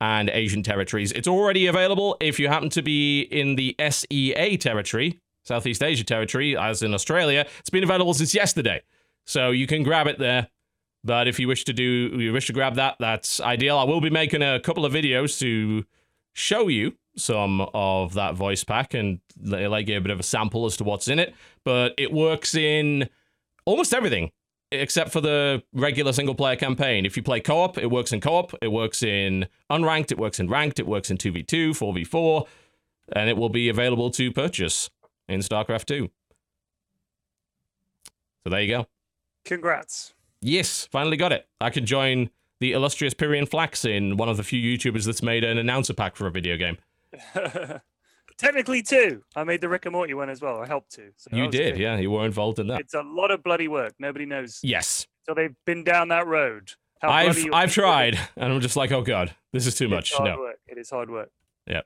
[0.00, 1.12] and Asian territories.
[1.12, 6.56] It's already available if you happen to be in the SEA territory, Southeast Asia territory,
[6.56, 7.46] as in Australia.
[7.60, 8.82] It's been available since yesterday.
[9.26, 10.48] So you can grab it there.
[11.04, 13.78] But if you wish to do you wish to grab that, that's ideal.
[13.78, 15.84] I will be making a couple of videos to
[16.34, 20.66] show you some of that voice pack and like you a bit of a sample
[20.66, 21.34] as to what's in it.
[21.64, 23.08] But it works in
[23.64, 24.30] almost everything
[24.70, 27.06] except for the regular single player campaign.
[27.06, 30.18] If you play co op, it works in co op, it works in unranked, it
[30.18, 32.46] works in ranked, it works in 2v2, 4v4,
[33.12, 34.90] and it will be available to purchase
[35.28, 36.10] in StarCraft 2.
[38.44, 38.86] So there you go.
[39.44, 40.14] Congrats.
[40.40, 41.48] Yes, finally got it.
[41.60, 45.44] I can join the illustrious Pyrion Flax in one of the few YouTubers that's made
[45.44, 46.78] an announcer pack for a video game.
[48.38, 49.22] Technically, two.
[49.34, 50.60] I made the Rick and Morty one as well.
[50.60, 51.10] I helped to.
[51.16, 51.80] So You did, good.
[51.82, 51.98] yeah.
[51.98, 52.80] You were involved in that.
[52.80, 53.94] It's a lot of bloody work.
[53.98, 54.60] Nobody knows.
[54.62, 55.06] Yes.
[55.26, 56.72] So they've been down that road.
[57.00, 60.12] How I've I've tried, and I'm just like, oh god, this is too It's much.
[60.14, 60.38] hard No.
[60.40, 60.58] work.
[60.66, 61.30] It is hard work.
[61.66, 61.82] Yeah.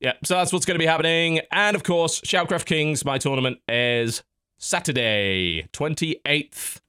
[0.00, 1.40] Yeah, so that's what's going to be happening.
[1.52, 4.22] And of course, Shoutcraft Kings, my tournament, is
[4.58, 6.80] Saturday, 28th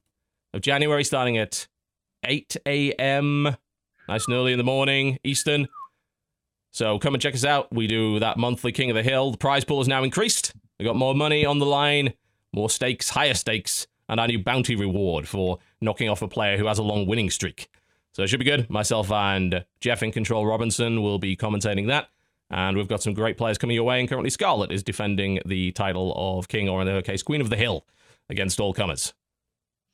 [0.54, 1.66] of January, starting at
[2.24, 3.56] 8 a.m.
[4.08, 5.68] nice and early in the morning, Eastern.
[6.70, 7.72] So come and check us out.
[7.72, 9.32] We do that monthly King of the Hill.
[9.32, 10.54] The prize pool has now increased.
[10.78, 12.14] We got more money on the line,
[12.52, 16.66] more stakes, higher stakes, and our new bounty reward for knocking off a player who
[16.66, 17.68] has a long winning streak.
[18.12, 18.70] So it should be good.
[18.70, 22.08] Myself and Geoff iNcontroL Robinson will be commentating that.
[22.50, 23.98] And we've got some great players coming your way.
[23.98, 27.50] And currently, Scarlet is defending the title of King, or in her case, Queen of
[27.50, 27.86] the Hill,
[28.28, 29.14] against all comers,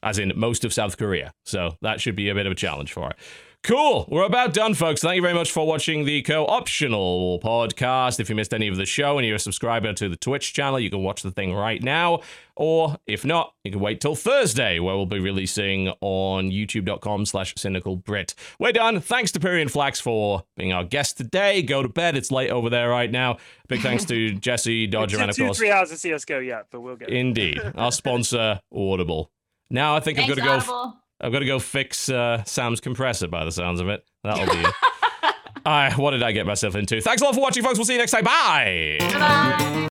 [0.02, 1.32] as in most of South Korea.
[1.44, 3.16] So that should be a bit of a challenge for it.
[3.62, 4.06] Cool.
[4.08, 5.02] We're about done, folks.
[5.02, 8.18] Thank you very much for watching the co optional podcast.
[8.18, 10.80] If you missed any of the show and you're a subscriber to the Twitch channel,
[10.80, 12.20] you can watch the thing right now.
[12.56, 17.54] Or if not, you can wait till Thursday, where we'll be releasing on youtube.com slash
[17.56, 18.32] cynicalbrit.
[18.58, 18.98] We're done.
[18.98, 21.60] Thanks to Pyrion Flax for being our guest today.
[21.60, 22.16] Go to bed.
[22.16, 23.36] It's late over there right now.
[23.68, 26.66] Big thanks to Jesse Dodger Two- and, of two, course, three hours of CSGO yet,
[26.70, 29.30] but we'll get indeed, our sponsor, Audible.
[29.70, 30.57] Now I think Thanks, I've got to go.
[30.57, 30.97] f- Audible.
[31.20, 34.05] I've got to go fix uh, Sam's compressor by the sounds of it.
[34.24, 34.62] That'll be
[35.66, 37.00] right, what did I get myself into?
[37.00, 37.78] Thanks a lot for watching, folks.
[37.78, 38.24] We'll see you next time.
[38.24, 38.97] Bye.
[39.00, 39.66] Bye.